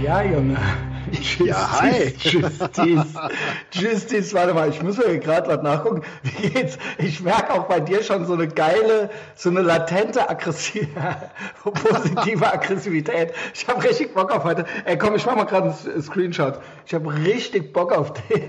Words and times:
Ja, 0.00 0.22
Junge. 0.22 0.56
Justice, 1.10 1.44
ja, 1.44 1.80
hi. 1.80 2.14
Justice. 2.18 3.06
Justice, 3.72 4.34
warte 4.34 4.54
mal, 4.54 4.70
ich 4.70 4.82
muss 4.82 4.96
mir 4.96 5.18
gerade 5.18 5.48
was 5.48 5.62
nachgucken. 5.62 6.02
Wie 6.22 6.48
geht's? 6.48 6.78
Ich 6.98 7.20
merke 7.20 7.52
auch 7.52 7.64
bei 7.64 7.80
dir 7.80 8.02
schon 8.02 8.24
so 8.24 8.32
eine 8.32 8.48
geile, 8.48 9.10
so 9.34 9.50
eine 9.50 9.60
latente 9.60 10.30
aggressive, 10.30 10.86
positive 11.62 12.50
Aggressivität. 12.50 13.32
Ich 13.52 13.68
habe 13.68 13.82
richtig 13.84 14.14
Bock 14.14 14.30
auf 14.30 14.44
heute. 14.44 14.64
Ey, 14.84 14.96
komm, 14.96 15.14
ich 15.14 15.26
mach 15.26 15.36
mal 15.36 15.44
gerade 15.44 15.74
einen 15.74 16.02
Screenshot. 16.02 16.60
Ich 16.86 16.94
habe 16.94 17.12
richtig 17.12 17.72
Bock 17.72 17.92
auf 17.92 18.12
dich. 18.14 18.42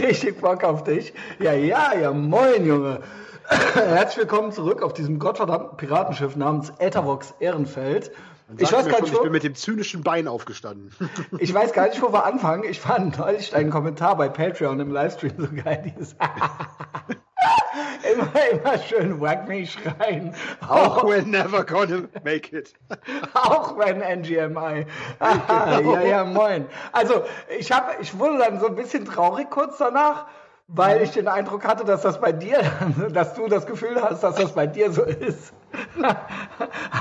richtig 0.00 0.40
Bock 0.40 0.62
auf 0.62 0.84
dich. 0.84 1.12
Ja, 1.40 1.54
ja, 1.54 1.94
ja, 1.94 2.12
moin, 2.12 2.64
Junge. 2.64 3.00
Herzlich 3.74 4.18
willkommen 4.18 4.52
zurück 4.52 4.82
auf 4.82 4.92
diesem 4.92 5.18
gottverdammten 5.18 5.76
Piratenschiff 5.76 6.36
namens 6.36 6.72
Ethervox 6.78 7.34
Ehrenfeld. 7.40 8.12
Ich 8.58 8.70
weiß 8.70 8.86
gar 8.88 9.00
nicht, 9.00 9.08
schon, 9.08 9.16
ich 9.16 9.22
bin 9.22 9.32
mit 9.32 9.42
dem 9.42 9.54
zynischen 9.54 10.02
Bein 10.02 10.28
aufgestanden. 10.28 10.90
Ich 11.38 11.52
weiß 11.52 11.72
gar 11.72 11.88
nicht, 11.88 12.00
wo 12.02 12.12
wir 12.12 12.24
anfangen. 12.24 12.64
Ich 12.64 12.78
fand 12.78 13.18
neulich 13.18 13.50
deinen 13.50 13.70
Kommentar 13.70 14.16
bei 14.16 14.28
Patreon 14.28 14.80
im 14.80 14.90
Livestream 14.90 15.32
so 15.38 15.48
geil. 15.62 15.92
Dieses 15.96 16.14
immer, 18.12 18.50
immer 18.50 18.78
schön 18.78 19.20
Wack 19.20 19.48
Me 19.48 19.66
schreien. 19.66 20.34
Auch 20.68 21.04
we're 21.04 21.26
never 21.26 21.64
gonna 21.64 22.08
make 22.22 22.56
it. 22.56 22.74
Auch 23.34 23.78
wenn 23.78 23.98
NGMI. 23.98 24.86
genau. 25.18 25.94
Ja, 25.94 26.02
ja, 26.02 26.24
moin. 26.24 26.66
Also, 26.92 27.24
ich, 27.58 27.72
hab, 27.72 28.00
ich 28.00 28.18
wurde 28.18 28.38
dann 28.38 28.60
so 28.60 28.66
ein 28.68 28.76
bisschen 28.76 29.04
traurig 29.06 29.50
kurz 29.50 29.78
danach 29.78 30.26
weil 30.66 31.02
ich 31.02 31.10
den 31.10 31.28
Eindruck 31.28 31.66
hatte, 31.66 31.84
dass 31.84 32.02
das 32.02 32.20
bei 32.20 32.32
dir, 32.32 32.60
dass 33.12 33.34
du 33.34 33.48
das 33.48 33.66
Gefühl 33.66 34.00
hast, 34.00 34.22
dass 34.22 34.36
das 34.36 34.52
bei 34.52 34.66
dir 34.66 34.90
so 34.92 35.02
ist. 35.02 35.52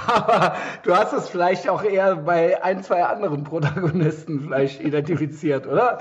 Aber 0.08 0.56
du 0.84 0.96
hast 0.96 1.14
es 1.14 1.30
vielleicht 1.30 1.70
auch 1.70 1.84
eher 1.84 2.16
bei 2.16 2.62
ein, 2.64 2.84
zwei 2.84 3.04
anderen 3.06 3.44
Protagonisten 3.44 4.42
vielleicht 4.42 4.82
identifiziert, 4.82 5.68
oder? 5.68 6.00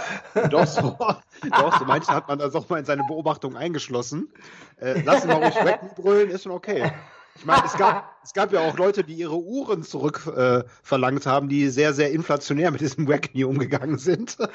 Doch, 0.50 0.66
so, 0.66 0.96
doch, 1.50 1.78
so 1.78 1.84
manche 1.84 2.12
hat 2.12 2.28
man 2.28 2.38
das 2.38 2.54
auch 2.54 2.68
mal 2.68 2.78
in 2.78 2.84
seine 2.84 3.04
Beobachtung 3.04 3.56
eingeschlossen. 3.56 4.28
Äh, 4.80 5.02
lass 5.04 5.24
ihn 5.24 5.30
mal 5.30 5.42
ruhig 5.42 5.64
wegbrüllen, 5.64 6.30
ist 6.30 6.44
schon 6.44 6.52
okay. 6.52 6.90
Ich 7.34 7.44
meine, 7.44 7.64
es 7.64 7.76
gab, 7.76 8.16
es 8.22 8.32
gab 8.32 8.52
ja 8.52 8.60
auch 8.60 8.76
Leute, 8.76 9.04
die 9.04 9.14
ihre 9.14 9.38
Uhren 9.38 9.82
zurückverlangt 9.82 11.26
äh, 11.26 11.28
haben, 11.28 11.48
die 11.48 11.68
sehr, 11.68 11.92
sehr 11.92 12.12
inflationär 12.12 12.70
mit 12.70 12.80
diesem 12.80 13.08
Wackney 13.08 13.44
umgegangen 13.44 13.98
sind. 13.98 14.36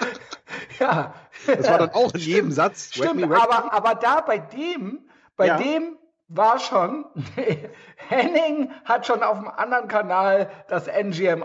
Ja. 0.80 1.16
Das 1.48 1.68
war 1.68 1.80
dann 1.80 1.90
auch 1.90 2.14
in 2.14 2.20
jedem 2.20 2.52
Satz. 2.52 2.90
Stimmt, 2.92 3.22
Wackney, 3.22 3.30
Wackney. 3.30 3.42
Aber, 3.42 3.74
aber 3.74 3.96
da 3.96 4.22
bei 4.22 4.38
dem, 4.38 5.00
bei 5.36 5.48
ja. 5.48 5.58
dem 5.58 5.98
war 6.28 6.60
schon, 6.60 7.06
Henning 7.96 8.72
hat 8.86 9.08
schon 9.08 9.24
auf 9.24 9.40
dem 9.40 9.48
anderen 9.48 9.88
Kanal 9.88 10.52
das 10.68 10.88
hat, 10.88 11.44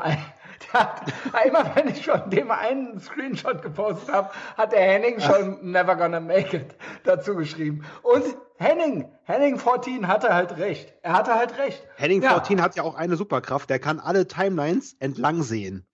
immer 1.46 1.74
wenn 1.74 1.88
ich 1.88 2.04
schon 2.04 2.30
dem 2.30 2.50
einen 2.50 3.00
Screenshot 3.00 3.62
gepostet 3.62 4.12
habe, 4.12 4.30
hat 4.56 4.72
der 4.72 4.80
Henning 4.80 5.20
schon 5.20 5.58
Ach. 5.58 5.62
Never 5.62 5.96
Gonna 5.96 6.20
Make 6.20 6.56
It 6.56 6.76
dazu 7.04 7.34
geschrieben. 7.34 7.84
Und 8.02 8.24
Henning, 8.56 9.10
Henning 9.24 9.58
14 9.58 10.06
hatte 10.06 10.34
halt 10.34 10.56
recht. 10.58 10.94
Er 11.02 11.14
hatte 11.14 11.34
halt 11.34 11.58
recht. 11.58 11.86
Henning 11.96 12.22
ja. 12.22 12.30
14 12.30 12.62
hat 12.62 12.76
ja 12.76 12.82
auch 12.82 12.94
eine 12.94 13.16
Superkraft, 13.16 13.70
der 13.70 13.78
kann 13.78 14.00
alle 14.00 14.26
Timelines 14.26 14.96
entlang 15.00 15.42
sehen. 15.42 15.86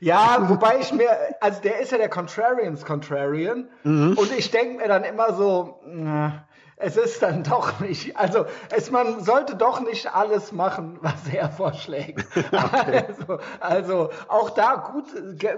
Ja, 0.00 0.48
wobei 0.48 0.78
ich 0.80 0.92
mir, 0.92 1.08
also 1.40 1.60
der 1.62 1.80
ist 1.80 1.90
ja 1.90 1.98
der 1.98 2.10
Contrarians 2.10 2.84
Contrarian 2.84 3.68
mhm. 3.82 4.14
und 4.16 4.30
ich 4.36 4.50
denke 4.50 4.76
mir 4.76 4.88
dann 4.88 5.04
immer 5.04 5.32
so, 5.34 5.80
na, 5.86 6.46
es 6.76 6.96
ist 6.96 7.22
dann 7.22 7.44
doch 7.44 7.78
nicht, 7.80 8.16
also 8.16 8.46
es, 8.70 8.90
man 8.90 9.22
sollte 9.24 9.54
doch 9.54 9.80
nicht 9.80 10.12
alles 10.12 10.50
machen, 10.50 10.98
was 11.00 11.32
er 11.32 11.50
vorschlägt. 11.50 12.24
Okay. 12.54 13.04
Also, 13.08 13.38
also, 13.60 14.10
auch 14.28 14.50
da 14.50 14.92
gut, 14.92 15.04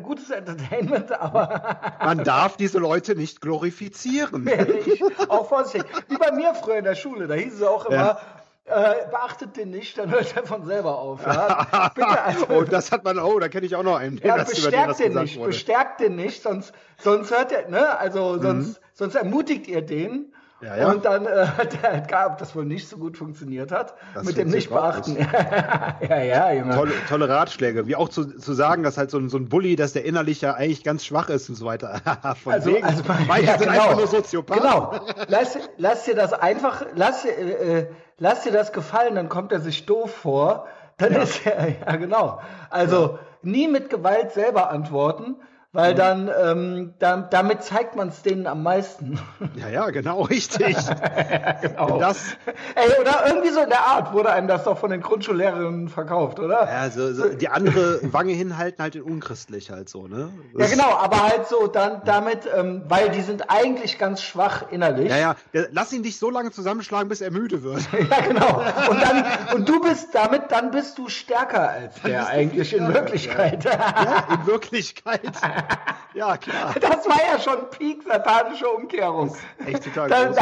gutes 0.02 0.30
Entertainment, 0.30 1.12
aber. 1.12 1.78
Man 2.00 2.24
darf 2.24 2.56
diese 2.56 2.78
Leute 2.78 3.14
nicht 3.14 3.40
glorifizieren. 3.40 4.48
ich, 4.86 5.02
auch 5.28 5.48
vorsichtig. 5.48 5.90
Wie 6.08 6.16
bei 6.16 6.32
mir 6.32 6.54
früher 6.54 6.78
in 6.78 6.84
der 6.84 6.94
Schule, 6.94 7.26
da 7.26 7.34
hieß 7.34 7.54
es 7.54 7.62
auch 7.62 7.86
immer, 7.86 7.96
ja. 7.96 8.18
Äh, 8.66 9.08
beachtet 9.10 9.56
den 9.56 9.70
nicht, 9.70 9.96
dann 9.96 10.10
hört 10.10 10.34
er 10.36 10.44
von 10.44 10.66
selber 10.66 10.98
auf. 10.98 11.24
Ja? 11.24 11.90
Bitte, 11.94 12.22
also, 12.22 12.46
oh, 12.48 12.62
das 12.64 12.90
hat 12.90 13.04
man, 13.04 13.18
oh, 13.18 13.38
da 13.38 13.48
kenne 13.48 13.64
ich 13.64 13.76
auch 13.76 13.84
noch 13.84 13.96
einen. 13.96 14.18
Ja, 14.18 14.42
bestärkt 14.42 14.98
den 14.98 15.14
nicht, 15.14 15.38
wurde. 15.38 15.48
bestärkt 15.48 16.00
den 16.00 16.16
nicht, 16.16 16.42
sonst, 16.42 16.72
sonst 16.98 17.30
hört 17.30 17.52
er, 17.52 17.68
ne, 17.68 17.96
also 17.98 18.40
sonst, 18.40 18.68
mhm. 18.68 18.84
sonst 18.92 19.14
ermutigt 19.14 19.68
ihr 19.68 19.82
den 19.82 20.32
ja, 20.62 20.76
ja. 20.76 20.90
Und 20.90 21.04
dann 21.04 21.26
äh, 21.26 21.46
der 21.82 22.00
gab, 22.00 22.38
das 22.38 22.56
wohl 22.56 22.64
nicht 22.64 22.88
so 22.88 22.96
gut 22.96 23.18
funktioniert 23.18 23.72
hat, 23.72 23.94
das 24.14 24.24
mit 24.24 24.38
dem 24.38 24.48
Nicht-Beachten. 24.48 25.16
ja, 26.08 26.22
ja, 26.22 26.52
Junge. 26.52 26.74
Tolle, 26.74 26.92
tolle, 27.08 27.28
Ratschläge. 27.28 27.86
Wie 27.86 27.94
auch 27.94 28.08
zu, 28.08 28.24
zu 28.24 28.54
sagen, 28.54 28.82
dass 28.82 28.96
halt 28.96 29.10
so 29.10 29.18
ein, 29.18 29.28
so 29.28 29.36
ein 29.36 29.48
Bully, 29.50 29.76
dass 29.76 29.92
der 29.92 30.04
innerlich 30.04 30.40
ja 30.40 30.54
eigentlich 30.54 30.82
ganz 30.82 31.04
schwach 31.04 31.28
ist 31.28 31.50
und 31.50 31.56
so 31.56 31.66
weiter. 31.66 32.00
Von 32.42 32.54
also, 32.54 32.70
wegen. 32.70 32.84
Also, 32.84 33.02
Manche 33.26 33.46
ja, 33.46 33.58
sind 33.58 33.68
genau. 33.68 33.82
einfach 33.82 33.96
nur 33.98 34.06
Soziopath. 34.06 34.58
Genau. 34.58 34.94
Lass, 35.28 35.58
lass 35.76 36.04
dir 36.04 36.14
das 36.14 36.32
einfach, 36.32 36.86
lass, 36.94 37.26
äh, 37.26 37.30
äh, 37.30 37.86
lass 38.18 38.42
dir 38.42 38.52
das 38.52 38.72
gefallen, 38.72 39.14
dann 39.14 39.28
kommt 39.28 39.52
er 39.52 39.60
sich 39.60 39.84
doof 39.84 40.14
vor. 40.14 40.66
Dann 40.96 41.12
ja. 41.12 41.22
ist 41.22 41.44
er, 41.44 41.68
ja 41.68 41.96
genau. 41.96 42.40
Also 42.70 43.18
nie 43.42 43.68
mit 43.68 43.90
Gewalt 43.90 44.32
selber 44.32 44.70
antworten 44.70 45.36
weil 45.76 45.94
dann, 45.94 46.30
ähm, 46.42 46.94
da, 46.98 47.18
damit 47.18 47.62
zeigt 47.62 47.96
man 47.96 48.08
es 48.08 48.22
denen 48.22 48.46
am 48.46 48.62
meisten. 48.62 49.18
Ja, 49.56 49.68
ja, 49.68 49.90
genau, 49.90 50.22
richtig. 50.22 50.76
ja, 50.76 51.52
genau. 51.62 51.98
Das, 51.98 52.36
Ey, 52.74 53.00
oder 53.00 53.26
irgendwie 53.26 53.50
so 53.50 53.60
in 53.60 53.68
der 53.68 53.86
Art 53.86 54.12
wurde 54.12 54.30
einem 54.30 54.48
das 54.48 54.64
doch 54.64 54.78
von 54.78 54.90
den 54.90 55.00
Grundschullehrerinnen 55.00 55.88
verkauft, 55.88 56.40
oder? 56.40 56.66
Ja, 56.66 56.90
so, 56.90 57.12
so 57.12 57.28
die 57.28 57.48
andere 57.48 58.00
Wange 58.12 58.32
hinhalten 58.32 58.82
halt 58.82 58.96
in 58.96 59.02
unchristlich 59.02 59.70
halt 59.70 59.88
so, 59.88 60.06
ne? 60.06 60.30
Das 60.54 60.70
ja, 60.70 60.76
genau, 60.76 60.96
aber 60.96 61.22
halt 61.22 61.46
so 61.48 61.66
dann 61.66 62.02
damit, 62.04 62.48
ähm, 62.54 62.82
weil 62.88 63.10
die 63.10 63.22
sind 63.22 63.50
eigentlich 63.50 63.98
ganz 63.98 64.22
schwach 64.22 64.70
innerlich. 64.70 65.10
Ja, 65.10 65.16
ja, 65.16 65.36
lass 65.72 65.92
ihn 65.92 66.02
dich 66.02 66.18
so 66.18 66.30
lange 66.30 66.50
zusammenschlagen, 66.50 67.08
bis 67.08 67.20
er 67.20 67.30
müde 67.30 67.62
wird. 67.62 67.80
ja, 68.10 68.20
genau. 68.20 68.62
Und 68.90 69.02
dann, 69.02 69.24
und 69.54 69.68
du 69.68 69.80
bist 69.80 70.14
damit, 70.14 70.50
dann 70.50 70.70
bist 70.70 70.98
du 70.98 71.08
stärker 71.08 71.68
als 71.68 72.00
der 72.02 72.26
eigentlich 72.28 72.74
in 72.74 72.92
Wirklichkeit. 72.92 73.64
ja, 73.64 74.26
in 74.32 74.46
Wirklichkeit. 74.46 75.20
ja, 76.14 76.36
klar. 76.36 76.74
Das 76.80 77.06
war 77.06 77.20
ja 77.32 77.38
schon 77.38 77.70
Peak 77.70 78.02
satanische 78.02 78.68
Umkehrung. 78.68 79.36
echt 79.66 79.84
total 79.84 80.08
das, 80.08 80.36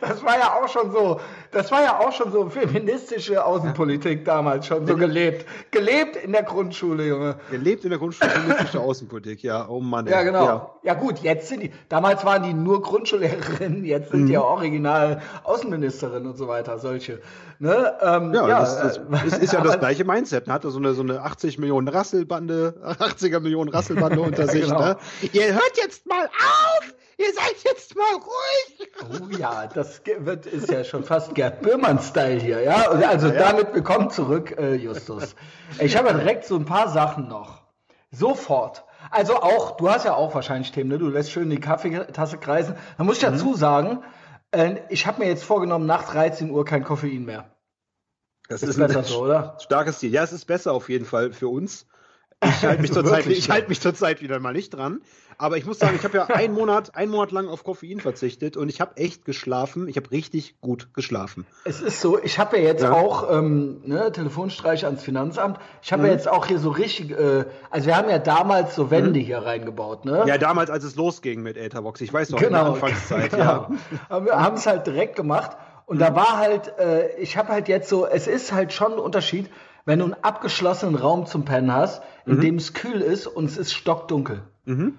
das 0.00 0.24
war 0.24 0.38
ja 0.38 0.54
auch 0.54 0.68
schon 0.68 0.90
so, 0.92 1.20
das 1.50 1.70
war 1.70 1.82
ja 1.82 1.98
auch 1.98 2.12
schon 2.12 2.32
so 2.32 2.48
feministische 2.48 3.44
Außenpolitik 3.44 4.24
damals 4.24 4.66
schon 4.66 4.86
so 4.86 4.96
gelebt. 4.96 5.46
Gelebt 5.70 6.16
in 6.16 6.32
der 6.32 6.42
Grundschule, 6.42 7.06
Junge. 7.06 7.36
Gelebt 7.50 7.84
in 7.84 7.90
der 7.90 7.98
Grundschule 7.98 8.30
feministische 8.30 8.80
Außenpolitik, 8.80 9.42
ja. 9.42 9.68
Oh 9.68 9.80
Mann. 9.80 10.06
Ja, 10.06 10.22
genau. 10.22 10.44
Ja. 10.44 10.70
ja. 10.82 10.94
gut, 10.94 11.18
jetzt 11.20 11.48
sind 11.48 11.62
die, 11.62 11.72
damals 11.88 12.24
waren 12.24 12.42
die 12.42 12.54
nur 12.54 12.82
Grundschullehrerinnen, 12.82 13.84
jetzt 13.84 14.10
sind 14.10 14.22
mhm. 14.22 14.26
die 14.26 14.32
ja 14.34 14.42
original 14.42 15.22
Außenministerinnen 15.44 16.28
und 16.28 16.36
so 16.36 16.48
weiter, 16.48 16.78
solche. 16.78 17.20
Ne? 17.58 17.92
Ähm, 18.00 18.32
ja, 18.32 18.48
ja 18.48 18.60
das, 18.60 18.78
das 18.78 18.96
äh, 18.98 19.26
ist, 19.26 19.38
ist, 19.38 19.52
ja 19.52 19.60
das 19.60 19.78
gleiche 19.78 20.04
Mindset. 20.04 20.46
Man 20.46 20.54
hatte 20.54 20.70
so 20.70 20.78
eine, 20.78 20.94
so 20.94 21.02
eine 21.02 21.22
80 21.22 21.58
Millionen 21.58 21.88
Rasselbande, 21.88 22.74
80er 22.82 23.40
Millionen 23.40 23.70
Rasselbande 23.70 24.20
unter 24.20 24.46
sich. 24.48 24.64
genau. 24.64 24.80
ne? 24.80 24.96
Ihr 25.32 25.52
hört 25.52 25.76
jetzt 25.76 26.06
mal 26.06 26.24
auf! 26.24 26.94
Ihr 27.20 27.34
seid 27.34 27.62
jetzt 27.64 27.94
mal 27.96 28.14
ruhig! 28.14 28.88
Oh 29.10 29.36
ja, 29.36 29.66
das 29.66 30.00
wird, 30.20 30.46
ist 30.46 30.70
ja 30.70 30.84
schon 30.84 31.04
fast 31.04 31.34
Gerd 31.34 31.60
Böhmann-Style 31.60 32.40
hier, 32.40 32.62
ja? 32.62 32.88
Also 32.88 33.28
ja, 33.28 33.34
ja. 33.34 33.50
damit 33.50 33.74
willkommen 33.74 34.08
zurück, 34.08 34.56
äh, 34.58 34.76
Justus. 34.76 35.36
Ich 35.80 35.98
habe 35.98 36.08
ja 36.08 36.14
direkt 36.14 36.46
so 36.46 36.56
ein 36.56 36.64
paar 36.64 36.88
Sachen 36.88 37.28
noch. 37.28 37.60
Sofort. 38.10 38.86
Also 39.10 39.36
auch, 39.36 39.76
du 39.76 39.90
hast 39.90 40.06
ja 40.06 40.14
auch 40.14 40.34
wahrscheinlich 40.34 40.72
Themen, 40.72 40.88
ne? 40.88 40.98
Du 40.98 41.08
lässt 41.08 41.30
schön 41.30 41.50
die 41.50 41.60
Kaffeetasse 41.60 42.38
kreisen. 42.38 42.76
Da 42.96 43.04
muss 43.04 43.18
ich 43.18 43.28
mhm. 43.28 43.32
dazu 43.32 43.54
sagen, 43.54 44.02
äh, 44.52 44.76
ich 44.88 45.06
habe 45.06 45.20
mir 45.20 45.28
jetzt 45.28 45.44
vorgenommen, 45.44 45.84
nach 45.84 46.10
13 46.10 46.50
Uhr 46.50 46.64
kein 46.64 46.84
Koffein 46.84 47.26
mehr. 47.26 47.54
Das 48.48 48.62
ist, 48.62 48.70
ist 48.70 48.76
besser 48.78 49.04
so, 49.04 49.24
oder? 49.24 49.58
Starkes 49.60 49.98
Ziel. 49.98 50.10
Ja, 50.10 50.22
es 50.22 50.32
ist 50.32 50.46
besser 50.46 50.72
auf 50.72 50.88
jeden 50.88 51.04
Fall 51.04 51.32
für 51.32 51.48
uns. 51.48 51.86
Ich 52.42 52.64
halte 52.64 52.82
mich 52.82 52.92
zurzeit 52.92 53.26
halt 53.48 53.68
mich 53.68 53.80
zurzeit 53.80 54.22
wieder 54.22 54.38
mal 54.40 54.52
nicht 54.52 54.70
dran. 54.70 55.00
Aber 55.40 55.56
ich 55.56 55.64
muss 55.64 55.78
sagen, 55.78 55.96
ich 55.96 56.04
habe 56.04 56.18
ja 56.18 56.26
einen 56.26 56.52
Monat, 56.52 56.94
einen 56.94 57.10
Monat 57.10 57.32
lang 57.32 57.48
auf 57.48 57.64
Koffein 57.64 58.00
verzichtet 58.00 58.58
und 58.58 58.68
ich 58.68 58.82
habe 58.82 58.98
echt 58.98 59.24
geschlafen. 59.24 59.88
Ich 59.88 59.96
habe 59.96 60.10
richtig 60.10 60.60
gut 60.60 60.92
geschlafen. 60.92 61.46
Es 61.64 61.80
ist 61.80 62.02
so, 62.02 62.22
ich 62.22 62.38
habe 62.38 62.58
ja 62.58 62.64
jetzt 62.64 62.82
ja. 62.82 62.92
auch 62.92 63.30
ähm, 63.30 63.80
ne, 63.86 64.12
Telefonstreich 64.12 64.84
ans 64.84 65.02
Finanzamt. 65.02 65.58
Ich 65.80 65.92
habe 65.92 66.02
mhm. 66.02 66.08
ja 66.08 66.12
jetzt 66.12 66.28
auch 66.28 66.44
hier 66.44 66.58
so 66.58 66.68
richtig, 66.70 67.12
äh, 67.12 67.46
also 67.70 67.86
wir 67.86 67.96
haben 67.96 68.10
ja 68.10 68.18
damals 68.18 68.74
so 68.74 68.90
Wände 68.90 69.18
mhm. 69.18 69.24
hier 69.24 69.38
reingebaut, 69.38 70.04
ne? 70.04 70.24
Ja, 70.26 70.36
damals, 70.36 70.68
als 70.68 70.84
es 70.84 70.94
losging 70.96 71.42
mit 71.42 71.56
Etherbox. 71.56 72.02
Ich 72.02 72.12
weiß 72.12 72.28
noch, 72.30 72.38
genau, 72.38 72.48
in 72.48 72.52
der 72.52 72.62
genau. 72.62 72.74
Anfangszeit, 72.74 73.30
genau. 73.30 73.44
ja. 73.44 73.70
Aber 74.10 74.26
wir 74.26 74.38
haben 74.38 74.56
es 74.56 74.66
halt 74.66 74.86
direkt 74.86 75.16
gemacht. 75.16 75.56
Und 75.86 75.96
mhm. 75.96 76.00
da 76.00 76.14
war 76.14 76.36
halt, 76.36 76.78
äh, 76.78 77.16
ich 77.16 77.38
habe 77.38 77.48
halt 77.48 77.66
jetzt 77.68 77.88
so, 77.88 78.06
es 78.06 78.26
ist 78.26 78.52
halt 78.52 78.74
schon 78.74 78.92
ein 78.92 78.98
Unterschied, 78.98 79.48
wenn 79.84 79.98
du 79.98 80.06
einen 80.06 80.16
abgeschlossenen 80.22 80.94
Raum 80.94 81.26
zum 81.26 81.44
Pennen 81.44 81.72
hast, 81.72 82.02
in 82.26 82.36
mhm. 82.36 82.40
dem 82.40 82.56
es 82.56 82.74
kühl 82.74 83.00
ist 83.00 83.26
und 83.26 83.46
es 83.46 83.56
ist 83.56 83.72
stockdunkel. 83.72 84.42
Mhm. 84.64 84.98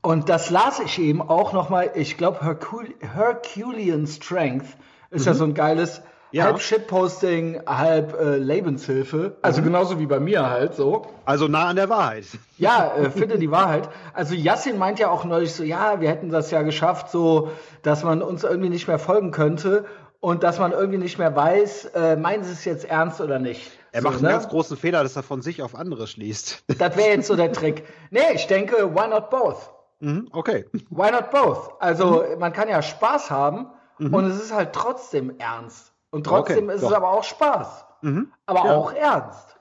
Und 0.00 0.28
das 0.28 0.50
las 0.50 0.80
ich 0.80 0.98
eben 1.00 1.20
auch 1.20 1.52
nochmal, 1.52 1.90
ich 1.94 2.16
glaube, 2.16 2.40
Hercul 2.42 2.94
Herculean 3.00 4.06
Strength 4.06 4.66
ist 5.10 5.22
mhm. 5.22 5.26
ja 5.26 5.34
so 5.34 5.44
ein 5.44 5.54
geiles, 5.54 6.02
ja. 6.30 6.44
halb 6.44 6.60
Shitposting, 6.60 7.60
halb 7.66 8.14
äh, 8.18 8.36
Lebenshilfe. 8.36 9.36
Also 9.42 9.60
mhm. 9.60 9.66
genauso 9.66 9.98
wie 9.98 10.06
bei 10.06 10.20
mir 10.20 10.48
halt 10.48 10.74
so. 10.74 11.06
Also 11.24 11.48
nah 11.48 11.66
an 11.66 11.76
der 11.76 11.88
Wahrheit. 11.88 12.26
Ja, 12.58 12.92
äh, 12.96 13.10
finde 13.10 13.38
die 13.38 13.52
Wahrheit. 13.52 13.88
Also 14.14 14.34
Yassin 14.34 14.78
meint 14.78 14.98
ja 14.98 15.10
auch 15.10 15.24
neulich 15.24 15.52
so, 15.52 15.62
ja, 15.62 16.00
wir 16.00 16.08
hätten 16.08 16.30
das 16.30 16.50
ja 16.50 16.62
geschafft, 16.62 17.08
so, 17.08 17.50
dass 17.82 18.02
man 18.02 18.20
uns 18.20 18.42
irgendwie 18.42 18.68
nicht 18.68 18.88
mehr 18.88 18.98
folgen 18.98 19.30
könnte 19.30 19.84
und 20.18 20.42
dass 20.42 20.58
man 20.58 20.72
irgendwie 20.72 20.98
nicht 20.98 21.18
mehr 21.18 21.36
weiß, 21.36 21.84
äh, 21.94 22.16
meinen 22.16 22.42
sie 22.42 22.52
es 22.52 22.64
jetzt 22.64 22.84
ernst 22.84 23.20
oder 23.20 23.38
nicht. 23.38 23.77
Er 23.92 24.02
so, 24.02 24.08
macht 24.08 24.18
einen 24.18 24.26
ne? 24.26 24.30
ganz 24.32 24.48
großen 24.48 24.76
Fehler, 24.76 25.02
dass 25.02 25.16
er 25.16 25.22
von 25.22 25.42
sich 25.42 25.62
auf 25.62 25.74
andere 25.74 26.06
schließt. 26.06 26.64
Das 26.78 26.96
wäre 26.96 27.08
jetzt 27.10 27.26
so 27.26 27.36
der 27.36 27.52
Trick. 27.52 27.84
Nee, 28.10 28.32
ich 28.34 28.46
denke, 28.46 28.94
why 28.94 29.08
not 29.08 29.30
both? 29.30 29.70
Mhm, 30.00 30.28
okay. 30.32 30.66
Why 30.90 31.10
not 31.10 31.30
both? 31.30 31.72
Also 31.80 32.24
mhm. 32.24 32.38
man 32.38 32.52
kann 32.52 32.68
ja 32.68 32.82
Spaß 32.82 33.30
haben 33.30 33.68
mhm. 33.98 34.14
und 34.14 34.24
es 34.26 34.40
ist 34.40 34.52
halt 34.52 34.72
trotzdem 34.72 35.38
ernst. 35.38 35.92
Und 36.10 36.24
trotzdem 36.24 36.64
okay, 36.64 36.74
ist 36.74 36.82
doch. 36.82 36.90
es 36.90 36.96
aber 36.96 37.10
auch 37.10 37.24
Spaß. 37.24 37.84
Mhm. 38.02 38.32
Aber 38.46 38.64
ja. 38.64 38.76
auch 38.76 38.92
ernst. 38.92 39.56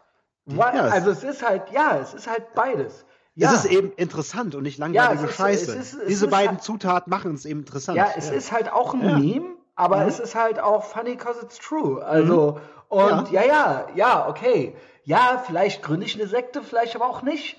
Why, 0.45 0.59
ja, 0.59 0.85
also 0.85 1.11
es 1.11 1.23
ist 1.23 1.45
halt, 1.45 1.71
ja, 1.71 1.97
es 2.01 2.13
ist 2.13 2.27
halt 2.27 2.53
beides. 2.53 3.05
Ja. 3.35 3.53
Es 3.53 3.65
ist 3.65 3.71
eben 3.71 3.91
interessant 3.91 4.55
und 4.55 4.63
nicht 4.63 4.77
langweilige 4.77 5.25
ja, 5.25 5.31
Scheiße. 5.31 5.75
Ist, 5.75 5.93
ist, 5.93 6.09
Diese 6.09 6.27
beiden 6.27 6.55
halt, 6.55 6.63
Zutaten 6.63 7.09
machen 7.09 7.35
es 7.35 7.45
eben 7.45 7.59
interessant. 7.59 7.97
Ja, 7.97 8.07
es 8.15 8.31
ist 8.31 8.51
halt 8.51 8.71
auch 8.71 8.93
ein 8.93 9.19
Meme, 9.19 9.56
aber 9.77 9.97
mhm. 9.97 10.09
es 10.09 10.19
ist 10.19 10.35
halt 10.35 10.59
auch 10.59 10.83
funny 10.83 11.11
because 11.11 11.39
it's 11.41 11.57
true. 11.59 12.03
Also, 12.03 12.59
mhm. 12.89 12.97
und 12.97 13.31
ja. 13.31 13.43
ja, 13.43 13.47
ja, 13.47 13.87
ja, 13.95 14.27
okay. 14.27 14.75
Ja, 15.03 15.41
vielleicht 15.45 15.83
gründe 15.83 16.05
ich 16.05 16.15
eine 16.15 16.27
Sekte, 16.27 16.61
vielleicht 16.61 16.95
aber 16.95 17.05
auch 17.05 17.21
nicht. 17.21 17.55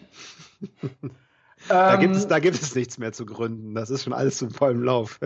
da, 1.68 1.96
gibt 1.96 2.14
es, 2.14 2.24
ähm, 2.24 2.28
da 2.28 2.40
gibt 2.40 2.60
es 2.60 2.74
nichts 2.74 2.98
mehr 2.98 3.12
zu 3.12 3.24
gründen. 3.24 3.74
Das 3.74 3.88
ist 3.88 4.04
schon 4.04 4.12
alles 4.12 4.36
zum 4.36 4.50
vollen 4.50 4.82
Lauf. 4.82 5.18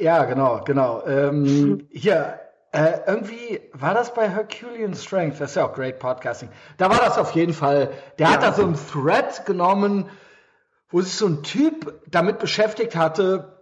ja, 0.00 0.24
genau, 0.24 0.62
genau. 0.64 1.06
Ähm, 1.06 1.86
hier, 1.92 2.40
äh, 2.72 3.00
irgendwie 3.06 3.60
war 3.74 3.92
das 3.92 4.14
bei 4.14 4.30
Herculean 4.30 4.94
Strength, 4.94 5.40
das 5.40 5.50
ist 5.50 5.56
ja 5.56 5.66
auch 5.66 5.74
great 5.74 5.98
Podcasting. 5.98 6.48
Da 6.78 6.88
war 6.88 6.98
das 6.98 7.18
auf 7.18 7.32
jeden 7.32 7.52
Fall. 7.52 7.90
Der 8.18 8.28
ja. 8.28 8.32
hat 8.32 8.42
da 8.42 8.52
so 8.54 8.62
einen 8.62 8.78
Thread 8.90 9.44
genommen, 9.44 10.08
wo 10.88 11.02
sich 11.02 11.14
so 11.14 11.26
ein 11.26 11.42
Typ 11.42 12.00
damit 12.10 12.38
beschäftigt 12.38 12.96
hatte, 12.96 13.61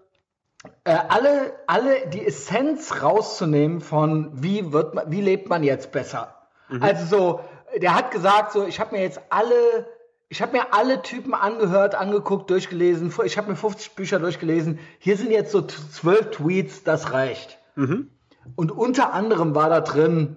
äh, 0.84 0.96
alle, 1.08 1.54
alle 1.66 2.08
die 2.08 2.24
Essenz 2.24 3.02
rauszunehmen 3.02 3.80
von 3.80 4.30
wie 4.42 4.72
wird 4.72 4.94
man, 4.94 5.10
wie 5.10 5.20
lebt 5.20 5.48
man 5.48 5.62
jetzt 5.62 5.92
besser. 5.92 6.34
Mhm. 6.68 6.82
Also 6.82 7.04
so, 7.16 7.40
der 7.80 7.94
hat 7.94 8.10
gesagt 8.10 8.52
so, 8.52 8.66
ich 8.66 8.80
habe 8.80 8.94
mir 8.94 9.02
jetzt 9.02 9.20
alle, 9.30 9.86
ich 10.28 10.42
habe 10.42 10.52
mir 10.52 10.72
alle 10.74 11.02
Typen 11.02 11.34
angehört, 11.34 11.94
angeguckt, 11.94 12.50
durchgelesen. 12.50 13.12
Ich 13.24 13.38
habe 13.38 13.50
mir 13.50 13.56
50 13.56 13.94
Bücher 13.94 14.18
durchgelesen. 14.18 14.78
Hier 14.98 15.16
sind 15.16 15.30
jetzt 15.30 15.52
so 15.52 15.62
zwölf 15.62 16.30
Tweets, 16.30 16.84
das 16.84 17.12
reicht. 17.12 17.58
Mhm. 17.74 18.10
Und 18.56 18.72
unter 18.72 19.12
anderem 19.12 19.54
war 19.54 19.70
da 19.70 19.80
drin, 19.80 20.36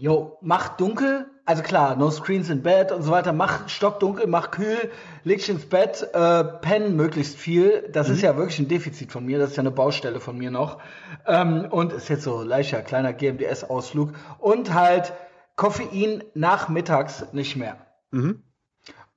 Jo, 0.00 0.38
mach 0.42 0.76
dunkel, 0.76 1.26
also 1.48 1.62
klar, 1.62 1.96
no 1.96 2.10
screens 2.10 2.50
in 2.50 2.62
bed 2.62 2.92
und 2.92 3.02
so 3.02 3.10
weiter, 3.10 3.32
mach 3.32 3.70
stockdunkel, 3.70 4.26
mach 4.26 4.50
kühl, 4.50 4.90
leg 5.24 5.38
dich 5.38 5.48
ins 5.48 5.64
Bett, 5.64 6.06
äh, 6.12 6.44
pennen 6.44 6.94
möglichst 6.94 7.36
viel. 7.36 7.88
Das 7.90 8.08
mhm. 8.08 8.14
ist 8.14 8.20
ja 8.20 8.36
wirklich 8.36 8.58
ein 8.58 8.68
Defizit 8.68 9.10
von 9.10 9.24
mir, 9.24 9.38
das 9.38 9.50
ist 9.50 9.56
ja 9.56 9.62
eine 9.62 9.70
Baustelle 9.70 10.20
von 10.20 10.36
mir 10.36 10.50
noch. 10.50 10.78
Ähm, 11.26 11.66
und 11.70 11.94
ist 11.94 12.10
jetzt 12.10 12.24
so 12.24 12.42
leichter, 12.42 12.82
kleiner 12.82 13.14
GMDS-Ausflug. 13.14 14.12
Und 14.38 14.74
halt 14.74 15.14
Koffein 15.56 16.22
nachmittags 16.34 17.24
nicht 17.32 17.56
mehr. 17.56 17.78
Mhm. 18.10 18.42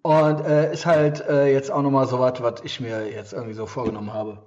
Und 0.02 0.46
äh, 0.46 0.72
ist 0.72 0.86
halt 0.86 1.20
äh, 1.28 1.52
jetzt 1.52 1.70
auch 1.70 1.82
nochmal 1.82 2.08
so 2.08 2.22
was, 2.22 2.42
was 2.42 2.62
ich 2.64 2.80
mir 2.80 3.12
jetzt 3.12 3.34
irgendwie 3.34 3.56
so 3.56 3.66
vorgenommen 3.66 4.14
habe. 4.14 4.38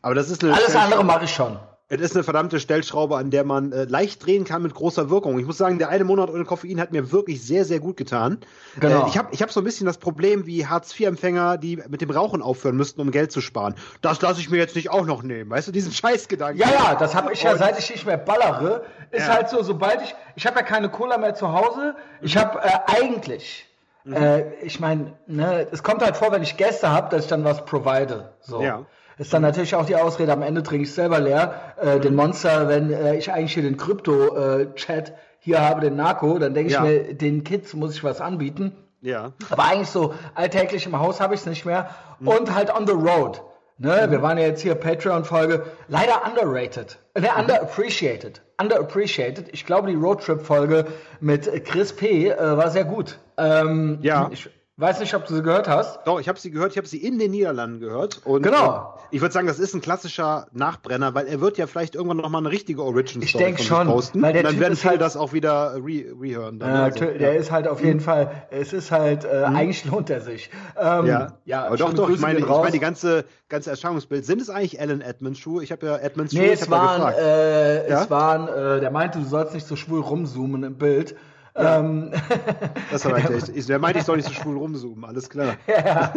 Aber 0.00 0.14
das 0.14 0.30
ist 0.30 0.42
eine 0.42 0.54
Alles 0.54 0.74
andere 0.74 1.04
mache 1.04 1.26
ich 1.26 1.34
schon. 1.34 1.58
Es 1.88 2.00
ist 2.00 2.14
eine 2.14 2.24
verdammte 2.24 2.60
Stellschraube, 2.60 3.18
an 3.18 3.30
der 3.30 3.44
man 3.44 3.70
äh, 3.72 3.84
leicht 3.84 4.24
drehen 4.24 4.44
kann 4.44 4.62
mit 4.62 4.72
großer 4.72 5.10
Wirkung. 5.10 5.38
Ich 5.38 5.44
muss 5.44 5.58
sagen, 5.58 5.78
der 5.78 5.90
eine 5.90 6.04
Monat 6.04 6.30
ohne 6.30 6.44
Koffein 6.46 6.80
hat 6.80 6.92
mir 6.92 7.12
wirklich 7.12 7.44
sehr, 7.44 7.66
sehr 7.66 7.78
gut 7.78 7.98
getan. 7.98 8.38
Genau. 8.80 9.04
Äh, 9.04 9.08
ich 9.10 9.18
habe 9.18 9.28
ich 9.32 9.42
hab 9.42 9.52
so 9.52 9.60
ein 9.60 9.64
bisschen 9.64 9.84
das 9.86 9.98
Problem 9.98 10.46
wie 10.46 10.66
Hartz-IV-Empfänger, 10.66 11.58
die 11.58 11.82
mit 11.88 12.00
dem 12.00 12.10
Rauchen 12.10 12.40
aufhören 12.40 12.76
müssten, 12.76 13.02
um 13.02 13.10
Geld 13.10 13.32
zu 13.32 13.42
sparen. 13.42 13.74
Das 14.00 14.22
lasse 14.22 14.40
ich 14.40 14.48
mir 14.48 14.56
jetzt 14.56 14.76
nicht 14.76 14.90
auch 14.90 15.04
noch 15.04 15.22
nehmen. 15.22 15.50
Weißt 15.50 15.68
du, 15.68 15.72
diesen 15.72 15.92
Scheißgedanken. 15.92 16.58
Ja, 16.58 16.72
ja, 16.72 16.94
das 16.94 17.14
habe 17.14 17.34
ich 17.34 17.42
ja, 17.42 17.54
seit 17.58 17.78
ich 17.78 17.90
nicht 17.90 18.06
mehr 18.06 18.16
ballere. 18.16 18.86
Ist 19.10 19.26
ja. 19.26 19.34
halt 19.34 19.50
so, 19.50 19.62
sobald 19.62 20.00
ich, 20.00 20.14
ich 20.36 20.46
habe 20.46 20.56
ja 20.56 20.62
keine 20.62 20.88
Cola 20.88 21.18
mehr 21.18 21.34
zu 21.34 21.52
Hause. 21.52 21.96
Ich 22.22 22.38
habe 22.38 22.60
äh, 22.62 22.70
eigentlich, 22.98 23.66
mhm. 24.04 24.14
äh, 24.14 24.54
ich 24.62 24.80
meine, 24.80 25.12
ne, 25.26 25.66
es 25.70 25.82
kommt 25.82 26.02
halt 26.02 26.16
vor, 26.16 26.32
wenn 26.32 26.42
ich 26.42 26.56
Gäste 26.56 26.90
habe, 26.90 27.10
dass 27.10 27.24
ich 27.24 27.28
dann 27.28 27.44
was 27.44 27.66
provide. 27.66 28.32
So. 28.40 28.62
Ja. 28.62 28.86
Ist 29.18 29.32
dann 29.32 29.42
natürlich 29.42 29.74
auch 29.74 29.86
die 29.86 29.96
Ausrede, 29.96 30.32
am 30.32 30.42
Ende 30.42 30.62
trinke 30.62 30.84
ich 30.84 30.92
selber 30.92 31.20
leer. 31.20 31.74
Äh, 31.80 32.00
den 32.00 32.14
Monster, 32.14 32.68
wenn 32.68 32.92
äh, 32.92 33.16
ich 33.16 33.32
eigentlich 33.32 33.54
hier 33.54 33.62
den 33.62 33.76
Krypto-Chat 33.76 35.12
hier 35.38 35.60
habe, 35.60 35.82
den 35.82 35.96
Narco, 35.96 36.38
dann 36.38 36.54
denke 36.54 36.72
ich 36.72 36.80
mir, 36.80 37.14
den 37.14 37.44
Kids 37.44 37.74
muss 37.74 37.94
ich 37.94 38.02
was 38.02 38.20
anbieten. 38.20 38.72
Ja. 39.02 39.32
Aber 39.50 39.64
eigentlich 39.64 39.90
so 39.90 40.14
alltäglich 40.34 40.86
im 40.86 40.98
Haus 40.98 41.20
habe 41.20 41.34
ich 41.34 41.40
es 41.40 41.46
nicht 41.46 41.64
mehr. 41.66 41.90
Mhm. 42.18 42.28
Und 42.28 42.54
halt 42.54 42.74
on 42.74 42.86
the 42.86 42.92
road. 42.92 43.42
Ne, 43.76 44.06
mhm. 44.06 44.10
Wir 44.10 44.22
waren 44.22 44.38
ja 44.38 44.46
jetzt 44.46 44.62
hier 44.62 44.74
Patreon-Folge. 44.74 45.64
Leider 45.88 46.22
underrated. 46.26 46.98
Äh, 47.14 47.20
ne, 47.20 47.28
underappreciated. 47.38 48.40
Underappreciated. 48.60 49.48
Ich 49.52 49.66
glaube, 49.66 49.88
die 49.90 49.96
Roadtrip-Folge 49.96 50.86
mit 51.20 51.64
Chris 51.64 51.94
P. 51.94 52.30
Äh, 52.30 52.56
war 52.56 52.70
sehr 52.70 52.84
gut. 52.84 53.18
Ähm, 53.36 53.98
ja. 54.00 54.28
Ich, 54.32 54.48
Weiß 54.76 54.98
nicht, 54.98 55.14
ob 55.14 55.24
du 55.24 55.36
sie 55.36 55.42
gehört 55.42 55.68
hast. 55.68 56.00
Doch, 56.04 56.18
ich 56.18 56.28
habe 56.28 56.36
sie 56.40 56.50
gehört. 56.50 56.72
Ich 56.72 56.78
habe 56.78 56.88
sie 56.88 56.98
in 56.98 57.16
den 57.20 57.30
Niederlanden 57.30 57.78
gehört. 57.78 58.22
Und 58.24 58.42
genau. 58.42 58.96
Äh, 58.98 59.14
ich 59.14 59.20
würde 59.20 59.32
sagen, 59.32 59.46
das 59.46 59.60
ist 59.60 59.72
ein 59.72 59.80
klassischer 59.80 60.48
Nachbrenner, 60.50 61.14
weil 61.14 61.28
er 61.28 61.40
wird 61.40 61.58
ja 61.58 61.68
vielleicht 61.68 61.94
irgendwann 61.94 62.16
noch 62.16 62.28
mal 62.28 62.38
eine 62.38 62.50
richtige 62.50 62.82
Origin 62.82 63.22
Story 63.22 63.24
Ich 63.24 63.32
denke 63.34 63.62
schon, 63.62 63.86
posten. 63.86 64.20
Weil 64.20 64.32
der 64.32 64.40
und 64.40 64.46
dann 64.46 64.52
typ 64.54 64.60
werden 64.62 64.76
viele 64.76 64.90
halt, 64.90 65.00
das 65.00 65.16
auch 65.16 65.32
wieder 65.32 65.76
re 65.76 66.06
rehören. 66.20 66.58
Dann, 66.58 66.70
äh, 66.70 66.78
also, 66.78 67.04
der 67.04 67.34
ja. 67.34 67.40
ist 67.40 67.52
halt 67.52 67.68
auf 67.68 67.84
jeden 67.84 68.00
Fall. 68.00 68.48
Es 68.50 68.72
ist 68.72 68.90
halt 68.90 69.24
äh, 69.24 69.48
mhm. 69.48 69.54
eigentlich 69.54 69.84
lohnt 69.84 70.10
er 70.10 70.20
sich. 70.20 70.50
Ähm, 70.76 71.06
ja. 71.06 71.38
ja, 71.44 71.66
aber 71.66 71.76
doch, 71.76 71.94
doch. 71.94 72.10
Ich 72.10 72.18
meine, 72.18 72.40
ich 72.40 72.46
meine 72.46 72.72
die 72.72 72.80
ganze 72.80 73.26
ganze 73.48 73.70
Erscheinungsbild. 73.70 74.26
Sind 74.26 74.40
es 74.40 74.50
eigentlich 74.50 74.80
Alan 74.80 75.00
Edmonds 75.02 75.38
Schuhe? 75.38 75.62
Ich 75.62 75.70
habe 75.70 75.86
ja 75.86 75.98
Edmonds 75.98 76.32
Schuhe. 76.32 76.42
Nee, 76.42 76.52
es 76.52 76.68
waren, 76.68 77.14
äh, 77.14 77.88
ja? 77.88 78.02
es 78.02 78.10
waren. 78.10 78.48
Äh, 78.48 78.80
der 78.80 78.90
meinte, 78.90 79.20
du 79.20 79.24
sollst 79.24 79.54
nicht 79.54 79.68
so 79.68 79.76
schwul 79.76 80.00
rumzoomen 80.00 80.64
im 80.64 80.78
Bild. 80.78 81.14
Ja. 81.56 81.78
Ähm, 81.78 82.10
das 82.90 83.04
meinte 83.04 83.34
ich. 83.34 83.56
ich. 83.56 83.66
Der 83.66 83.78
meinte, 83.78 84.00
ich 84.00 84.04
soll 84.04 84.16
nicht 84.16 84.28
so 84.28 84.34
schwul 84.34 84.56
rumzoomen, 84.56 85.04
alles 85.04 85.30
klar. 85.30 85.54
ja, 85.66 86.12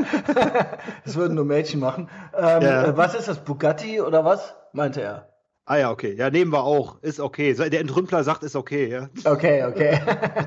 das 1.06 1.16
würden 1.16 1.36
nur 1.36 1.46
Mädchen 1.46 1.80
machen. 1.80 2.10
Ähm, 2.36 2.62
ja. 2.64 2.98
Was 2.98 3.14
ist 3.14 3.28
das, 3.28 3.44
Bugatti 3.44 4.02
oder 4.02 4.26
was? 4.26 4.56
Meinte 4.74 5.02
er. 5.02 5.30
Ah 5.70 5.76
ja, 5.76 5.92
okay. 5.92 6.14
Ja, 6.14 6.30
nehmen 6.30 6.54
wir 6.54 6.64
auch. 6.64 6.96
Ist 7.02 7.20
okay. 7.20 7.54
Der 7.54 7.82
Entrümpler 7.82 8.24
sagt, 8.24 8.42
ist 8.42 8.56
okay, 8.56 8.90
ja. 8.90 9.10
Okay, 9.26 9.66
okay. 9.66 10.00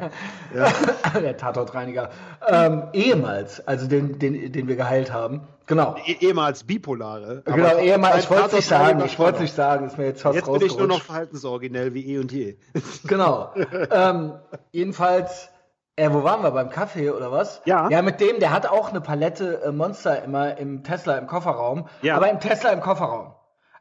ja. 0.54 0.72
Der 1.20 1.36
Tatortreiniger. 1.36 2.08
Ähm, 2.48 2.84
ehemals, 2.94 3.66
also 3.68 3.86
den, 3.86 4.18
den, 4.18 4.50
den 4.50 4.66
wir 4.66 4.76
geheilt 4.76 5.12
haben. 5.12 5.42
Genau. 5.66 5.94
Eh 6.06 6.16
ehemals 6.20 6.64
bipolare. 6.64 7.42
Genau, 7.44 7.76
ehemals. 7.76 8.24
Ich 8.24 8.30
wollte 8.30 8.46
es 8.46 8.52
nicht 8.54 8.68
sagen. 8.68 9.02
Ich 9.04 9.18
wollte 9.18 9.36
es 9.36 9.42
nicht 9.42 9.54
sagen. 9.54 9.86
Ist 9.88 9.98
mir 9.98 10.06
jetzt 10.06 10.22
fast 10.22 10.36
Jetzt 10.36 10.50
bin 10.50 10.62
ich 10.62 10.78
nur 10.78 10.86
noch 10.86 11.02
verhaltensoriginell 11.02 11.92
wie 11.92 12.14
eh 12.14 12.18
und 12.18 12.32
je. 12.32 12.56
Genau. 13.06 13.52
ähm, 13.90 14.32
jedenfalls, 14.72 15.50
äh, 15.96 16.10
wo 16.10 16.24
waren 16.24 16.42
wir? 16.42 16.50
Beim 16.52 16.70
Kaffee 16.70 17.10
oder 17.10 17.30
was? 17.30 17.60
Ja. 17.66 17.90
Ja, 17.90 18.00
mit 18.00 18.22
dem, 18.22 18.40
der 18.40 18.52
hat 18.52 18.66
auch 18.66 18.88
eine 18.88 19.02
Palette 19.02 19.60
äh, 19.64 19.70
Monster 19.70 20.24
immer 20.24 20.56
im 20.56 20.82
Tesla 20.82 21.18
im 21.18 21.26
Kofferraum. 21.26 21.88
Ja. 22.00 22.16
Aber 22.16 22.30
im 22.30 22.40
Tesla 22.40 22.70
im 22.70 22.80
Kofferraum. 22.80 23.34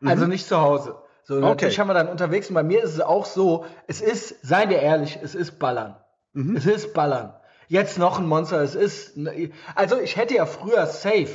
Also 0.03 0.25
mhm. 0.25 0.31
nicht 0.31 0.45
zu 0.45 0.59
Hause. 0.59 0.95
So, 1.29 1.35
okay. 1.35 1.45
natürlich 1.45 1.79
haben 1.79 1.87
wir 1.89 1.93
dann 1.93 2.07
unterwegs 2.07 2.49
und 2.49 2.55
bei 2.55 2.63
mir 2.63 2.83
ist 2.83 2.95
es 2.95 3.01
auch 3.01 3.23
so, 3.23 3.63
es 3.85 4.01
ist, 4.01 4.43
seien 4.43 4.71
wir 4.71 4.79
ehrlich, 4.79 5.19
es 5.21 5.35
ist 5.35 5.59
Ballern. 5.59 5.95
Mhm. 6.33 6.55
Es 6.55 6.65
ist 6.65 6.95
Ballern. 6.95 7.35
Jetzt 7.67 7.99
noch 7.99 8.17
ein 8.17 8.25
Monster, 8.25 8.63
es 8.63 8.73
ist, 8.73 9.13
also 9.75 9.99
ich 9.99 10.15
hätte 10.15 10.33
ja 10.33 10.47
früher 10.47 10.87
safe 10.87 11.29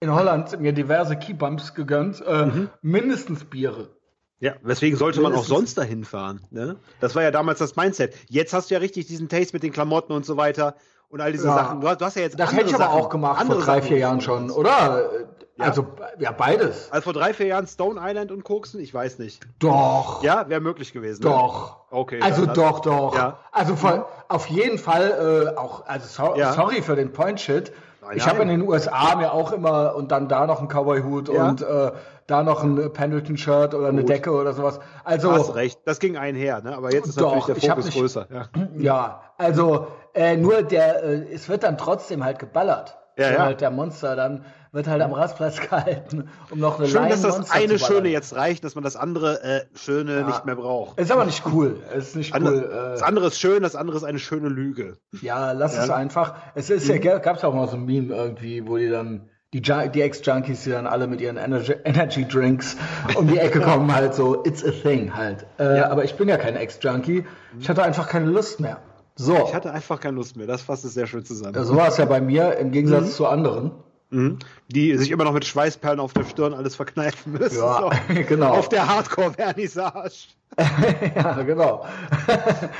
in 0.00 0.14
Holland 0.14 0.60
mir 0.60 0.74
diverse 0.74 1.16
Keybumps 1.16 1.72
gegönnt, 1.72 2.22
äh, 2.26 2.44
mhm. 2.44 2.68
mindestens 2.82 3.44
Biere. 3.44 3.96
Ja, 4.40 4.56
weswegen 4.60 4.98
sollte 4.98 5.22
man 5.22 5.32
auch 5.32 5.44
sonst 5.44 5.78
dahin 5.78 6.04
fahren? 6.04 6.42
Ne? 6.50 6.76
Das 7.00 7.14
war 7.14 7.22
ja 7.22 7.30
damals 7.30 7.60
das 7.60 7.76
Mindset. 7.76 8.14
Jetzt 8.28 8.52
hast 8.52 8.68
du 8.68 8.74
ja 8.74 8.80
richtig 8.80 9.06
diesen 9.06 9.30
Taste 9.30 9.54
mit 9.54 9.62
den 9.62 9.72
Klamotten 9.72 10.12
und 10.12 10.26
so 10.26 10.36
weiter 10.36 10.76
und 11.08 11.20
all 11.20 11.32
diese 11.32 11.46
ja. 11.46 11.54
Sachen. 11.54 11.80
Du 11.80 11.88
hast, 11.88 12.00
du 12.00 12.04
hast, 12.04 12.16
ja 12.16 12.22
jetzt 12.22 12.38
Das 12.38 12.52
hätte 12.52 12.68
ich 12.68 12.74
aber 12.74 12.90
auch 12.90 13.08
gemacht 13.08 13.46
vor 13.46 13.56
drei, 13.56 13.82
vier 13.82 13.98
Jahren 13.98 14.20
schon, 14.20 14.50
oder? 14.50 15.10
Ja. 15.58 15.64
Also, 15.64 15.86
ja, 16.18 16.32
beides. 16.32 16.92
Also 16.92 17.04
vor 17.04 17.12
drei, 17.14 17.32
vier 17.32 17.46
Jahren 17.46 17.66
Stone 17.66 17.98
Island 18.02 18.30
und 18.30 18.44
Koksen? 18.44 18.78
Ich 18.78 18.92
weiß 18.92 19.18
nicht. 19.18 19.46
Doch. 19.58 20.22
Ja, 20.22 20.48
wäre 20.48 20.60
möglich 20.60 20.92
gewesen. 20.92 21.22
Ne? 21.22 21.30
Doch. 21.30 21.76
Ne? 21.90 21.98
Okay. 21.98 22.20
Also 22.20 22.44
doch, 22.44 22.80
doch. 22.80 23.14
Ja. 23.14 23.38
Also 23.52 23.74
voll, 23.74 24.04
auf 24.28 24.48
jeden 24.48 24.78
Fall 24.78 25.54
äh, 25.54 25.58
auch, 25.58 25.86
also 25.86 26.06
so, 26.06 26.34
sorry 26.54 26.82
für 26.82 26.94
den 26.94 27.12
Point-Shit. 27.12 27.72
Ich 28.14 28.26
habe 28.26 28.42
in 28.42 28.48
den 28.48 28.62
USA 28.62 29.16
mir 29.16 29.32
auch 29.32 29.52
immer 29.52 29.96
und 29.96 30.12
dann 30.12 30.28
da 30.28 30.46
noch 30.46 30.60
einen 30.60 30.68
Cowboy-Hut 30.68 31.28
und 31.28 31.62
äh, 31.62 31.90
da 32.26 32.42
noch 32.42 32.62
ein 32.62 32.92
Pendleton-Shirt 32.92 33.74
oder 33.74 33.88
eine 33.88 34.02
Gut. 34.02 34.10
Decke 34.10 34.32
oder 34.32 34.52
sowas. 34.52 34.78
Also 35.04 35.32
hast 35.32 35.54
recht, 35.54 35.80
das 35.84 35.98
ging 35.98 36.16
einher, 36.16 36.60
ne? 36.60 36.76
Aber 36.76 36.92
jetzt 36.92 37.08
ist 37.08 37.20
doch, 37.20 37.34
natürlich 37.34 37.60
der 37.60 37.70
Fokus 37.74 37.90
größer. 37.90 38.26
Ja, 38.30 38.48
ja 38.76 39.20
also 39.38 39.88
äh, 40.16 40.36
nur 40.36 40.62
der, 40.62 41.04
äh, 41.04 41.32
es 41.32 41.48
wird 41.48 41.62
dann 41.62 41.78
trotzdem 41.78 42.24
halt 42.24 42.38
geballert. 42.38 42.96
Ja, 43.18 43.32
ja. 43.32 43.38
Halt 43.44 43.60
der 43.62 43.70
Monster 43.70 44.14
dann 44.14 44.44
wird 44.72 44.88
halt 44.88 45.00
am 45.00 45.12
Rastplatz 45.12 45.60
gehalten, 45.70 46.28
um 46.50 46.58
noch 46.58 46.78
eine 46.78 46.88
Schön, 46.88 47.08
dass 47.08 47.22
das 47.22 47.36
Monster 47.36 47.54
eine 47.54 47.78
Schöne 47.78 48.08
jetzt 48.08 48.34
reicht, 48.34 48.62
dass 48.62 48.74
man 48.74 48.84
das 48.84 48.96
andere 48.96 49.42
äh, 49.42 49.60
Schöne 49.74 50.20
ja. 50.20 50.26
nicht 50.26 50.44
mehr 50.44 50.56
braucht. 50.56 51.00
Ist 51.00 51.10
aber 51.10 51.24
nicht 51.24 51.44
cool. 51.46 51.80
ist 51.96 52.14
nicht 52.14 52.34
andere, 52.34 52.56
cool. 52.56 52.64
Äh. 52.64 52.90
Das 52.92 53.02
andere 53.02 53.26
ist 53.28 53.40
schön, 53.40 53.62
das 53.62 53.74
andere 53.74 53.96
ist 53.96 54.04
eine 54.04 54.18
schöne 54.18 54.48
Lüge. 54.48 54.98
Ja, 55.22 55.52
lass 55.52 55.76
ja. 55.76 55.84
es 55.84 55.90
einfach. 55.90 56.34
Es 56.54 56.68
ist 56.68 56.88
ja, 56.88 56.96
mhm. 56.96 57.22
gab 57.22 57.36
es 57.36 57.44
auch 57.44 57.54
mal 57.54 57.68
so 57.68 57.76
ein 57.76 57.86
Meme 57.86 58.14
irgendwie, 58.14 58.66
wo 58.66 58.76
die 58.76 58.90
dann 58.90 59.30
die, 59.54 59.62
die 59.62 60.02
Ex-Junkies, 60.02 60.64
die 60.64 60.70
dann 60.70 60.86
alle 60.86 61.06
mit 61.06 61.20
ihren 61.20 61.38
Energy, 61.38 61.74
Energy 61.84 62.26
Drinks 62.26 62.76
um 63.14 63.28
die 63.28 63.38
Ecke 63.38 63.60
kommen, 63.60 63.94
halt 63.94 64.14
so, 64.14 64.44
it's 64.44 64.62
a 64.64 64.70
thing 64.70 65.14
halt. 65.16 65.46
Äh, 65.58 65.78
ja. 65.78 65.90
Aber 65.90 66.04
ich 66.04 66.16
bin 66.16 66.28
ja 66.28 66.36
kein 66.36 66.56
Ex-Junkie. 66.56 67.24
Ich 67.58 67.68
hatte 67.68 67.82
einfach 67.82 68.08
keine 68.08 68.26
Lust 68.26 68.60
mehr. 68.60 68.78
So. 69.16 69.46
Ich 69.46 69.54
hatte 69.54 69.72
einfach 69.72 69.98
keine 69.98 70.16
Lust 70.16 70.36
mehr. 70.36 70.46
Das 70.46 70.62
fasst 70.62 70.84
es 70.84 70.94
sehr 70.94 71.06
schön 71.06 71.24
zusammen. 71.24 71.54
Ja, 71.54 71.64
so 71.64 71.74
war 71.74 71.88
es 71.88 71.96
ja 71.96 72.04
bei 72.04 72.20
mir 72.20 72.56
im 72.58 72.70
Gegensatz 72.70 73.06
mhm. 73.06 73.10
zu 73.10 73.26
anderen. 73.26 73.70
Mhm. 74.10 74.38
Die 74.68 74.96
sich 74.96 75.10
immer 75.10 75.24
noch 75.24 75.32
mit 75.32 75.44
Schweißperlen 75.44 75.98
auf 75.98 76.12
der 76.12 76.24
Stirn 76.24 76.54
alles 76.54 76.76
verkneifen 76.76 77.32
müssen. 77.32 77.58
Ja, 77.58 77.90
so. 78.08 78.14
genau. 78.28 78.50
Auf 78.54 78.68
der 78.68 78.86
Hardcore-Vernissage. 78.86 80.28
ja, 81.16 81.42
genau. 81.42 81.86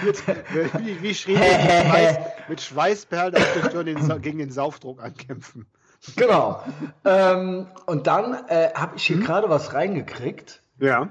mit, 0.05 0.23
wie, 0.87 1.03
wie 1.03 1.15
schrie 1.15 1.33
mit, 1.33 1.43
Schweiß, 1.43 2.19
mit 2.49 2.61
Schweißperlen 2.61 3.35
auf 3.35 3.53
der 3.55 3.69
Stirn 3.71 3.87
den, 3.87 4.23
gegen 4.23 4.39
den 4.39 4.51
Saufdruck 4.51 5.03
ankämpfen. 5.03 5.67
Genau. 6.15 6.63
ähm, 7.05 7.67
und 7.87 8.07
dann 8.07 8.37
äh, 8.49 8.71
habe 8.75 8.97
ich 8.97 9.05
hier 9.05 9.17
mhm. 9.17 9.25
gerade 9.25 9.49
was 9.49 9.75
reingekriegt. 9.75 10.63
Ja. 10.79 11.09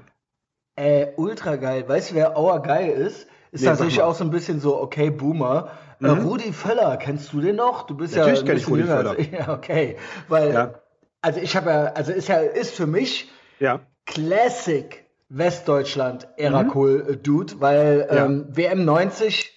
Äh, 0.76 1.08
ultra 1.16 1.56
geil. 1.56 1.86
Weißt 1.86 2.12
du, 2.12 2.14
wer 2.14 2.38
Auer 2.38 2.62
geil 2.62 2.90
ist? 2.90 3.26
Ist 3.52 3.62
nee, 3.62 3.68
natürlich 3.68 4.02
auch 4.02 4.14
so 4.14 4.24
ein 4.24 4.30
bisschen 4.30 4.60
so, 4.60 4.80
okay, 4.80 5.10
Boomer. 5.10 5.70
Äh, 6.00 6.08
mhm. 6.08 6.26
Rudi 6.26 6.52
Völler, 6.52 6.96
kennst 6.96 7.32
du 7.32 7.40
den 7.40 7.56
noch? 7.56 7.86
Du 7.86 7.96
bist 7.96 8.14
natürlich 8.14 8.40
ja. 8.40 8.44
Natürlich 8.44 8.66
kenne 8.66 8.78
ich 8.78 8.86
Rudi 8.86 8.92
Völler. 8.92 9.16
Ja, 9.46 9.54
okay. 9.54 9.96
Weil, 10.28 10.52
ja. 10.52 10.74
also 11.22 11.40
ich 11.40 11.56
habe 11.56 11.70
ja, 11.70 11.84
also 11.94 12.12
ist 12.12 12.28
ja, 12.28 12.38
ist 12.38 12.74
für 12.74 12.86
mich 12.86 13.30
ja. 13.58 13.80
Classic 14.04 15.04
Westdeutschland 15.28 16.28
Ära 16.36 16.64
mhm. 16.64 16.72
cool 16.74 17.06
äh, 17.08 17.16
Dude, 17.16 17.60
weil 17.60 18.06
ja. 18.10 18.26
ähm, 18.26 18.46
WM 18.50 18.84
90, 18.84 19.52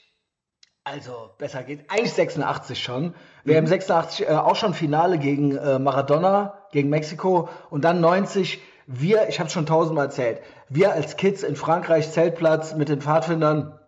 also 0.84 1.32
besser 1.38 1.64
geht, 1.64 1.90
eigentlich 1.90 2.14
86 2.14 2.82
schon. 2.82 3.04
Mhm. 3.04 3.14
WM 3.44 3.68
86 3.68 4.28
äh, 4.28 4.32
auch 4.32 4.56
schon 4.56 4.74
Finale 4.74 5.18
gegen 5.18 5.58
äh, 5.58 5.78
Maradona, 5.78 6.60
gegen 6.72 6.90
Mexiko 6.90 7.50
und 7.70 7.84
dann 7.84 8.02
90 8.02 8.62
wir, 8.92 9.30
ich 9.30 9.40
habe 9.40 9.52
schon 9.52 9.68
tausendmal 9.68 10.06
erzählt, 10.06 10.42
wir 10.68 10.94
als 10.94 11.16
Kids 11.16 11.44
in 11.44 11.56
Frankreich 11.56 12.12
Zeltplatz 12.12 12.74
mit 12.74 12.90
den 12.90 13.02
Pfadfindern 13.02 13.79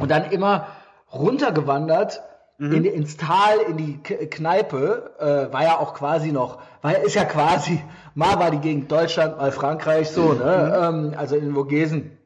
und 0.00 0.10
dann 0.10 0.30
immer 0.30 0.68
runtergewandert 1.12 2.22
mhm. 2.58 2.72
in, 2.72 2.84
ins 2.84 3.16
Tal, 3.16 3.58
in 3.68 3.76
die 3.76 4.02
Kneipe, 4.02 5.12
äh, 5.18 5.52
war 5.52 5.62
ja 5.62 5.78
auch 5.78 5.94
quasi 5.94 6.32
noch, 6.32 6.58
war 6.82 6.96
ist 6.98 7.14
ja 7.14 7.24
quasi, 7.24 7.82
mal 8.14 8.38
war 8.38 8.50
die 8.50 8.58
Gegend 8.58 8.90
Deutschland, 8.90 9.38
mal 9.38 9.52
Frankreich, 9.52 10.10
so, 10.10 10.32
ne? 10.32 10.90
Mhm. 10.90 11.12
Ähm, 11.12 11.14
also 11.16 11.36
in 11.36 11.44
den 11.44 11.54
Vogesen. 11.54 12.18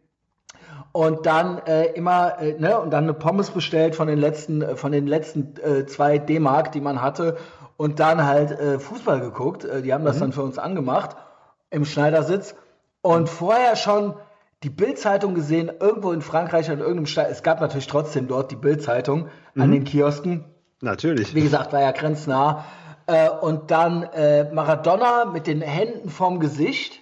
Und 0.93 1.27
dann 1.27 1.59
äh, 1.67 1.93
immer, 1.93 2.41
äh, 2.41 2.59
ne, 2.59 2.79
und 2.81 2.91
dann 2.91 3.05
eine 3.05 3.15
Pommes 3.15 3.51
bestellt 3.51 3.95
von 3.95 4.09
den 4.09 4.19
letzten, 4.19 4.63
äh, 4.63 4.77
von 4.77 4.91
den 4.91 5.07
letzten 5.07 5.55
äh, 5.63 5.87
zwei 5.87 6.19
D-Mark, 6.19 6.73
die 6.73 6.81
man 6.81 7.03
hatte, 7.03 7.37
und 7.77 8.01
dann 8.01 8.27
halt 8.27 8.51
äh, 8.51 8.79
Fußball 8.81 9.21
geguckt. 9.21 9.65
Die 9.85 9.95
haben 9.95 10.05
das 10.05 10.17
mhm. 10.17 10.21
dann 10.21 10.33
für 10.33 10.43
uns 10.43 10.59
angemacht 10.59 11.17
im 11.71 11.85
Schneidersitz. 11.85 12.57
Und 13.03 13.29
vorher 13.29 13.77
schon 13.77 14.15
die 14.63 14.71
Bildzeitung 14.71 15.35
gesehen, 15.35 15.71
irgendwo 15.81 16.13
in 16.13 16.21
Frankreich 16.21 16.71
an 16.71 16.79
irgendeinem 16.79 17.07
Stadt. 17.07 17.29
Es 17.31 17.43
gab 17.43 17.61
natürlich 17.61 17.87
trotzdem 17.87 18.27
dort 18.27 18.51
die 18.51 18.57
Bildzeitung 18.57 19.29
mhm. 19.55 19.63
an 19.63 19.71
den 19.71 19.85
Kiosken. 19.85 20.45
Natürlich. 20.81 21.35
Wie 21.35 21.43
gesagt, 21.43 21.73
war 21.73 21.81
ja 21.81 21.93
grenznah. 21.93 22.65
Äh, 23.07 23.31
und 23.31 23.71
dann 23.71 24.03
äh, 24.03 24.53
Maradona 24.53 25.27
mit 25.27 25.47
den 25.47 25.61
Händen 25.61 26.11
vorm 26.11 26.41
Gesicht. 26.41 27.01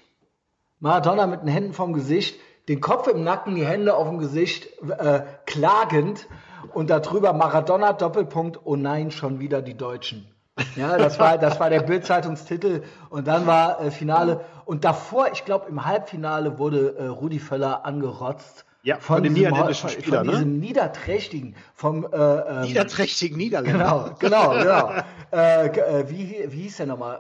Maradona 0.78 1.26
mit 1.26 1.42
den 1.42 1.48
Händen 1.48 1.72
vorm 1.72 1.94
Gesicht, 1.94 2.38
den 2.68 2.80
Kopf 2.80 3.08
im 3.08 3.25
Nacken, 3.25 3.54
die 3.54 3.66
Hände 3.66 3.94
auf 3.94 4.08
dem 4.08 4.18
Gesicht, 4.18 4.68
äh, 4.88 5.22
klagend. 5.46 6.26
Und 6.75 6.90
darüber 6.90 7.32
Maradona 7.32 7.94
Doppelpunkt, 7.94 8.60
oh 8.64 8.76
nein, 8.76 9.10
schon 9.10 9.40
wieder 9.40 9.62
die 9.62 9.76
Deutschen. 9.76 10.30
Ja, 10.75 10.96
das 10.96 11.18
war, 11.18 11.38
das 11.38 11.60
war 11.60 11.70
der 11.70 11.82
Bildzeitungstitel. 11.82 12.82
Und 13.10 13.26
dann 13.26 13.46
war 13.46 13.80
äh, 13.80 13.90
Finale. 13.90 14.40
Und 14.66 14.85
davor, 14.85 15.30
ich 15.32 15.44
glaube, 15.44 15.68
im 15.68 15.87
Halbfinale 15.87 16.58
wurde 16.58 16.96
äh, 16.99 17.06
Rudi 17.06 17.38
Völler 17.38 17.87
angerotzt. 17.87 18.64
Ja, 18.82 18.96
von, 18.96 19.16
von 19.16 19.23
dem 19.23 19.32
niederländischen 19.32 19.88
Spieler, 19.88 20.18
von, 20.18 20.26
von 20.26 20.35
diesem 20.35 20.52
ne? 20.52 20.58
niederträchtigen, 20.58 21.56
vom 21.75 22.04
äh, 22.04 22.16
ähm, 22.16 22.61
niederträchtigen 22.62 23.37
Niederländer. 23.37 24.14
Genau, 24.18 24.50
genau, 24.52 24.58
genau. 24.58 24.92
äh, 25.32 25.66
äh, 25.68 26.11
wie, 26.11 26.44
wie 26.49 26.62
hieß 26.62 26.76
der 26.78 26.87
nochmal? 26.87 27.16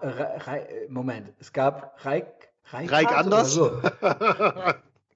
Re, 0.46 0.66
Moment, 0.88 1.32
es 1.40 1.52
gab 1.52 2.04
Reik, 2.04 2.26
Reik, 2.70 2.92
Reik 2.92 3.16
Anders. 3.16 3.52
So. 3.52 3.70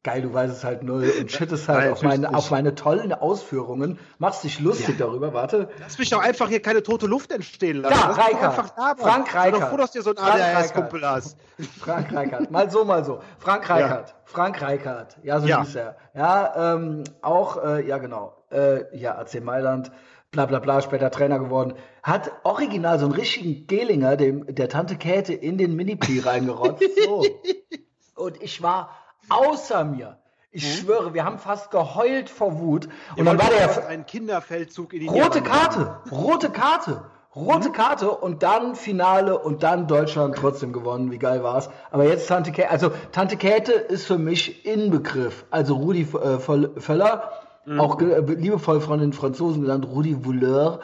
Geil, 0.03 0.23
du 0.23 0.33
weißt 0.33 0.51
es 0.51 0.65
halt 0.65 0.83
null 0.83 1.13
und 1.21 1.31
shittest 1.31 1.69
halt 1.69 1.81
Nein, 1.81 1.93
auf, 1.93 2.03
meine, 2.03 2.35
auf 2.35 2.51
meine 2.51 2.75
tollen 2.75 3.13
Ausführungen, 3.13 3.99
machst 4.17 4.45
dich 4.45 4.59
lustig 4.59 4.99
ja. 4.99 5.07
darüber, 5.07 5.35
warte. 5.35 5.69
Lass 5.79 5.99
mich 5.99 6.09
doch 6.09 6.23
einfach 6.23 6.49
hier 6.49 6.63
keine 6.63 6.83
tote 6.83 7.07
Luft 7.07 7.31
entstehen 7.33 7.83
lassen. 7.83 8.01
Ja, 8.01 8.11
Reikert. 8.11 8.73
Frank 8.99 9.35
Reikert. 9.35 9.55
Ich 9.55 9.61
bin 9.61 9.69
froh, 9.69 9.77
dass 9.77 9.93
du 9.93 10.01
so 10.01 10.11
ein 10.11 10.19
ADHS-Kumpel 10.19 11.07
hast. 11.07 11.37
Frank 11.81 12.15
Reikert. 12.15 12.51
Mal 12.51 12.71
so, 12.71 12.87
mal 12.87 13.05
so. 13.05 13.21
Frank 13.39 13.69
Reikert. 13.69 14.09
Ja. 14.09 14.15
Frank 14.25 14.63
Reikert. 14.63 15.19
Ja, 15.23 15.39
so 15.39 15.47
ja. 15.47 15.61
hieß 15.61 15.75
er. 15.75 15.97
Ja, 16.15 16.75
ähm, 16.75 17.05
auch, 17.21 17.63
äh, 17.63 17.87
ja 17.87 17.99
genau. 17.99 18.43
Äh, 18.51 18.97
ja, 18.97 19.19
AC 19.19 19.43
Mailand 19.43 19.93
bla 20.31 20.47
bla 20.47 20.61
bla, 20.61 20.81
später 20.81 21.11
Trainer 21.11 21.39
geworden, 21.39 21.75
hat 22.03 22.31
original 22.45 22.99
so 22.99 23.07
einen 23.07 23.15
richtigen 23.15 23.67
Gelinger, 23.67 24.17
dem, 24.17 24.47
der 24.55 24.69
Tante 24.69 24.97
Käthe, 24.97 25.35
in 25.35 25.59
den 25.59 25.75
Mini-P 25.75 26.21
reingerotzt. 26.21 26.85
So. 27.05 27.25
Und 28.15 28.43
ich 28.43 28.63
war 28.63 28.91
außer 29.31 29.85
mir. 29.85 30.19
Ich 30.53 30.65
hm? 30.65 30.85
schwöre, 30.85 31.15
wir 31.15 31.25
haben 31.25 31.39
fast 31.39 31.71
geheult 31.71 32.29
vor 32.29 32.59
Wut. 32.59 32.89
Und 33.17 33.25
dann 33.25 33.39
war 33.39 33.51
der 33.51 33.87
ein 33.87 34.05
Kinderfeldzug 34.05 34.93
in 34.93 35.01
die 35.01 35.07
rote 35.07 35.43
Karte, 35.43 36.01
rote 36.11 36.51
Karte, 36.51 37.05
rote 37.37 37.69
hm? 37.69 37.73
Karte 37.73 38.11
und 38.11 38.43
dann 38.43 38.75
Finale 38.75 39.39
und 39.39 39.63
dann 39.63 39.87
Deutschland 39.87 40.37
trotzdem 40.37 40.73
gewonnen. 40.73 41.13
Wie 41.13 41.19
geil 41.19 41.45
war's? 41.45 41.71
Aber 41.93 42.05
jetzt 42.05 42.27
Tante 42.27 42.51
Käthe, 42.51 42.71
also 42.71 42.91
Tante 43.13 43.37
Käthe 43.37 43.73
ist 43.73 44.07
für 44.07 44.19
mich 44.19 44.67
Inbegriff. 44.67 45.45
Also 45.51 45.77
Rudi 45.77 46.03
äh, 46.03 46.39
Völler, 46.41 47.31
mhm. 47.65 47.81
auch 47.81 48.01
äh, 48.01 48.21
liebevoll 48.21 48.81
von 48.81 48.99
den 48.99 49.13
Franzosen 49.13 49.63
genannt 49.63 49.87
Rudi 49.87 50.25
Vouleur. 50.25 50.81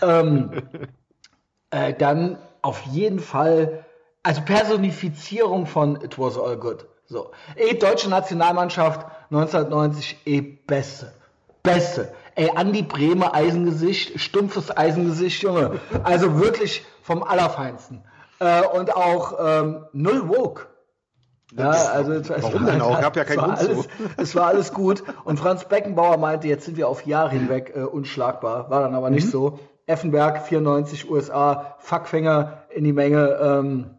Ähm, 0.00 0.62
äh, 1.70 1.92
dann 1.92 2.38
auf 2.62 2.80
jeden 2.86 3.20
Fall, 3.20 3.84
also 4.22 4.40
Personifizierung 4.42 5.66
von 5.66 5.96
It 6.02 6.18
Was 6.18 6.38
All 6.38 6.56
Good. 6.56 6.86
So. 7.10 7.32
Ey, 7.56 7.76
deutsche 7.76 8.08
Nationalmannschaft 8.08 9.04
1990, 9.32 10.18
eh 10.26 10.40
beste. 10.40 11.12
Beste. 11.64 12.12
Ey, 12.36 12.52
Andi 12.54 12.82
Bremer 12.82 13.34
Eisengesicht, 13.34 14.20
stumpfes 14.20 14.74
Eisengesicht, 14.76 15.42
Junge. 15.42 15.80
Also 16.04 16.38
wirklich 16.40 16.84
vom 17.02 17.24
Allerfeinsten. 17.24 18.04
Äh, 18.38 18.62
und 18.62 18.94
auch 18.94 19.34
ähm, 19.40 19.86
null 19.92 20.28
woke. 20.28 20.66
Ja, 21.56 21.70
also 21.70 22.12
Warum 22.28 22.64
denn 22.64 22.80
auch? 22.80 23.00
Gab 23.00 23.16
ja 23.16 23.24
keinen 23.24 23.38
Grund 23.38 23.58
alles, 23.58 23.88
Es 24.16 24.36
war 24.36 24.46
alles 24.46 24.72
gut. 24.72 25.02
Und 25.24 25.40
Franz 25.40 25.64
Beckenbauer 25.64 26.16
meinte, 26.16 26.46
jetzt 26.46 26.64
sind 26.64 26.76
wir 26.76 26.86
auf 26.86 27.04
Jahre 27.06 27.30
hinweg 27.30 27.72
äh, 27.74 27.80
unschlagbar. 27.80 28.70
War 28.70 28.82
dann 28.82 28.94
aber 28.94 29.10
nicht 29.10 29.26
mhm. 29.26 29.30
so. 29.30 29.58
Effenberg, 29.86 30.46
94, 30.46 31.10
USA, 31.10 31.74
Fuckfinger 31.80 32.62
in 32.70 32.84
die 32.84 32.92
Menge. 32.92 33.36
Ähm, 33.42 33.96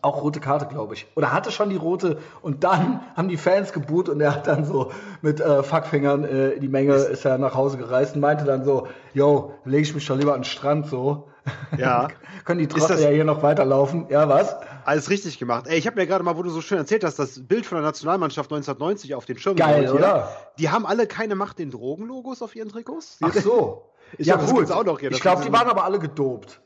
auch 0.00 0.22
rote 0.22 0.40
Karte, 0.40 0.66
glaube 0.66 0.94
ich. 0.94 1.06
Oder 1.14 1.32
hatte 1.32 1.50
schon 1.50 1.70
die 1.70 1.76
rote 1.76 2.18
und 2.42 2.64
dann 2.64 3.00
haben 3.16 3.28
die 3.28 3.36
Fans 3.36 3.72
geboot 3.72 4.08
und 4.08 4.20
er 4.20 4.34
hat 4.34 4.46
dann 4.46 4.64
so 4.64 4.92
mit 5.22 5.40
äh, 5.40 5.62
Fuckfingern 5.62 6.24
äh, 6.24 6.58
die 6.58 6.68
Menge 6.68 6.94
ist 6.94 7.24
er 7.24 7.38
nach 7.38 7.54
Hause 7.54 7.76
gereist 7.76 8.14
und 8.14 8.20
meinte 8.20 8.44
dann 8.44 8.64
so, 8.64 8.88
yo, 9.12 9.54
lege 9.64 9.82
ich 9.82 9.94
mich 9.94 10.06
doch 10.06 10.16
lieber 10.16 10.34
an 10.34 10.40
den 10.40 10.44
Strand 10.44 10.86
so. 10.86 11.28
Ja. 11.76 12.08
Können 12.44 12.60
die 12.60 12.68
Trottel 12.68 13.00
ja 13.00 13.10
hier 13.10 13.24
noch 13.24 13.42
weiterlaufen. 13.42 14.06
Ja, 14.08 14.28
was? 14.28 14.56
Alles 14.84 15.10
richtig 15.10 15.38
gemacht. 15.38 15.66
Ey, 15.66 15.78
ich 15.78 15.86
habe 15.86 16.00
mir 16.00 16.06
gerade 16.06 16.24
mal, 16.24 16.36
wo 16.36 16.42
du 16.42 16.50
so 16.50 16.60
schön 16.60 16.78
erzählt 16.78 17.04
hast, 17.04 17.18
das 17.18 17.46
Bild 17.46 17.66
von 17.66 17.76
der 17.76 17.84
Nationalmannschaft 17.84 18.50
1990 18.50 19.14
auf 19.14 19.26
den 19.26 19.38
Schirm. 19.38 19.56
Geil, 19.56 19.90
oder? 19.90 20.28
Die 20.58 20.70
haben 20.70 20.86
alle 20.86 21.06
keine 21.06 21.34
Macht 21.34 21.58
den 21.58 21.70
Drogenlogos 21.70 22.42
auf 22.42 22.54
ihren 22.56 22.68
Trikots. 22.68 23.18
Ach 23.22 23.34
so. 23.34 23.90
Ich 24.18 24.26
ja, 24.28 24.36
gut. 24.36 24.70
Auch 24.70 24.84
noch 24.84 25.00
hier, 25.00 25.10
ich 25.10 25.20
glaube, 25.20 25.42
die 25.44 25.52
waren 25.52 25.68
aber 25.68 25.84
alle 25.84 25.98
gedopt. 25.98 26.60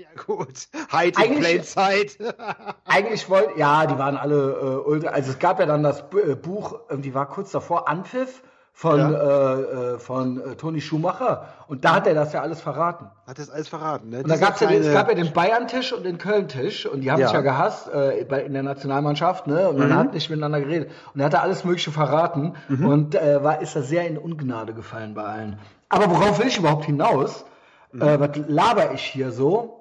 Ja, 0.00 0.08
gut. 0.24 0.68
Hide 0.90 1.22
in 1.22 1.40
plain 1.40 1.62
sight. 1.62 2.16
eigentlich 2.86 3.28
wollten, 3.28 3.58
ja, 3.58 3.84
die 3.84 3.98
waren 3.98 4.16
alle 4.16 4.52
äh, 4.52 4.88
ultra. 4.88 5.10
Also 5.10 5.32
es 5.32 5.38
gab 5.38 5.60
ja 5.60 5.66
dann 5.66 5.82
das 5.82 6.04
äh, 6.14 6.36
Buch, 6.36 6.80
die 6.90 7.12
war 7.12 7.28
kurz 7.28 7.50
davor, 7.50 7.86
Anpfiff 7.86 8.42
von, 8.72 8.98
ja. 8.98 9.10
äh, 9.10 9.60
äh 9.60 9.98
von 9.98 10.40
äh, 10.40 10.54
Toni 10.54 10.80
Schumacher. 10.80 11.48
Und 11.68 11.84
da 11.84 11.96
hat 11.96 12.06
er 12.06 12.14
das 12.14 12.32
ja 12.32 12.40
alles 12.40 12.62
verraten. 12.62 13.10
Hat 13.26 13.38
er 13.38 13.44
das 13.44 13.50
alles 13.50 13.68
verraten, 13.68 14.08
ne? 14.08 14.22
Und 14.22 14.30
da 14.30 14.36
gab's 14.36 14.60
ja, 14.60 14.70
es 14.70 14.90
gab 14.90 15.10
ja 15.10 15.14
den 15.14 15.34
Bayern-Tisch 15.34 15.92
und 15.92 16.04
den 16.04 16.16
Köln-Tisch. 16.16 16.86
Und 16.86 17.02
die 17.02 17.10
haben 17.10 17.20
ja. 17.20 17.26
sich 17.26 17.34
ja 17.34 17.42
gehasst 17.42 17.92
äh, 17.92 18.24
bei, 18.24 18.42
in 18.42 18.54
der 18.54 18.62
Nationalmannschaft, 18.62 19.48
ne? 19.48 19.68
Und 19.68 19.76
man 19.76 19.90
mhm. 19.90 19.96
hat 19.96 20.14
nicht 20.14 20.30
miteinander 20.30 20.60
geredet. 20.60 20.90
Und 21.12 21.20
er 21.20 21.26
hat 21.26 21.34
da 21.34 21.40
alles 21.40 21.62
Mögliche 21.64 21.90
verraten. 21.90 22.54
Mhm. 22.68 22.86
Und 22.86 23.14
äh, 23.16 23.44
war, 23.44 23.60
ist 23.60 23.76
da 23.76 23.82
sehr 23.82 24.06
in 24.06 24.16
Ungnade 24.16 24.72
gefallen 24.72 25.12
bei 25.12 25.24
allen. 25.24 25.58
Aber 25.90 26.08
worauf 26.08 26.38
will 26.38 26.46
ich 26.46 26.56
überhaupt 26.56 26.86
hinaus? 26.86 27.44
Mhm. 27.92 28.00
Äh, 28.00 28.18
was 28.18 28.30
laber 28.48 28.94
ich 28.94 29.02
hier 29.02 29.30
so? 29.30 29.79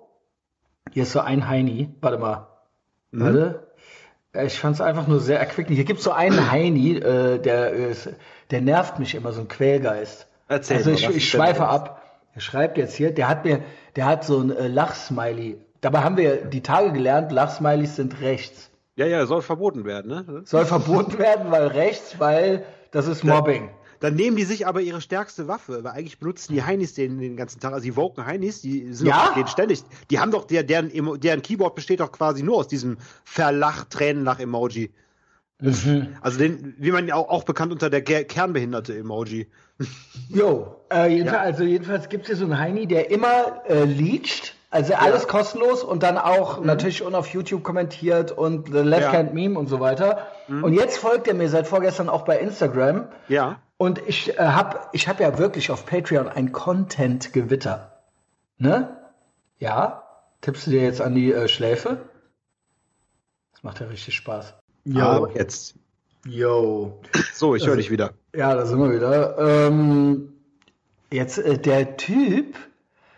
Hier 0.91 1.03
ist 1.03 1.11
so 1.11 1.19
ein 1.19 1.47
Heini. 1.47 1.89
Warte 2.01 2.17
mal. 2.17 2.47
Mhm. 3.11 3.23
Warte. 3.23 3.67
Ich 4.45 4.59
fand 4.59 4.75
es 4.75 4.81
einfach 4.81 5.07
nur 5.07 5.19
sehr 5.19 5.39
erquickend. 5.39 5.75
Hier 5.75 5.85
gibt 5.85 5.99
es 5.99 6.05
so 6.05 6.11
einen 6.11 6.51
Heini, 6.51 6.97
äh, 6.97 7.39
der, 7.39 7.71
der 8.51 8.61
nervt 8.61 8.99
mich 8.99 9.15
immer, 9.15 9.31
so 9.31 9.41
ein 9.41 9.47
Quälgeist. 9.47 10.27
Erzähl 10.47 10.77
also 10.77 10.91
ich, 10.91 11.09
ich 11.09 11.29
schweife 11.29 11.67
ab. 11.67 12.03
Er 12.35 12.41
schreibt 12.41 12.77
jetzt 12.77 12.95
hier, 12.95 13.11
der 13.11 13.27
hat 13.27 13.45
mir, 13.45 13.61
der 13.95 14.05
hat 14.05 14.23
so 14.23 14.39
ein 14.39 14.55
äh, 14.55 14.67
Lachsmiley. 14.67 15.57
Dabei 15.81 16.01
haben 16.01 16.17
wir 16.17 16.45
die 16.45 16.61
Tage 16.61 16.91
gelernt, 16.91 17.31
Lachsmileys 17.31 17.95
sind 17.95 18.21
rechts. 18.21 18.69
Ja, 18.95 19.05
ja, 19.05 19.25
soll 19.25 19.41
verboten 19.41 19.85
werden, 19.85 20.11
ne? 20.11 20.41
Soll 20.43 20.65
verboten 20.65 21.17
werden, 21.17 21.51
weil 21.51 21.67
rechts, 21.67 22.19
weil 22.19 22.65
das 22.91 23.07
ist 23.07 23.23
Mobbing. 23.23 23.69
Dann 23.99 24.15
nehmen 24.15 24.37
die 24.37 24.45
sich 24.45 24.65
aber 24.65 24.81
ihre 24.81 25.01
stärkste 25.01 25.47
Waffe, 25.47 25.83
weil 25.83 25.91
eigentlich 25.91 26.19
benutzen 26.19 26.53
die 26.53 26.63
Heinis 26.63 26.93
den, 26.93 27.19
den 27.19 27.35
ganzen 27.35 27.59
Tag, 27.59 27.73
also 27.73 27.83
die 27.83 27.95
Woken 27.95 28.25
Heinis, 28.25 28.61
die 28.61 28.93
sind 28.93 29.07
ja? 29.07 29.33
doch, 29.35 29.47
ständig. 29.47 29.83
Die 30.09 30.19
haben 30.19 30.31
doch, 30.31 30.45
der, 30.45 30.63
deren, 30.63 30.91
deren 31.19 31.41
Keyboard 31.41 31.75
besteht 31.75 31.99
doch 31.99 32.11
quasi 32.11 32.43
nur 32.43 32.57
aus 32.57 32.67
diesem 32.67 32.97
Verlach, 33.25 33.85
Tränenlach-Emoji. 33.85 34.91
Mhm. 35.61 36.15
Also 36.21 36.39
den, 36.39 36.75
wie 36.77 36.91
man 36.91 37.11
auch, 37.11 37.27
auch 37.27 37.43
bekannt 37.43 37.71
unter 37.73 37.89
der 37.89 38.01
kernbehinderte 38.01 38.97
Emoji. 38.97 39.47
Jo, 40.29 40.75
äh, 40.91 41.07
jedenfalls, 41.09 41.41
ja. 41.41 41.41
also 41.41 41.63
jedenfalls 41.63 42.09
gibt 42.09 42.23
es 42.23 42.27
hier 42.27 42.35
so 42.37 42.45
einen 42.45 42.57
Heini, 42.57 42.87
der 42.87 43.11
immer 43.11 43.63
äh, 43.67 43.83
leacht, 43.83 44.55
also 44.69 44.93
alles 44.93 45.23
ja. 45.23 45.27
kostenlos 45.27 45.83
und 45.83 46.03
dann 46.03 46.17
auch 46.17 46.59
mhm. 46.59 46.65
natürlich 46.65 47.01
und 47.01 47.15
auf 47.15 47.27
YouTube 47.27 47.63
kommentiert 47.63 48.31
und 48.31 48.67
The 48.71 48.79
Left 48.79 49.11
Hand 49.11 49.33
Meme 49.33 49.59
und 49.59 49.67
so 49.67 49.79
weiter. 49.79 50.27
Mhm. 50.47 50.63
Und 50.63 50.73
jetzt 50.73 50.97
folgt 50.97 51.27
er 51.27 51.33
mir 51.33 51.49
seit 51.49 51.67
vorgestern 51.67 52.07
auch 52.07 52.23
bei 52.23 52.39
Instagram. 52.39 53.09
Ja. 53.27 53.59
Und 53.81 54.01
ich 54.07 54.37
äh, 54.37 54.41
habe 54.41 54.81
ich 54.91 55.07
hab 55.07 55.21
ja 55.21 55.37
wirklich 55.37 55.71
auf 55.71 55.85
Patreon 55.85 56.27
ein 56.27 56.51
Content-Gewitter. 56.51 57.97
Ne? 58.57 58.97
Ja? 59.57 60.03
Tippst 60.41 60.67
du 60.67 60.71
dir 60.71 60.83
jetzt 60.83 60.99
an 60.99 61.15
die 61.15 61.31
äh, 61.31 61.47
Schläfe? 61.47 62.09
Das 63.53 63.63
macht 63.63 63.79
ja 63.79 63.87
richtig 63.87 64.15
Spaß. 64.15 64.53
Ja, 64.83 65.07
Aber 65.07 65.33
jetzt. 65.33 65.75
Yo. 66.25 66.99
So, 67.33 67.55
ich 67.55 67.63
höre 67.63 67.69
also, 67.69 67.77
dich 67.77 67.89
wieder. 67.89 68.11
Ja, 68.35 68.53
da 68.53 68.65
sind 68.65 68.79
wir 68.79 68.93
wieder. 68.93 69.37
Ähm, 69.37 70.33
jetzt, 71.09 71.37
äh, 71.37 71.57
der 71.57 71.95
Typ 71.95 72.57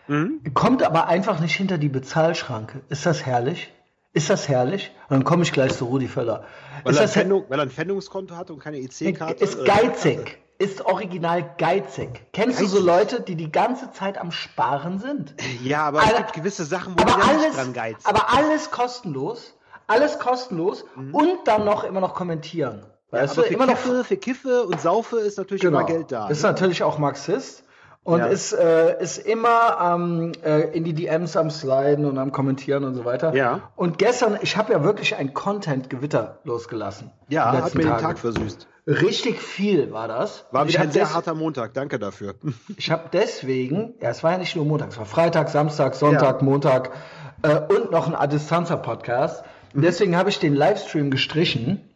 mhm. 0.07 0.41
kommt 0.53 0.83
aber 0.83 1.07
einfach 1.07 1.39
nicht 1.39 1.55
hinter 1.55 1.79
die 1.79 1.89
Bezahlschranke. 1.89 2.81
Ist 2.89 3.07
das 3.07 3.25
herrlich? 3.25 3.73
Ist 4.13 4.29
das 4.29 4.47
herrlich? 4.47 4.91
Und 5.09 5.15
dann 5.15 5.23
komme 5.23 5.41
ich 5.41 5.53
gleich 5.53 5.73
zu 5.73 5.85
Rudi 5.85 6.07
Völler. 6.07 6.45
Weil, 6.83 6.95
er, 6.97 7.07
Fendung, 7.07 7.45
weil 7.49 7.57
er 7.57 7.63
ein 7.63 7.71
Fendungskonto 7.71 8.35
hat 8.35 8.51
und 8.51 8.59
keine 8.59 8.77
EC-Karte? 8.77 9.43
Ist 9.43 9.65
geizig 9.65 10.37
ist 10.61 10.85
original 10.85 11.55
geizig. 11.57 12.21
Kennst 12.33 12.59
geizig. 12.59 12.71
du 12.71 12.79
so 12.79 12.85
Leute, 12.85 13.21
die 13.21 13.35
die 13.35 13.51
ganze 13.51 13.91
Zeit 13.91 14.17
am 14.19 14.31
Sparen 14.31 14.99
sind? 14.99 15.33
Ja, 15.63 15.83
aber 15.85 16.01
Alle, 16.01 16.11
es 16.11 16.17
gibt 16.17 16.33
gewisse 16.33 16.65
Sachen, 16.65 16.93
wo 16.97 17.03
man 17.03 17.19
alles, 17.19 17.55
dran 17.55 17.73
geizt. 17.73 18.05
Aber 18.05 18.31
alles 18.31 18.69
kostenlos, 18.69 19.55
alles 19.87 20.19
kostenlos 20.19 20.85
mhm. 20.95 21.15
und 21.15 21.47
dann 21.47 21.65
noch 21.65 21.83
immer 21.83 21.99
noch 21.99 22.13
kommentieren. 22.13 22.85
Weißt 23.09 23.37
ja, 23.37 23.43
du, 23.43 23.49
immer 23.49 23.67
Kiffe, 23.67 23.89
noch 23.89 24.05
für 24.05 24.17
Kiffe 24.17 24.63
und 24.63 24.79
Saufe 24.79 25.19
ist 25.19 25.37
natürlich 25.37 25.61
genau. 25.63 25.79
immer 25.79 25.87
Geld 25.87 26.11
da. 26.11 26.27
Ist 26.29 26.43
ne? 26.43 26.49
natürlich 26.49 26.83
auch 26.83 26.97
Marxist 26.97 27.63
und 28.03 28.19
ja. 28.19 28.25
ist, 28.25 28.51
äh, 28.53 29.01
ist 29.01 29.19
immer 29.19 29.77
ähm, 29.79 30.31
äh, 30.43 30.75
in 30.75 30.83
die 30.83 30.93
DMs 30.93 31.37
am 31.37 31.51
Sliden 31.51 32.05
und 32.05 32.17
am 32.17 32.31
Kommentieren 32.31 32.83
und 32.83 32.95
so 32.95 33.05
weiter. 33.05 33.35
Ja. 33.35 33.71
Und 33.75 33.99
gestern, 33.99 34.39
ich 34.41 34.57
habe 34.57 34.73
ja 34.73 34.83
wirklich 34.83 35.15
ein 35.15 35.33
Content-Gewitter 35.33 36.39
losgelassen. 36.43 37.11
Ja, 37.29 37.51
hat 37.51 37.75
mir 37.75 37.83
den 37.83 37.97
Tag 37.97 38.17
versüßt. 38.17 38.67
Richtig 38.87 39.39
viel 39.39 39.91
war 39.91 40.07
das. 40.07 40.45
War 40.51 40.67
wieder 40.67 40.81
ein 40.81 40.91
sehr 40.91 41.13
harter 41.13 41.35
Montag, 41.35 41.75
danke 41.75 41.99
dafür. 41.99 42.33
Ich 42.77 42.89
habe 42.89 43.09
deswegen, 43.13 43.93
ja, 44.01 44.09
es 44.09 44.23
war 44.23 44.31
ja 44.31 44.37
nicht 44.39 44.55
nur 44.55 44.65
Montag, 44.65 44.89
es 44.89 44.97
war 44.97 45.05
Freitag, 45.05 45.49
Samstag, 45.49 45.93
Sonntag, 45.93 46.39
ja. 46.39 46.43
Montag 46.45 46.91
äh, 47.43 47.59
und 47.59 47.91
noch 47.91 48.07
ein 48.07 48.15
Adistanza-Podcast. 48.15 49.43
Mhm. 49.73 49.81
Deswegen 49.83 50.17
habe 50.17 50.29
ich 50.29 50.39
den 50.39 50.55
Livestream 50.55 51.11
gestrichen. 51.11 51.87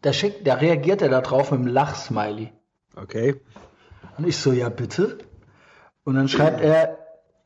Da, 0.00 0.14
schickt, 0.14 0.46
da 0.46 0.54
reagiert 0.54 1.02
er 1.02 1.10
darauf 1.10 1.50
mit 1.50 1.60
einem 1.60 1.68
Lachsmiley. 1.68 2.52
Okay. 2.96 3.38
Und 4.20 4.28
ich 4.28 4.36
so, 4.36 4.52
ja 4.52 4.68
bitte. 4.68 5.16
Und 6.04 6.16
dann 6.16 6.28
schreibt 6.28 6.60
er, 6.60 6.98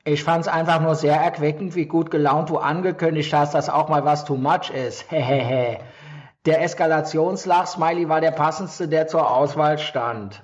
ich 0.05 0.25
fand 0.25 0.43
es 0.43 0.49
einfach 0.49 0.81
nur 0.81 0.97
sehr 0.97 1.15
erquickend, 1.15 1.77
wie 1.77 1.87
gut 1.87 2.11
gelaunt 2.11 2.51
du 2.51 2.59
angekündigt 2.59 3.33
hast, 3.33 3.55
dass 3.55 3.69
auch 3.69 3.89
mal 3.89 4.05
was 4.05 4.25
too 4.25 4.35
much 4.35 4.71
ist. 4.71 5.05
Hehehe. 5.09 5.79
Der 6.47 6.63
Eskalationslach-Smiley 6.63 8.09
war 8.09 8.21
der 8.21 8.33
passendste, 8.33 8.89
der 8.89 9.07
zur 9.07 9.31
Auswahl 9.31 9.79
stand. 9.79 10.43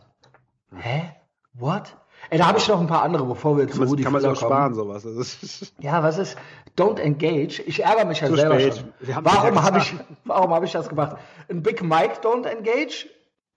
Hä? 0.77 1.11
What? 1.55 1.97
Ey, 2.31 2.39
da 2.39 2.47
habe 2.47 2.59
ich 2.59 2.69
noch 2.69 2.81
ein 2.81 2.87
paar 2.87 3.03
andere, 3.03 3.27
bevor 3.27 3.57
wir 3.59 3.67
kann 3.67 3.75
zu 3.75 3.83
Rudi 3.83 4.05
Kann 4.05 4.13
man 4.13 4.23
sich 4.23 4.31
auch 4.31 4.37
sparen, 4.37 4.75
sowas. 4.75 5.73
ja, 5.81 6.01
was 6.05 6.17
ist? 6.17 6.39
Don't 6.79 7.01
engage. 7.01 7.61
Ich 7.67 7.83
ärgere 7.83 8.05
mich 8.05 8.21
ja 8.21 8.29
zu 8.29 8.37
selber 8.37 8.61
spät. 8.61 8.77
schon. 8.77 9.25
Warum 9.25 9.61
habe 9.61 9.79
ich, 9.79 9.97
warum 10.25 10.55
hab 10.55 10.63
ich 10.63 10.71
das 10.71 10.89
gemacht? 10.89 11.17
Ein 11.49 11.65
Big 11.65 11.83
Mike 11.83 12.21
Don't 12.23 12.47
engage? 12.47 13.09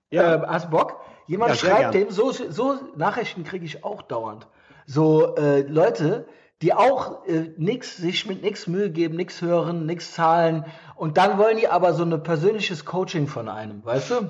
Ja. 0.09 0.37
Äh, 0.37 0.47
hast 0.47 0.71
Bock? 0.71 0.99
Jemand 1.27 1.51
ja, 1.51 1.55
schreibt 1.55 1.93
dem, 1.93 2.11
so, 2.11 2.31
so 2.31 2.77
Nachrichten 2.95 3.43
kriege 3.43 3.65
ich 3.65 3.83
auch 3.83 4.01
dauernd. 4.01 4.47
So 4.85 5.35
äh, 5.35 5.61
Leute, 5.61 6.27
die 6.61 6.73
auch 6.73 7.25
äh, 7.25 7.51
nix, 7.57 7.97
sich 7.97 8.25
mit 8.25 8.41
nichts 8.41 8.67
Mühe 8.67 8.89
geben, 8.89 9.15
nichts 9.15 9.41
hören, 9.41 9.85
nichts 9.85 10.13
zahlen. 10.13 10.65
Und 10.95 11.17
dann 11.17 11.37
wollen 11.37 11.57
die 11.57 11.67
aber 11.67 11.93
so 11.93 12.03
ein 12.03 12.23
persönliches 12.23 12.85
Coaching 12.85 13.27
von 13.27 13.49
einem, 13.49 13.83
weißt 13.85 14.11
du? 14.11 14.29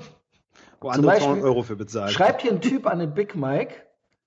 Wo 0.80 0.88
andere 0.88 1.12
Beispiel, 1.12 1.26
200 1.26 1.44
Euro 1.44 1.62
für 1.62 1.76
bezahlen. 1.76 2.10
Schreibt 2.10 2.42
hier 2.42 2.52
ein 2.52 2.60
Typ 2.60 2.86
an 2.86 2.98
den 2.98 3.14
Big 3.14 3.34
Mike, 3.36 3.74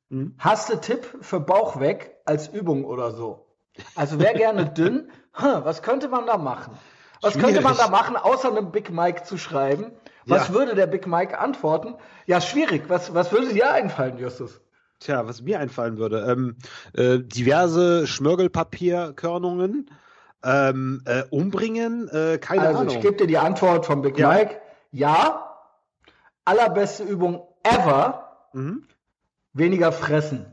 hm? 0.09 0.35
hast 0.39 0.69
du 0.69 0.77
Tipp 0.77 1.05
für 1.21 1.39
Bauch 1.39 1.79
weg 1.79 2.17
als 2.25 2.47
Übung 2.47 2.85
oder 2.85 3.11
so? 3.11 3.45
Also 3.95 4.19
wer 4.19 4.33
gerne 4.33 4.65
dünn, 4.65 5.11
huh, 5.37 5.61
was 5.63 5.81
könnte 5.81 6.07
man 6.07 6.25
da 6.25 6.37
machen? 6.37 6.77
Was 7.21 7.33
Schwierig. 7.33 7.55
könnte 7.55 7.61
man 7.61 7.77
da 7.77 7.89
machen, 7.89 8.15
außer 8.15 8.49
einem 8.49 8.71
Big 8.71 8.89
Mike 8.89 9.23
zu 9.23 9.37
schreiben? 9.37 9.91
Was 10.27 10.49
ja. 10.49 10.53
würde 10.53 10.75
der 10.75 10.87
Big 10.87 11.07
Mike 11.07 11.39
antworten? 11.39 11.95
Ja, 12.25 12.41
schwierig. 12.41 12.83
Was, 12.87 13.13
was 13.13 13.31
würde 13.31 13.53
dir 13.53 13.71
einfallen, 13.71 14.17
Justus? 14.17 14.61
Tja, 14.99 15.27
was 15.27 15.41
mir 15.41 15.59
einfallen 15.59 15.97
würde, 15.97 16.25
ähm, 16.27 16.55
äh, 16.93 17.19
diverse 17.19 18.07
Schmörgelpapierkörnungen 18.07 19.91
ähm, 20.43 21.01
äh, 21.05 21.23
umbringen, 21.29 22.09
äh, 22.09 22.39
keine 22.39 22.67
also, 22.67 22.79
Ahnung. 22.79 22.95
Ich 22.95 23.01
gebe 23.01 23.15
dir 23.15 23.27
die 23.27 23.37
Antwort 23.37 23.85
von 23.85 24.01
Big 24.01 24.17
ja. 24.17 24.29
Mike. 24.29 24.59
Ja, 24.91 25.57
allerbeste 26.45 27.03
Übung 27.03 27.47
ever, 27.63 28.49
mhm. 28.53 28.83
weniger 29.53 29.91
fressen. 29.91 30.45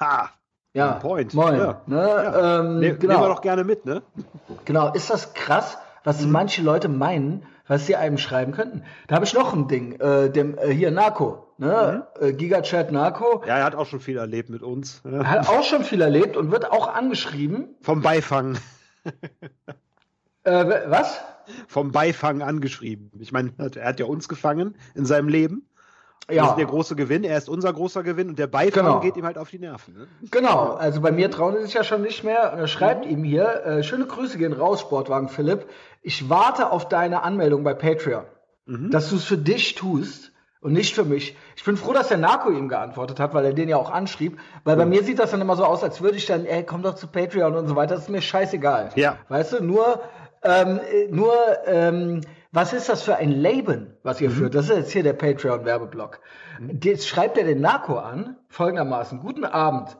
Ha, 0.00 0.30
ja, 0.74 0.92
Point. 0.92 1.32
Moin. 1.34 1.58
Ja. 1.58 1.82
Ne, 1.86 1.96
ja. 1.96 2.60
Ähm, 2.60 2.80
ne, 2.80 2.96
genau. 2.96 3.14
Nehmen 3.14 3.24
wir 3.24 3.34
doch 3.34 3.42
gerne 3.42 3.64
mit, 3.64 3.86
ne? 3.86 4.02
Genau, 4.64 4.92
ist 4.92 5.10
das 5.10 5.32
krass, 5.34 5.78
was 6.04 6.20
mhm. 6.20 6.32
manche 6.32 6.62
Leute 6.62 6.88
meinen, 6.88 7.46
was 7.68 7.86
sie 7.86 7.96
einem 7.96 8.18
schreiben 8.18 8.52
könnten. 8.52 8.82
Da 9.06 9.14
habe 9.14 9.24
ich 9.24 9.34
noch 9.34 9.54
ein 9.54 9.68
Ding, 9.68 10.00
äh, 10.00 10.30
dem 10.30 10.58
äh, 10.58 10.72
hier 10.72 10.90
Narco, 10.90 11.46
ne? 11.58 12.06
Mhm. 12.18 12.26
Äh, 12.26 12.32
Gigachat 12.32 12.90
Narco. 12.90 13.44
Ja, 13.46 13.58
er 13.58 13.64
hat 13.64 13.74
auch 13.74 13.86
schon 13.86 14.00
viel 14.00 14.16
erlebt 14.16 14.48
mit 14.48 14.62
uns. 14.62 15.02
Er 15.04 15.30
hat 15.30 15.48
auch 15.48 15.62
schon 15.62 15.84
viel 15.84 16.00
erlebt 16.00 16.36
und 16.36 16.50
wird 16.50 16.70
auch 16.70 16.92
angeschrieben. 16.92 17.76
Vom 17.82 18.02
Beifang. 18.02 18.58
äh, 20.42 20.64
was? 20.88 21.20
Vom 21.66 21.92
Beifang 21.92 22.42
angeschrieben. 22.42 23.10
Ich 23.20 23.32
meine, 23.32 23.52
er 23.58 23.88
hat 23.88 24.00
ja 24.00 24.06
uns 24.06 24.28
gefangen 24.28 24.76
in 24.94 25.06
seinem 25.06 25.28
Leben. 25.28 25.68
Ja. 26.30 26.42
Wir 26.42 26.46
sind 26.48 26.58
der 26.58 26.66
große 26.66 26.94
Gewinn, 26.94 27.24
er 27.24 27.38
ist 27.38 27.48
unser 27.48 27.72
großer 27.72 28.02
Gewinn 28.02 28.28
und 28.28 28.38
der 28.38 28.48
Beifang 28.48 28.84
genau. 28.84 29.00
geht 29.00 29.16
ihm 29.16 29.24
halt 29.24 29.38
auf 29.38 29.48
die 29.48 29.58
Nerven. 29.58 29.94
Ne? 29.94 30.08
Genau, 30.30 30.74
also 30.74 31.00
bei 31.00 31.10
mir 31.10 31.30
trauen 31.30 31.56
sie 31.56 31.62
sich 31.62 31.74
ja 31.74 31.84
schon 31.84 32.02
nicht 32.02 32.22
mehr. 32.22 32.52
Und 32.52 32.58
er 32.58 32.68
schreibt 32.68 33.06
mhm. 33.06 33.10
ihm 33.10 33.24
hier, 33.24 33.64
äh, 33.64 33.82
schöne 33.82 34.04
Grüße 34.04 34.36
gehen 34.36 34.52
raus, 34.52 34.82
Sportwagen 34.82 35.30
Philipp. 35.30 35.66
Ich 36.02 36.28
warte 36.28 36.70
auf 36.70 36.86
deine 36.86 37.22
Anmeldung 37.22 37.64
bei 37.64 37.72
Patreon, 37.72 38.24
mhm. 38.66 38.90
dass 38.90 39.08
du 39.08 39.16
es 39.16 39.24
für 39.24 39.38
dich 39.38 39.74
tust 39.74 40.32
und 40.60 40.74
nicht 40.74 40.94
für 40.94 41.04
mich. 41.04 41.34
Ich 41.56 41.64
bin 41.64 41.78
froh, 41.78 41.94
dass 41.94 42.08
der 42.08 42.18
Narco 42.18 42.50
ihm 42.50 42.68
geantwortet 42.68 43.20
hat, 43.20 43.32
weil 43.32 43.46
er 43.46 43.54
den 43.54 43.70
ja 43.70 43.78
auch 43.78 43.90
anschrieb. 43.90 44.38
Weil 44.64 44.74
mhm. 44.76 44.80
bei 44.80 44.86
mir 44.86 45.04
sieht 45.04 45.18
das 45.18 45.30
dann 45.30 45.40
immer 45.40 45.56
so 45.56 45.64
aus, 45.64 45.82
als 45.82 46.02
würde 46.02 46.18
ich 46.18 46.26
dann, 46.26 46.44
ey, 46.44 46.62
komm 46.62 46.82
doch 46.82 46.96
zu 46.96 47.06
Patreon 47.06 47.54
und 47.54 47.68
so 47.68 47.74
weiter. 47.74 47.94
Das 47.94 48.04
ist 48.04 48.10
mir 48.10 48.20
scheißegal. 48.20 48.90
Ja. 48.96 49.16
Weißt 49.30 49.54
du, 49.54 49.64
nur, 49.64 50.02
ähm, 50.42 50.80
nur, 51.10 51.32
ähm, 51.64 52.20
was 52.50 52.72
ist 52.72 52.88
das 52.88 53.02
für 53.02 53.16
ein 53.16 53.30
Leben, 53.30 53.94
was 54.02 54.20
ihr 54.20 54.30
mhm. 54.30 54.34
führt? 54.34 54.54
Das 54.54 54.68
ist 54.68 54.76
jetzt 54.76 54.90
hier 54.92 55.02
der 55.02 55.12
Patreon-Werbeblock. 55.12 56.20
Mhm. 56.58 56.80
Jetzt 56.82 57.06
schreibt 57.08 57.36
er 57.36 57.44
den 57.44 57.60
Narco 57.60 57.98
an, 57.98 58.36
folgendermaßen. 58.48 59.20
Guten 59.20 59.44
Abend. 59.44 59.96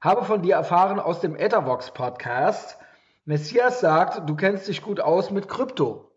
Habe 0.00 0.24
von 0.24 0.42
dir 0.42 0.54
erfahren 0.54 0.98
aus 0.98 1.20
dem 1.20 1.36
Ethervox 1.36 1.90
Podcast. 1.90 2.78
Messias 3.26 3.80
sagt, 3.80 4.28
du 4.28 4.34
kennst 4.34 4.66
dich 4.66 4.80
gut 4.80 4.98
aus 5.00 5.30
mit 5.30 5.46
Krypto. 5.48 6.10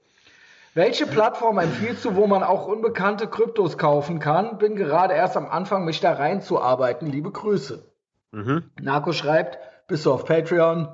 Welche 0.73 1.05
Plattform 1.05 1.59
empfiehlst 1.59 2.03
du, 2.05 2.15
wo 2.15 2.25
man 2.25 2.41
auch 2.43 2.65
unbekannte 2.65 3.27
Kryptos 3.27 3.77
kaufen 3.77 4.19
kann? 4.19 4.57
Bin 4.57 4.75
gerade 4.75 5.13
erst 5.13 5.37
am 5.37 5.47
Anfang, 5.47 5.85
mich 5.85 5.99
da 5.99 6.13
reinzuarbeiten. 6.13 7.07
Liebe 7.07 7.29
Grüße. 7.29 7.93
Mhm. 8.31 8.71
Narco 8.81 9.11
schreibt, 9.11 9.59
bist 9.87 10.05
du 10.05 10.13
auf 10.13 10.25
Patreon? 10.25 10.87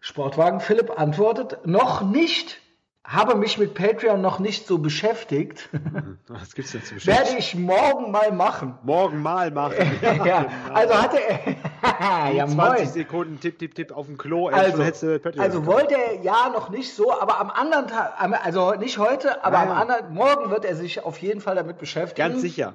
Sportwagen 0.00 0.58
Philipp 0.58 0.98
antwortet, 0.98 1.64
noch 1.64 2.00
nicht 2.00 2.60
habe 3.04 3.34
mich 3.34 3.58
mit 3.58 3.74
Patreon 3.74 4.20
noch 4.20 4.38
nicht 4.38 4.66
so 4.66 4.78
beschäftigt. 4.78 5.68
Was 6.28 6.54
gibt's 6.54 6.72
denn 6.72 6.82
zu 6.82 6.94
beschäftigen? 6.94 7.26
Werde 7.26 7.38
ich 7.38 7.54
morgen 7.54 8.10
mal 8.12 8.30
machen. 8.30 8.78
Morgen 8.84 9.20
mal 9.20 9.50
machen. 9.50 9.90
ja, 10.02 10.12
genau. 10.12 10.46
also 10.72 10.94
hatte 10.94 11.18
er, 11.20 12.32
ja, 12.32 12.46
20 12.46 12.56
moin. 12.56 12.86
Sekunden 12.86 13.40
Tipp, 13.40 13.58
Tipp, 13.58 13.74
Tipp 13.74 13.92
auf 13.92 14.06
dem 14.06 14.16
Klo. 14.16 14.48
Also, 14.48 14.82
also 14.82 15.06
bekommen. 15.18 15.66
wollte 15.66 15.94
er 15.94 16.22
ja 16.22 16.50
noch 16.52 16.70
nicht 16.70 16.94
so, 16.94 17.12
aber 17.12 17.40
am 17.40 17.50
anderen 17.50 17.88
Tag, 17.88 18.14
also 18.44 18.74
nicht 18.74 18.98
heute, 18.98 19.44
aber 19.44 19.56
Ja, 19.56 19.62
am 19.62 19.68
ja. 19.68 19.74
anderen, 19.74 20.14
morgen 20.14 20.50
wird 20.50 20.64
er 20.64 20.76
sich 20.76 21.04
auf 21.04 21.18
jeden 21.18 21.40
Fall 21.40 21.56
damit 21.56 21.78
beschäftigen. 21.78 22.28
Ganz 22.28 22.40
sicher. 22.40 22.74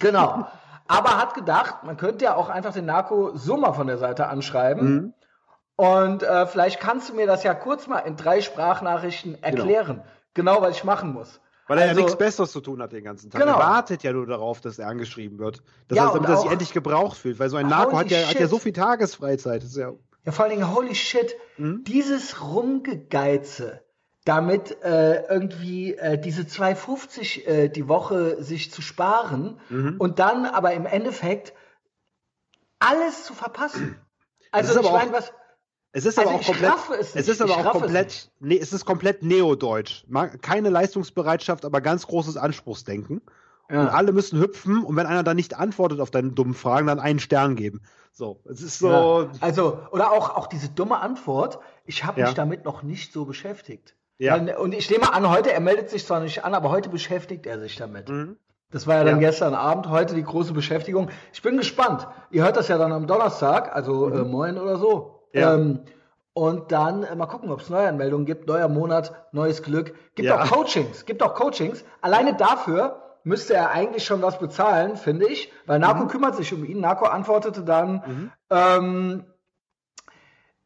Genau. 0.00 0.46
Aber 0.88 1.18
hat 1.18 1.34
gedacht, 1.34 1.84
man 1.84 1.96
könnte 1.96 2.24
ja 2.24 2.34
auch 2.34 2.48
einfach 2.48 2.72
den 2.72 2.86
Narco 2.86 3.32
mal 3.56 3.72
von 3.72 3.86
der 3.86 3.98
Seite 3.98 4.26
anschreiben. 4.26 4.94
Mhm. 4.94 5.14
Und 5.82 6.22
äh, 6.22 6.46
vielleicht 6.46 6.78
kannst 6.78 7.08
du 7.08 7.14
mir 7.14 7.26
das 7.26 7.42
ja 7.42 7.54
kurz 7.54 7.88
mal 7.88 7.98
in 8.00 8.16
drei 8.16 8.40
Sprachnachrichten 8.40 9.42
erklären. 9.42 10.02
Genau, 10.34 10.62
was 10.62 10.76
ich 10.76 10.84
machen 10.84 11.12
muss. 11.12 11.40
Weil 11.66 11.78
er 11.78 11.88
Also- 11.88 11.98
ja 12.00 12.04
nichts 12.04 12.16
Besseres 12.18 12.52
zu 12.52 12.60
tun 12.60 12.80
hat 12.80 12.92
den 12.92 13.02
ganzen 13.02 13.30
Tag. 13.30 13.40
Genau. 13.40 13.54
Er 13.58 13.66
wartet 13.66 14.02
ja 14.04 14.12
nur 14.12 14.26
darauf, 14.26 14.60
dass 14.60 14.78
er 14.78 14.86
angeschrieben 14.86 15.38
wird. 15.40 15.62
Das 15.88 15.96
Ja, 15.98 16.04
heißt, 16.06 16.14
damit 16.14 16.28
er 16.30 16.36
sich 16.36 16.50
endlich 16.50 16.72
gebraucht 16.72 17.16
fühlt. 17.18 17.38
Weil 17.40 17.48
so 17.48 17.56
ein 17.56 17.66
Narko 17.66 17.98
hat 17.98 18.08
ja, 18.10 18.28
hat 18.28 18.38
ja 18.38 18.46
so 18.46 18.58
viel 18.60 18.72
Tagesfreizeit. 18.72 19.64
Ja, 19.64 19.92
Ja, 20.24 20.30
vor 20.32 20.44
allen 20.44 20.54
Dingen, 20.56 20.72
holy 20.72 20.94
shit, 20.94 21.34
Mhm. 21.56 21.82
dieses 21.84 22.40
Rumgegeize, 22.42 23.80
damit 24.24 24.82
äh, 24.84 25.22
irgendwie 25.26 25.94
äh, 25.94 26.16
diese 26.16 26.42
2,50 26.42 27.44
äh, 27.46 27.68
die 27.68 27.88
Woche 27.88 28.40
sich 28.42 28.70
zu 28.70 28.82
sparen 28.82 29.58
Mhm. 29.68 29.96
und 29.98 30.20
dann 30.20 30.46
aber 30.46 30.74
im 30.74 30.86
Endeffekt 30.86 31.54
alles 32.78 33.24
zu 33.24 33.34
verpassen. 33.34 33.96
Also 34.52 34.78
ich 34.80 34.90
meine, 34.92 35.12
was, 35.12 35.32
es 35.92 36.04
ist 36.06 36.18
Also 36.18 36.30
aber 36.30 36.40
auch 36.40 36.44
komplett. 36.44 36.72
es 37.00 37.14
Es, 37.14 37.28
ist 37.28 37.40
aber 37.42 37.50
Ich 37.52 37.56
auch 37.56 37.64
raffe 37.66 37.76
es 37.78 37.82
komplett. 37.84 38.30
Nee, 38.40 38.58
es 38.58 38.72
ist 38.72 38.84
komplett 38.84 39.22
neodeutsch. 39.22 40.04
Keine 40.40 40.68
Leistungsbereitschaft, 40.70 41.64
aber 41.64 41.80
ganz 41.80 42.06
großes 42.06 42.36
Anspruchsdenken. 42.36 43.20
Und 43.68 43.76
ja. 43.76 43.88
alle 43.88 44.12
müssen 44.12 44.38
hüpfen 44.40 44.82
und 44.84 44.96
wenn 44.96 45.06
einer 45.06 45.22
dann 45.22 45.36
nicht 45.36 45.56
antwortet 45.58 46.00
auf 46.00 46.10
deine 46.10 46.32
dummen 46.32 46.52
Fragen, 46.54 46.88
dann 46.88 47.00
einen 47.00 47.20
Stern 47.20 47.56
geben. 47.56 47.80
So, 48.12 48.40
es 48.44 48.60
ist 48.60 48.78
so. 48.78 48.88
Ja. 48.90 49.30
Also, 49.40 49.78
oder 49.92 50.12
auch, 50.12 50.36
auch 50.36 50.46
diese 50.46 50.68
dumme 50.68 50.98
Antwort, 51.00 51.58
ich 51.86 52.04
habe 52.04 52.20
Ja. 52.20 52.26
mich 52.26 52.34
damit 52.34 52.64
noch 52.66 52.82
nicht 52.82 53.12
so 53.12 53.24
beschäftigt. 53.24 53.96
Ja. 54.18 54.34
Weil- 54.34 54.56
Und 54.56 54.74
ich 54.74 54.90
nehme 54.90 55.12
an, 55.14 55.28
heute, 55.30 55.52
er 55.52 55.60
meldet 55.60 55.88
sich 55.88 56.04
zwar 56.04 56.20
nicht 56.20 56.44
an, 56.44 56.54
aber 56.54 56.68
heute 56.70 56.90
beschäftigt 56.90 57.46
er 57.46 57.58
sich 57.60 57.76
damit. 57.76 58.08
Mhm. 58.10 58.36
Das 58.70 58.86
war 58.86 58.96
ja 58.96 59.04
dann 59.04 59.20
Ja. 59.20 59.28
gestern 59.28 59.54
Abend, 59.54 59.88
heute 59.88 60.14
die 60.14 60.22
große 60.24 60.52
Beschäftigung. 60.52 61.08
Ich 61.32 61.40
bin 61.40 61.56
gespannt. 61.56 62.06
Ihr 62.30 62.42
hört 62.44 62.56
das 62.56 62.68
ja 62.68 62.76
dann 62.78 62.92
am 62.92 63.06
Donnerstag, 63.06 63.74
also 63.74 64.08
äh, 64.10 64.22
morgen 64.24 64.58
oder 64.58 64.76
so. 64.78 65.11
Mhm. 65.32 65.40
Ja. 65.40 65.54
Ähm, 65.54 65.80
und 66.34 66.72
dann 66.72 67.02
äh, 67.02 67.14
mal 67.14 67.26
gucken, 67.26 67.50
ob 67.50 67.60
es 67.60 67.68
Neuanmeldungen 67.68 68.24
gibt. 68.26 68.46
Neuer 68.46 68.68
Monat, 68.68 69.12
neues 69.32 69.62
Glück. 69.62 69.94
Gibt 70.14 70.28
Ja. 70.28 70.42
auch 70.42 70.50
Coachings. 70.50 71.04
Gibt 71.04 71.22
auch 71.22 71.34
Coachings. 71.34 71.84
Alleine 72.00 72.34
dafür 72.34 73.02
müsste 73.24 73.54
er 73.54 73.70
eigentlich 73.70 74.04
schon 74.04 74.22
was 74.22 74.38
bezahlen, 74.38 74.96
finde 74.96 75.26
ich. 75.28 75.52
Weil 75.66 75.78
Narco 75.78 76.06
kümmert 76.06 76.36
sich 76.36 76.52
um 76.54 76.64
ihn. 76.64 76.80
Narco 76.80 77.04
antwortete 77.04 77.62
dann, 77.62 78.32
ähm, 78.50 79.24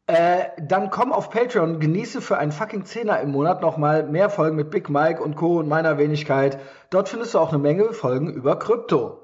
äh, 0.07 0.45
dann 0.63 0.91
komm 0.91 1.13
auf 1.13 1.31
Patreon, 1.31 1.81
genieße 1.81 2.21
für 2.21 2.39
einen 2.39 2.53
fucking 2.53 2.85
Zehner 2.85 3.21
im 3.21 3.33
Monat 3.33 3.61
nochmal 3.61 4.05
mehr 4.05 4.31
Folgen 4.31 4.55
mit 4.57 4.71
Big 4.71 4.89
Mike 4.89 5.21
und 5.21 5.35
Co. 5.35 5.59
und 5.59 5.69
meiner 5.69 5.99
Wenigkeit. 5.99 6.61
Dort 6.91 7.09
findest 7.09 7.35
du 7.35 7.41
auch 7.41 7.49
eine 7.49 7.59
Menge 7.59 7.93
Folgen 7.93 8.29
über 8.33 8.57
Krypto. 8.59 9.23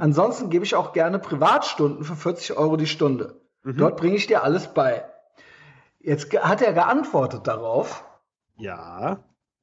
Ansonsten 0.00 0.50
gebe 0.50 0.64
ich 0.64 0.76
auch 0.76 0.92
gerne 0.92 1.18
Privatstunden 1.18 2.04
für 2.04 2.14
40 2.14 2.56
Euro 2.56 2.76
die 2.76 2.86
Stunde. 2.86 3.40
Dort 3.64 3.96
bringe 3.96 4.16
ich 4.16 4.26
dir 4.26 4.42
alles 4.44 4.72
bei. 4.74 5.04
Jetzt 6.00 6.32
hat 6.38 6.60
er 6.60 6.72
geantwortet 6.74 7.46
darauf, 7.46 8.04
Ja. 8.56 9.20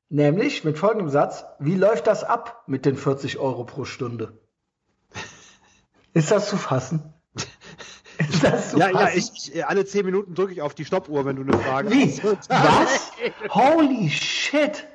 nämlich 0.10 0.64
mit 0.64 0.78
folgendem 0.80 1.10
Satz, 1.10 1.46
wie 1.60 1.76
läuft 1.76 2.08
das 2.08 2.24
ab 2.24 2.64
mit 2.66 2.86
den 2.86 2.96
40 2.98 3.38
Euro 3.38 3.64
pro 3.64 3.86
Stunde? 3.86 4.40
Ist 6.14 6.32
das 6.32 6.50
zu 6.50 6.58
fassen? 6.58 7.14
Ist 8.18 8.44
das 8.44 8.72
zu 8.72 8.78
Ja, 8.80 8.90
ja, 8.90 8.98
fassen? 9.00 9.18
ich, 9.20 9.56
ich, 9.56 9.66
alle 9.68 9.86
zehn 9.86 10.04
Minuten 10.06 10.34
drücke 10.34 10.54
ich 10.54 10.62
auf 10.64 10.74
die 10.74 10.86
Stoppuhr, 10.86 11.26
wenn 11.26 11.36
du 11.36 11.44
eine 11.44 11.58
Frage 11.62 11.92
Wie? 11.92 12.12
hast. 12.12 12.50
Was? 12.50 13.12
Holy 13.54 14.10
shit! 14.10 14.88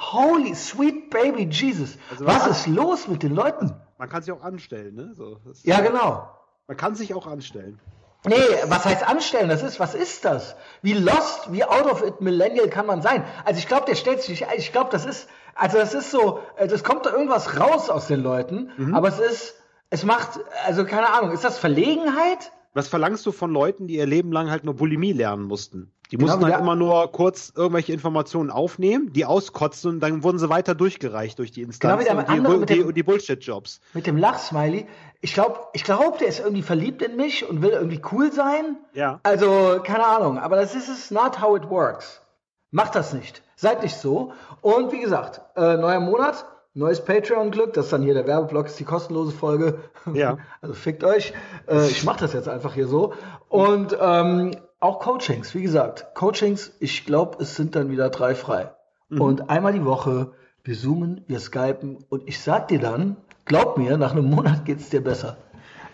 Holy 0.00 0.54
sweet 0.54 1.10
baby 1.10 1.44
Jesus! 1.50 1.96
Also 2.10 2.26
was 2.26 2.46
ist 2.46 2.66
los 2.66 3.08
mit 3.08 3.22
den 3.22 3.34
Leuten? 3.34 3.72
Man 3.96 4.08
kann 4.08 4.22
sich 4.22 4.32
auch 4.32 4.42
anstellen, 4.42 4.94
ne? 4.96 5.14
So, 5.14 5.38
Ja, 5.62 5.80
genau. 5.80 6.28
Man 6.66 6.76
kann 6.76 6.94
sich 6.94 7.14
auch 7.14 7.26
anstellen. 7.26 7.80
Nee, 8.26 8.34
was 8.66 8.84
heißt 8.84 9.06
anstellen? 9.08 9.48
Das 9.48 9.62
ist, 9.62 9.78
was 9.78 9.94
ist 9.94 10.24
das? 10.24 10.56
Wie 10.82 10.92
lost, 10.94 11.52
wie 11.52 11.64
out 11.64 11.86
of 11.86 12.04
it 12.04 12.20
Millennial 12.20 12.68
kann 12.68 12.84
man 12.86 13.00
sein? 13.00 13.24
Also 13.44 13.58
ich 13.58 13.68
glaube, 13.68 13.86
der 13.86 13.94
stellt 13.94 14.22
sich. 14.22 14.44
Ich 14.56 14.72
glaube, 14.72 14.90
das 14.90 15.06
ist, 15.06 15.28
also 15.54 15.78
das 15.78 15.94
ist 15.94 16.10
so, 16.10 16.40
äh, 16.56 16.66
das 16.66 16.82
kommt 16.82 17.06
da 17.06 17.10
irgendwas 17.12 17.58
raus 17.60 17.90
aus 17.90 18.08
den 18.08 18.20
Leuten, 18.22 18.70
Mhm. 18.76 18.94
aber 18.94 19.08
es 19.08 19.18
ist, 19.20 19.54
es 19.90 20.04
macht, 20.04 20.40
also 20.66 20.84
keine 20.84 21.12
Ahnung, 21.12 21.30
ist 21.32 21.44
das 21.44 21.58
Verlegenheit? 21.58 22.50
Was 22.74 22.88
verlangst 22.88 23.24
du 23.24 23.32
von 23.32 23.50
Leuten, 23.52 23.86
die 23.86 23.94
ihr 23.96 24.06
Leben 24.06 24.32
lang 24.32 24.50
halt 24.50 24.64
nur 24.64 24.74
Bulimie 24.74 25.12
lernen 25.12 25.44
mussten? 25.44 25.92
Die 26.10 26.16
Genau, 26.16 26.32
mussten 26.36 26.44
halt 26.50 26.60
immer 26.60 26.74
nur 26.76 27.12
kurz 27.12 27.52
irgendwelche 27.54 27.92
Informationen 27.92 28.50
aufnehmen, 28.50 29.12
die 29.12 29.26
auskotzen 29.26 29.90
und 29.94 30.00
dann 30.00 30.22
wurden 30.22 30.38
sie 30.38 30.48
weiter 30.48 30.74
durchgereicht 30.74 31.38
durch 31.38 31.50
die 31.52 31.62
Instanzen 31.62 31.98
Genau 32.06 32.20
wie 32.20 32.24
der 32.40 32.54
und 32.54 32.68
die, 32.70 32.74
die, 32.74 32.82
dem- 32.82 32.94
die 32.94 33.02
Bullshit-Jobs. 33.02 33.80
Mit 33.92 34.06
dem 34.06 34.16
Lachsmiley. 34.16 34.86
Ich 35.20 35.34
glaube, 35.34 35.58
ich 35.74 35.84
glaub, 35.84 36.18
der 36.18 36.28
ist 36.28 36.38
irgendwie 36.40 36.62
verliebt 36.62 37.02
in 37.02 37.16
mich 37.16 37.46
und 37.48 37.60
will 37.60 37.70
irgendwie 37.70 38.00
cool 38.12 38.32
sein. 38.32 38.76
Ja. 38.94 39.20
Also, 39.22 39.80
keine 39.84 40.06
Ahnung, 40.06 40.38
aber 40.38 40.56
das 40.56 40.74
ist 40.74 40.88
es 40.88 41.10
not 41.10 41.42
how 41.42 41.56
it 41.56 41.68
works. 41.68 42.22
Macht 42.70 42.94
das 42.94 43.12
nicht. 43.12 43.42
Seid 43.56 43.82
nicht 43.82 43.96
so. 43.96 44.32
Und 44.60 44.92
wie 44.92 45.00
gesagt, 45.00 45.40
äh, 45.56 45.76
neuer 45.76 46.00
Monat, 46.00 46.44
neues 46.74 47.04
Patreon-Glück. 47.04 47.72
Das 47.74 47.86
ist 47.86 47.92
dann 47.92 48.02
hier 48.02 48.14
der 48.14 48.26
Werbeblock, 48.26 48.66
ist 48.66 48.78
die 48.78 48.84
kostenlose 48.84 49.32
Folge. 49.32 49.78
Ja. 50.14 50.38
Also 50.62 50.74
fickt 50.74 51.02
euch. 51.04 51.32
Äh, 51.66 51.86
ich 51.88 52.04
mache 52.04 52.20
das 52.20 52.32
jetzt 52.32 52.48
einfach 52.48 52.74
hier 52.74 52.86
so. 52.86 53.12
Und 53.48 53.96
ähm, 54.00 54.52
auch 54.80 55.00
Coachings, 55.00 55.54
wie 55.54 55.62
gesagt, 55.62 56.14
Coachings, 56.14 56.72
ich 56.80 57.04
glaube, 57.04 57.42
es 57.42 57.56
sind 57.56 57.74
dann 57.74 57.90
wieder 57.90 58.10
drei 58.10 58.34
frei. 58.34 58.70
Und 59.10 59.48
einmal 59.48 59.72
die 59.72 59.84
Woche, 59.86 60.32
wir 60.64 60.76
zoomen, 60.76 61.24
wir 61.28 61.40
skypen 61.40 62.04
und 62.10 62.28
ich 62.28 62.40
sag 62.42 62.68
dir 62.68 62.78
dann, 62.78 63.16
glaub 63.46 63.78
mir, 63.78 63.96
nach 63.96 64.12
einem 64.12 64.28
Monat 64.28 64.66
geht's 64.66 64.90
dir 64.90 65.02
besser. 65.02 65.38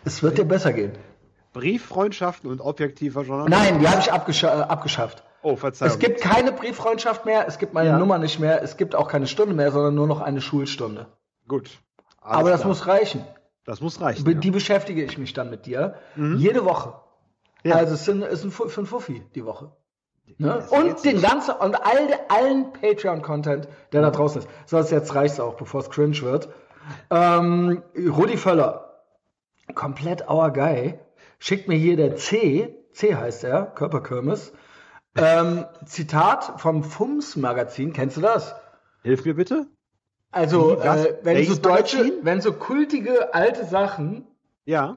Es 0.04 0.22
wird 0.22 0.36
dir 0.36 0.44
besser 0.44 0.72
gehen. 0.72 0.92
Brieffreundschaften 1.52 2.50
und 2.50 2.60
objektiver 2.60 3.22
Journalismus. 3.22 3.58
Nein, 3.70 3.78
die 3.78 3.88
habe 3.88 4.00
ich 4.00 4.12
abgescha 4.12 4.48
äh, 4.48 4.62
abgeschafft. 4.64 5.22
Oh, 5.42 5.54
Verzeihung. 5.56 5.92
Es 5.92 5.98
gibt 6.00 6.20
keine 6.20 6.50
Brieffreundschaft 6.52 7.24
mehr, 7.24 7.46
es 7.46 7.58
gibt 7.58 7.72
meine 7.74 7.90
Ja. 7.90 7.98
Nummer 7.98 8.18
nicht 8.18 8.40
mehr, 8.40 8.62
es 8.62 8.76
gibt 8.76 8.94
auch 8.96 9.06
keine 9.08 9.26
Stunde 9.28 9.54
mehr, 9.54 9.70
sondern 9.70 9.94
nur 9.94 10.06
noch 10.08 10.20
eine 10.20 10.40
Schulstunde. 10.40 11.06
Gut. 11.46 11.70
Aber 12.20 12.50
das 12.50 12.62
klar. 12.62 12.68
muss 12.70 12.86
reichen. 12.88 13.24
Das 13.64 13.80
muss 13.80 14.00
reichen. 14.00 14.24
Be- 14.24 14.32
Ja. 14.32 14.38
Die 14.40 14.50
beschäftige 14.50 15.04
ich 15.04 15.16
mich 15.18 15.32
dann 15.34 15.50
mit 15.50 15.66
dir. 15.66 15.94
Jede 16.16 16.64
Woche. 16.64 16.94
Ja. 17.64 17.76
Also 17.76 17.94
es 17.94 18.04
sind, 18.04 18.22
es 18.22 18.42
sind 18.42 18.52
fu- 18.52 18.68
fünf 18.68 18.90
Fuffi 18.90 19.22
die 19.34 19.44
Woche. 19.44 19.72
Ne? 20.38 20.64
Und 20.70 21.04
den 21.04 21.20
ganzen 21.20 21.52
und 21.54 21.74
all, 21.74 22.08
allen 22.28 22.72
Patreon-Content, 22.72 23.68
der 23.92 24.02
da 24.02 24.10
draußen 24.10 24.40
ist. 24.42 24.48
So, 24.66 24.78
jetzt 24.78 25.14
reicht's 25.14 25.38
auch, 25.40 25.54
bevor 25.54 25.80
es 25.80 25.90
cringe 25.90 26.20
wird. 26.22 26.48
Ähm, 27.10 27.82
Rudi 27.96 28.36
Völler, 28.36 29.02
komplett 29.74 30.28
our 30.28 30.52
guy, 30.52 30.98
schickt 31.38 31.68
mir 31.68 31.76
hier 31.76 31.96
der 31.96 32.16
C, 32.16 32.74
C 32.92 33.14
heißt 33.14 33.44
er, 33.44 33.66
Körperkirmes, 33.66 34.52
ähm, 35.16 35.64
Zitat 35.86 36.60
vom 36.60 36.82
FUMS-Magazin, 36.84 37.92
kennst 37.92 38.16
du 38.16 38.20
das? 38.20 38.54
Hilf 39.02 39.24
mir 39.24 39.34
bitte. 39.34 39.66
Also, 40.32 40.80
äh, 40.80 41.18
wenn 41.22 41.44
so 41.44 41.54
deutsche, 41.56 41.98
Magazin? 41.98 42.18
wenn 42.22 42.40
so 42.40 42.52
kultige 42.52 43.32
alte 43.34 43.64
Sachen 43.64 44.26
Ja. 44.64 44.96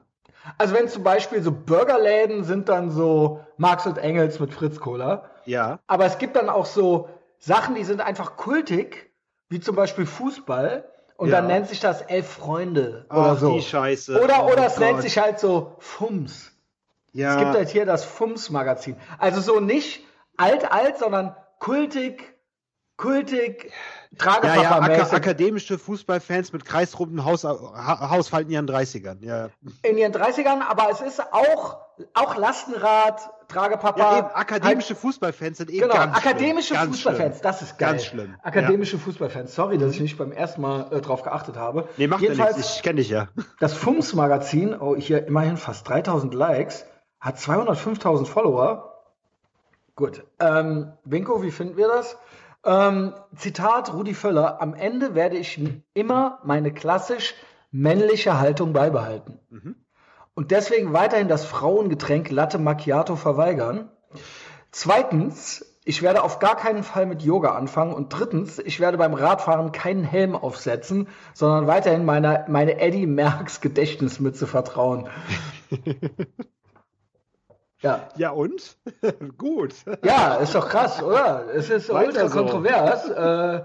Also 0.56 0.74
wenn 0.74 0.88
zum 0.88 1.02
Beispiel 1.02 1.42
so 1.42 1.52
Burgerläden 1.52 2.44
sind 2.44 2.68
dann 2.68 2.90
so 2.90 3.40
Marx 3.56 3.86
und 3.86 3.98
Engels 3.98 4.40
mit 4.40 4.52
Fritz 4.54 4.80
Cola. 4.80 5.24
Ja. 5.44 5.78
Aber 5.86 6.04
es 6.06 6.18
gibt 6.18 6.36
dann 6.36 6.48
auch 6.48 6.66
so 6.66 7.08
Sachen, 7.38 7.74
die 7.74 7.84
sind 7.84 8.00
einfach 8.00 8.36
kultig, 8.36 9.10
wie 9.48 9.60
zum 9.60 9.76
Beispiel 9.76 10.06
Fußball. 10.06 10.84
Und 11.16 11.30
Ja. 11.30 11.36
dann 11.40 11.48
nennt 11.48 11.68
sich 11.68 11.80
das 11.80 12.00
Elf 12.02 12.28
Freunde 12.28 13.04
oder 13.10 13.32
Ach, 13.32 13.38
so. 13.38 13.52
die 13.54 13.62
Scheiße. 13.62 14.22
Oder, 14.22 14.44
Oh 14.44 14.52
oder 14.52 14.66
es 14.66 14.78
nennt 14.78 14.92
Gott. 14.94 15.02
sich 15.02 15.18
halt 15.18 15.40
so 15.40 15.72
FUMS. 15.80 16.52
Ja. 17.12 17.32
Es 17.32 17.38
gibt 17.38 17.54
halt 17.54 17.68
hier 17.70 17.86
das 17.86 18.04
FUMS-Magazin. 18.04 18.96
Also 19.18 19.40
so 19.40 19.58
nicht 19.58 20.04
alt-alt, 20.36 20.98
sondern 20.98 21.34
kultig, 21.58 22.37
kultig, 22.98 23.72
ja, 24.22 24.40
ja, 24.42 24.80
Ak 24.80 25.12
akademische 25.12 25.78
Fußballfans 25.78 26.52
mit 26.52 26.64
kreisrunden 26.64 27.24
Haus 27.24 27.44
ha 27.44 28.10
Hausfalten 28.10 28.50
in 28.50 28.54
ihren 28.54 28.68
30ern. 28.68 29.24
Ja. 29.24 29.48
in 29.82 29.96
ihren 29.96 30.12
30ern, 30.12 30.60
aber 30.68 30.90
es 30.90 31.00
ist 31.00 31.20
auch, 31.32 31.78
auch 32.14 32.36
Lastenrad, 32.36 33.30
Tragepapa. 33.48 33.98
Ja, 33.98 34.18
eben, 34.18 34.28
akademische 34.34 34.94
Fußballfans 34.94 35.58
sind 35.58 35.70
eben 35.70 35.82
Genau, 35.82 35.94
ganz 35.94 36.16
akademische 36.16 36.74
schlimm. 36.74 36.92
Fußballfans, 36.92 37.40
das 37.40 37.62
ist 37.62 37.78
geil. 37.78 37.92
Ganz 37.92 38.04
schlimm. 38.04 38.34
Akademische 38.42 38.98
Fußballfans. 38.98 39.54
Sorry, 39.54 39.78
dass 39.78 39.92
ich 39.92 40.00
nicht 40.00 40.18
beim 40.18 40.32
ersten 40.32 40.60
Mal 40.60 40.88
äh, 40.90 41.00
drauf 41.00 41.22
geachtet 41.22 41.56
habe. 41.56 41.88
Nee, 41.96 42.08
macht 42.08 42.20
ja 42.20 42.30
Jedenfalls, 42.30 42.56
nichts. 42.56 42.76
Ich 42.76 42.82
kenne 42.82 42.96
dich 42.96 43.08
ja. 43.08 43.28
das 43.60 43.74
FUMS-Magazin, 43.74 44.74
oh, 44.78 44.96
hier 44.96 45.26
immerhin 45.26 45.56
fast 45.56 45.88
3000 45.88 46.34
Likes, 46.34 46.84
hat 47.20 47.38
205.000 47.38 48.26
Follower. 48.26 49.02
Gut. 49.96 50.24
Ähm, 50.40 50.92
Winko, 51.04 51.42
wie 51.42 51.50
finden 51.50 51.76
wir 51.76 51.88
das? 51.88 52.18
Ähm, 52.64 53.14
Zitat 53.36 53.92
Rudi 53.92 54.14
Völler, 54.14 54.60
am 54.60 54.74
Ende 54.74 55.14
werde 55.14 55.36
ich 55.36 55.60
immer 55.94 56.40
meine 56.44 56.72
klassisch 56.72 57.34
männliche 57.70 58.38
Haltung 58.38 58.72
beibehalten. 58.72 59.38
und 60.34 60.50
deswegen 60.50 60.92
weiterhin 60.92 61.28
das 61.28 61.44
Frauengetränk 61.44 62.30
Latte 62.30 62.58
Macchiato 62.58 63.16
verweigern. 63.16 63.90
Zweitens, 64.70 65.64
ich 65.88 66.02
werde 66.02 66.22
auf 66.22 66.38
gar 66.38 66.54
keinen 66.54 66.82
Fall 66.82 67.06
mit 67.06 67.22
Yoga 67.22 67.54
anfangen. 67.54 67.94
Und 67.94 68.10
drittens, 68.10 68.58
ich 68.58 68.78
werde 68.78 68.98
beim 68.98 69.14
Radfahren 69.14 69.72
keinen 69.72 70.04
Helm 70.04 70.36
aufsetzen, 70.36 71.08
sondern 71.32 71.66
weiterhin 71.66 72.04
meine, 72.04 72.44
meine 72.48 72.78
Eddie 72.78 73.06
Merckx 73.06 73.62
Gedächtnismütze 73.62 74.46
vertrauen. 74.46 75.08
ja. 77.80 78.08
Ja, 78.16 78.30
und? 78.30 78.76
Gut. 79.38 79.74
Ja, 80.04 80.36
ist 80.36 80.54
doch 80.54 80.68
krass, 80.68 81.02
oder? 81.02 81.46
Es 81.54 81.70
ist 81.70 81.88
Weiter 81.90 82.06
ultra 82.06 82.28
so. 82.28 82.38
kontrovers. 82.38 83.08
Äh, 83.08 83.64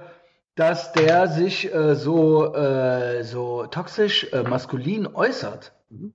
dass 0.55 0.91
der 0.93 1.27
sich 1.27 1.73
äh, 1.73 1.95
so, 1.95 2.53
äh, 2.53 3.23
so 3.23 3.65
toxisch 3.67 4.31
äh, 4.31 4.43
maskulin 4.43 5.07
äußert. 5.07 5.73
Mhm. 5.89 6.13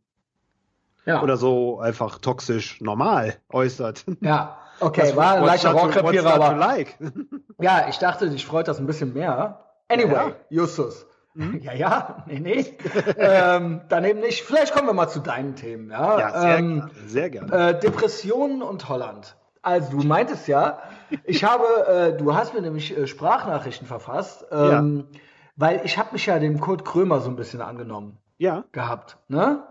Ja. 1.06 1.22
Oder 1.22 1.36
so 1.36 1.80
einfach 1.80 2.18
toxisch 2.18 2.80
normal 2.80 3.36
äußert. 3.48 4.04
Ja, 4.20 4.58
okay, 4.78 5.00
das 5.00 5.16
war 5.16 5.36
ein 5.36 5.44
leichter 5.44 5.72
Rohrkrepierer, 5.72 6.34
aber. 6.34 6.56
Like? 6.56 6.98
ja, 7.60 7.86
ich 7.88 7.98
dachte, 7.98 8.28
dich 8.28 8.44
freut 8.44 8.68
das 8.68 8.78
ein 8.78 8.86
bisschen 8.86 9.14
mehr. 9.14 9.64
Anyway, 9.88 10.12
ja. 10.12 10.32
Justus. 10.50 11.06
Hm? 11.34 11.60
Ja, 11.62 11.72
ja, 11.72 12.24
nee, 12.26 12.40
nee. 12.40 12.76
ähm, 13.16 13.82
daneben 13.88 14.20
nicht. 14.20 14.42
Vielleicht 14.42 14.72
kommen 14.72 14.88
wir 14.88 14.94
mal 14.94 15.08
zu 15.08 15.20
deinen 15.20 15.54
Themen. 15.56 15.90
Ja, 15.90 16.18
ja 16.18 16.40
sehr, 16.40 16.58
ähm, 16.58 16.78
gerne, 16.78 16.90
sehr 17.06 17.30
gerne. 17.30 17.52
Äh, 17.52 17.80
Depressionen 17.80 18.62
und 18.62 18.88
Holland. 18.88 19.36
Also 19.62 19.98
du 19.98 20.06
meintest 20.06 20.48
ja, 20.48 20.78
ich 21.24 21.44
habe, 21.44 21.64
äh, 21.86 22.16
du 22.16 22.34
hast 22.34 22.54
mir 22.54 22.62
nämlich 22.62 22.96
äh, 22.96 23.06
Sprachnachrichten 23.06 23.86
verfasst, 23.86 24.46
ähm, 24.50 25.08
ja. 25.12 25.20
weil 25.56 25.80
ich 25.84 25.98
habe 25.98 26.12
mich 26.12 26.26
ja 26.26 26.38
dem 26.38 26.60
Kurt 26.60 26.84
Krömer 26.84 27.20
so 27.20 27.28
ein 27.28 27.36
bisschen 27.36 27.60
angenommen 27.60 28.18
ja. 28.38 28.64
gehabt. 28.72 29.18
Ne? 29.28 29.62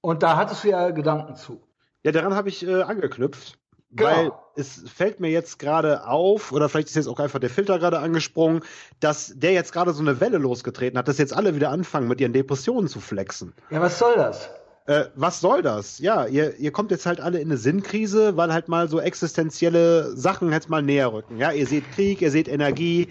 Und 0.00 0.22
da 0.22 0.36
hattest 0.36 0.64
du 0.64 0.68
ja 0.68 0.90
Gedanken 0.90 1.36
zu. 1.36 1.62
Ja, 2.02 2.12
daran 2.12 2.34
habe 2.34 2.48
ich 2.48 2.66
äh, 2.66 2.82
angeknüpft. 2.82 3.58
Genau. 3.92 4.08
Weil 4.08 4.32
es 4.56 4.82
fällt 4.92 5.20
mir 5.20 5.30
jetzt 5.30 5.58
gerade 5.58 6.06
auf, 6.06 6.52
oder 6.52 6.68
vielleicht 6.68 6.88
ist 6.88 6.96
jetzt 6.96 7.08
auch 7.08 7.20
einfach 7.20 7.38
der 7.38 7.50
Filter 7.50 7.78
gerade 7.78 7.98
angesprungen, 7.98 8.62
dass 9.00 9.32
der 9.36 9.52
jetzt 9.52 9.72
gerade 9.72 9.92
so 9.92 10.00
eine 10.00 10.20
Welle 10.20 10.38
losgetreten 10.38 10.98
hat, 10.98 11.08
dass 11.08 11.18
jetzt 11.18 11.34
alle 11.34 11.54
wieder 11.54 11.70
anfangen, 11.70 12.08
mit 12.08 12.20
ihren 12.20 12.32
Depressionen 12.32 12.88
zu 12.88 13.00
flexen. 13.00 13.52
Ja, 13.70 13.80
was 13.80 13.98
soll 13.98 14.14
das? 14.16 14.50
Äh, 14.86 15.06
was 15.16 15.40
soll 15.40 15.62
das? 15.62 15.98
Ja, 15.98 16.26
ihr, 16.26 16.56
ihr 16.58 16.70
kommt 16.70 16.90
jetzt 16.92 17.06
halt 17.06 17.20
alle 17.20 17.40
in 17.40 17.48
eine 17.48 17.58
Sinnkrise, 17.58 18.36
weil 18.36 18.52
halt 18.52 18.68
mal 18.68 18.88
so 18.88 19.00
existenzielle 19.00 20.16
Sachen 20.16 20.52
jetzt 20.52 20.70
mal 20.70 20.82
näher 20.82 21.12
rücken. 21.12 21.38
Ja, 21.38 21.50
ihr 21.50 21.66
seht 21.66 21.90
Krieg, 21.92 22.22
ihr 22.22 22.30
seht 22.30 22.46
Energie, 22.46 23.08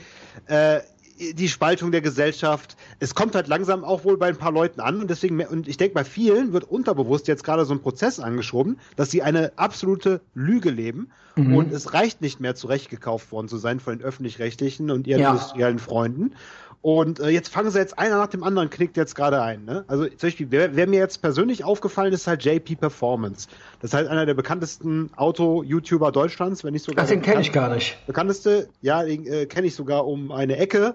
äh, 0.48 0.80
die 1.18 1.48
Spaltung 1.48 1.92
der 1.92 2.02
Gesellschaft. 2.02 2.76
Es 3.00 3.16
kommt 3.16 3.36
halt 3.36 3.48
langsam 3.48 3.84
auch 3.84 4.04
wohl 4.04 4.18
bei 4.18 4.28
ein 4.28 4.38
paar 4.38 4.52
Leuten 4.52 4.82
an 4.82 5.00
und 5.00 5.10
deswegen, 5.10 5.40
und 5.42 5.68
ich 5.68 5.78
denke, 5.78 5.94
bei 5.94 6.04
vielen 6.04 6.52
wird 6.54 6.66
unterbewusst 6.66 7.28
jetzt 7.28 7.44
gerade 7.44 7.66
so 7.66 7.74
ein 7.74 7.82
Prozess 7.82 8.20
angeschoben, 8.20 8.80
dass 8.96 9.12
sie 9.12 9.22
eine 9.22 9.54
absolute 9.56 10.22
Lüge 10.34 10.70
leben 10.70 11.10
mhm. 11.36 11.56
und 11.56 11.72
es 11.72 11.94
reicht 11.94 12.22
nicht 12.22 12.40
mehr 12.40 12.56
zurechtgekauft 12.56 13.32
worden 13.32 13.48
zu 13.48 13.58
sein 13.58 13.80
von 13.80 13.98
den 13.98 14.06
öffentlich-rechtlichen 14.06 14.92
und 14.92 15.08
ihren 15.08 15.22
ja. 15.22 15.32
industriellen 15.32 15.80
Freunden. 15.80 16.34
Und 16.86 17.20
äh, 17.20 17.30
jetzt 17.30 17.50
fangen 17.50 17.72
sie 17.72 17.80
jetzt 17.80 17.98
einer 17.98 18.20
nach 18.20 18.28
dem 18.28 18.44
anderen, 18.44 18.70
knickt 18.70 18.96
jetzt 18.96 19.16
gerade 19.16 19.42
ein. 19.42 19.66
Ne? 19.66 19.86
Also 19.88 20.06
zum 20.06 20.18
Beispiel, 20.22 20.52
wer, 20.52 20.76
wer, 20.76 20.86
mir 20.86 21.00
jetzt 21.00 21.20
persönlich 21.20 21.64
aufgefallen 21.64 22.14
ist, 22.14 22.28
halt 22.28 22.46
JP 22.46 22.76
Performance. 22.76 23.48
Das 23.82 23.90
ist 23.90 23.94
halt 23.96 24.08
einer 24.08 24.28
der 24.28 24.36
bekanntesten 24.36 25.10
Auto-YouTuber 25.16 26.12
Deutschlands, 26.12 26.64
wenn 26.64 26.74
nicht 26.74 26.86
sogar. 26.86 27.06
Ach, 27.06 27.10
den 27.10 27.24
kenne 27.24 27.42
ich 27.42 27.52
gar 27.52 27.74
nicht. 27.74 27.98
Bekannteste, 28.06 28.70
ja, 28.82 29.04
den 29.04 29.26
äh, 29.26 29.48
kenne 29.48 29.66
ich 29.66 29.74
sogar 29.74 30.06
um 30.06 30.32
eine 30.32 30.58
Ecke. 30.58 30.94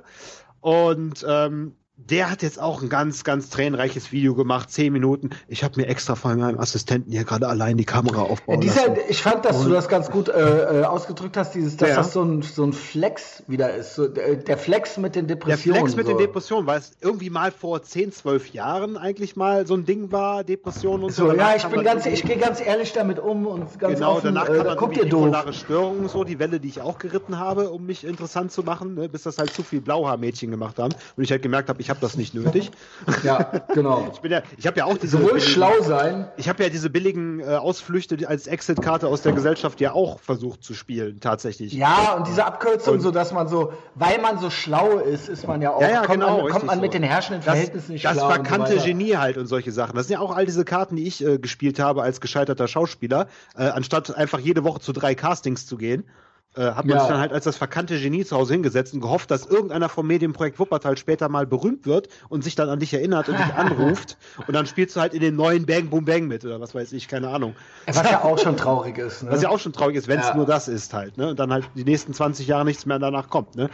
Und 0.60 1.26
ähm, 1.28 1.74
der 2.08 2.30
hat 2.30 2.42
jetzt 2.42 2.60
auch 2.60 2.82
ein 2.82 2.88
ganz, 2.88 3.24
ganz 3.24 3.50
tränenreiches 3.50 4.12
Video 4.12 4.34
gemacht, 4.34 4.70
zehn 4.70 4.92
Minuten. 4.92 5.30
Ich 5.48 5.62
habe 5.62 5.80
mir 5.80 5.86
extra 5.86 6.14
von 6.14 6.38
meinem 6.38 6.58
Assistenten 6.58 7.12
hier 7.12 7.24
gerade 7.24 7.48
allein 7.48 7.76
die 7.76 7.84
Kamera 7.84 8.22
aufbauen 8.22 8.60
dieser, 8.60 8.96
Ich 9.08 9.22
fand, 9.22 9.44
dass 9.44 9.58
und 9.58 9.66
du 9.66 9.72
das 9.72 9.88
ganz 9.88 10.10
gut 10.10 10.28
äh, 10.28 10.80
äh, 10.80 10.84
ausgedrückt 10.84 11.36
hast, 11.36 11.54
dieses, 11.54 11.76
dass 11.76 11.90
ja. 11.90 11.96
das 11.96 12.12
so 12.12 12.22
ein, 12.22 12.42
so 12.42 12.64
ein 12.64 12.72
Flex 12.72 13.42
wieder 13.46 13.74
ist. 13.74 13.94
So, 13.94 14.08
der, 14.08 14.36
der 14.36 14.58
Flex 14.58 14.96
mit 14.96 15.14
den 15.14 15.26
Depressionen. 15.26 15.74
Der 15.74 15.80
Flex 15.82 15.96
mit 15.96 16.06
so. 16.06 16.12
den 16.12 16.18
Depressionen, 16.18 16.66
weil 16.66 16.78
es 16.78 16.92
irgendwie 17.00 17.30
mal 17.30 17.52
vor 17.52 17.82
zehn, 17.82 18.12
zwölf 18.12 18.52
Jahren 18.52 18.96
eigentlich 18.96 19.36
mal 19.36 19.66
so 19.66 19.74
ein 19.74 19.84
Ding 19.84 20.10
war, 20.10 20.44
Depressionen 20.44 21.04
und 21.04 21.12
so. 21.12 21.30
so 21.30 21.36
ja, 21.36 21.54
ich 21.56 21.66
bin 21.66 21.84
ganz, 21.84 22.06
ich 22.06 22.22
gehe 22.22 22.38
ganz 22.38 22.60
ehrlich 22.60 22.92
damit 22.92 23.18
um 23.18 23.46
und 23.46 23.78
ganz 23.78 23.94
Genau, 23.94 24.16
offen, 24.16 24.34
danach 24.34 24.48
äh, 24.48 24.76
kommt 24.76 24.96
ihr 24.96 25.06
doof. 25.06 25.30
Störungen, 25.52 26.08
so 26.08 26.24
die 26.24 26.38
Welle, 26.38 26.60
die 26.60 26.68
ich 26.68 26.80
auch 26.80 26.98
geritten 26.98 27.38
habe, 27.38 27.70
um 27.70 27.84
mich 27.84 28.04
interessant 28.04 28.52
zu 28.52 28.62
machen, 28.62 28.94
ne, 28.94 29.08
bis 29.08 29.24
das 29.24 29.38
halt 29.38 29.52
zu 29.52 29.62
viel 29.62 29.80
Blauhaarmädchen 29.80 30.50
gemacht 30.50 30.78
haben 30.78 30.94
und 31.16 31.22
ich 31.22 31.30
halt 31.30 31.42
gemerkt 31.42 31.68
habe, 31.68 31.80
ich 31.80 31.89
habe 31.90 32.00
das 32.00 32.16
nicht 32.16 32.34
nötig. 32.34 32.70
Ja, 33.24 33.50
genau. 33.74 34.08
Ich, 34.12 34.20
bin 34.20 34.32
ja, 34.32 34.42
ich 34.56 34.66
habe 34.66 34.78
ja 34.78 34.84
auch 34.84 34.96
diese. 34.96 35.18
Sowohl 35.18 35.40
schlau 35.40 35.82
sein. 35.82 36.28
Ich 36.36 36.48
habe 36.48 36.62
ja 36.62 36.68
diese 36.68 36.88
billigen 36.90 37.40
äh, 37.40 37.56
Ausflüchte 37.56 38.16
als 38.26 38.46
Exit-Karte 38.46 39.08
aus 39.08 39.22
der 39.22 39.32
Gesellschaft 39.32 39.80
ja 39.80 39.92
auch 39.92 40.20
versucht 40.20 40.62
zu 40.62 40.74
spielen, 40.74 41.20
tatsächlich. 41.20 41.72
Ja, 41.72 42.14
und 42.14 42.26
diese 42.26 42.44
Abkürzung, 42.44 42.94
und, 42.94 43.00
so 43.00 43.10
dass 43.10 43.32
man 43.32 43.48
so, 43.48 43.72
weil 43.94 44.20
man 44.20 44.38
so 44.38 44.48
schlau 44.48 44.98
ist, 44.98 45.28
ist 45.28 45.46
man 45.46 45.60
ja 45.60 45.72
auch. 45.72 45.82
Ja, 45.82 45.90
ja, 45.90 45.96
kommt 46.06 46.20
genau, 46.20 46.42
man, 46.42 46.52
kommt 46.52 46.66
man 46.66 46.76
so. 46.76 46.82
mit 46.82 46.94
den 46.94 47.02
herrschenden 47.02 47.42
Verhältnissen 47.42 47.92
nicht 47.92 48.04
das 48.04 48.12
schlau. 48.12 48.28
Das 48.28 48.36
verkannte 48.36 48.78
so 48.78 48.84
Genie 48.84 49.16
halt 49.16 49.36
und 49.36 49.46
solche 49.46 49.72
Sachen. 49.72 49.96
Das 49.96 50.06
sind 50.06 50.14
ja 50.14 50.20
auch 50.20 50.34
all 50.34 50.46
diese 50.46 50.64
Karten, 50.64 50.96
die 50.96 51.06
ich 51.06 51.24
äh, 51.24 51.38
gespielt 51.38 51.78
habe 51.78 52.02
als 52.02 52.20
gescheiterter 52.20 52.68
Schauspieler, 52.68 53.26
äh, 53.56 53.64
anstatt 53.64 54.14
einfach 54.16 54.38
jede 54.38 54.64
Woche 54.64 54.80
zu 54.80 54.92
drei 54.92 55.14
Castings 55.14 55.66
zu 55.66 55.76
gehen 55.76 56.04
äh, 56.56 56.62
hat 56.62 56.84
man 56.84 56.96
ja. 56.96 57.00
sich 57.00 57.08
dann 57.08 57.20
halt 57.20 57.32
als 57.32 57.44
das 57.44 57.56
verkannte 57.56 58.00
Genie 58.00 58.24
zu 58.24 58.36
Hause 58.36 58.54
hingesetzt 58.54 58.92
und 58.92 59.00
gehofft, 59.00 59.30
dass 59.30 59.46
irgendeiner 59.46 59.88
vom 59.88 60.06
Medienprojekt 60.08 60.58
Wuppertal 60.58 60.96
später 60.96 61.28
mal 61.28 61.46
berühmt 61.46 61.86
wird 61.86 62.08
und 62.28 62.42
sich 62.42 62.56
dann 62.56 62.68
an 62.68 62.80
dich 62.80 62.92
erinnert 62.92 63.28
und 63.28 63.38
dich 63.38 63.54
anruft 63.54 64.16
und 64.48 64.54
dann 64.54 64.66
spielst 64.66 64.96
du 64.96 65.00
halt 65.00 65.14
in 65.14 65.20
den 65.20 65.36
neuen 65.36 65.64
Bang 65.64 65.90
Boom 65.90 66.04
Bang 66.04 66.26
mit 66.26 66.44
oder 66.44 66.60
was 66.60 66.74
weiß 66.74 66.92
ich, 66.92 67.06
keine 67.06 67.28
Ahnung. 67.28 67.54
Was 67.86 68.02
ja 68.02 68.24
auch 68.24 68.38
schon 68.38 68.56
traurig 68.56 68.98
ist. 68.98 69.22
Ne? 69.22 69.30
Was 69.30 69.42
ja 69.42 69.48
auch 69.48 69.60
schon 69.60 69.72
traurig 69.72 69.96
ist, 69.96 70.08
wenn 70.08 70.18
es 70.18 70.26
ja. 70.26 70.34
nur 70.34 70.46
das 70.46 70.66
ist 70.66 70.92
halt, 70.92 71.16
ne? 71.16 71.28
Und 71.30 71.38
dann 71.38 71.52
halt 71.52 71.70
die 71.76 71.84
nächsten 71.84 72.12
20 72.12 72.48
Jahre 72.48 72.64
nichts 72.64 72.84
mehr 72.84 72.98
danach 72.98 73.28
kommt, 73.28 73.54
ne? 73.54 73.70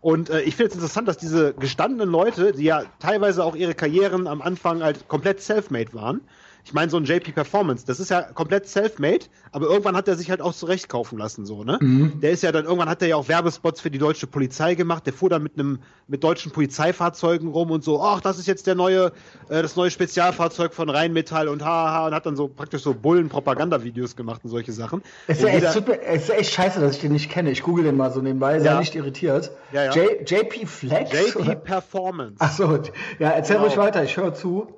Und 0.00 0.30
äh, 0.30 0.42
ich 0.42 0.54
finde 0.54 0.70
es 0.70 0.74
interessant, 0.74 1.08
dass 1.08 1.18
diese 1.18 1.52
gestandenen 1.54 2.08
Leute, 2.08 2.52
die 2.52 2.64
ja 2.64 2.84
teilweise 3.00 3.44
auch 3.44 3.56
ihre 3.56 3.74
Karrieren 3.74 4.28
am 4.28 4.40
Anfang 4.40 4.82
halt 4.82 5.08
komplett 5.08 5.42
self-made 5.42 5.92
waren, 5.94 6.20
ich 6.64 6.72
meine, 6.72 6.90
so 6.90 6.96
ein 6.96 7.04
JP 7.04 7.32
Performance, 7.32 7.84
das 7.86 8.00
ist 8.00 8.10
ja 8.10 8.22
komplett 8.22 8.68
self-made, 8.68 9.26
aber 9.52 9.66
irgendwann 9.66 9.96
hat 9.96 10.08
er 10.08 10.16
sich 10.16 10.30
halt 10.30 10.40
auch 10.40 10.52
zurechtkaufen 10.52 11.18
lassen, 11.18 11.46
so, 11.46 11.64
ne? 11.64 11.78
Mhm. 11.80 12.20
Der 12.20 12.30
ist 12.30 12.42
ja 12.42 12.52
dann, 12.52 12.64
irgendwann 12.64 12.88
hat 12.88 13.02
er 13.02 13.08
ja 13.08 13.16
auch 13.16 13.28
Werbespots 13.28 13.80
für 13.80 13.90
die 13.90 13.98
deutsche 13.98 14.26
Polizei 14.26 14.74
gemacht, 14.74 15.06
der 15.06 15.12
fuhr 15.12 15.30
dann 15.30 15.42
mit 15.42 15.54
einem, 15.54 15.78
mit 16.06 16.22
deutschen 16.22 16.52
Polizeifahrzeugen 16.52 17.48
rum 17.48 17.70
und 17.70 17.84
so, 17.84 18.02
ach, 18.02 18.20
das 18.20 18.38
ist 18.38 18.46
jetzt 18.46 18.66
der 18.66 18.74
neue, 18.74 19.12
äh, 19.48 19.62
das 19.62 19.76
neue 19.76 19.90
Spezialfahrzeug 19.90 20.74
von 20.74 20.88
Rheinmetall 20.88 21.48
und 21.48 21.64
haha, 21.64 22.06
und 22.06 22.14
hat 22.14 22.26
dann 22.26 22.36
so 22.36 22.48
praktisch 22.48 22.82
so 22.82 22.94
Bullen-Propaganda-Videos 22.94 24.16
gemacht 24.16 24.42
und 24.44 24.50
solche 24.50 24.72
Sachen. 24.72 25.02
Es 25.26 25.38
ist, 25.38 25.44
echt 25.44 25.72
super, 25.72 26.02
es 26.02 26.24
ist 26.24 26.30
echt 26.30 26.52
scheiße, 26.52 26.80
dass 26.80 26.96
ich 26.96 27.00
den 27.00 27.12
nicht 27.12 27.30
kenne. 27.30 27.50
Ich 27.50 27.62
google 27.62 27.84
den 27.84 27.96
mal 27.96 28.12
so 28.12 28.20
nebenbei, 28.20 28.60
sei 28.60 28.66
ja. 28.66 28.78
nicht 28.78 28.94
irritiert. 28.94 29.50
Ja, 29.72 29.92
ja. 29.92 29.92
JP 29.92 30.66
Flex? 30.66 31.12
JP? 31.12 31.56
Performance. 31.64 32.36
Ach 32.38 32.52
so, 32.52 32.78
ja, 33.18 33.30
erzähl 33.30 33.56
genau. 33.56 33.66
ruhig 33.66 33.78
weiter, 33.78 34.02
ich 34.02 34.16
höre 34.16 34.34
zu. 34.34 34.68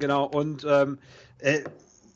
Genau, 0.00 0.24
und 0.24 0.66
ähm, 0.68 0.98
äh, 1.38 1.60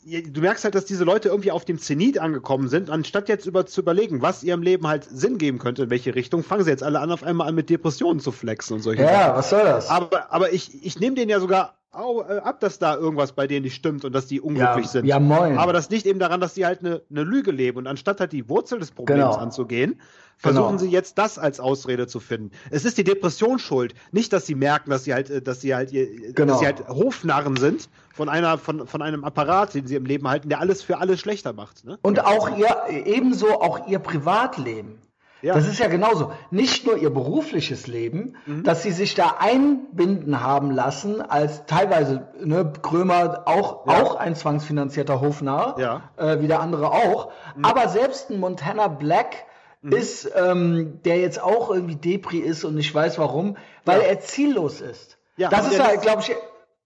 du 0.04 0.40
merkst 0.40 0.64
halt, 0.64 0.74
dass 0.74 0.84
diese 0.84 1.04
Leute 1.04 1.28
irgendwie 1.28 1.50
auf 1.50 1.64
dem 1.64 1.78
Zenit 1.78 2.18
angekommen 2.18 2.68
sind, 2.68 2.90
anstatt 2.90 3.28
jetzt 3.28 3.46
über 3.46 3.66
zu 3.66 3.80
überlegen, 3.80 4.22
was 4.22 4.42
ihrem 4.42 4.62
Leben 4.62 4.86
halt 4.86 5.04
Sinn 5.04 5.38
geben 5.38 5.58
könnte, 5.58 5.84
in 5.84 5.90
welche 5.90 6.14
Richtung, 6.14 6.42
fangen 6.42 6.64
sie 6.64 6.70
jetzt 6.70 6.82
alle 6.82 7.00
an, 7.00 7.10
auf 7.10 7.22
einmal 7.22 7.48
an 7.48 7.54
mit 7.54 7.70
Depressionen 7.70 8.20
zu 8.20 8.32
flexen 8.32 8.74
und 8.74 8.82
solche 8.82 9.02
ja, 9.02 9.08
Sachen. 9.08 9.20
Ja, 9.20 9.36
was 9.36 9.50
soll 9.50 9.64
das? 9.64 9.88
Aber, 9.88 10.32
aber 10.32 10.52
ich, 10.52 10.84
ich 10.84 11.00
nehme 11.00 11.16
denen 11.16 11.30
ja 11.30 11.40
sogar 11.40 11.78
ab, 11.94 12.60
dass 12.60 12.78
da 12.78 12.96
irgendwas 12.96 13.32
bei 13.32 13.46
denen 13.46 13.64
nicht 13.64 13.74
stimmt 13.74 14.04
und 14.04 14.12
dass 14.14 14.26
die 14.26 14.40
unglücklich 14.40 14.86
ja, 14.86 14.90
sind. 14.90 15.06
Ja, 15.06 15.18
moin. 15.20 15.58
Aber 15.58 15.72
das 15.72 15.90
liegt 15.90 16.06
eben 16.06 16.18
daran, 16.18 16.40
dass 16.40 16.54
die 16.54 16.66
halt 16.66 16.80
eine, 16.80 17.02
eine 17.10 17.22
Lüge 17.22 17.50
leben 17.50 17.78
und 17.78 17.86
anstatt 17.86 18.20
halt 18.20 18.32
die 18.32 18.48
Wurzel 18.48 18.78
des 18.78 18.90
Problems 18.90 19.20
genau. 19.20 19.34
anzugehen, 19.34 20.00
versuchen 20.36 20.76
genau. 20.76 20.78
sie 20.78 20.90
jetzt 20.90 21.18
das 21.18 21.38
als 21.38 21.60
Ausrede 21.60 22.06
zu 22.06 22.20
finden. 22.20 22.50
Es 22.70 22.84
ist 22.84 22.98
die 22.98 23.04
Depression 23.04 23.58
schuld, 23.58 23.94
nicht, 24.12 24.32
dass 24.32 24.46
sie 24.46 24.54
merken, 24.54 24.90
dass 24.90 25.04
sie 25.04 25.14
halt, 25.14 25.30
äh, 25.30 25.42
dass 25.42 25.60
sie 25.60 25.74
halt, 25.74 25.90
genau. 25.90 26.34
dass 26.34 26.58
sie 26.60 26.66
halt 26.66 26.88
Hofnarren 26.88 27.56
sind 27.56 27.88
von 28.12 28.28
einer, 28.28 28.58
von, 28.58 28.86
von 28.86 29.02
einem 29.02 29.24
Apparat, 29.24 29.74
den 29.74 29.86
sie 29.86 29.96
im 29.96 30.06
Leben 30.06 30.28
halten, 30.28 30.48
der 30.48 30.60
alles 30.60 30.82
für 30.82 30.98
alle 30.98 31.16
schlechter 31.16 31.52
macht. 31.52 31.84
Ne? 31.84 31.98
Und 32.02 32.24
auch 32.24 32.56
ihr, 32.56 32.76
ebenso 32.88 33.60
auch 33.60 33.88
ihr 33.88 33.98
Privatleben. 33.98 34.98
Ja. 35.44 35.52
Das 35.52 35.68
ist 35.68 35.78
ja 35.78 35.88
genauso. 35.88 36.32
Nicht 36.50 36.86
nur 36.86 36.96
ihr 36.96 37.10
berufliches 37.10 37.86
Leben, 37.86 38.36
mhm. 38.46 38.62
dass 38.62 38.82
sie 38.82 38.92
sich 38.92 39.14
da 39.14 39.36
einbinden 39.40 40.40
haben 40.40 40.70
lassen, 40.70 41.20
als 41.20 41.66
teilweise 41.66 42.28
ne, 42.42 42.72
Krömer 42.80 43.42
auch, 43.44 43.86
ja. 43.86 44.02
auch 44.02 44.14
ein 44.14 44.36
zwangsfinanzierter 44.36 45.20
Hofnarr, 45.20 45.76
ja. 45.78 46.02
äh, 46.16 46.40
wie 46.40 46.46
der 46.46 46.60
andere 46.60 46.90
auch. 46.90 47.30
Mhm. 47.56 47.64
Aber 47.66 47.88
selbst 47.88 48.30
ein 48.30 48.40
Montana 48.40 48.88
Black 48.88 49.44
mhm. 49.82 49.92
ist, 49.92 50.32
ähm, 50.34 51.00
der 51.04 51.18
jetzt 51.18 51.42
auch 51.42 51.70
irgendwie 51.70 51.96
Depri 51.96 52.38
ist 52.38 52.64
und 52.64 52.78
ich 52.78 52.94
weiß 52.94 53.18
warum, 53.18 53.58
weil 53.84 54.00
er 54.00 54.20
ziellos 54.20 54.80
ist. 54.80 55.18
Ja, 55.36 55.50
das 55.50 55.70
ist 55.70 55.84
halt, 55.84 56.00
glaube 56.00 56.22
ich, 56.22 56.34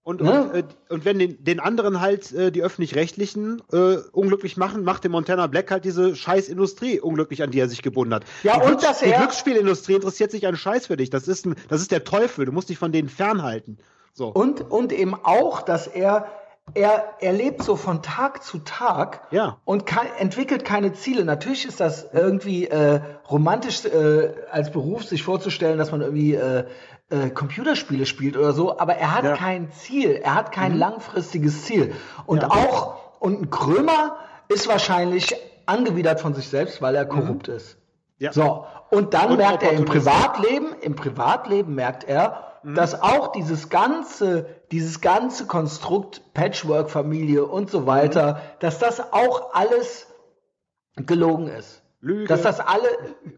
und, 0.09 0.21
ne? 0.21 0.43
und, 0.45 0.55
äh, 0.55 0.63
und 0.89 1.05
wenn 1.05 1.19
den, 1.19 1.43
den 1.43 1.59
anderen 1.59 2.01
halt 2.01 2.31
äh, 2.31 2.51
die 2.51 2.63
öffentlich-rechtlichen 2.63 3.61
äh, 3.71 3.97
unglücklich 4.11 4.57
machen, 4.57 4.83
macht 4.83 5.03
der 5.03 5.11
Montana 5.11 5.45
Black 5.45 5.69
halt 5.69 5.85
diese 5.85 6.15
scheiß 6.15 6.49
Industrie 6.49 6.99
unglücklich, 6.99 7.43
an 7.43 7.51
die 7.51 7.59
er 7.59 7.69
sich 7.69 7.83
gebunden 7.83 8.15
hat. 8.15 8.23
Ja, 8.41 8.55
die 8.55 8.61
und 8.61 8.67
Glücks 8.67 8.83
dass 8.83 9.01
er... 9.03 9.11
Die 9.11 9.17
Glücksspielindustrie 9.17 9.93
interessiert 9.93 10.31
sich 10.31 10.47
an 10.47 10.57
Scheiß 10.57 10.87
für 10.87 10.97
dich. 10.97 11.11
Das 11.11 11.27
ist, 11.27 11.45
ein, 11.45 11.55
das 11.69 11.81
ist 11.81 11.91
der 11.91 12.03
Teufel. 12.03 12.45
Du 12.45 12.51
musst 12.51 12.69
dich 12.69 12.79
von 12.79 12.91
denen 12.91 13.07
fernhalten. 13.07 13.77
So. 14.13 14.29
Und, 14.29 14.61
und 14.71 14.91
eben 14.91 15.13
auch, 15.13 15.61
dass 15.61 15.85
er 15.85 16.27
er, 16.75 17.15
er 17.19 17.33
lebt 17.33 17.63
so 17.63 17.75
von 17.75 18.03
Tag 18.03 18.43
zu 18.43 18.59
Tag 18.59 19.21
Ja. 19.31 19.57
und 19.65 19.87
kann, 19.87 20.05
entwickelt 20.19 20.65
keine 20.65 20.93
Ziele. 20.93 21.25
Natürlich 21.25 21.65
ist 21.65 21.79
das 21.79 22.07
irgendwie 22.13 22.67
äh, 22.67 23.01
romantisch 23.29 23.85
äh, 23.85 24.33
als 24.51 24.71
Beruf 24.71 25.03
sich 25.03 25.23
vorzustellen, 25.23 25.79
dass 25.79 25.91
man 25.91 26.01
irgendwie 26.01 26.35
äh, 26.35 26.65
äh, 27.09 27.29
Computerspiele 27.29 28.05
spielt 28.05 28.37
oder 28.37 28.53
so, 28.53 28.77
aber 28.79 28.95
er 28.95 29.15
hat 29.15 29.23
Ja. 29.23 29.35
kein 29.35 29.71
Ziel, 29.71 30.11
er 30.11 30.35
hat 30.35 30.51
kein 30.51 30.77
langfristiges 30.77 31.63
Ziel. 31.65 31.93
Und 32.25 32.43
auch, 32.45 32.97
und 33.19 33.41
ein 33.41 33.49
Krömer 33.49 34.17
ist 34.47 34.67
wahrscheinlich 34.67 35.35
angewidert 35.65 36.19
von 36.21 36.33
sich 36.33 36.47
selbst, 36.47 36.81
weil 36.81 36.95
er 36.95 37.05
korrupt 37.05 37.47
ist. 37.47 37.77
Ja. 38.17 38.33
So, 38.33 38.65
und 38.89 39.13
dann 39.13 39.31
Und 39.31 39.37
merkt 39.37 39.63
er 39.63 39.71
im. 39.71 39.85
Privatleben, 39.85 40.75
im 40.81 40.95
Privatleben 40.95 41.75
merkt 41.75 42.03
er, 42.03 42.45
Mhm. 42.61 42.75
dass 42.75 43.01
auch 43.01 43.31
dieses 43.31 43.69
ganze, 43.69 44.45
dieses 44.71 44.99
ganze 44.99 45.45
Konstrukt 45.47 46.21
Patchwork-Familie 46.33 47.45
und 47.45 47.69
so 47.71 47.85
weiter, 47.87 48.33
Mhm. 48.33 48.37
dass 48.59 48.79
das 48.79 49.13
auch 49.13 49.53
alles 49.53 50.07
gelogen 50.97 51.47
ist. 51.47 51.81
Lüge. 52.01 52.27
Dass 52.27 52.43
das 52.43 52.59
alle 52.59 52.87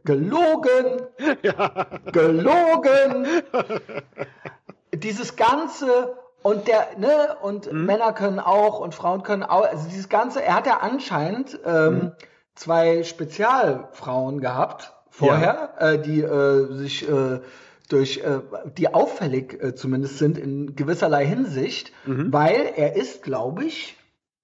gelogen, 0.04 1.02
gelogen, 2.12 3.28
dieses 4.94 5.36
ganze 5.36 6.16
und 6.44 6.68
der, 6.68 6.98
ne, 6.98 7.38
und 7.42 7.72
Mhm. 7.72 7.86
Männer 7.86 8.14
können 8.14 8.40
auch 8.40 8.80
und 8.80 8.96
Frauen 8.96 9.24
können 9.24 9.44
auch, 9.44 9.64
also 9.64 9.88
dieses 9.90 10.10
ganze, 10.10 10.44
er 10.44 10.56
hat 10.56 10.66
ja 10.68 10.78
anscheinend 10.82 11.60
ähm, 11.66 11.94
Mhm. 11.96 12.12
zwei 12.56 13.04
Spezialfrauen 13.04 14.42
gehabt 14.42 14.94
vorher, 15.10 15.74
äh, 15.80 16.00
die 16.00 16.22
äh, 16.22 16.74
sich 16.74 17.08
äh, 17.08 17.40
durch, 17.90 18.20
äh, 18.20 18.40
die 18.78 18.94
auffällig 18.94 19.62
äh, 19.62 19.76
zumindest 19.76 20.18
sind 20.18 20.38
in 20.38 20.76
gewisserlei 20.76 21.26
Hinsicht, 21.26 21.92
Mhm. 22.06 22.32
weil 22.34 22.72
er 22.76 22.96
ist, 22.96 23.22
glaube 23.22 23.66
ich, 23.66 23.98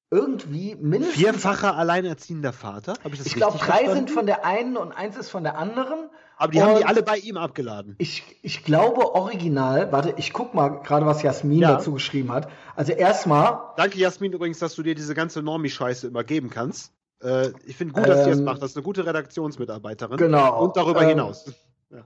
irgendwie 0.10 0.76
mindestens 0.76 1.18
Vierfacher 1.20 1.76
alleinerziehender 1.76 2.54
Vater? 2.54 2.94
Habe 3.04 3.10
ich 3.14 3.18
das 3.20 3.28
ich 3.28 3.36
glaube, 3.36 3.58
drei 3.58 3.66
verstanden? 3.66 3.94
sind 3.96 4.12
von 4.12 4.26
der 4.26 4.46
einen 4.46 4.78
und 4.78 4.92
eins 4.94 5.18
ist 5.18 5.30
von 5.30 5.44
der 5.44 5.58
anderen. 5.58 6.10
Aber 6.38 6.52
die 6.52 6.62
haben 6.62 6.76
die 6.76 6.84
Und 6.84 6.88
alle 6.90 7.04
bei 7.04 7.18
ihm 7.18 7.36
abgeladen. 7.36 7.96
Ich, 7.98 8.24
ich 8.44 8.64
glaube, 8.64 9.16
original, 9.16 9.92
warte, 9.92 10.14
ich 10.18 10.34
guck 10.34 10.54
mal 10.54 10.70
gerade, 10.84 11.06
was 11.06 11.24
Jasmin 11.24 11.60
Ja. 11.60 11.74
dazu 11.74 11.94
geschrieben 11.94 12.32
hat. 12.32 12.48
Also 12.76 12.94
erstmal, 12.94 13.60
Danke, 13.76 13.98
Jasmin, 13.98 14.32
übrigens, 14.34 14.60
dass 14.60 14.76
du 14.76 14.84
dir 14.84 14.94
diese 14.96 15.16
ganze 15.16 15.42
Normie-Scheiße 15.42 16.08
immer 16.08 16.24
geben 16.24 16.50
kannst. 16.50 16.92
Äh, 17.24 17.50
ich 17.66 17.76
finde 17.76 17.94
gut, 17.96 18.08
dass 18.08 18.24
sie 18.24 18.30
das 18.30 18.40
Ähm, 18.40 18.46
macht. 18.46 18.62
Das 18.62 18.70
ist 18.72 18.78
eine 18.78 18.84
gute 18.84 19.06
Redaktionsmitarbeiterin. 19.06 20.18
Genau. 20.18 20.64
Und 20.64 20.78
darüber 20.78 21.02
Ähm, 21.02 21.10
hinaus. 21.10 21.52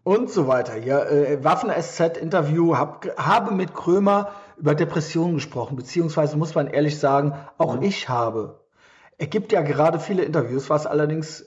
und 0.04 0.30
so 0.32 0.48
weiter. 0.48 0.74
Hier, 0.76 1.08
äh, 1.12 1.44
Waffen-SZ-Interview, 1.44 2.78
hab, 2.78 3.06
habe 3.18 3.54
mit 3.54 3.74
Krömer 3.74 4.30
über 4.62 4.76
Depressionen 4.76 5.34
gesprochen, 5.36 5.76
beziehungsweise 5.76 6.38
muss 6.38 6.56
man 6.56 6.68
ehrlich 6.68 7.00
sagen, 7.00 7.34
auch 7.58 7.76
Mhm. 7.78 7.82
ich 7.84 8.08
habe. 8.10 8.62
Er 9.18 9.28
gibt 9.28 9.52
ja 9.52 9.62
gerade 9.62 10.00
viele 10.00 10.24
Interviews, 10.24 10.70
was 10.70 10.86
allerdings 10.86 11.46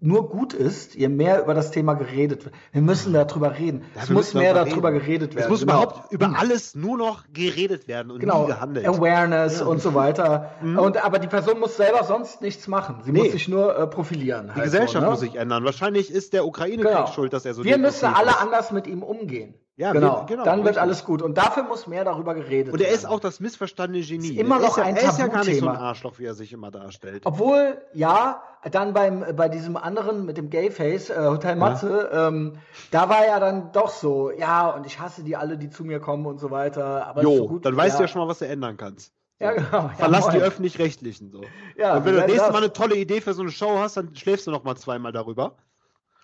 nur 0.00 0.28
gut 0.28 0.52
ist, 0.52 0.94
je 0.94 1.08
mehr 1.08 1.42
über 1.42 1.52
das 1.52 1.72
Thema 1.72 1.94
geredet 1.94 2.44
wird. 2.44 2.54
Wir 2.70 2.80
müssen 2.80 3.12
darüber 3.12 3.58
reden. 3.58 3.82
Ja, 3.96 4.02
es 4.04 4.10
muss 4.10 4.32
mehr 4.32 4.54
darüber 4.54 4.90
reden. 4.90 5.00
geredet 5.00 5.34
werden. 5.34 5.44
Es 5.46 5.50
muss 5.50 5.60
genau. 5.62 5.82
überhaupt 5.82 6.12
über 6.12 6.30
alles 6.38 6.76
nur 6.76 6.96
noch 6.96 7.24
geredet 7.32 7.88
werden 7.88 8.12
und 8.12 8.20
genau, 8.20 8.42
nie 8.42 8.46
gehandelt. 8.52 8.86
Awareness 8.86 9.62
und 9.62 9.82
so 9.82 9.94
weiter. 9.94 10.52
Und 10.62 11.04
aber 11.04 11.18
die 11.18 11.26
Person 11.26 11.58
muss 11.58 11.76
selber 11.76 12.04
sonst 12.04 12.40
nichts 12.40 12.68
machen. 12.68 13.00
Sie 13.04 13.10
Nee. 13.10 13.22
muss 13.24 13.32
sich 13.32 13.48
nur 13.48 13.76
äh, 13.76 13.88
profilieren. 13.88 14.46
Die 14.46 14.52
halt 14.54 14.64
Gesellschaft 14.66 14.92
so, 14.92 15.00
ne? 15.00 15.10
muss 15.10 15.18
sich 15.20 15.34
ändern. 15.34 15.64
Wahrscheinlich 15.64 16.08
ist 16.12 16.34
der 16.34 16.46
Ukraine-Krieg 16.46 16.92
Genau. 16.94 17.06
schuld, 17.08 17.32
dass 17.32 17.44
er 17.44 17.54
so 17.54 17.64
Wir 17.64 17.78
müssen 17.78 18.06
alle 18.06 18.30
ist. 18.30 18.40
anders 18.42 18.70
mit 18.70 18.86
ihm 18.86 19.02
umgehen. 19.02 19.54
Ja, 19.76 19.92
genau. 19.92 20.20
wir- 20.20 20.26
genau, 20.26 20.44
Dann 20.44 20.58
wird 20.58 20.68
richtig. 20.68 20.82
alles 20.82 21.04
gut. 21.04 21.20
Und 21.20 21.36
dafür 21.36 21.64
muss 21.64 21.88
mehr 21.88 22.04
darüber 22.04 22.34
geredet 22.34 22.72
Und 22.72 22.78
er 22.80 22.84
werden. 22.86 22.94
ist 22.94 23.06
auch 23.06 23.18
das 23.18 23.40
missverstandene 23.40 24.04
Genie. 24.04 24.28
Ist 24.34 24.38
immer 24.38 24.56
er 24.56 24.60
noch 24.62 24.68
ist 24.70 24.76
ja, 24.76 24.82
ein 24.84 24.96
Er 24.96 25.08
ist 25.08 25.18
ja 25.18 25.26
gar 25.26 25.44
nicht 25.44 25.58
so 25.60 25.68
ein. 25.68 25.76
Arschloch, 25.76 26.18
wie 26.20 26.24
er 26.26 26.34
sich 26.34 26.52
immer 26.52 26.70
darstellt. 26.70 27.22
Obwohl, 27.26 27.82
ja, 27.92 28.40
dann 28.70 28.92
beim, 28.92 29.24
bei 29.34 29.48
diesem 29.48 29.76
anderen 29.76 30.24
mit 30.26 30.36
dem 30.36 30.48
Gayface, 30.48 31.10
äh, 31.10 31.16
Hotel 31.26 31.56
Matze, 31.56 32.08
ähm, 32.12 32.58
da 32.92 33.08
war 33.08 33.24
er 33.26 33.40
dann 33.40 33.72
doch 33.72 33.88
so, 33.90 34.30
ja, 34.30 34.70
und 34.70 34.86
ich 34.86 35.00
hasse 35.00 35.24
die 35.24 35.34
alle, 35.36 35.58
die 35.58 35.70
zu 35.70 35.82
mir 35.84 35.98
kommen 35.98 36.26
und 36.26 36.38
so 36.38 36.52
weiter. 36.52 37.06
Aber 37.08 37.22
ist 37.22 37.26
so 37.26 37.34
Jo, 37.36 37.48
gut, 37.48 37.64
dann 37.66 37.76
weißt 37.76 37.94
ja. 37.94 37.98
du 37.98 38.02
ja 38.04 38.08
schon 38.08 38.20
mal, 38.22 38.28
was 38.28 38.38
du 38.38 38.46
ändern 38.46 38.76
kannst. 38.76 39.12
Ja, 39.40 39.50
genau. 39.54 39.66
Ja, 39.72 39.88
Verlass 39.96 40.26
die 40.28 40.36
moin. 40.36 40.42
Öffentlich-Rechtlichen. 40.42 41.32
So. 41.32 41.42
Ja, 41.76 41.96
und 41.96 42.04
wenn 42.04 42.12
du 42.12 42.18
das 42.20 42.26
das- 42.28 42.32
nächste 42.36 42.52
Mal 42.52 42.58
eine 42.58 42.72
tolle 42.72 42.94
Idee 42.94 43.20
für 43.20 43.34
so 43.34 43.42
eine 43.42 43.50
Show 43.50 43.76
hast, 43.78 43.96
dann 43.96 44.14
schläfst 44.14 44.46
du 44.46 44.52
noch 44.52 44.62
mal 44.62 44.76
zweimal 44.76 45.10
darüber. 45.10 45.56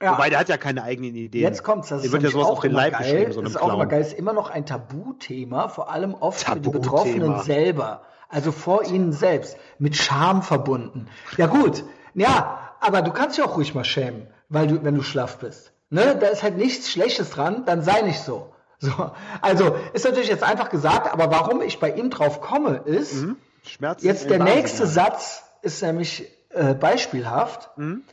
Ja. 0.02 0.14
Wobei, 0.14 0.30
der 0.30 0.38
hat 0.38 0.48
ja 0.48 0.56
keine 0.56 0.82
eigenen 0.82 1.14
Ideen. 1.14 1.42
Jetzt 1.42 1.62
kommt's, 1.62 1.88
das 1.88 2.10
wird 2.10 2.22
ja 2.22 2.30
sowas 2.30 2.46
auch 2.46 2.52
auf 2.52 2.60
den 2.60 2.72
Leib 2.72 2.94
geil. 2.94 3.02
geschrieben, 3.02 3.32
so 3.32 3.42
das 3.42 3.50
ist 3.52 3.60
auch 3.60 3.74
immer 3.74 3.86
geil, 3.86 4.00
ist 4.00 4.14
immer 4.14 4.32
noch 4.32 4.48
ein 4.48 4.64
Tabuthema, 4.64 5.68
vor 5.68 5.90
allem 5.90 6.14
oft 6.14 6.42
für 6.42 6.58
die. 6.58 6.70
Betroffenen 6.70 7.40
selber. 7.40 8.02
Also 8.28 8.52
vor 8.52 8.84
ihnen 8.84 9.12
selbst, 9.12 9.56
mit 9.78 9.96
Scham 9.96 10.42
verbunden. 10.42 11.08
Ja 11.36 11.46
gut, 11.46 11.84
ja, 12.14 12.60
aber 12.80 13.02
du 13.02 13.12
kannst 13.12 13.36
dich 13.36 13.44
auch 13.44 13.56
ruhig 13.56 13.74
mal 13.74 13.84
schämen, 13.84 14.28
weil 14.48 14.68
du, 14.68 14.84
wenn 14.84 14.94
du 14.94 15.02
schlaff 15.02 15.38
bist. 15.38 15.72
Ne? 15.90 16.16
Da 16.18 16.28
ist 16.28 16.42
halt 16.42 16.56
nichts 16.56 16.90
Schlechtes 16.90 17.30
dran, 17.30 17.64
dann 17.66 17.82
sei 17.82 18.02
nicht 18.02 18.20
so. 18.20 18.52
So, 18.82 19.10
also 19.42 19.76
ist 19.92 20.06
natürlich 20.06 20.30
jetzt 20.30 20.42
einfach 20.42 20.70
gesagt, 20.70 21.12
aber 21.12 21.30
warum 21.30 21.60
ich 21.60 21.80
bei 21.80 21.92
ihm 21.92 22.08
drauf 22.08 22.40
komme, 22.40 22.76
ist, 22.86 23.26
Schmerz 23.62 24.02
Jetzt 24.02 24.30
der 24.30 24.42
nächste. 24.42 24.86
Satz 24.86 25.42
ist 25.60 25.82
nämlich 25.82 26.26
äh, 26.48 26.72
beispielhaft. 26.72 27.76
Mhm. 27.76 28.04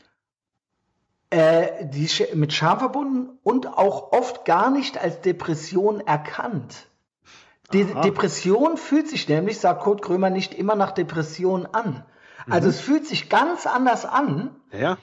Äh, 1.30 1.86
die 1.88 2.10
mit 2.36 2.54
Scham 2.54 2.80
verbunden 2.80 3.38
und 3.44 3.68
auch 3.68 4.13
oft 4.13 4.46
gar 4.46 4.70
nicht 4.72 4.98
als 4.98 5.20
Depression 5.20 6.00
erkannt. 6.00 6.88
Die 7.74 7.84
Aha. 7.84 8.00
Depression 8.02 8.78
fühlt 8.78 9.10
sich 9.10 9.28
nämlich, 9.28 9.60
sagt 9.60 9.82
Kurt 9.82 10.02
Krömer, 10.02 10.30
nicht 10.30 10.54
immer 10.54 10.76
nach 10.76 10.92
Depression 10.92 11.66
an. 11.66 12.06
Mhm. 12.46 12.54
Also 12.54 12.70
es 12.70 12.80
fühlt 12.80 13.06
sich 13.06 13.28
ganz 13.30 13.68
anders 13.68 14.06
an 14.06 14.56
Ja. 14.72 14.98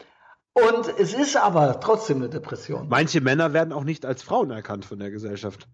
und 0.55 0.89
es 0.99 1.13
ist 1.13 1.37
aber 1.37 1.79
trotzdem 1.81 2.19
eine 2.19 2.31
Depression. 2.31 2.89
Manche 2.89 3.21
Männer 3.21 3.53
werden 3.53 3.75
auch 3.75 3.85
nicht 3.85 4.07
als 4.07 4.23
Frauen 4.23 4.51
erkannt 4.51 4.87
von 4.87 4.99
der 4.99 5.11
Gesellschaft. 5.11 5.69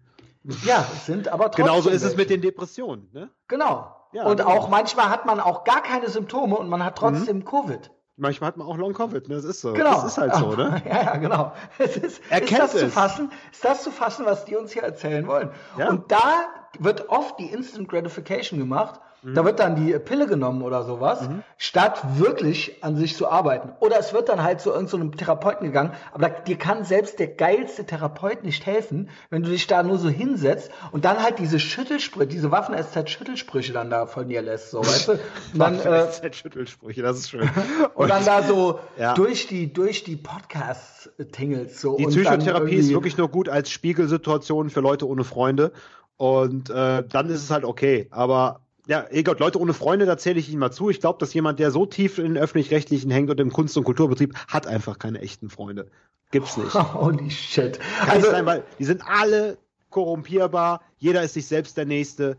Ja, 0.65 0.85
es 0.93 1.05
sind 1.05 1.29
aber 1.29 1.45
trotzdem 1.45 1.65
Genauso 1.67 1.89
ist 1.89 2.01
es 2.01 2.03
welche. 2.03 2.17
mit 2.17 2.29
den 2.29 2.41
Depressionen. 2.41 3.07
Ne? 3.13 3.29
Genau. 3.47 3.95
Ja, 4.11 4.25
und 4.25 4.37
genau. 4.37 4.49
auch 4.49 4.67
manchmal 4.67 5.09
hat 5.09 5.25
man 5.25 5.39
auch 5.39 5.63
gar 5.63 5.81
keine 5.81 6.09
Symptome 6.09 6.57
und 6.57 6.67
man 6.67 6.83
hat 6.83 6.97
trotzdem 6.97 7.45
Covid. 7.45 7.89
Manchmal 8.21 8.49
hat 8.49 8.57
man 8.57 8.67
auch 8.67 8.77
Long 8.77 8.93
Covid. 8.93 9.27
Ne? 9.29 9.35
Das 9.35 9.45
ist 9.45 9.61
so. 9.61 9.73
Genau. 9.73 9.95
Das 9.95 10.03
ist 10.03 10.17
halt 10.19 10.35
so, 10.35 10.53
ne? 10.55 10.79
Ja, 10.87 11.03
ja, 11.03 11.17
genau. 11.17 11.53
Es 11.79 11.97
ist, 11.97 12.21
Er 12.29 12.43
ist 12.43 12.55
das 12.55 12.71
zu 12.71 12.85
es. 12.85 12.93
fassen, 12.93 13.31
ist 13.51 13.65
das 13.65 13.81
zu 13.81 13.89
fassen, 13.89 14.27
was 14.27 14.45
die 14.45 14.55
uns 14.55 14.71
hier 14.71 14.83
erzählen 14.83 15.25
wollen. 15.25 15.49
Ja. 15.75 15.89
Und 15.89 16.11
da 16.11 16.45
wird 16.77 17.09
oft 17.09 17.39
die 17.39 17.47
Instant 17.47 17.89
Gratification 17.89 18.59
gemacht. 18.59 18.99
Mhm. 19.23 19.35
Da 19.35 19.45
wird 19.45 19.59
dann 19.59 19.75
die 19.75 19.91
Pille 19.99 20.25
genommen 20.25 20.63
oder 20.63 20.83
sowas, 20.83 21.29
statt 21.57 22.01
wirklich 22.17 22.83
an 22.83 22.95
sich 22.95 23.15
zu 23.15 23.29
arbeiten. 23.29 23.71
Oder 23.79 23.99
es 23.99 24.13
wird 24.13 24.29
dann 24.29 24.41
halt 24.43 24.61
zu 24.61 24.71
irgendeinem 24.71 25.15
Therapeuten 25.15 25.67
gegangen, 25.67 25.91
aber 26.11 26.29
da, 26.29 26.39
dir 26.41 26.57
kann 26.57 26.83
selbst 26.85 27.19
der 27.19 27.27
geilste 27.27 27.85
Therapeut 27.85 28.43
nicht 28.43 28.65
helfen, 28.65 29.09
wenn 29.29 29.43
du 29.43 29.49
dich 29.49 29.67
da 29.67 29.83
nur 29.83 29.97
so 29.99 30.09
hinsetzt 30.09 30.71
und 30.91 31.05
dann 31.05 31.21
halt 31.21 31.39
diese 31.39 31.59
Schüttelsprüche, 31.59 32.27
diese 32.27 32.51
Waffen-SZ-Schüttelsprüche 32.51 33.73
dann 33.73 33.89
da 33.89 34.07
von 34.07 34.27
dir 34.27 34.41
lässt, 34.41 34.71
so, 34.71 34.79
weißt 34.79 35.07
du? 35.09 35.19
Dann, 35.53 35.79
äh, 35.79 35.81
das 35.81 37.19
ist 37.19 37.29
schön. 37.29 37.49
und 37.93 38.09
dann 38.09 38.25
da 38.25 38.43
so 38.43 38.79
Ja. 38.97 39.13
durch 39.13 39.47
die, 39.47 39.71
durch 39.71 40.03
die 40.03 40.15
Podcasts 40.15 41.09
tingelt 41.31 41.75
so. 41.75 41.97
Die 41.97 42.05
Psychotherapie 42.07 42.75
ist 42.75 42.89
wirklich 42.91 43.17
nur 43.17 43.29
gut 43.29 43.49
als 43.49 43.69
Spiegelsituation 43.69 44.69
für 44.69 44.79
Leute 44.79 45.07
ohne 45.07 45.23
Freunde. 45.23 45.71
Und 46.17 46.69
äh, 46.69 47.03
dann 47.07 47.29
ist 47.29 47.43
es 47.43 47.49
halt 47.49 47.65
okay. 47.65 48.07
Aber 48.11 48.61
ja, 48.91 49.05
egal, 49.09 49.37
Leute 49.39 49.57
ohne 49.57 49.73
Freunde, 49.73 50.05
da 50.05 50.17
zähle 50.17 50.37
ich 50.37 50.49
Ihnen 50.49 50.59
mal 50.59 50.73
zu. 50.73 50.89
Ich 50.89 50.99
glaube, 50.99 51.17
dass 51.17 51.33
jemand, 51.33 51.59
der 51.59 51.71
so 51.71 51.85
tief 51.85 52.17
in 52.17 52.33
den 52.33 52.37
Öffentlich-Rechtlichen 52.37 53.09
hängt 53.09 53.29
und 53.29 53.39
im 53.39 53.53
Kunst- 53.53 53.77
und 53.77 53.85
Kulturbetrieb, 53.85 54.37
hat 54.49 54.67
einfach 54.67 54.99
keine 54.99 55.21
echten 55.21 55.49
Freunde. 55.49 55.87
Gibt's 56.29 56.57
nicht. 56.57 56.73
Kann 56.73 56.93
Holy 57.01 57.31
shit. 57.31 57.79
nicht 57.79 58.09
Also, 58.09 58.31
sein, 58.31 58.45
weil 58.45 58.63
die 58.79 58.83
sind 58.83 59.01
alle 59.07 59.57
korrumpierbar. 59.91 60.81
Jeder 60.97 61.23
ist 61.23 61.35
sich 61.35 61.47
selbst 61.47 61.77
der 61.77 61.85
Nächste. 61.85 62.35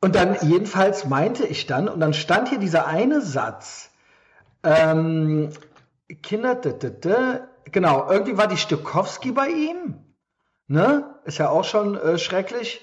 und 0.00 0.14
dann 0.14 0.38
jedenfalls 0.40 1.04
meinte 1.04 1.46
ich 1.46 1.66
dann, 1.66 1.86
und 1.90 2.00
dann 2.00 2.14
stand 2.14 2.48
hier 2.48 2.58
dieser 2.58 2.86
eine 2.86 3.20
Satz, 3.20 3.90
ähm, 4.62 5.50
Kinder, 6.22 6.54
d 6.54 6.70
-d 6.70 6.98
-d, 6.98 7.40
genau, 7.72 8.10
irgendwie 8.10 8.38
war 8.38 8.46
die 8.46 8.56
Stokowski 8.56 9.32
bei 9.32 9.48
ihm, 9.48 9.98
ne? 10.66 11.14
Ist 11.26 11.36
ja 11.36 11.50
auch 11.50 11.64
schon 11.64 11.94
äh, 11.98 12.16
schrecklich. 12.16 12.80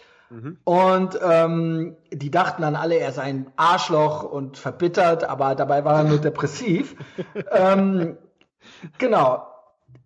Und 0.63 1.19
ähm, 1.21 1.97
die 2.11 2.31
dachten 2.31 2.61
dann 2.61 2.75
alle, 2.75 2.95
er 2.95 3.11
sei 3.11 3.23
ein 3.23 3.51
Arschloch 3.57 4.23
und 4.23 4.57
verbittert, 4.57 5.25
aber 5.25 5.55
dabei 5.55 5.83
war 5.83 5.99
er 5.99 6.03
nur 6.05 6.17
depressiv. 6.21 6.95
ähm, 7.51 8.17
genau. 8.97 9.45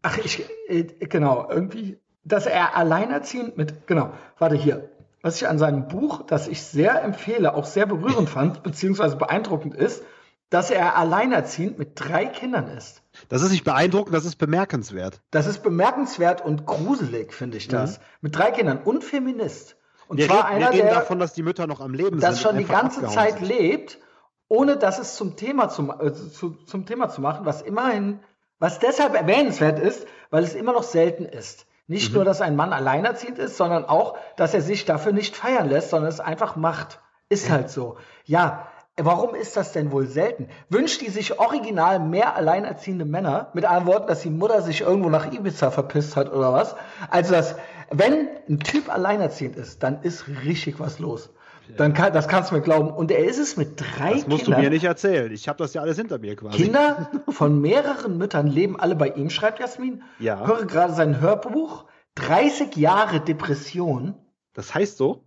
Ach, 0.02 0.18
ich, 0.18 0.46
äh, 0.68 0.84
genau, 0.84 1.48
irgendwie, 1.50 2.00
dass 2.24 2.48
er 2.48 2.76
alleinerziehend 2.76 3.56
mit, 3.58 3.88
genau, 3.88 4.12
warte 4.40 4.56
hier. 4.56 4.90
Was 5.22 5.38
ich 5.38 5.48
an 5.48 5.58
seinem 5.58 5.88
Buch, 5.88 6.24
das 6.24 6.48
ich 6.48 6.62
sehr 6.62 7.04
empfehle, 7.04 7.54
auch 7.56 7.66
sehr 7.66 7.86
berührend 7.86 8.30
fand, 8.30 8.64
beziehungsweise 8.64 9.16
beeindruckend 9.18 9.76
ist, 9.76 10.04
dass 10.50 10.70
er 10.70 10.96
alleinerziehend 10.96 11.78
mit 11.80 11.92
drei 11.96 12.26
Kindern 12.26 12.68
ist. 12.68 13.02
Das 13.30 13.42
ist 13.42 13.52
nicht 13.52 13.64
beeindruckend, 13.64 14.16
das 14.16 14.26
ist 14.26 14.38
bemerkenswert. 14.38 15.22
Das 15.32 15.48
ist 15.48 15.64
bemerkenswert 15.64 16.44
und 16.46 16.66
gruselig, 16.66 17.34
finde 17.34 17.58
ich 17.58 17.68
das. 17.68 18.00
Mit 18.22 18.36
drei 18.36 18.52
Kindern 18.52 18.80
und 18.84 19.04
Feminist. 19.04 19.76
Und 20.08 20.18
wir 20.18 20.28
zwar 20.28 20.46
reden, 20.50 20.56
einer, 20.56 20.66
wir 20.68 20.74
reden 20.74 20.86
der 20.88 20.96
davon, 20.96 21.20
dass 21.20 21.34
die 21.34 21.44
Mütter 21.44 21.68
noch 21.68 21.82
am 21.82 21.94
Leben 21.94 22.20
das 22.20 22.36
sind. 22.36 22.44
schon 22.44 22.58
die 22.58 22.66
ganze 22.66 23.06
Zeit 23.08 23.40
sind. 23.40 23.48
lebt, 23.48 24.00
ohne 24.48 24.78
dass 24.78 25.00
es 25.00 25.16
zum 25.16 25.36
Thema 25.36 25.70
zu, 25.70 25.92
äh, 26.00 26.14
zu, 26.14 26.52
zum 26.66 26.86
Thema 26.86 27.10
zu 27.10 27.22
machen, 27.22 27.46
was 27.46 27.62
immerhin, 27.62 28.20
was 28.60 28.80
deshalb 28.80 29.16
erwähnenswert 29.16 29.80
ist, 29.80 30.06
weil 30.30 30.44
es 30.44 30.54
immer 30.56 30.74
noch 30.74 30.84
selten 30.84 31.26
ist. 31.26 31.66
Nicht 31.88 32.10
Mhm. 32.10 32.16
nur, 32.18 32.26
dass 32.26 32.42
ein 32.42 32.56
Mann 32.56 32.74
alleinerziehend 32.74 33.38
ist, 33.40 33.58
sondern 33.58 33.86
auch, 33.86 34.18
dass 34.38 34.54
er 34.54 34.62
sich 34.62 34.86
dafür 34.86 35.12
nicht 35.12 35.36
feiern 35.36 35.70
lässt, 35.70 35.90
sondern 35.92 36.10
es 36.10 36.20
einfach 36.20 36.56
macht. 36.56 37.00
Ist 37.30 37.50
halt 37.50 37.70
so. 37.70 37.98
Ja, 38.26 38.68
warum 38.98 39.36
ist 39.36 39.58
das 39.58 39.72
denn 39.72 39.92
wohl 39.92 40.08
selten? 40.08 40.48
Wünscht 40.70 41.02
die 41.02 41.10
sich 41.10 41.40
original 41.40 42.00
mehr 42.00 42.36
alleinerziehende 42.36 43.06
Männer? 43.06 43.50
Mit 43.54 43.66
anderen 43.66 43.88
Worten, 43.88 44.08
dass 44.08 44.22
die 44.22 44.30
Mutter 44.30 44.62
sich 44.62 44.82
irgendwo 44.82 45.10
nach 45.10 45.32
Ibiza 45.32 45.72
verpisst 45.72 46.16
hat 46.16 46.32
oder 46.32 46.54
was? 46.54 46.76
Also, 47.10 47.34
dass, 47.34 47.56
wenn 47.92 48.28
ein 48.50 48.60
Typ 48.60 48.94
alleinerziehend 48.94 49.56
ist, 49.58 49.84
dann 49.84 50.02
ist 50.02 50.28
richtig 50.28 50.80
was 50.80 51.00
los. 51.00 51.30
Dann 51.78 51.94
kann, 51.94 52.14
das 52.14 52.28
kannst 52.28 52.52
du 52.52 52.56
mir 52.56 52.62
glauben. 52.62 52.92
Und 52.92 53.12
er 53.12 53.26
ist 53.26 53.40
es 53.40 53.58
mit 53.58 53.82
drei 53.82 54.14
Das 54.14 54.28
musst 54.28 54.44
Kindern. 54.44 54.62
du 54.62 54.66
mir 54.68 54.70
nicht 54.70 54.84
erzählen. 54.84 55.32
Ich 55.32 55.48
habe 55.48 55.58
das 55.58 55.74
ja 55.74 55.82
alles 55.82 55.98
hinter 55.98 56.20
mir 56.20 56.36
quasi. 56.36 56.58
Kinder 56.58 57.10
von 57.30 57.60
mehreren 57.60 58.18
Müttern 58.18 58.48
leben 58.48 58.80
alle 58.80 58.96
bei 58.96 59.10
ihm, 59.10 59.30
schreibt 59.32 59.60
Jasmin. 59.60 60.04
Ja. 60.20 60.46
Höre 60.46 60.66
gerade 60.66 60.94
sein 60.94 61.20
Hörbuch. 61.22 61.86
30 62.16 62.76
Jahre 62.78 63.20
Depression. 63.20 64.14
Das 64.54 64.74
heißt 64.74 64.98
so? 64.98 65.26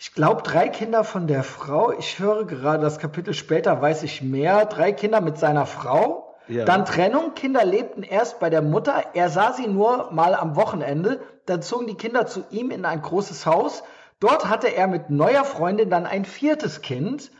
Ich 0.00 0.14
glaube, 0.14 0.42
drei 0.42 0.68
Kinder 0.68 1.02
von 1.02 1.26
der 1.26 1.42
Frau. 1.42 1.90
Ich 1.90 2.20
höre 2.20 2.44
gerade 2.44 2.82
das 2.82 3.00
Kapitel 3.00 3.34
später, 3.34 3.82
weiß 3.82 4.04
ich 4.04 4.22
mehr. 4.22 4.64
Drei 4.64 4.92
Kinder 4.92 5.20
mit 5.20 5.38
seiner 5.38 5.66
Frau. 5.66 6.36
Ja. 6.46 6.64
Dann 6.64 6.84
Trennung. 6.84 7.34
Kinder 7.34 7.64
lebten 7.64 8.04
erst 8.04 8.38
bei 8.38 8.48
der 8.48 8.62
Mutter. 8.62 9.02
Er 9.14 9.28
sah 9.28 9.52
sie 9.52 9.66
nur 9.66 10.12
mal 10.12 10.36
am 10.36 10.54
Wochenende. 10.54 11.20
Dann 11.46 11.62
zogen 11.62 11.88
die 11.88 11.96
Kinder 11.96 12.26
zu 12.26 12.44
ihm 12.50 12.70
in 12.70 12.84
ein 12.84 13.02
großes 13.02 13.44
Haus. 13.44 13.82
Dort 14.20 14.48
hatte 14.48 14.68
er 14.68 14.86
mit 14.86 15.10
neuer 15.10 15.44
Freundin 15.44 15.90
dann 15.90 16.06
ein 16.06 16.24
viertes 16.24 16.80
Kind. 16.80 17.32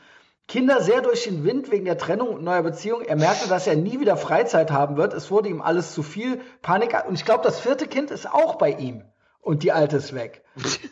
Kinder 0.48 0.82
sehr 0.82 1.00
durch 1.00 1.24
den 1.24 1.44
Wind 1.44 1.70
wegen 1.70 1.84
der 1.84 1.96
Trennung 1.96 2.30
und 2.30 2.42
neuer 2.42 2.62
Beziehung. 2.62 3.02
Er 3.02 3.16
merkte, 3.16 3.48
dass 3.48 3.68
er 3.68 3.76
nie 3.76 4.00
wieder 4.00 4.16
Freizeit 4.16 4.72
haben 4.72 4.96
wird. 4.96 5.14
Es 5.14 5.30
wurde 5.30 5.48
ihm 5.48 5.62
alles 5.62 5.92
zu 5.94 6.02
viel. 6.02 6.40
Panik. 6.60 6.96
Und 7.06 7.14
ich 7.14 7.24
glaube, 7.24 7.44
das 7.44 7.60
vierte 7.60 7.86
Kind 7.86 8.10
ist 8.10 8.28
auch 8.28 8.56
bei 8.56 8.70
ihm. 8.70 9.04
Und 9.40 9.62
die 9.62 9.70
alte 9.70 9.98
ist 9.98 10.12
weg. 10.12 10.42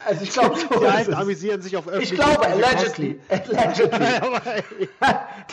Also 0.07 0.23
ich 0.23 0.31
glaube, 0.31 0.57
so 0.59 0.67
Die 0.81 0.85
es. 0.85 1.09
amüsieren 1.15 1.61
sich 1.63 1.77
auf 1.77 1.87
Ich 1.87 1.93
öffentlichen 1.93 2.17
glaube, 2.17 2.47
allegedly. 2.47 3.21
Allegedly. 3.29 4.89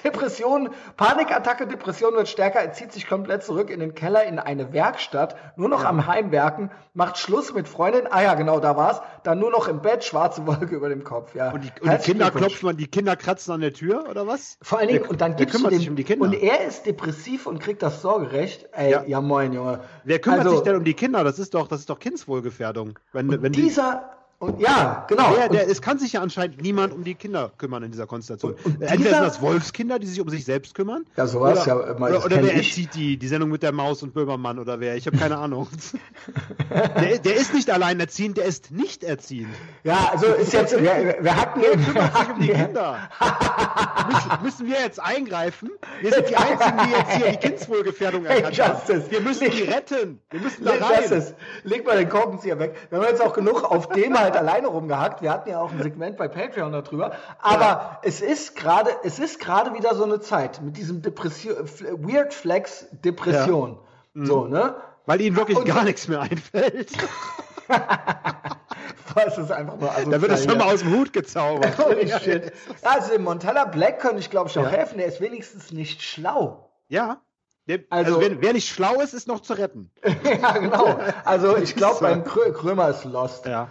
Depression, 0.04 0.70
Panikattacke, 0.98 1.68
Depression 1.68 2.14
wird 2.16 2.28
stärker, 2.28 2.60
er 2.60 2.74
zieht 2.74 2.92
sich 2.92 3.08
komplett 3.08 3.44
zurück 3.44 3.70
in 3.70 3.80
den 3.80 3.96
Keller 3.96 4.24
in 4.26 4.40
eine 4.40 4.74
Werkstatt, 4.74 5.36
nur 5.56 5.70
noch 5.70 5.84
am 5.86 6.08
Heimwerken, 6.08 6.72
macht 6.94 7.18
Schluss 7.18 7.54
mit 7.54 7.68
Freundin, 7.68 8.04
ah 8.10 8.22
ja, 8.22 8.34
genau, 8.36 8.60
da 8.60 8.76
war's, 8.76 9.02
dann 9.24 9.40
nur 9.40 9.52
noch 9.52 9.68
im 9.68 9.82
Bett, 9.82 10.04
schwarze 10.04 10.46
Wolke 10.46 10.76
über 10.76 10.90
dem 10.90 11.04
Kopf, 11.04 11.36
ja. 11.36 11.52
Und 11.52 11.64
die, 11.64 11.72
und 11.82 11.92
die 11.92 11.98
Kinder 11.98 12.32
klopfen, 12.32 12.78
die 12.78 12.88
Kinder 12.88 13.16
kratzen 13.16 13.54
an 13.54 13.62
der 13.62 13.74
Tür 13.74 14.06
oder 14.10 14.28
was? 14.28 14.58
Vor 14.62 14.80
allen 14.80 14.88
Dingen, 14.90 15.02
Wer- 15.04 15.10
und 15.12 15.22
dann 15.22 15.36
du 15.38 15.46
kümmert 15.46 15.72
dem, 15.72 15.80
sich 15.80 15.90
um 15.90 15.96
die 15.96 16.04
Kinder? 16.04 16.26
und 16.26 16.34
er 16.34 16.66
ist 16.66 16.86
depressiv 16.86 17.46
und 17.48 17.60
kriegt 17.60 17.82
das 17.84 18.02
Sorgerecht. 18.02 18.68
Ey, 18.74 18.92
ja, 18.92 19.04
Ja. 19.06 19.22
moin, 19.22 19.54
Junge. 19.54 19.80
Wer 20.04 20.20
kümmert 20.20 20.40
Also, 20.42 20.52
sich 20.56 20.62
denn 20.64 20.76
um 20.76 20.84
die 20.84 20.94
Kinder? 20.94 21.24
Das 21.24 21.40
ist 21.40 21.54
doch, 21.54 21.68
das 21.68 21.80
ist 21.82 21.90
doch 21.90 22.00
Kindswohlgefährdung. 22.00 23.00
Wenn, 23.12 23.42
wenn 23.42 23.52
die, 23.52 23.62
Dieser, 23.64 24.03
und 24.44 24.60
ja, 24.62 25.06
genau. 25.10 25.34
der, 25.36 25.50
der, 25.50 25.70
es 25.70 25.82
kann 25.82 25.98
sich 26.00 26.14
ja 26.14 26.22
anscheinend 26.22 26.62
niemand 26.62 26.94
um 26.94 27.04
die 27.04 27.16
Kinder 27.16 27.52
kümmern 27.58 27.84
in 27.84 27.92
dieser 27.92 28.06
Konstellation. 28.08 28.54
Und- 28.54 28.66
und 28.66 28.74
Entweder 28.82 28.96
dieser- 28.98 29.10
sind 29.16 29.24
das 29.26 29.42
Wolfskinder, 29.42 30.00
die 30.00 30.08
sich 30.08 30.22
um 30.22 30.30
sich 30.30 30.46
selbst 30.46 30.76
kümmern. 30.76 31.06
Ja, 31.18 31.28
so 31.28 31.42
war's 31.42 31.66
oder, 31.66 31.68
ja 31.86 31.92
immer, 31.96 32.08
Oder, 32.10 32.26
oder 32.26 32.44
wer 32.44 32.56
erzieht 32.56 32.94
die, 32.96 33.18
die 33.18 33.28
Sendung 33.28 33.50
mit 33.50 33.64
der 33.64 33.72
Maus 33.72 34.04
und 34.04 34.14
Böhmermann 34.14 34.60
oder 34.60 34.80
wer? 34.80 34.96
Ich 34.96 35.08
habe 35.08 35.18
keine 35.18 35.38
Ahnung. 35.38 35.68
der, 37.00 37.18
der 37.20 37.36
ist 37.36 37.54
nicht 37.54 37.70
alleinerziehend, 37.70 38.38
der 38.38 38.46
ist 38.46 38.72
nicht 38.72 39.04
erziehend. 39.04 39.54
ja, 39.84 40.10
also 40.12 40.28
ist 40.28 40.54
jetzt, 40.54 40.74
wir, 40.80 41.16
wir 41.20 41.36
hatten 41.36 41.62
wir 41.62 41.72
kümmert 41.72 42.18
sich 42.18 42.30
um 42.30 42.40
die 42.42 42.48
Kinder? 42.54 42.98
müssen, 44.08 44.44
müssen 44.44 44.68
wir 44.68 44.80
jetzt 44.82 45.00
eingreifen? 45.00 45.70
Wir 46.02 46.12
sind 46.14 46.30
die 46.30 46.36
Einzigen, 46.36 46.78
die 46.86 46.92
jetzt 46.92 47.12
hier 47.18 47.32
die 47.32 47.38
Kindswohlgefährdung 47.38 48.26
Hey, 48.26 48.42
erkannt 48.42 48.60
haben. 48.60 48.74
Justice. 48.88 49.12
Wir 49.12 49.22
müssen 49.22 49.50
die 49.52 49.62
retten. 49.64 50.20
Wir 50.30 50.40
müssen 50.42 50.64
da 50.66 50.74
Leg, 50.74 50.82
rein. 51.12 51.24
leg 51.64 51.86
mal 51.86 51.98
den 51.98 52.10
Korkenzieher 52.10 52.60
weg. 52.60 52.76
Wir 52.90 53.00
haben 53.00 53.08
jetzt 53.08 53.22
auch 53.22 53.34
genug 53.34 53.64
auf 53.64 53.90
dem 53.90 54.18
halt 54.18 54.33
alleine 54.36 54.68
rumgehackt. 54.68 55.22
Wir 55.22 55.32
hatten 55.32 55.50
ja 55.50 55.60
auch 55.60 55.72
ein 55.72 55.82
Segment 55.82 56.18
bei 56.18 56.28
Patreon 56.28 56.72
darüber. 56.72 57.14
Aber 57.40 58.00
es 58.04 58.22
ist 58.22 58.56
gerade, 58.56 58.90
es 59.04 59.20
ist 59.20 59.40
gerade 59.40 59.74
wieder 59.74 59.96
so 59.96 60.04
eine 60.04 60.20
Zeit 60.20 60.62
mit 60.62 60.78
diesem 60.78 61.02
Depression, 61.02 61.56
Weird 62.00 62.34
Flex 62.34 62.88
Depression. 62.92 63.80
So, 64.14 64.46
ne? 64.46 64.76
Weil 65.06 65.22
ihnen 65.22 65.36
wirklich 65.36 65.58
Und- 65.58 65.66
gar 65.66 65.84
nichts 65.84 66.08
mehr 66.08 66.22
einfällt. 66.22 66.92
Das 69.16 69.38
ist 69.38 69.52
einfach 69.52 69.78
nur 69.78 69.90
Da 70.10 70.22
wird 70.22 70.32
das 70.32 70.44
schon 70.44 70.58
mal 70.58 70.74
aus 70.74 70.80
dem 70.80 70.92
Hut 70.96 71.14
gezaubert. 71.14 71.78
Holy 71.86 72.10
shit. 72.20 72.52
Also 72.82 73.12
dem 73.14 73.24
Montana 73.24 73.66
Black 73.66 74.00
könnte 74.00 74.18
ich 74.20 74.30
glaube 74.32 74.50
ich 74.50 74.58
auch 74.58 74.70
helfen. 74.70 74.98
Der 74.98 75.08
ist 75.08 75.22
wenigstens 75.22 75.72
nicht 75.72 76.02
schlau. 76.02 76.72
Ja. 76.88 77.22
Der, 77.68 77.80
Also- 77.90 78.16
also, 78.18 78.22
wer, 78.22 78.42
wer 78.42 78.54
nicht 78.54 78.68
schlau 78.70 79.00
ist, 79.02 79.14
ist 79.14 79.28
noch 79.28 79.40
zu 79.42 79.54
retten. 79.54 79.92
ja, 80.42 80.52
genau. 80.58 80.98
Also 81.26 81.56
ich 81.58 81.76
glaube, 81.76 82.00
beim 82.02 82.24
Krö 82.24 82.52
Krömer 82.54 82.90
ist 82.90 83.06
lost. 83.06 83.46
Ja. 83.46 83.68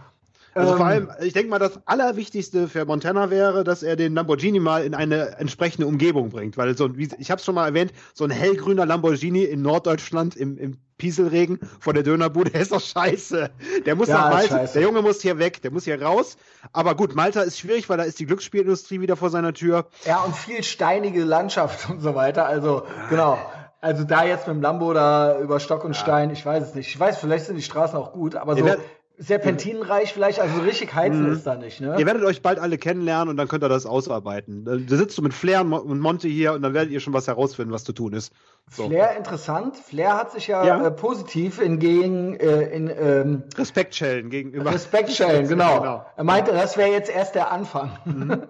Also 0.55 0.72
Ähm, 0.72 0.76
vor 0.76 0.86
allem, 0.86 1.11
ich 1.22 1.32
denke 1.32 1.48
mal, 1.50 1.59
das 1.59 1.80
Allerwichtigste 1.86 2.68
für 2.68 2.84
Montana 2.84 3.30
wäre, 3.30 3.64
dass 3.64 3.82
er 3.82 3.96
den 3.96 4.14
Lamborghini 4.14 4.61
mal 4.61 4.84
in 4.84 4.94
eine 4.94 5.38
entsprechende 5.38 5.86
Umgebung 5.86 6.28
bringt. 6.30 6.57
Weil 6.57 6.76
so 6.76 6.84
ein, 6.84 6.96
wie, 6.98 7.09
ich 7.18 7.30
habe 7.30 7.38
es 7.38 7.44
schon 7.44 7.55
mal 7.55 7.66
erwähnt, 7.66 7.92
so 8.14 8.24
ein 8.24 8.30
hellgrüner 8.30 8.84
Lamborghini 8.86 9.44
in 9.44 9.62
Norddeutschland 9.62 10.36
im, 10.36 10.59
im 10.59 10.76
Pieselregen 10.98 11.59
vor 11.80 11.94
der 11.94 12.03
Dönerbude, 12.03 12.50
der 12.50 12.61
ist 12.62 12.72
doch 12.72 12.80
scheiße. 12.80 13.50
Der 13.86 13.94
muss 13.96 14.09
Ja, 14.09 14.18
nach 14.18 14.30
Malta, 14.30 14.59
scheiße. 14.59 14.74
der 14.74 14.82
Junge 14.82 15.03
muss 15.03 15.20
hier 15.22 15.38
weg, 15.38 15.62
der 15.62 15.70
muss 15.72 15.84
hier 15.84 16.00
raus. 16.00 16.36
Aber 16.72 16.94
gut, 16.94 17.14
Malta 17.14 17.40
ist 17.42 17.59
schwierig, 17.59 17.88
weil 17.88 17.96
da 17.96 18.05
ist 18.05 18.20
die 18.20 18.26
Glücksspielindustrie 18.26 19.00
wieder 19.00 19.16
vor 19.16 19.30
seiner 19.30 19.53
Tür. 19.55 19.86
Ja, 20.05 20.20
und 20.22 20.36
viel 20.36 20.62
steinige 20.62 21.24
Landschaft 21.24 21.88
und 21.90 22.00
so 22.00 22.14
weiter. 22.14 22.46
Also, 22.46 22.84
genau. 23.09 23.38
Also 23.80 24.05
da 24.05 24.24
jetzt 24.24 24.46
mit 24.46 24.55
dem 24.57 24.62
Lambo 24.62 24.92
da 24.92 25.40
über 25.40 25.59
Stock 25.59 25.84
und 25.84 25.96
Stein, 25.96 26.30
ich 26.30 26.46
weiß 26.46 26.68
es 26.68 26.74
nicht. 26.76 26.86
Ich 26.88 27.00
weiß, 27.00 27.18
vielleicht 27.18 27.46
sind 27.46 27.57
die 27.57 27.62
Straßen 27.62 27.98
auch 27.98 28.12
gut, 28.12 28.36
aber 28.36 28.55
so 28.57 28.64
werdet- 28.64 28.84
serpentinenreich 29.23 30.12
vielleicht, 30.12 30.41
also 30.41 30.57
so 30.57 30.62
richtig 30.62 30.95
heizen 30.95 31.31
ist 31.33 31.47
da 31.47 31.55
nicht, 31.55 31.81
ne? 31.81 31.97
Ihr 31.99 32.07
werdet 32.07 32.25
euch 32.25 32.43
bald 32.43 32.59
alle 32.59 32.77
kennenlernen 32.79 33.29
und 33.29 33.37
dann 33.37 33.49
könnt 33.49 33.62
ihr 33.64 33.68
das 33.68 33.87
ausarbeiten. 33.87 34.64
Da 34.64 34.97
sitzt 34.97 35.16
du 35.18 35.23
mit 35.23 35.33
Flair 35.35 35.61
und 35.61 35.68
Mo- 35.68 35.79
und 35.79 36.01
Monte 36.01 36.29
hier 36.29 36.53
und 36.53 36.62
dann 36.62 36.75
werdet 36.75 36.91
ihr 36.93 37.01
schon 37.01 37.12
was 37.12 37.29
herausfinden, 37.29 37.73
was 37.73 37.85
zu 37.85 37.93
tun 37.93 38.12
ist. 38.12 38.33
So. 38.70 38.89
Flair 38.89 39.16
interessant. 39.16 39.77
Flair 39.77 40.16
hat 40.16 40.33
sich 40.33 40.49
ja, 40.49 40.64
Ja. 40.64 40.87
Äh, 40.87 40.91
positiv 40.91 41.61
in 41.61 41.79
gegen 41.79 42.35
äh, 42.37 42.62
in 42.75 42.89
ähm, 42.89 43.43
Respektschellen 43.57 44.31
gegenüber. 44.31 44.73
Respekt 44.73 45.11
stellen, 45.12 45.49
genau. 45.49 45.81
Genau. 45.81 46.07
Er 46.16 46.25
meinte, 46.25 46.53
das 46.53 46.77
wäre 46.77 46.91
jetzt 46.91 47.11
erst 47.11 47.35
der 47.35 47.51
Anfang. 47.53 47.91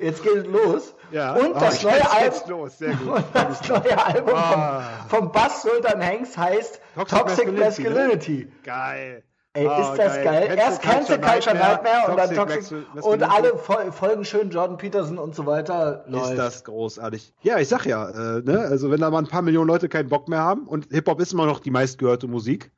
Jetzt 0.00 0.22
geht 0.22 0.32
es 0.34 0.46
los. 0.46 0.94
Ja. 1.12 1.34
Und 1.34 1.50
Oh, 1.54 1.58
das 1.60 1.82
neue 1.82 1.92
geht's 1.92 2.42
Album. 2.46 2.60
Und 3.10 3.24
das 3.34 3.68
neue 3.68 4.02
Album 4.06 4.34
Ah. 4.34 4.82
vom, 5.08 5.24
vom 5.24 5.32
Bass 5.32 5.60
Sultan 5.60 6.00
Hengst 6.00 6.38
heißt 6.38 6.80
Toxic 6.94 7.18
Toxic, 7.18 7.46
Masculinity, 7.58 7.60
Masculinity. 7.92 8.48
Geil. 8.64 9.22
Ey, 9.58 9.66
Oh, 9.66 9.92
ist 9.92 9.98
das 9.98 10.22
geil. 10.22 10.54
Erst 10.56 10.82
Cancel 10.82 11.18
Culture 11.20 11.56
Nightmare, 11.56 12.10
und 12.10 12.16
dann 12.16 12.34
Toxic 12.34 12.76
und 13.02 13.22
alle 13.22 13.56
Fol 13.56 13.90
Folgen 13.92 14.24
schön 14.24 14.50
Jordan 14.50 14.76
Peterson 14.76 15.18
und 15.18 15.34
so 15.34 15.46
weiter. 15.46 16.04
Ist 16.06 16.12
Läuft. 16.12 16.38
das 16.38 16.64
großartig. 16.64 17.32
Ja, 17.42 17.58
ich 17.58 17.68
sag 17.68 17.86
ja, 17.86 18.08
äh, 18.08 18.42
ne? 18.42 18.58
also 18.60 18.90
wenn 18.90 19.00
da 19.00 19.10
mal 19.10 19.18
ein 19.18 19.26
paar 19.26 19.42
Millionen 19.42 19.68
Leute 19.68 19.88
keinen 19.88 20.08
Bock 20.08 20.28
mehr 20.28 20.40
haben 20.40 20.66
und 20.66 20.88
Hip-Hop 20.90 21.20
ist 21.20 21.32
immer 21.32 21.46
noch 21.46 21.60
die 21.60 21.70
meistgehörte 21.70 22.28
Musik, 22.28 22.70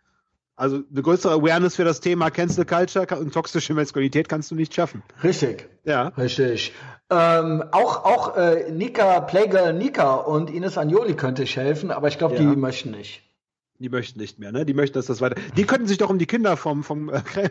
also 0.56 0.80
eine 0.90 1.02
größere 1.02 1.32
Awareness 1.34 1.76
für 1.76 1.84
das 1.84 2.00
Thema 2.00 2.30
Cancel 2.30 2.64
Culture 2.66 3.06
und 3.18 3.32
toxische 3.32 3.72
Maskulinität 3.74 4.28
kannst 4.28 4.50
du 4.50 4.54
nicht 4.54 4.74
schaffen. 4.74 5.02
Richtig. 5.22 5.68
Ja. 5.84 6.08
Richtig. 6.18 6.74
Ähm, 7.12 7.64
auch 7.72 8.04
auch 8.04 8.36
äh, 8.36 8.70
Nika, 8.70 9.20
Playgirl 9.20 9.72
Nika 9.72 10.14
und 10.14 10.48
Ines 10.50 10.78
Agnoli 10.78 11.14
könnte 11.14 11.42
ich 11.42 11.56
helfen, 11.56 11.90
aber 11.90 12.08
ich 12.08 12.18
glaube, 12.18 12.34
Ja. 12.36 12.40
die 12.40 12.46
möchten 12.56 12.90
nicht. 12.92 13.22
Die 13.80 13.88
möchten 13.88 14.20
nicht 14.20 14.38
mehr, 14.38 14.52
ne? 14.52 14.66
Die 14.66 14.74
möchten, 14.74 14.94
dass 14.94 15.06
das 15.06 15.22
weiter. 15.22 15.40
Die 15.56 15.64
könnten 15.64 15.86
sich 15.86 15.96
doch 15.96 16.10
um 16.10 16.18
die 16.18 16.26
Kinder 16.26 16.58
vom, 16.58 16.84
vom, 16.84 17.08
äh, 17.08 17.22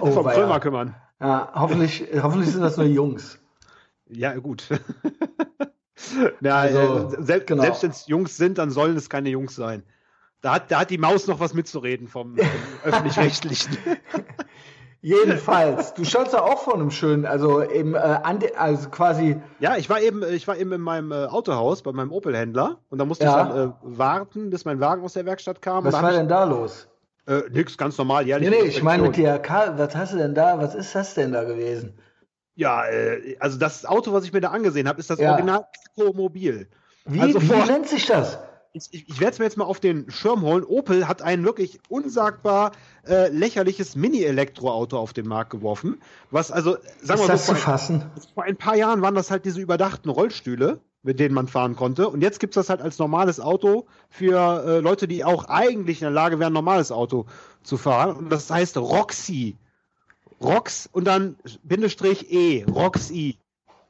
Oh, 0.00 0.10
vom. 0.10 0.26
Krömer 0.26 0.58
kümmern. 0.58 0.96
Ja, 1.20 1.52
hoffentlich, 1.54 2.04
hoffentlich 2.20 2.50
sind 2.50 2.60
das 2.60 2.76
nur 2.76 2.86
Jungs. 2.86 3.38
Ja, 4.08 4.34
gut. 4.34 4.68
ja, 6.40 6.56
Also, 6.56 7.16
äh, 7.16 7.22
sel 7.22 7.40
genau. 7.44 7.62
Selbst 7.62 7.82
wenn 7.84 7.90
es 7.92 8.06
Jungs 8.08 8.36
sind, 8.36 8.58
dann 8.58 8.72
sollen 8.72 8.96
es 8.96 9.08
keine 9.08 9.28
Jungs 9.28 9.54
sein. 9.54 9.84
Da 10.40 10.54
hat, 10.54 10.72
da 10.72 10.80
hat 10.80 10.90
die 10.90 10.98
Maus 10.98 11.28
noch 11.28 11.38
was 11.38 11.54
mitzureden 11.54 12.08
vom, 12.08 12.36
vom 12.36 12.46
öffentlich-rechtlichen. 12.82 13.78
Jedenfalls, 15.04 15.94
du 15.94 16.04
standst 16.04 16.32
ja 16.32 16.42
auch 16.42 16.62
vor 16.62 16.74
einem 16.74 16.92
schönen, 16.92 17.26
also 17.26 17.60
im, 17.60 17.94
äh, 17.96 17.98
also 18.56 18.88
quasi, 18.88 19.40
Ja, 19.58 19.76
ich 19.76 19.90
war 19.90 20.00
eben, 20.00 20.22
ich 20.22 20.46
war 20.46 20.56
eben 20.56 20.72
in 20.72 20.80
meinem 20.80 21.10
äh, 21.10 21.26
Autohaus 21.26 21.82
bei 21.82 21.90
meinem 21.92 22.12
Opel-Händler 22.12 22.78
und 22.88 22.98
da 22.98 23.04
musste 23.04 23.24
Ja. 23.24 23.42
ich 23.42 23.48
dann 23.48 23.68
äh, 23.70 23.72
warten, 23.82 24.50
bis 24.50 24.64
mein 24.64 24.78
Wagen 24.78 25.02
aus 25.04 25.14
der 25.14 25.26
Werkstatt 25.26 25.60
kam. 25.60 25.84
was 25.84 26.00
war 26.00 26.12
denn 26.12 26.28
da 26.28 26.44
los? 26.44 26.86
äh, 27.26 27.42
nix, 27.50 27.76
ganz 27.76 27.98
normal, 27.98 28.26
jährlich. 28.26 28.48
Nee, 28.48 28.62
nee, 28.62 28.68
ich 28.68 28.82
meine 28.82 29.02
mit 29.02 29.16
dir, 29.16 29.38
Karl, 29.40 29.76
was 29.76 29.94
hast 29.96 30.12
du 30.12 30.18
denn 30.18 30.34
da, 30.34 30.58
was 30.58 30.74
ist 30.76 30.94
das 30.94 31.14
denn 31.14 31.32
da 31.32 31.42
gewesen? 31.44 31.98
Ja, 32.54 32.84
äh, 32.86 33.36
also 33.40 33.58
das 33.58 33.84
Auto, 33.84 34.12
was 34.12 34.24
ich 34.24 34.32
mir 34.32 34.40
da 34.40 34.50
angesehen 34.50 34.86
habe, 34.88 35.00
ist 35.00 35.10
das 35.10 35.18
Ja. 35.18 35.32
Original 35.32 35.64
Mobil. 36.14 36.68
Wie, 37.06 37.20
Also 37.20 37.40
wie 37.42 37.46
vor- 37.46 37.66
nennt 37.66 37.88
sich 37.88 38.06
das? 38.06 38.38
Ich, 38.72 39.08
ich, 39.08 39.20
werde 39.20 39.32
es 39.32 39.38
mir 39.38 39.44
jetzt 39.44 39.56
mal 39.56 39.64
auf 39.64 39.80
den 39.80 40.10
Schirm 40.10 40.42
holen. 40.42 40.64
Opel 40.64 41.06
hat 41.06 41.20
ein 41.20 41.44
wirklich 41.44 41.80
unsagbar 41.88 42.72
äh, 43.06 43.28
lächerliches 43.28 43.96
Mini-Elektroauto 43.96 44.98
auf 44.98 45.12
den 45.12 45.28
Markt 45.28 45.50
geworfen. 45.50 46.00
Was 46.30 46.50
also, 46.50 46.76
sagen 47.02 47.20
wir 47.20 47.28
das 47.28 47.46
so, 47.46 47.54
vor, 47.54 47.62
fassen? 47.62 48.10
vor 48.34 48.44
ein 48.44 48.56
paar 48.56 48.76
Jahren 48.76 49.02
waren 49.02 49.14
das 49.14 49.30
halt 49.30 49.44
diese 49.44 49.60
überdachten 49.60 50.08
Rollstühle, 50.08 50.80
mit 51.02 51.20
denen 51.20 51.34
man 51.34 51.48
fahren 51.48 51.76
konnte. 51.76 52.08
Und 52.08 52.22
jetzt 52.22 52.40
gibt's 52.40 52.54
das 52.54 52.70
halt 52.70 52.80
als 52.80 52.98
normales 52.98 53.40
Auto 53.40 53.86
für 54.08 54.64
äh, 54.66 54.80
Leute, 54.80 55.06
die 55.06 55.24
auch 55.24 55.44
eigentlich 55.44 56.00
in 56.00 56.06
der 56.06 56.12
Lage 56.12 56.38
wären, 56.38 56.52
ein 56.52 56.54
normales 56.54 56.90
Auto 56.90 57.26
zu 57.62 57.76
fahren. 57.76 58.16
Und 58.16 58.30
das 58.30 58.50
heißt 58.50 58.78
Roxy. 58.78 59.56
Rox 60.40 60.88
und 60.90 61.04
dann 61.04 61.36
Bindestrich 61.62 62.32
E, 62.32 62.64
Roxy. 62.64 63.38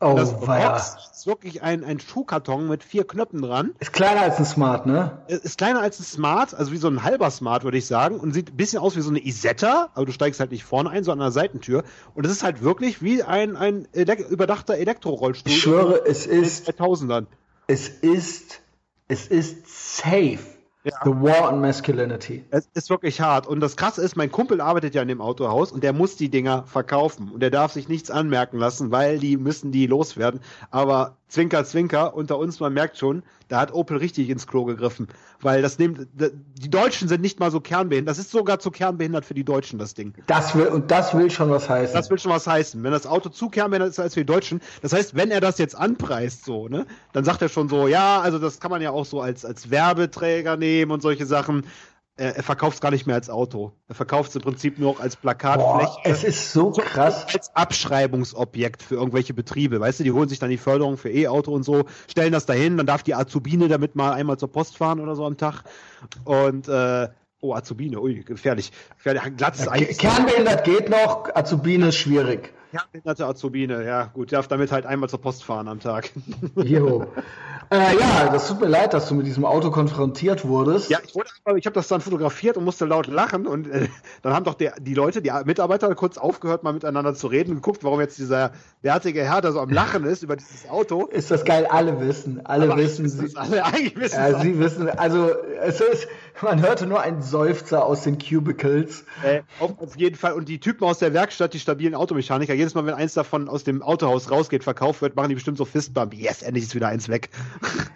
Oh, 0.03 0.14
das. 0.16 0.32
Rox 0.32 1.12
ist 1.14 1.26
wirklich 1.28 1.62
ein, 1.62 1.84
ein 1.84 2.00
Schuhkarton 2.00 2.68
mit 2.68 2.82
vier 2.82 3.07
Knöpfen 3.07 3.40
dran. 3.42 3.74
Ist 3.78 3.92
kleiner 3.92 4.22
als 4.22 4.38
ein 4.38 4.44
Smart, 4.44 4.84
ne? 4.86 5.22
Es 5.28 5.38
Ist 5.38 5.59
kleiner 5.59 5.80
als 5.80 6.00
ein 6.00 6.03
Smart, 6.03 6.55
also 6.55 6.72
wie 6.72 6.76
so 6.76 6.88
ein 6.88 7.05
halber 7.05 7.30
Smart, 7.30 7.62
würde 7.62 7.78
ich 7.78 7.86
sagen. 7.86 8.18
Und 8.18 8.32
sieht 8.32 8.50
ein 8.50 8.57
bisschen 8.57 8.80
aus 8.80 8.96
wie 8.96 9.00
so 9.00 9.11
eine 9.11 9.24
Isetta, 9.24 9.90
aber 9.94 10.05
du 10.07 10.12
steigst 10.12 10.40
halt 10.40 10.50
nicht 10.50 10.64
vorne 10.64 10.90
ein, 10.90 11.05
sondern 11.05 11.26
an 11.26 11.32
der 11.32 11.40
Seitentür. 11.40 11.84
Und 12.14 12.26
es 12.26 12.32
ist 12.32 12.42
halt 12.42 12.62
wirklich 12.62 13.03
wie 13.03 13.22
ein, 13.22 13.57
ein 13.57 13.86
elek 13.92 14.28
überdachter 14.28 14.76
Elektrorollstuhl. 14.76 15.53
Ich 15.53 15.62
schwöre, 15.62 16.05
es 16.05 16.26
ist, 16.26 16.68
2000ern. 16.68 17.26
es 17.68 17.88
ist, 17.88 18.61
es 19.07 19.28
ist 19.28 19.98
safe. 19.98 20.40
Ja. 20.85 20.93
The 21.05 21.11
War 21.11 21.53
on 21.53 21.61
Masculinity. 21.61 22.45
Es 22.51 22.68
ist 22.74 22.91
wirklich 22.91 23.20
hart. 23.20 23.47
Und 23.47 23.61
das 23.61 23.76
Krasse 23.76 24.03
ist, 24.03 24.16
mein 24.16 24.33
Kumpel 24.33 24.61
arbeitet 24.61 24.95
ja 24.95 25.03
in 25.03 25.09
dem 25.09 25.20
Autohaus 25.20 25.70
und 25.70 25.85
der 25.85 25.93
muss 25.93 26.16
die 26.16 26.28
Dinger 26.28 26.64
verkaufen. 26.64 27.30
Und 27.30 27.41
der 27.41 27.51
darf 27.51 27.72
sich 27.72 27.89
nichts 27.89 28.11
anmerken 28.11 28.59
lassen, 28.59 28.91
weil 28.91 29.20
die 29.20 29.37
müssen 29.37 29.70
die 29.70 29.87
loswerden. 29.87 30.41
Aber 30.70 31.18
Zwinker, 31.33 31.64
Zwinker, 31.64 32.14
unter 32.14 32.39
uns, 32.39 32.61
man 32.61 32.74
merkt 32.74 32.99
schon, 32.99 33.22
da 33.49 33.59
hat 33.59 33.72
Opel 33.72 33.97
richtig 33.97 34.28
ins 34.28 34.47
Klo 34.47 34.66
gegriffen. 34.66 35.09
Weil 35.41 35.62
das 35.62 35.78
nimmt, 35.78 36.07
die 36.12 36.70
Deutschen 36.70 37.09
sind 37.09 37.22
nicht 37.22 37.41
mal 37.41 37.51
so 37.51 37.59
kernbehindert. 37.59 38.11
Das 38.11 38.18
ist 38.18 38.30
sogar 38.30 38.59
zu 38.59 38.70
kernbehindert 38.70 39.24
für 39.24 39.33
die 39.33 39.43
Deutschen, 39.43 39.78
das 39.78 39.95
Ding. 39.95 40.12
Das 40.26 40.55
will, 40.55 40.66
und 40.66 40.91
das 40.91 41.14
will 41.16 41.30
schon 41.30 41.49
was 41.49 41.70
heißen. 41.70 41.95
Das 41.95 42.11
will 42.11 42.18
schon 42.18 42.33
was 42.33 42.47
heißen. 42.47 42.83
Wenn 42.83 42.93
das 42.93 43.07
Auto 43.07 43.30
zu 43.30 43.49
kernbehindert 43.49 43.91
ist 43.91 43.99
als 43.99 44.12
für 44.12 44.20
die 44.20 44.26
Deutschen, 44.26 44.61
das 44.83 44.93
heißt, 44.93 45.16
wenn 45.16 45.30
er 45.30 45.41
das 45.41 45.57
jetzt 45.57 45.74
anpreist, 45.74 46.45
so, 46.45 46.68
ne, 46.68 46.87
dann 47.14 47.24
sagt 47.24 47.41
er 47.41 47.49
schon 47.49 47.70
so, 47.70 47.89
ja, 47.89 48.20
also 48.20 48.39
das 48.39 48.61
kann 48.61 48.70
man 48.70 48.83
ja 48.83 48.91
auch 48.91 49.07
so 49.07 49.22
als, 49.22 49.47
als 49.47 49.70
Werbeträger 49.70 50.59
nehmen 50.59 50.93
und 50.93 51.01
solche 51.01 51.24
Sachen. 51.24 51.64
Er, 52.16 52.36
er 52.36 52.42
verkauft 52.42 52.74
es 52.74 52.80
gar 52.80 52.90
nicht 52.90 53.06
mehr 53.06 53.16
als 53.16 53.30
Auto. 53.30 53.72
Er 53.88 53.94
verkauft 53.94 54.30
es 54.30 54.36
im 54.36 54.42
Prinzip 54.42 54.78
nur 54.78 54.92
noch 54.92 55.00
als 55.00 55.16
Plakatfläche. 55.16 55.96
Boah, 56.04 56.10
es 56.10 56.24
ist 56.24 56.52
so 56.52 56.70
krass. 56.70 57.26
Als 57.32 57.54
Abschreibungsobjekt 57.56 58.82
für 58.82 58.96
irgendwelche 58.96 59.32
Betriebe. 59.32 59.80
Weißt 59.80 60.00
du, 60.00 60.04
die 60.04 60.12
holen 60.12 60.28
sich 60.28 60.38
dann 60.38 60.50
die 60.50 60.58
Förderung 60.58 60.98
für 60.98 61.10
E-Auto 61.10 61.52
und 61.52 61.62
so, 61.62 61.84
stellen 62.10 62.32
das 62.32 62.44
dahin, 62.44 62.76
dann 62.76 62.86
darf 62.86 63.02
die 63.02 63.14
Azubine 63.14 63.68
damit 63.68 63.96
mal 63.96 64.12
einmal 64.12 64.38
zur 64.38 64.52
Post 64.52 64.76
fahren 64.76 65.00
oder 65.00 65.16
so 65.16 65.24
am 65.24 65.38
Tag. 65.38 65.64
Und, 66.24 66.68
äh, 66.68 67.08
oh, 67.40 67.54
Azubine, 67.54 67.98
ui, 67.98 68.22
gefährlich. 68.22 68.72
gefährlich. 68.96 69.22
Glattes 69.36 69.66
Eis. 69.66 69.96
Kernbehindert 69.96 70.64
geht 70.64 70.90
noch, 70.90 71.34
Azubine 71.34 71.88
ist 71.88 71.96
schwierig. 71.96 72.52
Kernbehinderte 72.72 73.26
Azubine, 73.26 73.84
ja, 73.84 74.04
gut, 74.04 74.32
darf 74.32 74.48
damit 74.48 74.72
halt 74.72 74.86
einmal 74.86 75.10
zur 75.10 75.20
Post 75.20 75.44
fahren 75.44 75.68
am 75.68 75.78
Tag. 75.78 76.10
Jo. 76.56 77.06
Äh, 77.70 77.98
ja, 77.98 78.28
das 78.30 78.48
tut 78.48 78.60
mir 78.60 78.68
leid, 78.68 78.92
dass 78.92 79.08
du 79.08 79.14
mit 79.14 79.26
diesem 79.26 79.46
Auto 79.46 79.70
konfrontiert 79.70 80.46
wurdest. 80.46 80.90
Ja, 80.90 80.98
ich, 81.02 81.14
wurde 81.14 81.30
ich 81.58 81.64
habe 81.64 81.74
das 81.74 81.88
dann 81.88 82.02
fotografiert 82.02 82.58
und 82.58 82.64
musste 82.64 82.84
laut 82.84 83.06
lachen 83.06 83.46
und 83.46 83.66
äh, 83.66 83.88
dann 84.20 84.34
haben 84.34 84.44
doch 84.44 84.54
der, 84.54 84.74
die 84.78 84.92
Leute, 84.92 85.22
die 85.22 85.32
Mitarbeiter 85.44 85.94
kurz 85.94 86.18
aufgehört, 86.18 86.64
mal 86.64 86.72
miteinander 86.72 87.14
zu 87.14 87.28
reden 87.28 87.50
und 87.50 87.56
geguckt, 87.56 87.82
warum 87.82 88.00
jetzt 88.00 88.18
dieser 88.18 88.52
bärtige 88.82 89.22
Herr 89.24 89.40
da 89.40 89.52
so 89.52 89.60
am 89.60 89.70
Lachen 89.70 90.04
ist 90.04 90.22
über 90.22 90.36
dieses 90.36 90.68
Auto. 90.68 91.06
Ist 91.06 91.30
das 91.30 91.44
geil? 91.44 91.66
Alle 91.66 91.98
wissen. 92.00 92.44
Alle 92.44 92.70
Aber 92.70 92.76
wissen. 92.76 93.08
Sie, 93.08 93.36
alle 93.36 93.64
eigentlich 93.64 93.96
wissen 93.96 94.18
ja, 94.18 94.38
sie 94.40 94.58
wissen. 94.58 94.90
Also, 94.90 95.30
es 95.62 95.80
ist, 95.80 96.08
man 96.42 96.60
hörte 96.60 96.86
nur 96.86 97.00
einen 97.00 97.22
Seufzer 97.22 97.86
aus 97.86 98.02
den 98.02 98.18
Cubicles. 98.18 99.04
Äh, 99.24 99.42
auf, 99.60 99.78
auf 99.78 99.96
jeden 99.96 100.16
Fall. 100.16 100.32
Und 100.34 100.48
die 100.48 100.60
Typen 100.60 100.84
aus 100.84 100.98
der 100.98 101.14
Werkstatt, 101.14 101.54
die 101.54 101.60
stabilen 101.60 101.94
Automechaniker, 101.94 102.54
jedes 102.62 102.74
Mal, 102.74 102.86
wenn 102.86 102.94
eins 102.94 103.14
davon 103.14 103.48
aus 103.48 103.64
dem 103.64 103.82
Autohaus 103.82 104.30
rausgeht, 104.30 104.64
verkauft 104.64 105.02
wird, 105.02 105.16
machen 105.16 105.28
die 105.28 105.34
bestimmt 105.34 105.58
so 105.58 105.64
Fistbump. 105.64 106.14
Yes, 106.14 106.42
endlich 106.42 106.64
ist 106.64 106.74
wieder 106.74 106.88
eins 106.88 107.08
weg. 107.08 107.30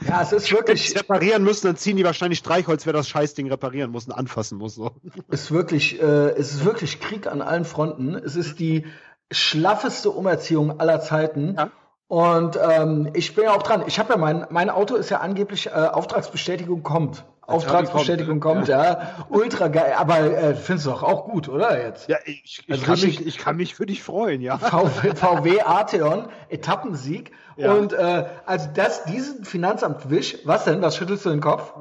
Ja, 0.06 0.22
es 0.22 0.32
ist 0.32 0.44
Wenn 0.44 0.48
die 0.48 0.52
wirklich, 0.52 0.96
reparieren 0.96 1.42
müssen, 1.44 1.66
dann 1.66 1.76
ziehen 1.76 1.96
die 1.96 2.04
wahrscheinlich 2.04 2.38
Streichholz, 2.38 2.86
wer 2.86 2.92
das 2.92 3.08
Scheißding 3.08 3.48
reparieren 3.48 3.90
muss 3.90 4.06
und 4.06 4.12
anfassen 4.12 4.58
muss. 4.58 4.74
So. 4.74 4.92
ist 5.28 5.50
wirklich, 5.50 6.00
äh, 6.00 6.30
es 6.30 6.52
ist 6.52 6.64
wirklich 6.64 7.00
Krieg 7.00 7.26
an 7.26 7.42
allen 7.42 7.64
Fronten. 7.64 8.14
Es 8.14 8.36
ist 8.36 8.58
die 8.58 8.84
schlaffeste 9.32 10.10
Umerziehung 10.10 10.78
aller 10.80 11.00
Zeiten. 11.00 11.54
Ja. 11.56 11.70
Und 12.08 12.56
ähm, 12.62 13.10
ich 13.14 13.34
bin 13.34 13.44
ja 13.44 13.52
auch 13.52 13.62
dran. 13.62 13.82
Ich 13.86 13.98
habe 13.98 14.12
ja 14.12 14.18
mein, 14.18 14.46
mein 14.50 14.70
Auto 14.70 14.94
ist 14.94 15.10
ja 15.10 15.18
angeblich 15.18 15.66
äh, 15.66 15.70
Auftragsbestätigung 15.70 16.82
kommt. 16.82 17.24
Auftragsbestätigung 17.46 18.40
kommt, 18.40 18.68
ja. 18.68 19.14
Ultra 19.28 19.68
geil. 19.68 19.94
Aber 19.96 20.18
äh, 20.20 20.54
findest 20.54 20.86
du 20.86 20.90
doch 20.90 21.02
auch 21.02 21.24
gut, 21.24 21.48
oder 21.48 21.80
jetzt? 21.82 22.08
Ja, 22.08 22.16
ich, 22.24 22.62
ich, 22.66 22.70
Also 22.70 22.84
kann 22.84 22.94
richtig- 22.94 23.18
mich, 23.20 23.28
ich 23.28 23.38
kann 23.38 23.56
mich 23.56 23.74
für 23.74 23.86
dich 23.86 24.02
freuen, 24.02 24.40
ja. 24.40 24.58
VW, 24.58 25.14
VW 25.14 25.60
Arteon, 25.62 26.28
Etappensieg. 26.48 27.32
Ja. 27.56 27.72
Und 27.72 27.92
äh, 27.92 28.26
also 28.44 28.68
das, 28.74 29.04
diesen 29.04 29.44
Finanzamtwisch, 29.44 30.38
was 30.44 30.64
denn? 30.64 30.82
Was 30.82 30.96
schüttelst 30.96 31.24
du 31.24 31.30
den 31.30 31.40
Kopf? 31.40 31.72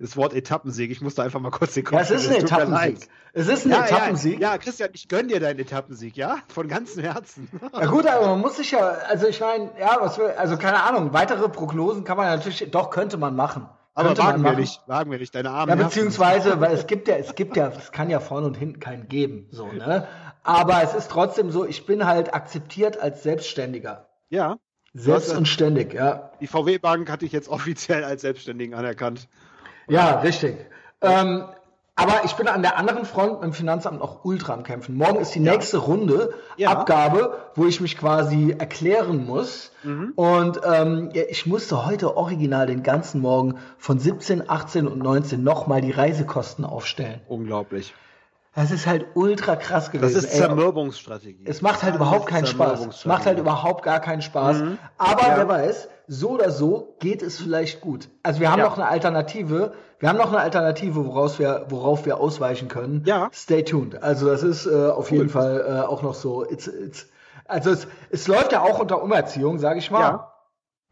Das 0.00 0.16
Wort 0.16 0.32
Etappensieg, 0.34 0.90
ich 0.92 1.00
musste 1.00 1.22
einfach 1.22 1.40
mal 1.40 1.50
kurz 1.50 1.74
den 1.74 1.84
Kopf 1.84 1.94
Ja, 1.94 2.00
es 2.00 2.10
ist 2.10 2.28
ein 2.30 2.36
Etappensieg. 2.36 3.08
Es 3.32 3.48
ist 3.48 3.66
ein 3.66 3.72
Ja, 3.72 3.84
Etappensieg. 3.84 4.40
Ja, 4.40 4.52
ja, 4.52 4.58
Christian, 4.58 4.90
ich 4.92 5.08
gönn 5.08 5.26
dir 5.28 5.40
deinen 5.40 5.58
Etappensieg, 5.58 6.16
ja? 6.16 6.36
Von 6.48 6.68
ganzem 6.68 7.02
Herzen. 7.02 7.48
Ja 7.74 7.86
gut, 7.86 8.06
aber 8.06 8.28
man 8.28 8.40
muss 8.40 8.56
sich 8.56 8.70
ja, 8.70 8.78
also 9.08 9.26
ich 9.26 9.40
meine, 9.40 9.70
ja, 9.78 9.96
was 10.00 10.16
will, 10.16 10.28
also 10.38 10.56
keine 10.56 10.82
Ahnung, 10.84 11.12
weitere 11.12 11.48
Prognosen 11.48 12.04
kann 12.04 12.16
man 12.16 12.26
natürlich, 12.28 12.70
doch 12.70 12.90
könnte 12.90 13.16
man 13.18 13.34
machen. 13.34 13.68
Aber 13.94 14.18
wagen 14.18 14.42
wir 14.42 14.56
nicht, 14.56 14.82
wagen 14.86 15.10
wir 15.10 15.18
nicht, 15.18 15.34
deine 15.34 15.50
armen 15.50 15.78
Ja, 15.78 15.84
beziehungsweise, 15.84 16.60
weil 16.60 16.74
es 16.74 16.86
gibt 16.86 17.06
ja, 17.06 17.16
es 17.16 17.34
gibt 17.36 17.56
ja, 17.56 17.68
es 17.68 17.92
kann 17.92 18.10
ja 18.10 18.18
vorne 18.18 18.46
und 18.46 18.56
hinten 18.56 18.80
keinen 18.80 19.08
geben, 19.08 19.46
so, 19.50 19.66
ne? 19.66 20.08
Aber 20.42 20.82
es 20.82 20.94
ist 20.94 21.10
trotzdem 21.10 21.50
so, 21.50 21.64
ich 21.64 21.86
bin 21.86 22.04
halt 22.04 22.34
akzeptiert 22.34 23.00
als 23.00 23.22
Selbstständiger. 23.22 24.08
Ja, 24.30 24.58
Selbst 24.92 25.30
hast- 25.30 25.38
und 25.38 25.46
ständig, 25.48 25.94
ja. 25.94 26.32
die 26.40 26.46
VW-Bank 26.48 27.10
hatte 27.10 27.24
ich 27.24 27.32
jetzt 27.32 27.48
offiziell 27.50 28.04
als 28.04 28.22
Selbstständigen 28.22 28.74
anerkannt. 28.74 29.28
Ja, 29.88 30.20
richtig. 30.20 30.56
Ähm, 31.00 31.44
aber 31.96 32.24
ich 32.24 32.34
bin 32.34 32.48
an 32.48 32.62
der 32.62 32.76
anderen 32.76 33.04
Front 33.04 33.34
mit 33.34 33.42
dem 33.44 33.52
Finanzamt 33.52 34.00
noch 34.00 34.24
ultra 34.24 34.52
am 34.52 34.64
Kämpfen. 34.64 34.96
Morgen 34.96 35.20
ist 35.20 35.34
die 35.34 35.40
nächste 35.40 35.78
Runde 35.78 36.34
Ja. 36.56 36.70
Abgabe, 36.70 37.38
wo 37.54 37.66
ich 37.66 37.80
mich 37.80 37.96
quasi 37.96 38.54
erklären 38.58 39.24
muss. 39.24 39.70
Mhm. 39.84 40.12
Und 40.16 40.60
ähm, 40.64 41.10
ich 41.12 41.46
musste 41.46 41.86
heute 41.86 42.16
original 42.16 42.66
den 42.66 42.82
ganzen 42.82 43.20
Morgen 43.20 43.58
von 43.78 43.98
17, 43.98 44.48
18 44.48 44.88
und 44.88 44.98
19 44.98 45.42
nochmal 45.42 45.80
die 45.80 45.92
Reisekosten 45.92 46.64
aufstellen. 46.64 47.20
Unglaublich. 47.28 47.94
Das 48.54 48.70
ist 48.70 48.86
halt 48.86 49.06
ultra 49.14 49.56
krass 49.56 49.90
gewesen. 49.90 50.14
Das 50.14 50.24
ist. 50.24 50.36
Zermürbungsstrategie. 50.36 51.44
Es 51.46 51.60
macht 51.60 51.82
halt 51.82 51.94
Das 51.94 52.00
überhaupt 52.00 52.26
keinen 52.26 52.46
Spaß. 52.46 52.86
Es 52.86 53.04
macht 53.04 53.26
halt 53.26 53.38
überhaupt 53.38 53.82
gar 53.84 54.00
keinen 54.00 54.22
Spaß. 54.22 54.62
Aber 54.96 55.22
Ja. 55.22 55.36
wer 55.36 55.48
weiß, 55.48 55.88
so 56.06 56.30
oder 56.30 56.50
so 56.50 56.96
geht 57.00 57.22
es 57.22 57.40
vielleicht 57.40 57.80
gut. 57.80 58.08
Also 58.22 58.40
wir 58.40 58.52
haben 58.52 58.60
Ja. 58.60 58.66
noch 58.66 58.76
eine 58.78 58.86
Alternative. 58.86 59.72
Wir 59.98 60.08
haben 60.08 60.18
noch 60.18 60.28
eine 60.28 60.38
Alternative, 60.40 61.04
woraus 61.06 61.38
wir, 61.38 61.66
worauf 61.68 62.06
wir 62.06 62.20
ausweichen 62.20 62.68
können. 62.68 63.02
Ja. 63.06 63.28
Stay 63.32 63.64
tuned. 63.64 64.02
Also 64.02 64.26
das 64.26 64.42
ist 64.42 64.66
äh, 64.66 64.88
auf 64.88 65.10
jeden 65.10 65.30
Fall 65.30 65.64
äh, 65.66 65.86
auch 65.86 66.02
noch 66.02 66.14
so. 66.14 66.48
It's, 66.48 66.66
it's, 66.68 67.08
also 67.46 67.70
es, 67.70 67.88
es 68.10 68.28
läuft 68.28 68.52
ja 68.52 68.60
auch 68.60 68.78
unter 68.78 69.02
Umerziehung, 69.02 69.58
sage 69.58 69.78
ich 69.78 69.90
mal. 69.90 70.00
Ja. 70.00 70.30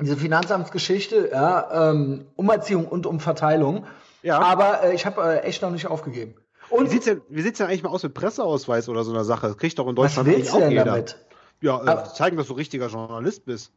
Diese 0.00 0.16
Finanzamtsgeschichte, 0.16 1.30
ja, 1.30 1.90
ähm, 1.90 2.26
Umerziehung 2.34 2.86
und 2.88 3.06
Umverteilung. 3.06 3.84
Ja. 4.22 4.40
Aber 4.40 4.82
äh, 4.82 4.94
ich 4.94 5.06
habe 5.06 5.22
äh, 5.22 5.38
echt 5.42 5.62
noch 5.62 5.70
nicht 5.70 5.86
aufgegeben. 5.86 6.34
Wie 6.72 6.76
Und 6.76 6.90
sieht's 6.90 7.04
denn, 7.04 7.20
wie 7.28 7.42
sieht's 7.42 7.58
denn 7.58 7.66
eigentlich 7.68 7.82
mal 7.82 7.90
aus 7.90 8.02
mit 8.02 8.14
Presseausweis 8.14 8.88
oder 8.88 9.04
so 9.04 9.12
einer 9.12 9.24
Sache? 9.24 9.48
Das 9.48 9.56
kriegt 9.58 9.78
doch 9.78 9.86
in 9.88 9.96
was 9.96 10.14
Deutschland 10.14 10.28
willst 10.36 10.50
du 10.52 10.56
eigentlich 10.56 10.62
denn 10.64 10.70
jeder. 10.72 10.84
damit? 10.84 11.18
Ja, 11.60 11.80
Aber- 11.80 12.04
äh, 12.06 12.14
zeigen, 12.14 12.36
dass 12.36 12.48
du 12.48 12.54
richtiger 12.54 12.88
Journalist 12.88 13.44
bist. 13.44 13.72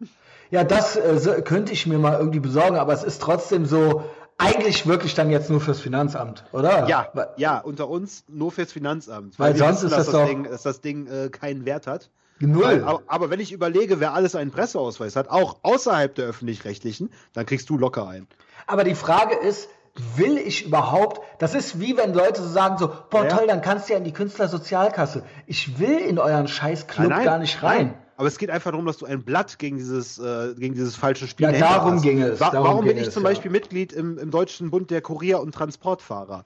Ja, 0.50 0.64
das 0.64 0.96
äh, 0.96 1.42
könnte 1.44 1.74
ich 1.74 1.86
mir 1.88 1.98
mal 2.00 2.18
irgendwie 2.18 2.40
besorgen, 2.40 2.78
aber 2.78 2.94
es 2.94 3.04
ist 3.04 3.22
trotzdem 3.22 3.66
so, 3.66 4.04
eigentlich 4.38 4.86
wirklich 4.88 5.14
dann 5.14 5.30
jetzt 5.30 5.50
nur 5.50 5.62
fürs 5.62 5.80
Finanzamt, 5.80 6.44
oder? 6.52 6.88
Ja, 6.88 7.10
Weil- 7.14 7.30
ja, 7.38 7.60
unter 7.60 7.88
uns 7.90 8.26
nur 8.28 8.52
fürs 8.52 8.72
Finanzamt. 8.74 9.38
Weil 9.40 9.54
wir 9.54 9.60
sonst 9.60 9.84
wissen, 9.84 9.86
ist 9.88 9.92
dass 9.92 10.06
das 10.06 10.06
das 10.08 10.22
doch- 10.22 10.28
Ding, 10.28 10.44
dass 10.44 10.64
das 10.64 10.82
Ding 10.82 11.08
äh, 11.08 11.30
keinen 11.30 11.66
Wert 11.66 11.88
hat. 11.88 12.10
Null. 12.40 12.64
Weil, 12.64 12.84
aber, 12.84 13.02
aber 13.08 13.30
wenn 13.30 13.40
ich 13.40 13.54
überlege, 13.54 14.02
wer 14.02 14.14
alles 14.14 14.36
einen 14.36 14.52
Presseausweis 14.52 15.16
hat, 15.16 15.30
auch 15.30 15.58
außerhalb 15.62 16.14
der 16.16 16.26
öffentlich-rechtlichen, 16.26 17.10
dann 17.34 17.46
kriegst 17.46 17.70
du 17.70 17.78
locker 17.78 18.08
einen. 18.10 18.28
Aber 18.68 18.84
die 18.84 18.96
Frage 18.96 19.36
ist, 19.36 19.70
will 20.18 20.38
ich 20.38 20.66
überhaupt, 20.66 21.22
das 21.40 21.56
ist 21.56 21.80
wie 21.80 21.96
wenn 21.98 22.14
Leute 22.14 22.42
so 22.42 22.48
sagen 22.50 22.78
so, 22.78 22.92
boah 23.10 23.24
Ja. 23.26 23.38
toll, 23.38 23.48
dann 23.48 23.62
kannst 23.62 23.88
du 23.88 23.94
ja 23.94 23.98
in 24.00 24.04
die 24.06 24.12
Künstlersozialkasse. 24.14 25.24
Ich 25.48 25.80
will 25.80 25.98
in 26.00 26.20
euren 26.20 26.48
Scheißclub 26.48 27.10
gar 27.10 27.38
nicht 27.40 27.64
rein. 27.64 27.88
nein. 27.88 27.94
Aber 28.18 28.30
es 28.30 28.38
geht 28.38 28.50
einfach 28.50 28.72
darum, 28.72 28.86
dass 28.86 28.98
du 28.98 29.06
ein 29.06 29.24
Blatt 29.26 29.60
gegen 29.60 29.76
dieses, 29.76 30.18
äh, 30.20 30.54
gegen 30.58 30.74
dieses 30.74 30.96
falsche 30.96 31.28
Spiel 31.28 31.48
Ja, 31.48 31.52
darum 31.60 31.96
hast. 31.96 32.04
ging 32.04 32.22
es, 32.22 32.40
Wa 32.40 32.50
darum 32.50 32.68
warum 32.68 32.86
bin 32.86 32.98
ich 32.98 33.08
es, 33.08 33.14
zum 33.14 33.24
ja. 33.24 33.30
Beispiel 33.30 33.52
Mitglied 33.52 33.92
im, 33.92 34.18
im 34.18 34.32
Deutschen 34.32 34.72
Bund 34.72 34.90
der 34.90 35.02
Kurier- 35.02 35.42
und 35.42 35.54
Transportfahrer? 35.54 36.46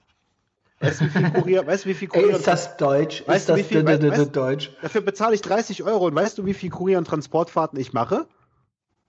Weißt 0.80 1.00
du, 1.00 1.04
wie 1.04 1.08
viel 1.10 1.30
Kurier, 1.30 1.66
weißt 1.66 1.84
du, 1.84 1.88
wie 1.90 1.94
viel 1.94 2.08
Ey, 2.12 2.22
Kurier 2.22 2.36
ist 2.38 2.46
das 2.48 2.76
Deutsch? 2.76 3.22
Weißt 3.26 3.40
ist 3.40 3.48
du, 3.48 3.52
das 3.52 3.60
wie 3.60 3.64
viel- 3.64 3.84
d- 3.84 3.92
weißt- 4.10 4.30
Deutsch? 4.32 4.72
Dafür 4.82 5.00
bezahle 5.02 5.34
ich 5.36 5.42
30 5.42 5.84
Euro 5.84 6.06
und 6.06 6.14
weißt 6.16 6.38
du, 6.38 6.44
wie 6.46 6.54
viel 6.54 6.70
Kurier- 6.70 6.98
und 6.98 7.04
Transportfahrten 7.06 7.78
ich 7.78 7.92
mache? 7.92 8.26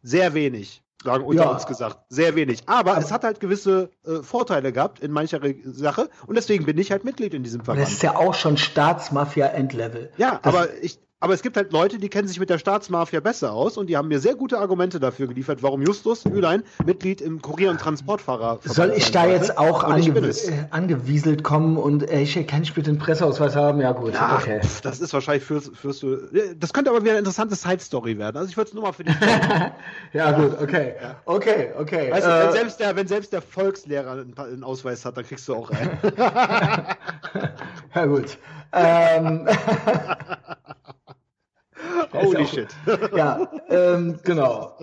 Sehr 0.03 0.33
wenig. 0.35 0.83
Sagen 1.03 1.23
unter 1.25 1.43
Ja. 1.43 1.49
uns 1.51 1.65
gesagt. 1.65 1.97
Sehr 2.09 2.35
wenig. 2.35 2.63
Aber, 2.67 2.97
es 2.97 3.11
hat 3.11 3.23
halt 3.23 3.39
gewisse 3.39 3.89
äh, 4.05 4.21
Vorteile 4.21 4.71
gehabt 4.71 4.99
in 4.99 5.11
mancher 5.11 5.41
Re- 5.41 5.55
Sache 5.65 6.09
und 6.27 6.35
deswegen 6.35 6.65
bin 6.65 6.77
ich 6.77 6.91
halt 6.91 7.03
Mitglied 7.03 7.33
in 7.33 7.43
diesem 7.43 7.59
Das 7.61 7.65
Verband. 7.65 7.87
ist 7.87 8.03
ja 8.03 8.15
auch 8.15 8.33
schon 8.33 8.57
Staatsmafia-Endlevel. 8.57 10.11
Ja, 10.17 10.39
Das- 10.41 10.53
aber 10.53 10.67
ich, 10.81 10.99
aber 11.21 11.33
es 11.33 11.41
gibt 11.43 11.55
halt 11.55 11.71
Leute, 11.71 11.97
die 11.99 12.09
kennen 12.09 12.27
sich 12.27 12.39
mit 12.39 12.49
der 12.49 12.57
Staatsmafia 12.57 13.21
besser 13.21 13.53
aus 13.53 13.77
und 13.77 13.87
die 13.87 13.95
haben 13.95 14.09
mir 14.09 14.19
sehr 14.19 14.35
gute 14.35 14.57
Argumente 14.59 14.99
dafür 14.99 15.27
geliefert, 15.27 15.63
warum 15.63 15.81
Justus 15.81 16.25
Ülein 16.25 16.63
Mitglied 16.85 17.21
im 17.21 17.41
Kurier- 17.41 17.69
und 17.69 17.79
Transportfahrer 17.79 18.59
Soll 18.65 18.91
ich 18.95 19.11
da 19.11 19.25
jetzt 19.27 19.57
auch 19.57 19.83
und 19.87 19.97
ich 19.99 20.07
bin 20.07 20.17
ange 20.23 20.27
es. 20.27 20.49
äh, 20.49 20.65
angewieselt 20.71 21.43
kommen 21.43 21.77
und 21.77 22.09
äh, 22.09 22.21
ich 22.21 22.45
kann 22.47 22.63
ich 22.63 22.73
bitte 22.73 22.89
einen 22.89 22.99
Presseausweis 22.99 23.55
haben? 23.55 23.79
Ja 23.79 23.91
gut, 23.93 24.13
Ja, 24.15 24.35
okay. 24.35 24.59
das 24.83 24.99
ist 24.99 25.13
wahrscheinlich 25.13 25.43
fürs, 25.43 25.69
fürs 25.73 25.99
du. 25.99 26.17
Das 26.57 26.73
könnte 26.73 26.89
aber 26.89 27.01
wieder 27.01 27.11
eine 27.11 27.19
interessante 27.19 27.55
Side-Story 27.55 28.17
werden. 28.17 28.37
Also 28.37 28.49
ich 28.49 28.57
würde 28.57 28.69
es 28.69 28.73
nur 28.73 28.83
mal 28.83 28.91
für 28.91 29.03
dich. 29.03 29.15
Ja 30.13 30.31
gut, 30.31 30.59
okay. 30.61 30.95
Okay, 31.25 31.69
okay. 31.77 32.11
weißt 32.11 32.25
du, 32.25 32.29
wenn 32.31 32.49
Äh, 32.49 32.51
selbst, 32.51 32.79
der, 32.79 32.95
wenn 32.95 33.07
selbst 33.07 33.31
der 33.31 33.41
Volkslehrer 33.41 34.11
einen, 34.11 34.37
einen 34.37 34.63
Ausweis 34.63 35.05
hat, 35.05 35.15
dann 35.15 35.25
kriegst 35.25 35.47
du 35.47 35.55
auch 35.55 35.69
einen. 35.69 35.99
ja 37.95 38.05
gut. 38.05 38.37
Ähm, 38.73 39.47
Holy 42.13 42.43
auch- 42.43 42.47
shit. 42.53 42.69
ja, 43.15 43.47
ähm, 43.69 44.19
genau. 44.23 44.77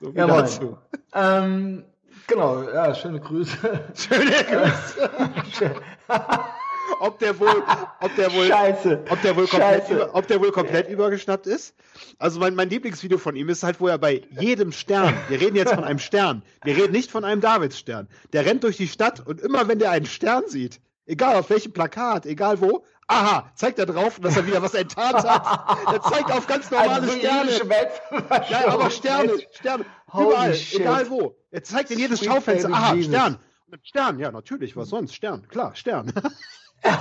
So 0.00 0.12
Ja, 0.14 0.26
dazu. 0.26 0.78
Ähm, 1.14 1.84
genau, 2.26 2.62
ja, 2.62 2.94
schöne 2.94 3.20
Grüße. 3.20 3.56
Schöne 3.94 4.30
Grüße. 4.30 5.74
ob 7.00 7.18
der 7.18 7.38
wohl, 7.38 7.62
ob 8.00 8.14
der 8.16 8.32
wohl, 8.32 8.46
Scheiße. 8.46 9.04
ob 9.08 9.22
der 9.22 9.36
wohl 9.36 9.46
komplett, 9.46 9.88
über, 9.90 10.14
ob 10.14 10.26
der 10.26 10.40
wohl 10.40 10.52
komplett 10.52 10.88
übergeschnappt 10.88 11.46
ist. 11.46 11.74
Also 12.18 12.40
mein, 12.40 12.54
mein 12.54 12.68
Lieblingsvideo 12.68 13.18
von 13.18 13.36
ihm 13.36 13.48
ist 13.48 13.62
halt, 13.62 13.80
wo 13.80 13.88
er 13.88 13.98
bei 13.98 14.22
jedem 14.38 14.72
Stern, 14.72 15.14
wir 15.28 15.40
reden 15.40 15.56
jetzt 15.56 15.74
von 15.74 15.84
einem 15.84 15.98
Stern, 15.98 16.42
wir 16.62 16.76
reden 16.76 16.92
nicht 16.92 17.10
von 17.10 17.24
einem 17.24 17.40
Davidsstern, 17.40 18.08
der 18.32 18.44
rennt 18.46 18.64
durch 18.64 18.76
die 18.76 18.88
Stadt 18.88 19.24
und 19.26 19.40
immer 19.40 19.68
wenn 19.68 19.78
der 19.78 19.90
einen 19.90 20.06
Stern 20.06 20.44
sieht, 20.46 20.80
egal 21.06 21.36
auf 21.36 21.50
welchem 21.50 21.72
Plakat, 21.72 22.26
egal 22.26 22.60
wo, 22.60 22.84
aha, 23.10 23.50
zeigt 23.54 23.78
er 23.78 23.86
drauf, 23.86 24.18
dass 24.20 24.36
er 24.36 24.46
wieder 24.46 24.62
was 24.62 24.74
enttarnt 24.74 25.24
hat. 25.28 25.92
Er 25.92 26.02
zeigt 26.02 26.30
auf 26.32 26.46
ganz 26.46 26.70
normale 26.70 26.90
Also 26.92 27.12
Sterne. 27.12 27.50
Ja, 28.48 28.68
aber 28.68 28.90
Sterne, 28.90 29.32
Sterne, 29.52 29.84
Holy 30.12 30.26
überall, 30.26 30.54
shit. 30.54 30.80
egal 30.80 31.10
wo. 31.10 31.36
Er 31.50 31.62
zeigt 31.62 31.90
in 31.90 31.98
jedes 31.98 32.20
Sweet 32.20 32.30
Schaufenster, 32.30 32.70
aha, 32.72 32.94
Jesus. 32.94 33.12
Stern. 33.14 33.38
Stern, 33.82 34.18
ja, 34.18 34.32
natürlich, 34.32 34.76
was 34.76 34.88
sonst? 34.88 35.14
Stern, 35.14 35.46
klar, 35.48 35.74
Stern. 35.74 36.12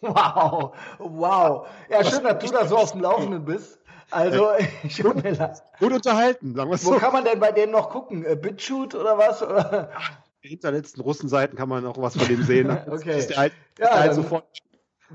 Wow, 0.00 0.76
wow. 0.98 1.66
Ja, 1.90 2.04
schön, 2.04 2.22
dass 2.22 2.38
du 2.44 2.52
da 2.52 2.66
so 2.68 2.76
auf 2.76 2.92
dem 2.92 3.00
Laufenden 3.00 3.44
bist. 3.44 3.80
Also, 4.10 4.50
ich 4.84 4.98
leid. 5.02 5.62
Gut 5.80 5.92
unterhalten, 5.92 6.54
sagen 6.54 6.70
wir 6.70 6.74
es 6.76 6.86
Wo 6.86 6.92
so. 6.92 6.98
kann 6.98 7.12
man 7.12 7.24
denn 7.24 7.40
bei 7.40 7.52
denen 7.52 7.72
noch 7.72 7.90
gucken? 7.90 8.24
Äh, 8.24 8.36
BitChute 8.36 8.98
oder 8.98 9.18
was? 9.18 9.42
Oder? 9.42 9.90
Hinter 10.40 10.70
letzten 10.70 11.00
Russenseiten 11.00 11.58
kann 11.58 11.68
man 11.68 11.84
auch 11.84 12.00
was 12.00 12.16
von 12.16 12.26
dem 12.28 12.44
sehen. 12.44 12.70
Okay. 12.88 13.08
Das 13.10 13.16
ist 13.18 13.30
der 13.30 13.36
halt, 13.38 13.52
Ja, 13.78 13.88
der 13.88 13.98
halt 14.00 14.14
sofort. 14.14 14.44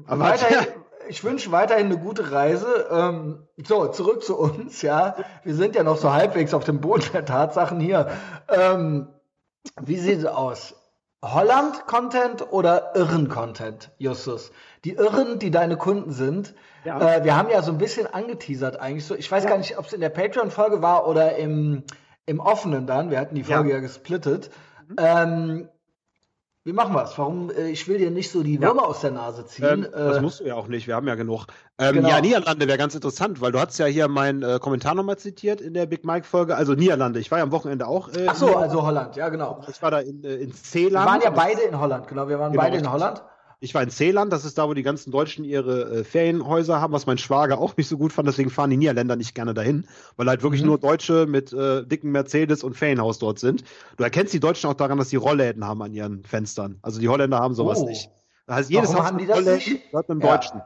Aber 0.08 0.20
Weiterhin, 0.26 0.68
ich 1.08 1.24
wünsche 1.24 1.52
weiterhin 1.52 1.88
eine 1.88 1.98
gute 1.98 2.32
Reise. 2.32 2.88
Ähm, 2.90 3.48
so, 3.64 3.88
zurück 3.88 4.24
zu 4.24 4.38
uns, 4.38 4.82
ja. 4.82 5.16
Wir 5.44 5.56
sind 5.56 5.76
ja 5.76 5.84
noch 5.84 5.98
so 5.98 6.14
halbwegs 6.14 6.54
auf 6.54 6.64
dem 6.64 6.82
Boden 6.82 7.06
der 7.14 7.26
Tatsachen 7.26 7.80
hier. 7.80 8.12
Ähm, 8.50 9.08
wie 9.82 9.98
sieht 9.98 10.20
es 10.20 10.26
aus? 10.26 10.76
Holland-Content 11.24 12.52
oder 12.52 12.96
Irren-Content, 12.96 13.92
Justus? 13.98 14.52
Die 14.84 14.94
Irren, 14.94 15.40
die 15.40 15.52
deine 15.52 15.78
Kunden 15.78 16.12
sind. 16.12 16.54
Ja. 16.84 17.00
Äh, 17.00 17.24
wir 17.24 17.38
haben 17.38 17.50
ja 17.50 17.62
so 17.62 17.72
ein 17.72 17.78
bisschen 17.78 18.08
angeteasert 18.08 18.80
eigentlich 18.80 19.06
so. 19.06 19.16
Ich 19.16 19.32
weiß 19.32 19.46
gar 19.46 19.58
nicht, 19.58 19.78
ob 19.78 19.86
es 19.86 19.94
in 19.94 20.02
der 20.02 20.10
Patreon-Folge 20.10 20.82
war 20.82 21.08
oder 21.08 21.38
im, 21.38 21.84
im 22.26 22.40
offenen 22.42 22.88
dann. 22.88 23.10
Wir 23.10 23.20
hatten 23.20 23.36
die 23.36 23.44
Folge 23.44 23.70
ja, 23.70 23.76
Ja. 23.76 23.82
gesplittet. 23.82 24.50
Ähm, 24.98 25.70
wie 26.66 26.74
machen 26.74 26.94
wir 26.94 27.04
es? 27.04 27.18
Warum? 27.18 27.50
Äh, 27.50 27.70
ich 27.70 27.88
will 27.88 27.98
dir 27.98 28.10
nicht 28.12 28.32
so 28.32 28.42
die 28.44 28.62
Würmer 28.62 28.88
aus 28.88 29.02
der 29.02 29.12
Nase 29.12 29.46
ziehen. 29.46 29.86
Ähm, 29.86 29.88
das 29.92 30.18
äh, 30.18 30.22
musst 30.22 30.40
du 30.40 30.46
ja 30.46 30.56
auch 30.56 30.68
nicht, 30.68 30.88
wir 30.88 30.96
haben 30.96 31.08
ja 31.08 31.16
genug. 31.16 31.46
Ähm, 31.78 31.96
Genau. 31.96 32.10
Ja, 32.10 32.22
Niederlande 32.22 32.68
wäre 32.68 32.78
ganz 32.78 32.96
interessant, 32.96 33.42
weil 33.42 33.52
du 33.52 33.60
hast 33.60 33.78
ja 33.80 33.86
hier 33.86 34.08
meinen 34.08 34.44
äh, 34.44 34.60
Kommentar 34.60 34.96
nochmal 34.96 35.18
zitiert 35.18 35.60
in 35.62 35.74
der 35.74 35.86
Big 35.86 36.06
Mike-Folge. 36.06 36.56
Also 36.56 36.74
Niederlande, 36.74 37.20
ich 37.20 37.30
war 37.32 37.40
ja 37.40 37.44
am 37.44 37.52
Wochenende 37.52 37.88
auch. 37.88 38.10
Äh, 38.10 38.28
Ach 38.28 38.36
so, 38.36 38.56
also 38.56 38.84
Holland, 38.86 39.16
ja 39.16 39.30
genau. 39.30 39.62
Ich 39.70 39.82
war 39.82 39.92
da 39.92 40.00
in, 40.00 40.24
äh, 40.24 40.36
in 40.36 40.50
Wir 40.50 40.56
Zeeland. 40.56 41.10
waren 41.10 41.22
ja 41.22 41.30
beide 41.32 41.62
in 41.64 41.80
Holland, 41.80 42.08
genau. 42.08 42.28
Wir 42.30 42.40
waren 42.40 42.52
Genau, 42.52 42.64
beide 42.64 42.78
in. 42.78 42.92
Holland. 42.92 43.22
Ich 43.60 43.74
war 43.74 43.82
in 43.84 43.90
Zeeland, 43.90 44.34
das 44.34 44.44
ist 44.46 44.58
da, 44.58 44.68
wo 44.68 44.74
die 44.74 44.84
ganzen 44.84 45.12
Deutschen 45.12 45.46
ihre 45.46 46.00
äh, 46.00 46.04
Ferienhäuser 46.04 46.82
haben, 46.82 46.94
was 46.94 47.06
mein 47.06 47.18
Schwager 47.18 47.58
auch 47.60 47.78
nicht 47.78 47.88
so 47.88 47.98
gut 47.98 48.12
fand, 48.14 48.28
deswegen 48.28 48.50
fahren 48.50 48.70
die 48.70 48.78
Niederländer 48.78 49.16
nicht 49.16 49.34
gerne 49.36 49.54
dahin, 49.54 49.88
weil 50.18 50.28
halt 50.28 50.44
wirklich 50.44 50.62
Mhm. 50.62 50.68
nur 50.68 50.78
Deutsche 50.80 51.26
mit 51.26 51.54
äh, 51.54 51.86
dicken 51.86 52.12
Mercedes 52.12 52.64
und 52.64 52.76
Ferienhaus 52.76 53.20
dort 53.20 53.40
sind. 53.40 53.64
Du 53.98 54.04
erkennst 54.04 54.34
die 54.34 54.40
Deutschen 54.40 54.70
auch 54.70 54.74
daran, 54.74 54.98
dass 54.98 55.10
die 55.10 55.16
Rollläden 55.16 55.66
haben 55.66 55.82
an 55.82 55.94
ihren 55.94 56.24
Fenstern. 56.26 56.78
Also 56.82 57.00
die 57.00 57.08
Holländer 57.10 57.40
haben 57.40 57.54
sowas 57.56 57.80
Oh. 57.80 57.86
nicht. 57.88 58.10
Das 58.46 58.58
heißt, 58.58 58.70
jedes 58.72 58.90
Warum 58.90 58.98
Haus 59.04 59.08
haben 59.08 59.18
die 59.18 59.24
mit 59.24 59.30
das 59.30 59.38
Rollläden 59.38 59.74
nicht? 59.74 59.92
gehört 59.92 60.10
einem 60.10 60.22
Ja. 60.22 60.32
Deutschen. 60.38 60.62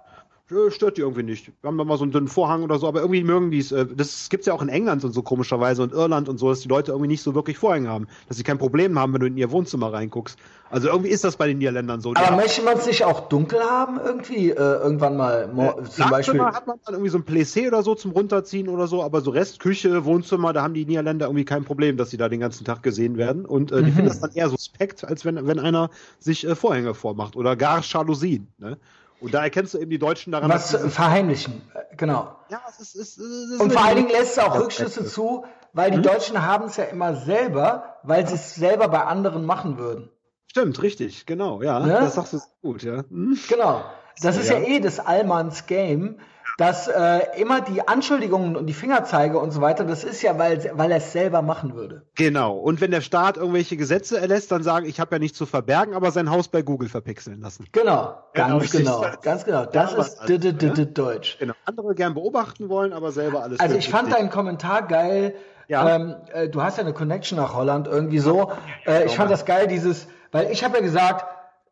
Äh, 0.49 0.71
Stört 0.71 0.97
die 0.97 1.01
irgendwie 1.01 1.23
nicht. 1.23 1.47
Wir 1.61 1.67
haben 1.67 1.77
da 1.77 1.83
mal 1.83 1.97
so 1.97 2.03
einen 2.03 2.11
dünnen 2.13 2.27
Vorhang 2.29 2.63
oder 2.63 2.79
so, 2.79 2.87
aber 2.87 3.01
irgendwie 3.01 3.23
mögen 3.23 3.51
die 3.51 3.59
es. 3.59 3.71
äh, 3.73 3.85
Das 3.85 4.29
gibt's 4.29 4.45
ja 4.47 4.53
auch 4.53 4.61
in 4.61 4.69
England 4.69 5.03
und 5.03 5.11
so 5.11 5.21
komischerweise 5.21 5.83
und 5.83 5.91
Irland 5.91 6.29
und 6.29 6.37
so, 6.37 6.49
dass 6.49 6.61
die 6.61 6.69
Leute 6.69 6.91
irgendwie 6.91 7.09
nicht 7.09 7.21
so 7.21 7.35
wirklich 7.35 7.57
Vorhänge 7.57 7.89
haben. 7.89 8.07
Dass 8.29 8.37
sie 8.37 8.43
kein 8.43 8.57
Problem 8.57 8.97
haben, 8.97 9.13
wenn 9.13 9.19
du 9.21 9.27
in 9.27 9.35
ihr 9.37 9.51
Wohnzimmer 9.51 9.91
reinguckst. 9.91 10.37
Also 10.69 10.87
irgendwie 10.87 11.09
ist 11.09 11.23
das 11.23 11.35
bei 11.37 11.47
den 11.47 11.57
Niederländern 11.57 11.99
so. 12.01 12.13
Aber 12.15 12.35
möchte 12.37 12.61
man 12.61 12.77
es 12.77 12.85
nicht 12.85 13.03
auch 13.03 13.27
dunkel 13.27 13.59
haben 13.59 13.99
irgendwie? 14.03 14.51
Äh, 14.51 14.55
irgendwann 14.55 15.17
mal 15.17 15.47
mo- 15.53 15.81
zum 15.89 16.09
Beispiel. 16.09 16.41
hat 16.41 16.65
man 16.67 16.77
dann 16.85 16.93
irgendwie 16.95 17.09
so 17.11 17.17
ein 17.17 17.23
Plissé 17.25 17.67
oder 17.67 17.83
so 17.83 17.95
zum 17.95 18.11
Runterziehen 18.11 18.69
oder 18.69 18.87
so, 18.87 19.03
aber 19.03 19.21
so 19.21 19.31
Rest, 19.31 19.59
Küche, 19.59 20.05
Wohnzimmer, 20.05 20.53
da 20.53 20.61
haben 20.63 20.73
die 20.73 20.85
Niederländer 20.85 21.25
irgendwie 21.27 21.45
kein 21.45 21.63
Problem, 21.65 21.97
dass 21.97 22.09
sie 22.09 22.17
da 22.17 22.29
den 22.29 22.39
ganzen 22.39 22.63
Tag 22.65 22.83
gesehen 22.83 23.17
werden. 23.17 23.45
Und 23.45 23.71
äh, 23.71 23.77
die 23.83 23.91
Mhm. 23.91 23.95
finden 23.95 24.09
das 24.09 24.19
dann 24.21 24.31
eher 24.33 24.49
suspekt, 24.49 25.03
als 25.05 25.25
wenn, 25.25 25.45
wenn 25.47 25.59
einer 25.59 25.89
sich 26.19 26.45
äh, 26.47 26.55
Vorhänge 26.55 26.93
vormacht 26.93 27.35
oder 27.35 27.55
gar 27.55 27.81
Jalousien. 27.81 28.47
Ne? 28.57 28.77
Und 29.19 29.33
da 29.33 29.43
erkennst 29.43 29.73
du 29.73 29.79
eben 29.79 29.89
die 29.89 29.97
Deutschen 29.99 30.31
daran, 30.31 30.49
Was 30.49 30.75
verheimlichen, 30.93 31.61
genau. 31.97 32.35
ja, 32.49 32.61
es 32.69 32.79
ist, 32.79 32.95
es 32.95 33.17
ist, 33.17 33.59
Und 33.59 33.73
vor 33.73 33.83
allen 33.83 33.95
Dingen 33.97 34.09
lässt 34.09 34.33
es 34.37 34.39
auch 34.39 34.59
Rückschlüsse 34.59 35.05
zu, 35.05 35.45
weil 35.73 35.91
Hm? 35.91 36.01
die 36.01 36.07
Deutschen 36.07 36.45
haben 36.45 36.65
es 36.65 36.77
ja 36.77 36.83
immer 36.85 37.15
selber, 37.15 37.95
weil 38.03 38.27
sie 38.27 38.35
es 38.35 38.55
selber 38.55 38.87
bei 38.89 39.03
anderen 39.03 39.43
machen 39.45 39.77
würden. 39.77 40.09
Stimmt, 40.47 40.81
richtig, 40.81 41.25
genau, 41.25 41.61
ja. 41.61 41.79
Ne? 41.79 41.93
Das 41.93 42.15
sagst 42.15 42.33
du 42.33 42.39
gut, 42.61 42.83
ja. 42.83 43.03
Hm? 43.09 43.37
Genau. 43.49 43.83
Das 44.21 44.37
ist 44.37 44.49
ja, 44.49 44.57
Ja. 44.57 44.67
eh 44.67 44.79
das 44.79 44.99
Allmanns 44.99 45.65
Game, 45.67 46.19
dass 46.57 46.87
äh, 46.87 47.19
immer 47.39 47.61
die 47.61 47.87
Anschuldigungen 47.87 48.55
und 48.55 48.65
die 48.65 48.73
Fingerzeige 48.73 49.37
und 49.37 49.51
so 49.51 49.61
weiter, 49.61 49.83
das 49.85 50.03
ist 50.03 50.23
ja, 50.23 50.39
weil, 50.39 50.71
weil 50.73 50.89
er 50.89 50.97
es 50.97 51.11
selber 51.11 51.43
machen 51.43 51.75
würde. 51.75 52.01
Genau. 52.15 52.57
Und 52.57 52.81
wenn 52.81 52.89
der 52.89 53.01
Staat 53.01 53.37
irgendwelche 53.37 53.77
Gesetze 53.77 54.19
erlässt, 54.19 54.51
dann 54.51 54.63
sagen, 54.63 54.87
ich 54.87 54.99
habe 54.99 55.15
ja 55.15 55.19
nichts 55.19 55.37
zu 55.37 55.45
verbergen, 55.45 55.93
aber 55.93 56.09
sein 56.09 56.31
Haus 56.31 56.47
bei 56.47 56.63
Google 56.63 56.89
verpixeln 56.89 57.41
lassen. 57.41 57.67
Genau, 57.73 58.17
ganz 58.33 58.63
richtig. 58.63 58.79
genau, 58.85 59.05
ganz 59.21 59.45
genau. 59.45 59.65
Das 59.65 59.91
Ja, 59.93 59.99
ist 59.99 60.19
also, 60.19 60.37
d- 60.37 60.85
Deutsch. 60.87 61.37
Genau. 61.39 61.53
Andere 61.65 61.93
gern 61.93 62.15
beobachten 62.15 62.69
wollen, 62.69 62.91
aber 62.91 63.11
selber 63.11 63.43
alles. 63.43 63.59
Also 63.59 63.75
ich 63.75 63.89
fand 63.89 64.11
deinen 64.11 64.31
Kommentar 64.31 64.87
geil. 64.87 65.35
Ja. 65.67 65.95
Ähm, 65.95 66.15
äh, 66.33 66.49
du 66.49 66.63
hast 66.63 66.77
ja 66.77 66.83
eine 66.83 66.93
Connection 66.93 67.37
nach 67.37 67.53
Holland 67.53 67.87
irgendwie 67.87 68.19
so. 68.19 68.51
Äh, 68.87 69.05
ich 69.05 69.15
fand 69.15 69.29
das 69.29 69.45
geil, 69.45 69.67
dieses, 69.67 70.07
weil 70.31 70.49
ich 70.49 70.63
habe 70.63 70.77
ja 70.77 70.81
gesagt, 70.81 71.25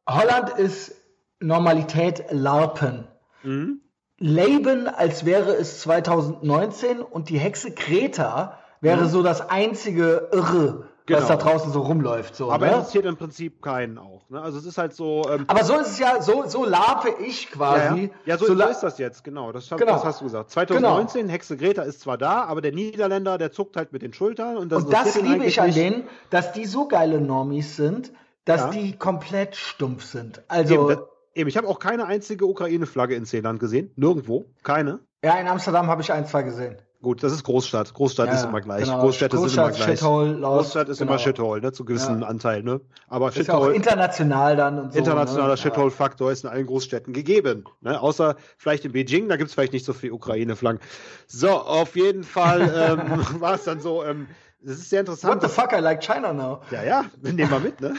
Holland 0.08 0.50
ist 0.50 0.94
Normalität 1.40 2.26
LARPen. 2.30 3.08
Mhm. 3.44 3.82
Leben, 4.18 4.88
als 4.88 5.26
wäre 5.26 5.52
es 5.56 5.82
2019 5.82 7.02
und 7.02 7.30
die 7.30 7.38
Hexe 7.38 7.72
Kreta 7.72 8.60
wäre 8.82 9.08
so 9.08 9.24
das 9.24 9.50
einzige 9.50 10.30
Irre, 10.32 10.86
was 11.08 11.28
Genau. 11.28 11.28
da 11.28 11.36
draußen 11.36 11.72
so 11.72 11.82
rumläuft. 11.82 12.36
So, 12.36 12.52
Aber 12.52 12.66
ne? 12.66 12.72
interessiert 12.74 13.06
im 13.06 13.16
Prinzip 13.18 13.62
keinen 13.62 13.98
auch. 14.00 14.28
Ne? 14.30 14.42
Also 14.42 14.58
es 14.58 14.66
ist 14.66 14.78
halt 14.80 14.94
so. 14.94 15.24
Ähm, 15.30 15.44
Aber 15.48 15.64
so 15.64 15.76
ist 15.76 15.88
es 15.90 16.00
ja, 16.00 16.20
so, 16.22 16.46
so 16.48 16.66
larpe 16.66 17.10
ich 17.24 17.44
ja, 17.46 17.50
quasi. 17.52 18.04
ja. 18.06 18.10
ja 18.34 18.38
so, 18.40 18.48
so, 18.48 18.56
so 18.56 18.64
ist 18.64 18.80
das 18.80 18.98
jetzt, 18.98 19.24
genau. 19.24 19.52
Das, 19.52 19.70
Genau. 19.70 19.86
das 19.86 20.04
hast 20.04 20.22
du 20.22 20.26
gesagt. 20.26 20.50
2019, 20.50 21.30
Hexe 21.30 21.58
Greta 21.58 21.84
ist 21.84 22.02
zwar 22.02 22.18
da, 22.18 22.46
aber 22.46 22.62
der 22.62 22.72
Niederländer, 22.72 23.38
der 23.38 23.52
zuckt 23.52 23.76
halt 23.78 23.94
mit 23.94 24.02
den 24.02 24.14
Schultern. 24.14 24.58
Und 24.58 24.72
das, 24.72 24.84
Und 24.86 24.94
das 24.94 25.20
liebe 25.22 25.46
ich 25.46 25.62
an 25.62 25.74
denen, 25.74 26.04
dass 26.32 26.54
die 26.54 26.66
so 26.66 26.88
geile 26.88 27.22
Normis 27.22 27.76
sind, 27.76 28.12
dass 28.46 28.62
Ja. 28.62 28.70
die 28.70 28.98
komplett 28.98 29.56
stumpf 29.56 30.04
sind. 30.06 30.38
Eben, 30.38 30.46
Also, 30.48 30.90
das, 30.90 31.00
eben, 31.36 31.48
ich 31.50 31.58
habe 31.58 31.68
auch 31.68 31.80
keine 31.80 32.06
einzige 32.06 32.46
Ukraine-Flagge 32.48 33.16
in 33.16 33.26
Zeeland 33.26 33.60
gesehen. 33.60 33.92
Nirgendwo. 33.96 34.46
Keine. 34.64 35.00
ja, 35.24 35.36
in 35.40 35.48
Amsterdam 35.48 35.88
habe 35.88 36.02
ich 36.02 36.12
ein, 36.12 36.26
zwei 36.26 36.44
gesehen. 36.44 36.78
Gut, 37.02 37.22
das 37.22 37.34
ist 37.34 37.44
Großstadt. 37.44 37.94
Großstadt 37.94 38.30
Ja, 38.30 38.34
ist 38.34 38.46
immer 38.46 38.62
gleich. 38.62 38.86
genau. 38.86 39.02
Großstädte 39.02 39.38
sind 39.38 39.54
immer 39.54 39.68
Großstadt, 39.68 39.86
gleich. 39.86 40.00
Shithole, 40.00 40.40
Großstadt 40.42 40.90
ist 40.90 40.98
genau. 40.98 41.12
immer 41.12 41.20
Shithole, 41.20 41.62
ne? 41.62 41.72
Zu 41.72 41.86
gewissen 41.86 42.22
Ja. 42.22 42.28
Anteil, 42.28 42.64
ne? 42.64 42.82
Aber 43.08 43.28
Ist 43.30 43.36
ja 43.38 43.54
auch 43.54 43.60
Shithole. 43.60 43.76
international 43.76 44.56
dann 44.56 44.80
und 44.80 44.94
so. 44.94 44.98
Internationaler 44.98 45.50
ne? 45.50 45.58
Shithole-Faktor 45.58 46.32
ist 46.32 46.46
in 46.46 46.50
allen 46.50 46.66
Großstädten 46.66 47.14
gegeben. 47.14 47.66
Ne? 47.82 48.02
Außer 48.02 48.38
vielleicht 48.58 48.86
in 48.86 48.94
Beijing, 48.94 49.30
da 49.30 49.36
gibt 49.38 49.50
es 49.50 49.54
vielleicht 49.54 49.74
nicht 49.74 49.86
so 49.86 49.94
viel 49.94 50.12
Ukraine-Flaggen. 50.14 50.80
So, 51.28 51.50
auf 51.52 51.96
jeden 51.96 52.24
Fall 52.24 52.62
ähm, 53.00 53.26
war 53.40 53.54
es 53.54 53.66
dann 53.66 53.82
so, 53.82 54.04
ähm, 54.04 54.26
es 54.64 54.72
ist 54.80 54.90
sehr 54.90 55.02
What 55.06 55.10
interessant. 55.10 55.42
the 55.44 55.48
fuck, 55.48 55.74
I 55.74 55.82
like 55.82 56.02
China 56.02 56.34
now. 56.34 56.62
ja, 56.72 56.82
ja, 56.84 57.06
nehmen 57.22 57.52
wir 57.52 57.60
mit, 57.60 57.82
ne? 57.82 57.94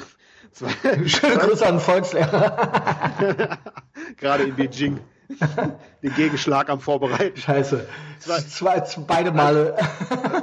Zwei- 0.53 0.69
Schöne 1.07 1.37
Grüße 1.39 1.67
an 1.67 1.75
den 1.75 1.81
Volkslehrer. 1.81 3.59
Gerade 4.19 4.45
in 4.45 4.57
Beijing. 4.57 5.01
den 6.03 6.15
Gegenschlag 6.15 6.71
am 6.71 6.81
Vorbereiten. 6.81 7.37
Scheiße. 7.37 7.87
Zwei, 8.21 8.81
zwei, 8.81 9.03
beide 9.07 9.33
Male. 9.33 9.77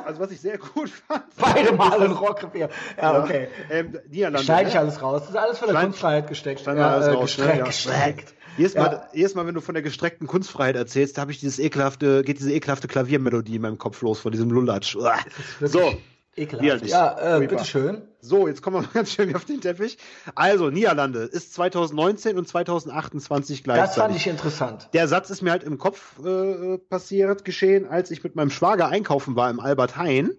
Also 0.05 0.19
was 0.19 0.31
ich 0.31 0.41
sehr 0.41 0.57
gut 0.57 0.89
fand. 0.89 1.23
Beide 1.37 1.71
Male 1.71 2.05
ein 2.05 2.11
Rockrepair. 2.11 2.69
Ja, 3.01 3.23
okay. 3.23 3.47
Ähm, 3.71 3.97
Niederlande. 4.09 4.43
Schneide 4.43 4.67
ich 4.67 4.73
ne? 4.75 4.81
alles 4.81 5.01
raus. 5.01 5.21
Das 5.21 5.29
ist 5.29 5.35
alles 5.37 5.57
von 5.59 5.67
der 5.69 5.73
Schneid- 5.75 5.83
Kunstfreiheit 5.85 6.27
gesteckt. 6.27 6.59
Schneiden 6.61 6.79
wir 6.79 6.87
alles 6.87 7.07
äh, 7.07 7.11
raus, 7.11 7.37
ne? 7.37 7.45
gestreckt, 7.45 7.57
Ja. 7.59 7.65
gestreckt. 7.65 8.33
Jedes 8.57 8.73
Ja. 8.73 8.81
Mal, 8.83 9.07
jedes 9.13 9.35
Mal, 9.35 9.47
wenn 9.47 9.55
du 9.55 9.61
von 9.61 9.73
der 9.73 9.81
gestreckten 9.81 10.27
Kunstfreiheit 10.27 10.75
erzählst, 10.75 11.17
habe 11.17 11.31
ich 11.31 11.39
dieses 11.39 11.59
ekelhafte, 11.59 12.21
geht 12.23 12.39
diese 12.39 12.51
ekelhafte 12.53 12.87
Klaviermelodie 12.89 13.55
in 13.55 13.61
meinem 13.61 13.77
Kopf 13.79 14.01
los 14.01 14.19
von 14.19 14.31
diesem 14.33 14.51
Lulatsch. 14.51 14.95
So, 15.61 15.93
Ekelhaft. 16.35 16.85
Ja, 16.87 17.37
äh, 17.37 17.39
bitteschön. 17.39 18.01
so, 18.19 18.47
jetzt 18.47 18.61
kommen 18.61 18.77
wir 18.77 18.81
mal 18.81 18.89
ganz 18.93 19.11
schön 19.11 19.35
auf 19.35 19.45
den 19.45 19.61
Teppich. 19.61 19.97
Also, 20.35 20.69
Niederlande 20.69 21.19
ist 21.19 21.53
2019 21.53 22.37
und 22.37 22.47
2028 22.47 23.63
Das 23.63 23.65
fand 23.65 23.77
gleichzeitig. 23.77 24.17
ich 24.17 24.27
interessant. 24.27 24.89
Der 24.93 25.07
Satz 25.07 25.29
ist 25.29 25.41
mir 25.41 25.51
halt 25.51 25.63
im 25.63 25.77
Kopf 25.77 26.19
äh, 26.25 26.77
passiert, 26.77 27.45
geschehen, 27.45 27.87
als 27.87 28.11
ich 28.11 28.23
mit 28.23 28.35
meinem 28.35 28.49
Schwager 28.49 28.87
einkaufen 28.87 29.35
war 29.35 29.49
im 29.49 29.59
Albert 29.59 29.97
Heijn. 29.97 30.31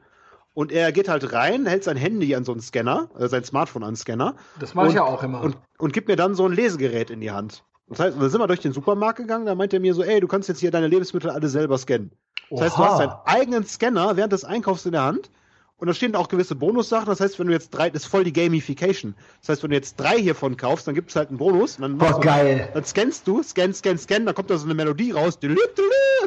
Und 0.53 0.71
er 0.71 0.93
geht 0.93 1.09
halt 1.09 1.33
rein, 1.33 1.67
hält 1.67 1.83
sein 1.83 1.97
Handy 1.97 2.35
an 2.35 2.45
so 2.45 2.53
einen 2.53 2.61
Scanner, 2.61 3.11
äh, 3.19 3.29
sein 3.29 3.45
Smartphone 3.45 3.83
an 3.83 3.91
den 3.91 3.97
Scanner. 3.97 4.37
Das 4.61 4.75
mache 4.75 4.89
ich 4.89 4.95
ja 4.95 5.03
auch 5.03 5.23
immer. 5.23 5.41
Und, 5.43 5.57
und 5.79 5.93
gibt 5.93 6.07
mir 6.09 6.17
dann 6.17 6.35
so 6.35 6.47
ein 6.47 6.53
Lesegerät 6.53 7.11
in 7.11 7.21
die 7.21 7.33
Hand. 7.33 7.65
Das 7.89 7.99
heißt, 7.99 8.17
da 8.21 8.29
sind 8.29 8.41
wir 8.41 8.47
durch 8.47 8.61
den 8.61 8.73
Supermarkt 8.73 9.19
gegangen, 9.19 9.47
da 9.47 9.55
meint 9.55 9.73
er 9.75 9.81
mir 9.81 9.95
so, 9.95 10.03
ey, 10.03 10.21
du 10.21 10.27
kannst 10.29 10.49
jetzt 10.49 10.61
hier 10.61 10.71
deine 10.71 10.87
Lebensmittel 10.87 11.31
alle 11.31 11.49
selber 11.49 11.77
scannen. 11.77 12.13
Das 12.51 12.61
heißt, 12.61 12.77
du 12.77 12.83
Oha. 12.83 12.91
hast 12.91 13.01
deinen 13.01 13.15
eigenen 13.25 13.65
Scanner 13.67 14.17
während 14.17 14.33
des 14.33 14.45
Einkaufs 14.45 14.87
in 14.87 14.93
der 14.93 15.03
Hand. 15.03 15.31
Und 15.77 15.89
da 15.89 15.95
stehen 15.95 16.15
auch 16.15 16.29
gewisse 16.29 16.55
Bonussachen. 16.55 17.07
Das 17.07 17.21
heißt, 17.21 17.39
wenn 17.41 17.49
du 17.49 17.53
jetzt 17.53 17.71
drei, 17.71 17.91
das 17.91 18.03
ist 18.05 18.09
voll 18.09 18.23
die 18.25 18.33
Gamification. 18.33 19.17
Das 19.41 19.49
heißt, 19.51 19.63
wenn 19.65 19.71
du 19.71 19.77
jetzt 19.77 19.97
drei 19.99 20.17
hiervon 20.17 20.57
kaufst, 20.57 20.87
dann 20.87 20.95
gibt 20.95 21.11
es 21.11 21.17
halt 21.17 21.31
einen 21.31 21.39
Bonus. 21.39 21.77
Und 21.79 21.83
dann 21.83 21.99
du- 21.99 22.21
geil. 22.21 22.69
Dann 22.73 22.85
scannst 22.85 23.27
du, 23.27 23.43
scan, 23.43 23.73
scan, 23.75 23.99
scan, 23.99 24.25
dann 24.25 24.35
kommt 24.37 24.51
da 24.51 24.57
so 24.57 24.65
eine 24.67 24.75
Melodie 24.75 25.11
raus, 25.11 25.39
und 25.43 25.59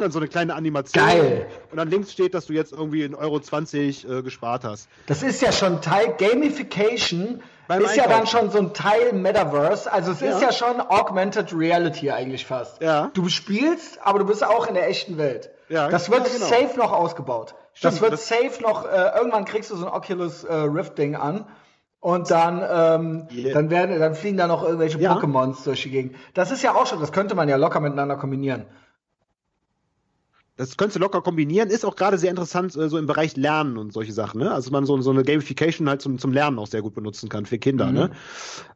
dann 0.01 0.11
so 0.11 0.19
eine 0.19 0.27
kleine 0.27 0.53
Animation. 0.53 1.03
Geil. 1.03 1.47
Und 1.71 1.77
dann 1.77 1.89
links 1.89 2.11
steht, 2.11 2.33
dass 2.33 2.45
du 2.47 2.53
jetzt 2.53 2.73
irgendwie 2.73 3.03
in 3.03 3.15
Euro 3.15 3.39
20 3.39 4.07
äh, 4.07 4.21
gespart 4.21 4.63
hast. 4.65 4.89
Das 5.07 5.23
ist 5.23 5.41
ja 5.41 5.51
schon 5.53 5.81
Teil 5.81 6.13
Gamification. 6.17 7.41
Beim 7.67 7.83
ist 7.83 7.95
ja 7.95 8.03
dann 8.03 8.21
Einkaufen. 8.21 8.39
schon 8.39 8.51
so 8.51 8.57
ein 8.59 8.73
Teil 8.73 9.13
Metaverse. 9.13 9.91
Also 9.91 10.11
es 10.11 10.21
ist 10.21 10.41
Ja. 10.41 10.47
ja 10.47 10.51
schon 10.53 10.79
Augmented 10.81 11.53
Reality 11.53 12.11
eigentlich 12.11 12.45
fast. 12.45 12.81
Ja. 12.81 13.11
Du 13.13 13.27
spielst, 13.29 13.99
aber 14.01 14.19
du 14.19 14.25
bist 14.25 14.45
auch 14.45 14.67
in 14.67 14.73
der 14.75 14.87
echten 14.89 15.17
Welt. 15.17 15.49
Ja, 15.69 15.89
das 15.89 16.09
wird 16.09 16.27
ja, 16.27 16.33
genau. 16.33 16.45
safe 16.45 16.77
noch 16.77 16.91
ausgebaut. 16.93 17.55
das 17.81 17.95
Stimmt, 17.95 18.01
wird 18.01 18.13
das- 18.13 18.27
safe 18.27 18.61
noch, 18.61 18.85
äh, 18.85 19.17
irgendwann 19.17 19.45
kriegst 19.45 19.69
du 19.71 19.75
so 19.75 19.85
ein 19.87 19.91
Oculus 19.93 20.43
äh, 20.43 20.53
Rift 20.53 20.97
Ding 20.97 21.15
an. 21.15 21.45
Und 21.99 22.29
dann, 22.29 22.59
ähm, 22.61 23.27
Yeah. 23.31 23.53
dann 23.55 23.69
werden, 23.71 23.99
dann 23.99 24.13
fliegen 24.13 24.37
da 24.37 24.47
noch 24.47 24.63
irgendwelche 24.63 24.99
Ja. 24.99 25.13
Pokémons 25.15 25.63
durch 25.63 25.81
die 25.83 25.89
Gegend. 25.89 26.15
Das 26.35 26.51
ist 26.51 26.61
ja 26.63 26.73
auch 26.75 26.85
schon, 26.85 26.99
das 26.99 27.11
könnte 27.11 27.33
man 27.35 27.49
ja 27.49 27.55
locker 27.57 27.79
miteinander 27.79 28.15
kombinieren. 28.17 28.65
Das 30.57 30.75
könntest 30.75 30.95
du 30.95 30.99
locker 30.99 31.21
kombinieren, 31.21 31.69
ist 31.69 31.85
auch 31.85 31.95
gerade 31.95 32.17
sehr 32.17 32.31
interessant, 32.31 32.75
äh, 32.75 32.89
so 32.89 32.97
im 32.97 33.05
Bereich 33.05 33.37
Lernen 33.37 33.77
und 33.77 33.93
solche 33.93 34.11
Sachen, 34.11 34.41
ne? 34.41 34.51
Also 34.51 34.71
man 34.71 34.85
so, 34.85 34.99
so 35.01 35.11
eine 35.11 35.23
Gamification 35.23 35.87
halt 35.87 36.01
zum, 36.01 36.17
zum 36.17 36.33
Lernen 36.33 36.57
auch 36.59 36.65
sehr 36.67 36.81
gut 36.81 36.95
benutzen 36.95 37.29
kann 37.29 37.45
für 37.45 37.59
Kinder, 37.59 37.85
Mhm. 37.87 37.93
ne? 37.93 38.09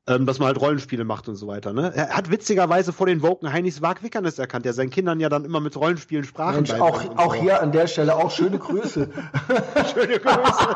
Ähm, 0.08 0.26
dass 0.26 0.40
man 0.40 0.48
halt 0.48 0.60
Rollenspiele 0.62 1.04
macht 1.04 1.28
und 1.28 1.36
so 1.36 1.48
weiter, 1.48 1.74
ne? 1.74 1.92
Er 1.96 2.10
hat 2.10 2.30
witzigerweise 2.32 2.94
vor 2.94 3.08
den 3.08 3.22
Woken 3.22 3.52
Heinis 3.52 3.82
Wag 3.82 4.04
Wickernes 4.04 4.38
erkannt, 4.40 4.66
der 4.66 4.74
seinen 4.74 4.90
Kindern 4.92 5.20
ja 5.20 5.30
dann 5.30 5.44
immer 5.44 5.60
mit 5.60 5.76
Rollenspielen 5.76 6.24
Sprachen 6.24 6.56
Mensch, 6.58 6.72
auch, 6.74 7.04
auch 7.18 7.36
so. 7.36 7.42
hier 7.42 7.62
an 7.62 7.72
der 7.72 7.88
Stelle 7.88 8.16
auch 8.16 8.30
schöne 8.32 8.60
Grüße. 8.60 9.10
Schöne 9.94 10.20
Grüße. 10.20 10.68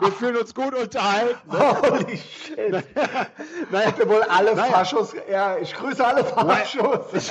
Wir 0.00 0.12
fühlen 0.12 0.36
uns 0.36 0.54
gut 0.54 0.74
unterhalten. 0.74 1.50
Ne? 1.50 1.58
Holy 1.82 2.16
shit. 2.18 2.84
Naja, 3.70 3.92
ihr 3.98 4.08
wohl 4.08 4.22
alle 4.28 4.54
Naja. 4.54 4.72
Faschos? 4.72 5.14
Ja, 5.30 5.56
ich 5.58 5.72
grüße 5.74 6.04
alle 6.06 6.24
Faschos. 6.24 7.30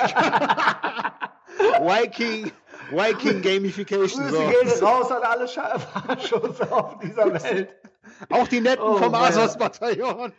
Viking, 1.80 2.50
Viking 2.92 3.42
Gamification. 3.42 4.22
Grüße 4.28 4.36
So. 4.36 4.48
gehen 4.48 4.84
raus 4.84 5.10
an 5.10 5.22
alle 5.22 5.44
Scha- 5.46 5.78
Faschos 5.78 6.60
auf 6.70 6.98
dieser 7.00 7.32
Welt. 7.42 7.74
Auch 8.30 8.46
die 8.48 8.60
Netten 8.60 8.84
Oh, 8.84 8.96
vom. 8.96 9.14
Asos-Bataillon. 9.14 10.32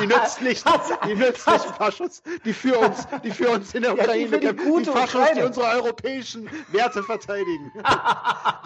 Die 0.00 0.06
nützlichen, 0.06 0.70
die 1.06 1.14
nützlichen 1.14 1.74
Faschos, 1.74 2.22
die 2.44 2.52
für 2.52 2.78
uns, 2.78 3.06
die 3.24 3.30
für 3.30 3.50
uns 3.50 3.74
in 3.74 3.82
der 3.82 3.94
Ja, 3.94 4.02
Ukraine 4.04 4.38
die 4.38 4.46
kämpfen. 4.46 4.78
Die 4.78 4.84
Faschos, 4.90 5.28
die 5.36 5.42
unsere 5.42 5.66
europäischen 5.66 6.48
Werte 6.68 7.02
verteidigen. 7.02 7.72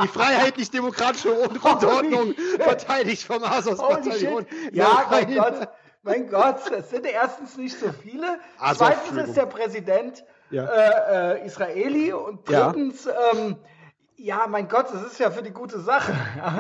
Die 0.03 0.09
freiheitlich-demokratische 0.09 1.32
Grundordnung 1.61 2.34
verteidigt 2.59 3.24
vom 3.24 3.43
Asos-Bataillon. 3.43 4.47
Ja, 4.72 5.07
mein 5.11 5.34
Gott. 5.34 5.68
Mein 6.03 6.30
Gott, 6.30 6.70
es 6.70 6.88
sind 6.91 7.05
erstens 7.05 7.57
nicht 7.59 7.78
so 7.78 7.91
viele. 8.03 8.38
Zweitens 8.74 9.28
ist 9.28 9.36
der 9.36 9.47
Präsident 9.47 10.24
Ja. 10.51 10.64
äh, 10.66 11.36
äh, 11.42 11.46
Israeli 11.46 12.12
und 12.12 12.48
Ja. 12.48 12.70
drittens, 12.70 13.07
ähm, 13.32 13.57
ja, 14.22 14.44
mein 14.48 14.68
Gott, 14.68 14.86
das 14.92 15.03
ist 15.03 15.18
ja 15.18 15.30
für 15.30 15.42
die 15.42 15.51
gute 15.51 15.80
Sache. 15.80 16.12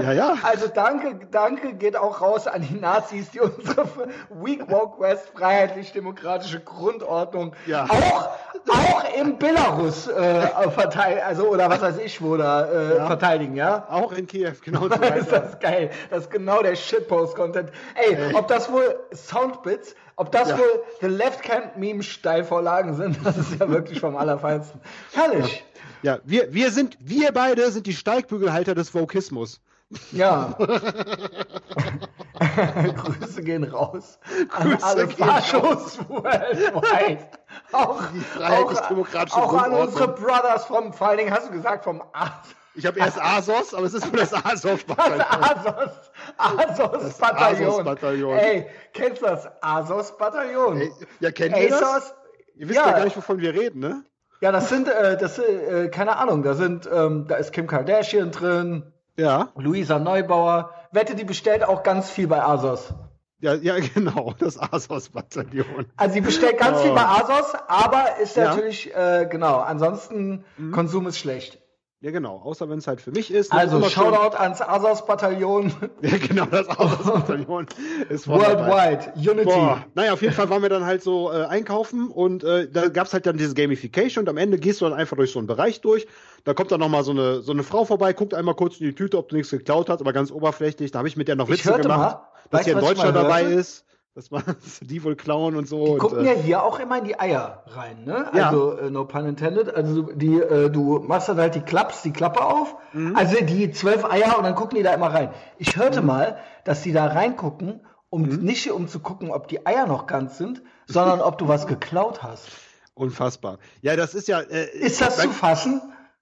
Ja, 0.02 0.12
ja. 0.12 0.34
Also 0.42 0.66
danke, 0.68 1.26
danke 1.30 1.74
geht 1.74 1.94
auch 1.94 2.22
raus 2.22 2.46
an 2.46 2.62
die 2.62 2.74
Nazis, 2.80 3.30
die 3.32 3.40
unsere 3.40 3.86
Weak 4.30 4.70
Woke 4.70 4.98
West 5.02 5.30
freiheitlich-demokratische 5.34 6.60
Grundordnung 6.60 7.54
Ja. 7.66 7.84
auch, 7.84 8.28
auch 8.70 9.04
im 9.20 9.36
Belarus 9.38 10.08
äh, 10.08 10.40
verteidigen, 10.70 11.20
also 11.26 11.48
oder 11.48 11.68
was 11.68 11.82
weiß 11.82 11.98
ich 11.98 12.22
wo 12.22 12.36
da 12.38 12.64
äh, 12.64 12.96
Ja. 12.96 13.06
verteidigen, 13.06 13.56
ja? 13.56 13.86
Auch 13.90 14.12
in 14.12 14.26
Kiew, 14.26 14.52
genau 14.64 14.80
so 14.88 14.94
ist 14.94 15.30
das 15.30 15.58
geil. 15.60 15.90
Das 16.08 16.20
ist 16.20 16.30
genau 16.30 16.62
der 16.62 16.76
Shitpost-Content. 16.76 17.70
Ey, 17.94 18.34
ob 18.34 18.48
das 18.48 18.72
wohl 18.72 18.98
Soundbits, 19.12 19.94
ob 20.20 20.30
das 20.32 20.50
Ja. 20.50 20.58
wohl 20.58 20.82
The 21.00 21.06
Left 21.06 21.42
Camp 21.42 21.78
Meme 21.78 22.02
Steilvorlagen 22.02 22.94
sind, 22.94 23.18
das 23.24 23.38
ist 23.38 23.58
ja 23.58 23.68
wirklich 23.70 24.00
vom 24.00 24.16
Allerfeinsten. 24.16 24.78
Herrlich. 25.12 25.64
Ja, 26.02 26.18
wir, 26.24 26.52
wir 26.52 26.70
sind, 26.70 26.98
wir 27.00 27.32
beide 27.32 27.70
sind 27.70 27.86
die 27.86 27.94
Steigbügelhalter 27.94 28.74
des 28.74 28.94
Vokismus. 28.94 29.60
Ja. 30.12 30.56
Grüße 32.38 33.42
gehen 33.42 33.64
raus 33.64 34.18
an 34.52 34.70
Grüße 34.70 34.86
alle 34.86 35.08
gehen 35.08 35.26
Faschos 35.26 35.98
worldwide. 36.08 37.28
Auch, 37.72 38.00
Die 38.12 38.44
auch, 38.44 38.72
auch 39.32 39.54
an 39.54 39.72
unsere 39.72 40.08
Brothers 40.08 40.66
vom, 40.66 40.92
vor 40.92 41.08
allen 41.08 41.18
Dingen 41.18 41.32
hast 41.32 41.48
du 41.48 41.52
gesagt, 41.52 41.82
vom 41.84 42.02
As 42.12 42.30
Ich 42.80 42.86
habe 42.86 42.98
erst 42.98 43.20
Asos, 43.20 43.74
aber 43.74 43.84
es 43.84 43.92
ist 43.94 44.06
nur 44.10 44.20
das 44.20 44.30
das 44.30 44.44
Azov-Bataillon. 44.44 45.20
Asos, 45.20 45.92
Asos 46.38 47.18
Bataillon. 47.18 47.68
Asos-Bataillon. 47.70 48.38
Ey, 48.38 48.66
kennst 48.94 49.20
du 49.20 49.26
das 49.26 49.48
Asos 49.60 50.16
Bataillon? 50.16 50.80
Ey, 50.80 50.90
Ja, 51.20 51.30
kennt 51.30 51.56
ihr 51.58 51.68
das? 51.68 52.14
Ihr 52.54 52.68
wisst 52.68 52.78
ja. 52.78 52.86
Ja. 52.86 52.92
gar 52.96 53.04
nicht, 53.04 53.16
wovon 53.16 53.38
wir 53.38 53.52
reden, 53.54 53.80
ne? 53.80 54.02
Ja, 54.40 54.50
das 54.52 54.70
sind, 54.70 54.88
äh, 54.88 55.18
das 55.18 55.38
äh, 55.38 55.88
keine 55.88 56.16
Ahnung, 56.16 56.42
da 56.42 56.54
sind, 56.54 56.88
ähm, 56.90 57.26
da 57.28 57.36
ist 57.36 57.52
Kim 57.52 57.66
Kardashian 57.66 58.30
drin, 58.30 58.92
Ja. 59.16 59.48
Luisa 59.56 59.98
Neubauer. 59.98 60.70
Wette, 60.92 61.14
die 61.14 61.24
bestellt 61.24 61.62
auch 61.64 61.82
ganz 61.82 62.08
viel 62.10 62.26
bei 62.28 62.42
Asos. 62.42 62.94
Ja, 63.40 63.54
ja, 63.54 63.76
genau, 63.94 64.34
das 64.38 64.58
Asos-Bataillon. 64.58 65.86
Also 65.96 66.14
sie 66.14 66.20
bestellt 66.22 66.58
ganz 66.58 66.78
Oh. 66.78 66.82
viel 66.82 66.92
bei 66.92 67.04
Asos, 67.04 67.52
aber 67.68 68.16
ist 68.22 68.36
Ja. 68.36 68.48
natürlich, 68.54 68.94
äh, 68.94 69.26
genau, 69.30 69.58
ansonsten 69.58 70.44
Konsum 70.72 71.06
ist 71.06 71.18
schlecht. 71.18 71.58
Ja, 72.02 72.10
genau, 72.12 72.38
außer 72.38 72.66
wenn 72.70 72.78
es 72.78 72.86
halt 72.86 73.02
für 73.02 73.10
mich 73.10 73.30
ist. 73.30 73.52
ne? 73.52 73.58
Also 73.58 73.76
Immer 73.76 73.90
schön- 73.90 74.04
Shoutout 74.04 74.34
ans 74.38 74.62
Asos-Bataillon 74.62 75.70
Ja, 76.00 76.16
genau, 76.16 76.46
das 76.46 76.66
ist 78.08 78.26
dabei. 78.26 78.40
worldwide, 78.40 79.12
Unity. 79.16 79.44
Boah, 79.44 79.84
naja, 79.94 80.14
auf 80.14 80.22
jeden 80.22 80.32
Fall 80.32 80.48
waren 80.48 80.62
wir 80.62 80.70
dann 80.70 80.86
halt 80.86 81.02
so 81.02 81.30
äh, 81.30 81.44
einkaufen 81.44 82.08
und 82.08 82.42
äh, 82.42 82.70
da 82.70 82.88
gab's 82.88 83.12
halt 83.12 83.26
dann 83.26 83.36
diese 83.36 83.52
Gamification 83.52 84.22
und 84.24 84.28
am 84.30 84.38
Ende 84.38 84.56
gehst 84.58 84.80
du 84.80 84.86
dann 84.86 84.94
einfach 84.94 85.14
durch 85.18 85.30
so 85.30 85.38
einen 85.40 85.46
Bereich 85.46 85.82
durch. 85.82 86.06
Da 86.44 86.54
kommt 86.54 86.72
dann 86.72 86.80
nochmal 86.80 87.04
so 87.04 87.10
eine, 87.10 87.42
so 87.42 87.52
eine 87.52 87.62
Frau 87.64 87.84
vorbei, 87.84 88.14
guckt 88.14 88.32
einmal 88.32 88.54
kurz 88.54 88.80
in 88.80 88.86
die 88.86 88.94
Tüte, 88.94 89.18
ob 89.18 89.28
du 89.28 89.36
nichts 89.36 89.50
geklaut 89.50 89.90
hast, 89.90 90.00
aber 90.00 90.14
ganz 90.14 90.30
oberflächlich. 90.32 90.90
Da 90.92 91.00
habe 91.00 91.08
ich 91.08 91.18
mit 91.18 91.28
der 91.28 91.36
noch 91.36 91.50
Witze 91.50 91.70
gemacht, 91.74 92.16
mal, 92.16 92.28
dass 92.50 92.64
hier 92.64 92.78
ein 92.78 92.82
Deutscher 92.82 93.12
dabei 93.12 93.42
ist. 93.42 93.84
Das 94.14 94.32
war 94.32 94.42
die 94.80 95.04
wohl 95.04 95.14
klauen 95.16 95.54
und 95.56 95.68
so. 95.68 95.84
Die 95.84 95.90
und, 95.92 95.98
gucken 95.98 96.24
äh, 96.26 96.34
ja 96.34 96.40
hier 96.40 96.62
auch 96.64 96.78
immer 96.80 96.98
in 96.98 97.04
die 97.04 97.18
Eier 97.20 97.62
rein, 97.68 98.04
ne? 98.04 98.26
Ja. 98.34 98.46
Also 98.48 98.76
äh, 98.76 98.90
no 98.90 99.04
pun 99.04 99.24
intended. 99.26 99.72
Also 99.74 100.02
du- 100.02 100.12
die, 100.14 100.40
äh, 100.40 100.68
du 100.70 100.98
machst 101.00 101.28
dann 101.28 101.38
halt 101.38 101.54
die 101.54 101.60
Klaps, 101.60 102.02
die 102.02 102.12
Klappe 102.12 102.44
auf, 102.44 102.74
Mhm. 102.92 103.14
also 103.16 103.36
die 103.44 103.70
zwölf 103.70 104.04
Eier 104.04 104.36
und 104.36 104.44
dann 104.44 104.54
gucken 104.56 104.76
die 104.76 104.82
da 104.82 104.92
immer 104.94 105.12
rein. 105.14 105.30
Ich 105.58 105.76
hörte 105.76 106.02
mal, 106.02 106.38
dass 106.64 106.82
die 106.82 106.92
da 106.92 107.06
reingucken, 107.06 107.86
um 108.08 108.22
Mhm. 108.22 108.38
nicht 108.42 108.70
um 108.72 108.88
zu 108.88 108.98
gucken, 108.98 109.30
ob 109.30 109.46
die 109.46 109.64
Eier 109.64 109.86
noch 109.86 110.06
ganz 110.08 110.36
sind, 110.38 110.62
sondern 110.88 111.20
ob 111.22 111.38
du 111.38 111.46
was 111.46 111.68
geklaut 111.68 112.22
hast. 112.24 112.48
Unfassbar. 112.94 113.58
Ja, 113.80 113.94
das 113.96 114.14
ist 114.14 114.26
ja. 114.28 114.40
Äh, 114.40 114.64
Ist 114.76 115.00
das 115.00 115.18
zu 115.18 115.30
fassen? 115.30 115.80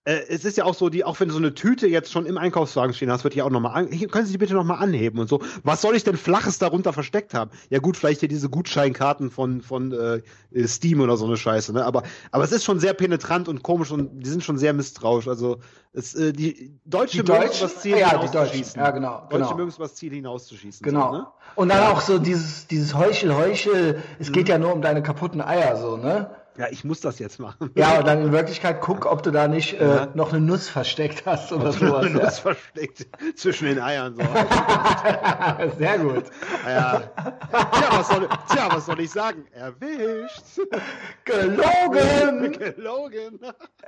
Äh, 0.09 0.25
es 0.29 0.47
ist 0.47 0.57
ja 0.57 0.65
auch 0.65 0.75
so, 0.75 0.89
die, 0.89 1.05
auch 1.05 1.21
wenn 1.21 1.29
du 1.29 1.35
so 1.35 1.39
eine 1.39 1.53
Tüte 1.53 1.87
jetzt 1.87 2.11
schon 2.11 2.25
im 2.25 2.39
Einkaufswagen 2.39 2.95
stehen 2.95 3.13
hast, 3.13 3.25
wird 3.25 3.35
die 3.35 3.43
auch 3.43 3.51
nochmal 3.51 3.75
an. 3.75 3.93
Hier, 3.93 4.09
können 4.09 4.25
Sie 4.25 4.33
die 4.33 4.39
bitte 4.39 4.55
nochmal 4.55 4.83
anheben 4.83 5.21
und 5.21 5.29
so. 5.29 5.43
Was 5.65 5.83
soll 5.83 5.95
ich 5.97 6.05
denn 6.05 6.17
Flaches 6.17 6.59
darunter 6.59 6.95
versteckt 6.95 7.35
haben? 7.35 7.51
Ja, 7.69 7.79
gut, 7.79 7.99
vielleicht 7.99 8.21
hier 8.21 8.29
diese 8.31 8.49
Gutscheinkarten 8.49 9.31
von, 9.31 9.61
von 9.61 9.93
äh, 9.93 10.23
Steam 10.67 11.03
oder 11.03 11.19
so 11.19 11.27
eine 11.27 11.37
Scheiße, 11.37 11.75
ne? 11.75 11.85
Aber, 11.85 12.05
aber 12.31 12.43
es 12.43 12.53
ist 12.53 12.65
schon 12.65 12.81
sehr 12.81 12.95
penetrant 12.95 13.49
und 13.49 13.63
komisch 13.63 13.91
und 13.91 14.21
die 14.21 14.31
sind 14.31 14.43
schon 14.43 14.57
sehr 14.57 14.73
misstrauisch. 14.73 15.29
Also 15.29 15.59
es, 15.93 16.15
äh, 16.15 16.33
die 16.33 16.73
Deutsche 16.87 17.23
Die 17.23 17.31
mögen 17.31 17.43
Deutschen? 17.43 17.67
es, 17.67 17.77
was 17.77 17.83
Ziel 17.83 17.99
Ja, 17.99 18.11
hinauszuschießen. 18.13 18.81
Ja, 18.81 18.91
genau, 18.93 19.27
Deutsche 19.29 19.45
genau. 19.45 19.57
mögen 19.57 19.69
es, 19.69 19.79
was 19.79 19.95
Ziel 19.95 20.15
hinauszuschießen. 20.15 20.83
Genau. 20.83 21.13
So, 21.13 21.19
ne? 21.19 21.27
Und 21.55 21.69
dann 21.69 21.83
auch 21.93 22.01
so 22.01 22.19
dieses, 22.19 22.67
dieses 22.67 22.95
Heuchel, 22.95 23.35
Heuchel, 23.35 24.03
es 24.19 24.33
geht 24.33 24.49
ja 24.49 24.57
nur 24.57 24.73
um 24.73 24.81
deine 24.81 25.03
kaputten 25.03 25.43
Eier, 25.43 25.77
so, 25.77 25.99
ne? 25.99 26.31
Ja, 26.59 26.67
ich 26.71 26.83
muss 26.83 27.01
das 27.01 27.21
jetzt 27.21 27.39
machen. 27.39 27.71
Ja, 27.77 27.99
und 27.99 28.07
dann 28.09 28.21
in 28.21 28.33
Wirklichkeit 28.33 28.81
guck, 28.81 29.07
ob 29.07 29.23
du 29.23 29.31
da 29.31 29.47
nicht 29.47 29.75
äh, 29.75 30.09
noch 30.15 30.33
eine 30.33 30.41
Nuss 30.41 30.69
versteckt 30.69 31.25
hast 31.25 31.53
oder 31.53 31.71
sowas. 31.71 32.07
Eine 32.07 32.19
ja. 32.19 32.25
Nuss 32.25 32.41
versteckt 32.41 33.07
zwischen 33.37 33.67
den 33.67 33.79
Eiern. 33.79 34.17
So. 34.17 34.23
Sehr 35.79 35.99
gut. 36.01 36.25
Ja. 36.67 37.03
Tja, 37.53 37.89
was 37.93 38.09
soll, 38.09 38.29
tja, 38.53 38.69
was 38.73 38.87
soll 38.87 38.99
ich 38.99 39.11
sagen? 39.13 39.47
Erwischt. 39.53 40.43
Gelogen! 41.25 42.53
Gelogen. 42.59 43.39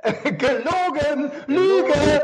Gelogen! 0.37 1.31
Lüge! 1.47 2.21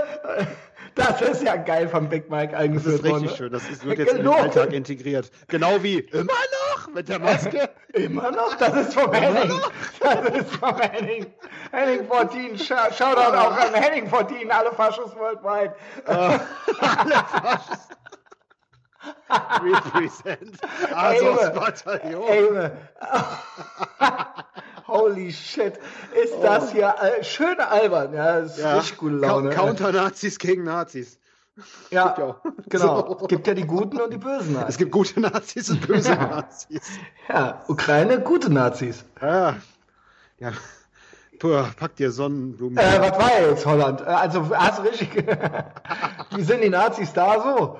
Das 0.95 1.21
ist 1.21 1.43
ja 1.43 1.57
geil 1.57 1.89
vom 1.89 2.07
Big 2.07 2.29
Mike 2.29 2.53
Das 2.53 2.61
eingeführt 2.61 2.95
ist 2.95 3.03
richtig 3.03 3.21
worden. 3.21 3.35
schön. 3.35 3.51
Das 3.51 3.69
ist, 3.69 3.85
wird 3.85 3.99
jetzt 3.99 4.11
in 4.11 4.17
den 4.17 4.25
Gelogen. 4.25 4.43
Alltag 4.43 4.71
integriert. 4.71 5.29
Genau 5.47 5.83
wie 5.83 5.99
immer 5.99 6.23
noch 6.23 6.66
mit 6.93 7.09
der 7.09 7.19
Maske. 7.19 7.69
Immer 7.93 8.31
noch? 8.31 8.53
Das 8.55 8.73
ist 8.75 8.93
vom 8.93 9.11
Henning. 9.13 9.51
Das 9.99 10.29
ist 10.29 10.55
vom 10.55 10.75
Henning. 10.79 11.25
Henning 11.71 12.07
14. 12.07 12.57
Scha 12.59 12.91
Shoutout 12.93 13.35
auch 13.35 13.51
an 13.57 13.73
Henning 13.73 14.07
14, 14.09 14.51
alle 14.51 14.71
Faschos 14.73 15.15
worldwide. 15.15 15.73
Represent. 19.29 20.57
Ey, 20.87 20.93
Also 20.93 21.25
Junge. 21.25 21.37
das 21.39 21.53
Bataillon. 21.53 22.71
Holy 24.87 25.31
shit. 25.33 25.77
Ist 26.23 26.35
das 26.41 26.71
hier 26.71 26.95
äh, 27.01 27.23
schön 27.23 27.59
albern. 27.59 28.13
Ja, 28.13 28.41
das 28.41 28.57
ist 28.57 28.63
Ja. 28.63 28.75
richtig 28.77 28.97
gute 28.97 29.15
Laune. 29.15 29.49
Cou- 29.49 29.55
Counter-Nazis 29.67 30.39
gegen 30.39 30.63
Nazis. 30.63 31.19
ja, 31.91 32.15
ja. 32.17 32.35
genau. 32.69 33.17
So. 33.19 33.27
Gibt 33.27 33.47
ja 33.47 33.53
die 33.53 33.65
Guten 33.65 33.99
und 33.99 34.11
die 34.13 34.17
Bösen. 34.17 34.57
halt. 34.57 34.69
Es 34.69 34.77
gibt 34.77 34.91
gute 34.91 35.19
Nazis 35.19 35.69
und 35.69 35.85
böse 35.87 36.11
Nazis. 36.15 36.81
Ja, 37.27 37.61
Ukraine, 37.67 38.19
gute 38.21 38.51
Nazis. 38.51 39.03
Ja. 39.21 39.55
Ja. 40.39 40.51
Puh, 41.39 41.63
pack 41.79 41.95
dir 41.95 42.11
Sonnenblumen. 42.11 42.77
Äh, 42.77 42.99
was 42.99 43.11
war 43.19 43.39
ja 43.41 43.47
jetzt 43.49 43.65
Holland? 43.65 44.01
Äh, 44.01 44.05
Also 44.05 44.49
hast 44.55 44.79
du 44.79 44.83
richtig. 44.83 45.09
Wie 46.35 46.41
sind 46.43 46.63
die 46.63 46.69
Nazis 46.69 47.13
da 47.13 47.41
so? 47.41 47.79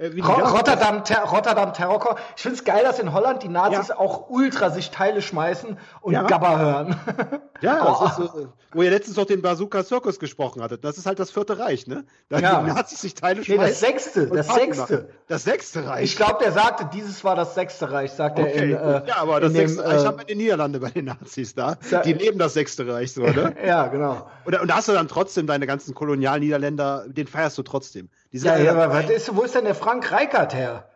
Rotterdam, 0.00 1.04
Ter 1.04 1.24
Rotterdam 1.24 1.74
Terrorcore. 1.74 2.16
Ich 2.34 2.42
finde 2.42 2.56
es 2.56 2.64
geil, 2.64 2.82
dass 2.84 2.98
in 2.98 3.12
Holland 3.12 3.42
die 3.42 3.48
Nazis 3.48 3.88
Ja. 3.88 3.98
auch 3.98 4.30
ultra 4.30 4.70
sich 4.70 4.90
Teile 4.90 5.20
schmeißen 5.20 5.76
und 6.00 6.12
Ja. 6.14 6.22
Gabba 6.22 6.58
hören. 6.58 6.96
Ja, 7.62 7.84
Oh. 8.00 8.06
ist 8.06 8.18
äh, 8.34 8.46
wo 8.72 8.80
ihr 8.82 8.88
letztens 8.88 9.16
doch 9.16 9.26
den 9.26 9.42
Bazooka 9.42 9.84
Circus 9.84 10.18
gesprochen 10.18 10.62
hattet. 10.62 10.82
Das 10.82 10.96
ist 10.96 11.04
halt 11.04 11.18
das 11.18 11.30
vierte 11.30 11.58
Reich, 11.58 11.86
ne? 11.86 12.04
Da 12.30 12.38
Ja. 12.38 12.62
die 12.62 12.68
Nazis 12.70 13.02
sich 13.02 13.14
Teile 13.14 13.40
Nee, 13.40 13.44
schmeißen. 13.44 13.66
das 13.68 13.80
sechste, 13.80 14.26
das 14.28 14.46
Party 14.46 14.60
sechste. 14.64 14.94
machen. 14.94 15.06
Das 15.28 15.44
sechste 15.44 15.86
Reich. 15.86 16.04
Ich 16.04 16.16
glaube, 16.16 16.38
der 16.42 16.52
sagte, 16.52 16.88
dieses 16.94 17.22
war 17.22 17.36
das 17.36 17.54
sechste 17.54 17.90
Reich, 17.92 18.12
sagt 18.12 18.38
er 18.38 18.46
Okay, 18.46 18.70
in, 18.72 18.76
äh, 18.78 19.06
ja, 19.06 19.16
aber 19.18 19.40
das 19.40 19.52
sechste 19.52 19.84
Reich 19.84 20.02
äh, 20.02 20.06
haben 20.06 20.16
wir 20.16 20.22
in 20.22 20.28
den 20.28 20.38
Niederlande 20.38 20.80
bei 20.80 20.88
den 20.88 21.04
Nazis 21.04 21.54
da. 21.54 21.74
Die 22.04 22.14
leben 22.14 22.38
das 22.38 22.54
sechste 22.54 22.90
Reich 22.90 23.12
so, 23.12 23.20
ne? 23.24 23.54
Ja, 23.66 23.88
genau. 23.88 24.26
Und, 24.46 24.58
und 24.58 24.68
da 24.68 24.76
hast 24.76 24.88
du 24.88 24.92
dann 24.92 25.08
trotzdem 25.08 25.46
deine 25.46 25.66
ganzen 25.66 25.92
Kolonialniederländer, 25.94 27.04
den 27.08 27.26
feierst 27.26 27.58
du 27.58 27.62
trotzdem. 27.62 28.08
Ja, 28.32 28.56
ja, 28.56 28.72
aber 28.72 28.90
was 28.92 29.10
ist, 29.10 29.34
wo 29.34 29.42
ist 29.42 29.54
denn 29.54 29.64
der 29.64 29.74
Frank 29.74 30.10
Reichardt 30.12 30.54
her? 30.54 30.88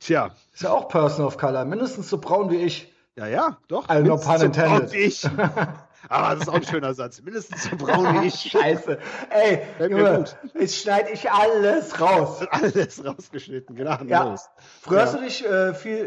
Tja, 0.00 0.30
Ist 0.54 0.62
ja 0.62 0.70
auch 0.70 0.88
Person 0.88 1.24
of 1.26 1.36
Color, 1.38 1.64
mindestens 1.64 2.08
so 2.08 2.18
braun 2.18 2.50
wie 2.50 2.56
ich. 2.62 2.92
ja, 3.16 3.26
ja, 3.26 3.58
doch. 3.68 3.88
Also, 3.88 4.06
no 4.08 4.16
pun 4.16 4.38
so 4.38 4.44
intended. 4.46 4.78
braun 4.80 4.92
wie 4.92 4.96
ich. 4.98 5.28
Aber 6.08 6.30
das 6.34 6.42
ist 6.42 6.48
auch 6.48 6.54
ein 6.54 6.62
schöner 6.62 6.94
Satz. 6.94 7.20
Mindestens 7.20 7.64
so 7.64 7.76
braun 7.76 8.04
wie 8.22 8.28
ich. 8.28 8.34
Scheiße. 8.52 8.98
Ey, 9.30 9.62
Junge, 9.80 10.18
gut. 10.18 10.36
jetzt 10.60 10.76
schneide 10.76 11.10
ich 11.10 11.30
alles 11.30 12.00
raus. 12.00 12.46
Alles 12.50 13.04
rausgeschnitten, 13.04 13.76
Ja. 13.76 13.96
gnadenlos. 13.96 14.48
Früher 14.80 14.98
Ja. 14.98 15.04
hast 15.04 15.14
du 15.14 15.18
dich 15.20 15.44
äh, 15.44 15.74
viel. 15.74 16.04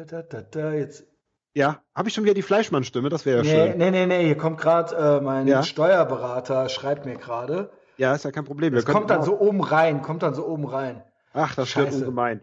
Äh, 0.00 0.06
da, 0.06 0.22
da, 0.22 0.40
da, 0.40 0.72
jetzt. 0.72 1.04
Ja, 1.52 1.82
habe 1.94 2.08
ich 2.08 2.14
schon 2.14 2.24
wieder 2.24 2.34
die 2.34 2.42
Fleischmann-Stimme? 2.42 3.08
Das 3.10 3.26
wäre 3.26 3.38
ja 3.38 3.42
Nee, 3.42 3.68
schön. 3.72 3.78
nee, 3.78 3.90
nee, 3.90 4.06
nee, 4.06 4.24
hier 4.24 4.38
kommt 4.38 4.58
gerade 4.58 4.96
äh, 4.96 5.20
mein 5.20 5.46
Ja. 5.46 5.62
Steuerberater, 5.62 6.68
schreibt 6.68 7.04
mir 7.06 7.16
gerade. 7.16 7.70
Ja, 8.00 8.14
ist 8.14 8.24
ja 8.24 8.30
kein 8.30 8.44
Problem. 8.44 8.72
Das 8.74 8.86
kommt 8.86 9.10
dann 9.10 9.20
auch- 9.20 9.26
so 9.26 9.38
oben 9.38 9.60
rein, 9.62 10.00
kommt 10.00 10.22
dann 10.22 10.32
so 10.34 10.46
oben 10.46 10.64
rein. 10.64 11.02
Ach, 11.34 11.54
das 11.54 11.68
stört 11.68 11.88
Scheiße. 11.88 11.98
ungemein. 11.98 12.40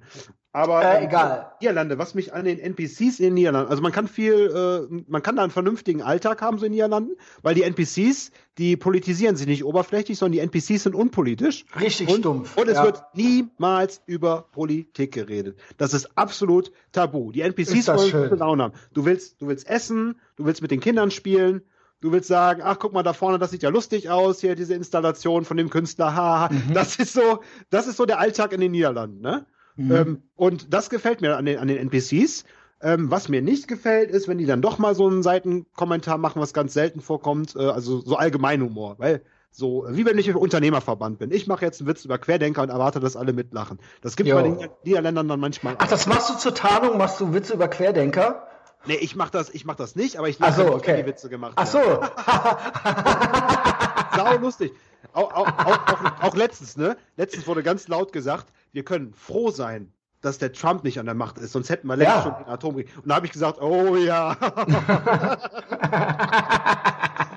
Aber 0.53 0.83
Äh, 0.83 0.99
ähm, 0.99 1.07
egal. 1.09 1.51
Niederlande, 1.61 1.97
was 1.97 2.13
mich 2.15 2.33
an 2.33 2.45
den 2.45 2.59
NPCs 2.59 3.19
in 3.19 3.25
den 3.25 3.33
Niederlanden, 3.33 3.69
also 3.69 3.81
man 3.81 3.91
kann 3.91 4.07
viel, 4.07 4.33
äh, 4.33 5.01
man 5.07 5.21
kann 5.23 5.35
da 5.35 5.41
einen 5.43 5.51
vernünftigen 5.51 6.01
Alltag 6.03 6.41
haben 6.41 6.57
so 6.59 6.65
in 6.65 6.71
den 6.71 6.75
Niederlanden, 6.75 7.11
weil 7.41 7.55
die 7.55 7.63
NPCs, 7.63 8.31
die 8.59 8.77
politisieren 8.77 9.35
sich 9.35 9.47
nicht 9.47 9.63
oberflächlich, 9.65 10.17
sondern 10.17 10.33
die 10.33 10.39
NPCs 10.39 10.83
sind 10.83 10.95
unpolitisch. 10.95 11.65
Richtig 11.79 12.07
und, 12.09 12.19
stumpf. 12.19 12.55
Und 12.55 12.67
es 12.69 12.75
ja. 12.77 12.85
wird 12.85 13.03
niemals 13.13 14.01
über 14.05 14.45
Politik 14.51 15.11
geredet. 15.11 15.59
Das 15.77 15.93
ist 15.93 16.17
absolut 16.17 16.71
tabu. 16.91 17.31
Die 17.31 17.41
NPCs 17.41 17.87
wollen 17.87 18.11
gute 18.11 18.35
Laune 18.35 18.63
haben. 18.63 18.73
Du 18.93 19.05
willst, 19.05 19.41
du 19.41 19.47
willst 19.47 19.67
essen, 19.67 20.19
du 20.37 20.45
willst 20.45 20.61
mit 20.61 20.69
den 20.71 20.79
Kindern 20.79 21.11
spielen, 21.11 21.61
du 22.01 22.11
willst 22.11 22.27
sagen, 22.27 22.61
ach 22.63 22.79
guck 22.79 22.93
mal 22.93 23.03
da 23.03 23.13
vorne, 23.13 23.39
das 23.39 23.51
sieht 23.51 23.63
ja 23.63 23.69
lustig 23.69 24.09
aus, 24.09 24.41
hier 24.41 24.55
diese 24.55 24.73
Installation 24.73 25.45
von 25.45 25.57
dem 25.57 25.69
Künstler, 25.69 26.15
haha. 26.15 26.49
Mhm. 26.51 26.73
Das 26.73 26.97
ist 26.97 27.13
so, 27.13 27.41
das 27.69 27.87
ist 27.87 27.97
so 27.97 28.05
der 28.05 28.19
Alltag 28.19 28.53
in 28.53 28.61
den 28.61 28.71
Niederlanden, 28.71 29.21
ne? 29.21 29.45
Mhm. 29.75 29.91
Ähm, 29.91 30.23
und 30.35 30.73
das 30.73 30.89
gefällt 30.89 31.21
mir 31.21 31.37
an 31.37 31.45
den, 31.45 31.59
an 31.59 31.67
den 31.67 31.77
NPCs. 31.77 32.45
Ähm, 32.79 33.09
was 33.09 33.27
mir 33.27 33.41
nicht 33.41 33.67
gefällt, 33.67 34.11
ist, 34.11 34.27
wenn 34.27 34.37
die 34.37 34.45
dann 34.45 34.61
doch 34.61 34.77
mal 34.77 34.93
so 34.93 35.07
einen 35.07 35.23
Seitenkommentar 35.23 36.19
machen, 36.19 36.41
was 36.41 36.53
ganz 36.53 36.73
selten 36.73 37.01
vorkommt, 37.01 37.55
äh, 37.55 37.59
also 37.59 38.01
so 38.01 38.15
Allgemeinhumor, 38.15 38.99
weil 38.99 39.23
so, 39.49 39.85
wie 39.89 40.05
wenn 40.05 40.19
ich 40.19 40.27
im 40.27 40.35
Unternehmerverband 40.35 41.17
bin. 41.17 41.31
Ich 41.31 41.47
mache 41.47 41.65
jetzt 41.65 41.81
einen 41.81 41.87
Witz 41.87 42.05
über 42.05 42.19
Querdenker 42.19 42.61
und 42.61 42.69
erwarte, 42.69 42.99
dass 42.99 43.15
alle 43.15 43.33
mitlachen. 43.33 43.79
Das 44.01 44.15
gibt 44.15 44.29
Jo. 44.29 44.35
bei 44.35 44.43
den 44.43 44.69
Niederländern 44.83 45.27
dann 45.27 45.39
manchmal. 45.39 45.75
Ach, 45.79 45.87
das 45.87 46.05
machst 46.05 46.29
du 46.29 46.35
zur 46.35 46.53
Tarnung, 46.53 46.97
machst 46.99 47.19
du 47.19 47.33
Witze 47.33 47.53
über 47.53 47.67
Querdenker? 47.67 48.47
Nee, 48.87 48.95
ich 48.95 49.15
mach 49.15 49.29
das, 49.29 49.49
ich 49.49 49.65
mach 49.65 49.75
das 49.75 49.95
nicht, 49.95 50.17
aber 50.17 50.29
ich 50.29 50.37
Ach 50.39 50.55
so, 50.55 50.73
okay. 50.73 51.01
die 51.01 51.05
Witze 51.07 51.29
gemacht 51.29 51.53
Ach 51.55 51.67
so. 51.67 51.79
Sau 54.15 54.37
lustig. 54.37 54.71
Auch, 55.13 55.31
auch, 55.33 55.47
auch, 55.47 55.87
auch, 55.87 56.23
auch 56.23 56.35
letztens, 56.35 56.77
ne? 56.77 56.97
Letztens 57.17 57.45
wurde 57.47 57.63
ganz 57.63 57.87
laut 57.87 58.11
gesagt, 58.11 58.47
wir 58.71 58.83
können 58.83 59.13
froh 59.13 59.51
sein, 59.51 59.93
dass 60.21 60.37
der 60.39 60.51
Trump 60.53 60.83
nicht 60.83 60.99
an 60.99 61.05
der 61.05 61.13
Macht 61.15 61.37
ist, 61.37 61.51
sonst 61.53 61.69
hätten 61.69 61.87
wir 61.87 61.95
längst 61.95 62.15
Ja. 62.15 62.23
schon 62.23 62.35
den 62.43 62.47
Atomkrieg. 62.51 62.89
Und 62.97 63.07
da 63.07 63.15
habe 63.15 63.25
ich 63.27 63.31
gesagt, 63.31 63.61
oh 63.61 63.95
ja. 63.95 64.35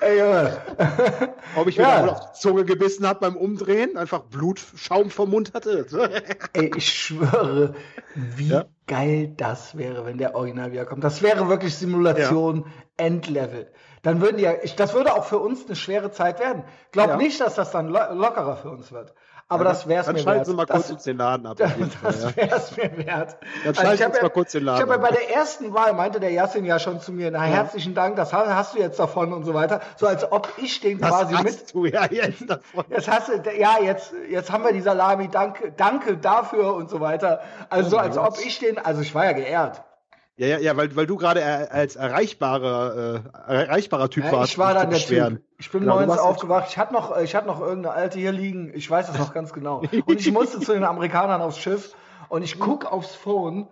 Ey, 0.00 0.18
Junge. 0.18 0.56
Ob 1.56 1.68
ich 1.68 1.76
mir 1.78 1.84
Ja. 1.84 2.06
auf 2.06 2.32
die 2.32 2.40
Zunge 2.40 2.64
gebissen 2.64 3.06
habe 3.06 3.20
beim 3.20 3.36
Umdrehen, 3.36 3.96
einfach 3.96 4.20
Blutschaum 4.22 5.10
vom 5.10 5.30
Mund 5.30 5.52
hatte. 5.54 5.86
Ey, 6.52 6.70
ich 6.76 6.88
schwöre, 6.92 7.74
wie 8.14 8.48
Ja. 8.48 8.64
geil 8.86 9.32
das 9.36 9.76
wäre, 9.78 10.04
wenn 10.06 10.18
der 10.18 10.34
Original 10.34 10.72
wiederkommt. 10.72 11.02
Das 11.04 11.22
wäre 11.22 11.48
wirklich 11.48 11.74
Simulation 11.76 12.66
Endlevel. 12.96 13.72
Dann 14.02 14.20
würden 14.20 14.38
ja, 14.38 14.52
ich, 14.62 14.76
das 14.76 14.94
würde 14.94 15.14
auch 15.14 15.24
für 15.24 15.38
uns 15.38 15.66
eine 15.66 15.76
schwere 15.76 16.10
Zeit 16.10 16.38
werden. 16.38 16.64
Glaub 16.92 17.08
Ja. 17.08 17.16
nicht, 17.16 17.40
dass 17.40 17.54
das 17.54 17.70
dann 17.70 17.88
lo 17.88 18.00
lockerer 18.12 18.56
für 18.56 18.70
uns 18.70 18.92
wird. 18.92 19.14
Aber 19.48 19.64
das 19.64 19.86
wäre 19.86 20.00
es 20.02 20.10
mir 20.12 20.18
schalten 20.18 20.38
wert. 20.38 20.46
Sie 20.46 20.54
mal 20.54 20.64
das, 20.66 20.76
kurz 20.76 20.90
uns 20.90 21.02
den 21.04 21.18
Laden 21.18 21.46
ab. 21.46 21.58
das 22.02 22.22
ja. 22.22 22.36
wäre 22.36 22.56
es 22.56 22.76
mir 22.76 22.96
wert. 23.06 23.36
Dann 23.64 23.74
Also 23.74 23.82
schalten 23.82 23.94
ich 23.94 24.02
Sie 24.02 24.04
habe 24.04 24.16
ja, 24.16 24.22
mal 24.22 24.30
kurz 24.30 24.52
den 24.52 24.60
ich 24.60 24.66
Laden 24.66 24.80
habe 24.82 24.92
ja 24.92 24.96
ab. 24.98 25.02
bei 25.02 25.10
der 25.10 25.34
ersten 25.36 25.74
Wahl 25.74 25.92
meinte 25.92 26.18
der 26.20 26.30
Jasin 26.30 26.64
ja 26.64 26.78
schon 26.78 27.00
zu 27.00 27.12
mir, 27.12 27.30
na 27.30 27.42
herzlichen 27.42 27.94
Dank, 27.94 28.16
das 28.16 28.32
hast, 28.32 28.48
hast 28.48 28.74
du 28.74 28.78
jetzt 28.78 28.98
davon 28.98 29.32
und 29.32 29.44
so 29.44 29.54
weiter. 29.54 29.80
So 29.96 30.06
als 30.06 30.30
ob 30.32 30.48
ich 30.56 30.80
den 30.80 31.00
Was 31.00 31.10
quasi 31.10 31.34
mit 31.34 31.46
hast 31.46 31.74
du 31.74 31.84
ja 31.86 32.06
jetzt 32.10 32.48
davon? 32.48 32.84
Jetzt 32.88 33.08
hast 33.10 33.28
du, 33.28 33.50
ja, 33.58 33.76
jetzt, 33.82 34.12
jetzt 34.30 34.50
haben 34.50 34.64
wir 34.64 34.72
die 34.72 34.80
Salami, 34.80 35.28
danke, 35.28 35.72
danke 35.76 36.16
dafür 36.16 36.74
und 36.74 36.88
so 36.90 37.00
weiter. 37.00 37.40
Also 37.70 37.90
so, 37.90 37.96
Oh 37.96 37.98
mein 38.00 38.08
als 38.08 38.16
Gott. 38.16 38.28
ob 38.38 38.38
ich 38.44 38.58
den, 38.58 38.78
also 38.78 39.02
ich 39.02 39.14
war 39.14 39.24
ja 39.26 39.32
geehrt. 39.32 39.82
Ja, 40.36 40.46
ja, 40.48 40.58
ja, 40.58 40.76
weil, 40.76 40.94
weil 40.96 41.06
du 41.06 41.16
gerade 41.16 41.40
er- 41.40 41.70
als 41.72 41.94
erreichbarer, 41.94 43.22
äh, 43.46 43.52
erreichbarer 43.52 44.10
Typ 44.10 44.24
Ja, 44.24 44.32
warst. 44.32 44.52
ich 44.52 44.58
war 44.58 44.74
dann 44.74 44.90
der. 44.90 44.98
Typ. 44.98 45.42
Ich 45.58 45.70
bin 45.70 45.82
Genau, 45.82 45.94
morgens 46.00 46.18
aufgewacht. 46.18 46.66
Ich 46.70 46.76
hatte 46.78 46.92
noch, 46.92 47.16
ich 47.18 47.34
hatte 47.36 47.46
noch 47.46 47.60
irgendeine 47.60 47.94
alte 47.94 48.18
hier 48.18 48.32
liegen. 48.32 48.72
Ich 48.74 48.90
weiß 48.90 49.06
das 49.06 49.18
noch 49.18 49.32
ganz 49.32 49.52
genau. 49.52 49.82
Und 50.06 50.20
ich 50.20 50.32
musste 50.32 50.58
zu 50.60 50.72
den 50.72 50.82
Amerikanern 50.84 51.40
aufs 51.40 51.58
Schiff 51.58 51.94
und 52.28 52.42
ich 52.42 52.58
guck 52.58 52.84
aufs 52.90 53.14
Phone 53.14 53.68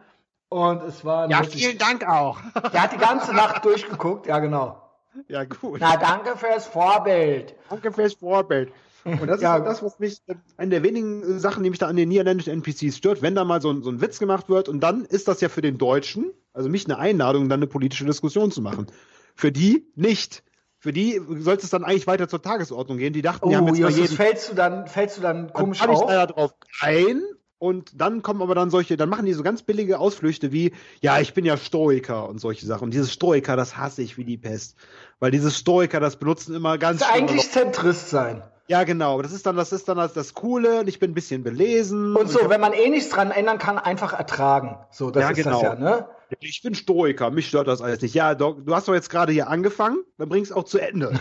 und 0.51 0.83
es 0.85 1.05
war 1.05 1.29
Ja, 1.29 1.41
wirklich- 1.41 1.67
vielen 1.67 1.79
Dank 1.79 2.07
auch. 2.09 2.39
Der 2.73 2.83
hat 2.85 2.93
die 2.93 2.99
ganze 2.99 3.35
Nacht 3.35 3.65
durchgeguckt. 3.65 4.27
Ja, 4.29 4.39
genau. 4.39 4.81
ja, 5.27 5.43
gut. 5.45 5.79
Na, 5.81 5.97
danke 5.97 6.37
fürs 6.37 6.67
Vorbild. 6.69 7.57
Danke 7.71 7.91
fürs 7.93 8.15
Vorbild. 8.15 8.73
Und 9.05 9.27
das 9.27 9.41
Ja. 9.41 9.57
ist 9.57 9.63
auch 9.63 9.65
das, 9.65 9.83
was 9.83 9.99
mich, 9.99 10.19
eine 10.57 10.71
der 10.71 10.83
wenigen 10.83 11.39
Sachen, 11.39 11.63
die 11.65 11.71
mich 11.71 11.79
da 11.79 11.87
an 11.89 11.97
den 11.97 12.09
niederländischen 12.09 12.53
NPCs 12.53 12.97
stört, 12.97 13.23
wenn 13.23 13.35
da 13.35 13.45
mal 13.45 13.61
so 13.61 13.71
ein, 13.71 13.83
so 13.83 13.91
ein 13.91 14.01
Witz 14.01 14.19
gemacht 14.19 14.49
wird 14.49 14.69
und 14.69 14.81
dann 14.81 15.05
ist 15.05 15.29
das 15.29 15.41
ja 15.41 15.49
für 15.49 15.63
den 15.63 15.79
Deutschen, 15.79 16.33
also 16.53 16.69
mich 16.69 16.85
eine 16.87 16.99
Einladung, 16.99 17.49
dann 17.49 17.59
eine 17.61 17.67
politische 17.67 18.05
Diskussion 18.05 18.51
zu 18.51 18.63
machen. 18.63 18.87
Für 19.35 19.51
die 19.53 19.87
nicht. 19.95 20.43
Für 20.79 20.93
die 20.93 21.21
sollte 21.39 21.65
es 21.65 21.71
dann 21.71 21.85
eigentlich 21.85 22.07
weiter 22.09 22.29
zur 22.29 22.43
Tagesordnung 22.43 22.99
gehen. 22.99 23.13
Die 23.13 23.23
dachten, 23.23 23.49
die 23.49 23.57
haben 23.57 23.65
Oh, 23.65 23.69
jetzt 23.69 23.81
mal 23.81 23.89
Justus, 23.91 24.11
jeden 24.11 24.17
fällst 24.17 24.51
du 24.51 24.55
dann, 24.55 24.87
fällst 24.89 25.19
du 25.19 25.23
dann 25.23 25.49
Dann 25.49 25.53
komisch 25.53 25.81
ich 25.81 25.87
auf? 25.89 26.09
leider 26.09 26.27
drauf 26.27 26.55
ein 26.81 27.23
und 27.59 28.01
dann 28.01 28.23
kommen 28.23 28.43
aber 28.43 28.57
dann 28.57 28.71
solche, 28.71 28.97
dann 28.97 29.09
machen 29.09 29.25
die 29.25 29.33
so 29.35 29.45
ganz 29.45 29.63
billige 29.63 30.01
Ausflüchte 30.01 30.51
wie, 30.53 30.73
ja, 31.01 31.21
ich 31.21 31.33
bin 31.35 31.45
ja 31.45 31.57
Stoiker 31.57 32.29
und 32.29 32.41
solche 32.41 32.67
Sachen. 32.67 32.85
Und 32.87 32.91
dieses 32.95 33.13
Stoiker, 33.13 33.55
das 33.57 33.77
hasse 33.77 34.03
ich 34.03 34.19
wie 34.19 34.25
die 34.25 34.39
Pest. 34.39 34.77
Weil 35.21 35.31
dieses 35.31 35.57
Stoiker, 35.57 36.01
das 36.01 36.17
benutzen 36.19 36.55
immer 36.57 36.77
ganz 36.79 36.99
Das 37.01 37.09
ist 37.09 37.15
eigentlich 37.15 37.51
Zentrist 37.51 38.11
sein. 38.11 38.43
Ja, 38.73 38.85
genau. 38.85 39.21
Das 39.21 39.33
ist 39.33 39.45
dann, 39.45 39.55
das 39.57 39.71
ist 39.73 39.87
dann 39.89 39.99
das, 39.99 40.15
das 40.15 40.33
Coole. 40.33 40.81
Und 40.81 40.89
ich 40.89 40.99
bin 40.99 41.11
ein 41.11 41.15
bisschen 41.15 41.43
belesen. 41.43 42.17
Und 42.17 42.31
so, 42.31 42.41
hab- 42.41 42.49
wenn 42.49 42.61
man 42.61 42.73
eh 42.73 42.89
nichts 42.89 43.11
dran 43.11 43.31
ändern 43.31 43.59
kann, 43.59 43.79
einfach 43.79 44.15
ertragen. 44.15 44.79
So, 44.91 45.11
das 45.11 45.23
Ja, 45.23 45.31
ist 45.31 45.37
genau. 45.37 45.51
das 45.61 45.63
ja, 45.63 45.75
ne? 45.75 46.07
Ich 46.41 46.63
bin 46.63 46.75
Stoiker, 46.75 47.31
mich 47.31 47.49
stört 47.49 47.69
das 47.69 47.83
alles 47.83 48.01
nicht. 48.01 48.15
Ja, 48.15 48.35
Doc, 48.35 48.65
du 48.65 48.75
hast 48.75 48.89
doch 48.89 48.95
jetzt 48.95 49.11
gerade 49.11 49.31
hier 49.33 49.49
angefangen, 49.51 49.99
dann 50.17 50.31
bring 50.31 50.43
es 50.43 50.51
auch 50.51 50.65
zu 50.65 50.79
Ende. 50.79 51.09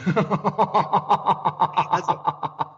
also, 1.89 2.14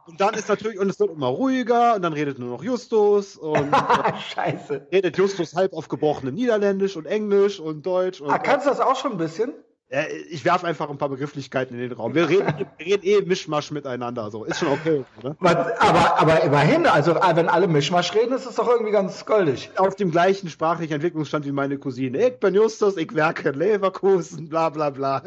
und 0.07 0.19
dann 0.19 0.33
ist 0.33 0.49
natürlich, 0.49 0.79
und 0.79 0.89
es 0.89 0.99
wird 0.99 1.11
immer 1.11 1.27
ruhiger, 1.27 1.93
und 1.95 2.01
dann 2.01 2.13
redet 2.13 2.39
nur 2.39 2.49
noch 2.49 2.63
Justus 2.63 3.35
und 3.37 3.71
Scheiße. 4.33 4.87
redet 4.91 5.15
Justus 5.17 5.53
halb 5.55 5.73
auf 5.73 5.87
gebrochenem 5.89 6.33
Niederländisch 6.33 6.95
und 6.97 7.05
Englisch 7.05 7.59
und 7.59 7.85
Deutsch. 7.85 8.19
Und, 8.21 8.31
Ah, 8.31 8.39
kannst 8.39 8.65
du 8.65 8.71
das 8.71 8.79
auch 8.79 8.95
schon 8.95 9.11
ein 9.11 9.17
bisschen? 9.19 9.53
Äh, 9.93 10.07
ich 10.29 10.43
werfe 10.43 10.65
einfach 10.65 10.89
ein 10.89 10.97
paar 10.97 11.09
Begrifflichkeiten 11.09 11.79
in 11.79 11.89
den 11.89 11.97
Raum. 11.97 12.15
Wir 12.15 12.27
reden, 12.27 12.47
wir 12.77 12.85
reden 12.85 13.05
eh 13.05 13.21
Mischmasch 13.21 13.69
miteinander, 13.71 14.31
so 14.31 14.43
ist 14.43 14.59
schon 14.59 14.69
okay. 14.69 15.05
Was, 15.39 15.55
aber, 15.79 16.19
aber 16.19 16.43
immerhin, 16.43 16.87
also 16.87 17.11
äh, 17.11 17.35
wenn 17.35 17.47
alle 17.47 17.67
Mischmasch 17.67 18.13
reden, 18.15 18.33
ist 18.33 18.47
es 18.47 18.55
doch 18.55 18.67
irgendwie 18.67 18.91
ganz 18.91 19.23
goldig. 19.25 19.69
Auf 19.77 19.95
dem 19.95 20.09
gleichen 20.09 20.49
sprachlichen 20.49 20.93
Entwicklungsstand 20.93 21.45
wie 21.45 21.51
meine 21.51 21.77
Cousine. 21.77 22.29
Ich 22.29 22.39
bin 22.39 22.55
Justus, 22.55 22.97
ich 22.97 23.13
werke 23.13 23.49
in 23.49 23.55
Leverkusen, 23.55 24.49
bla 24.49 24.69
bla 24.69 24.89
bla. 24.89 25.21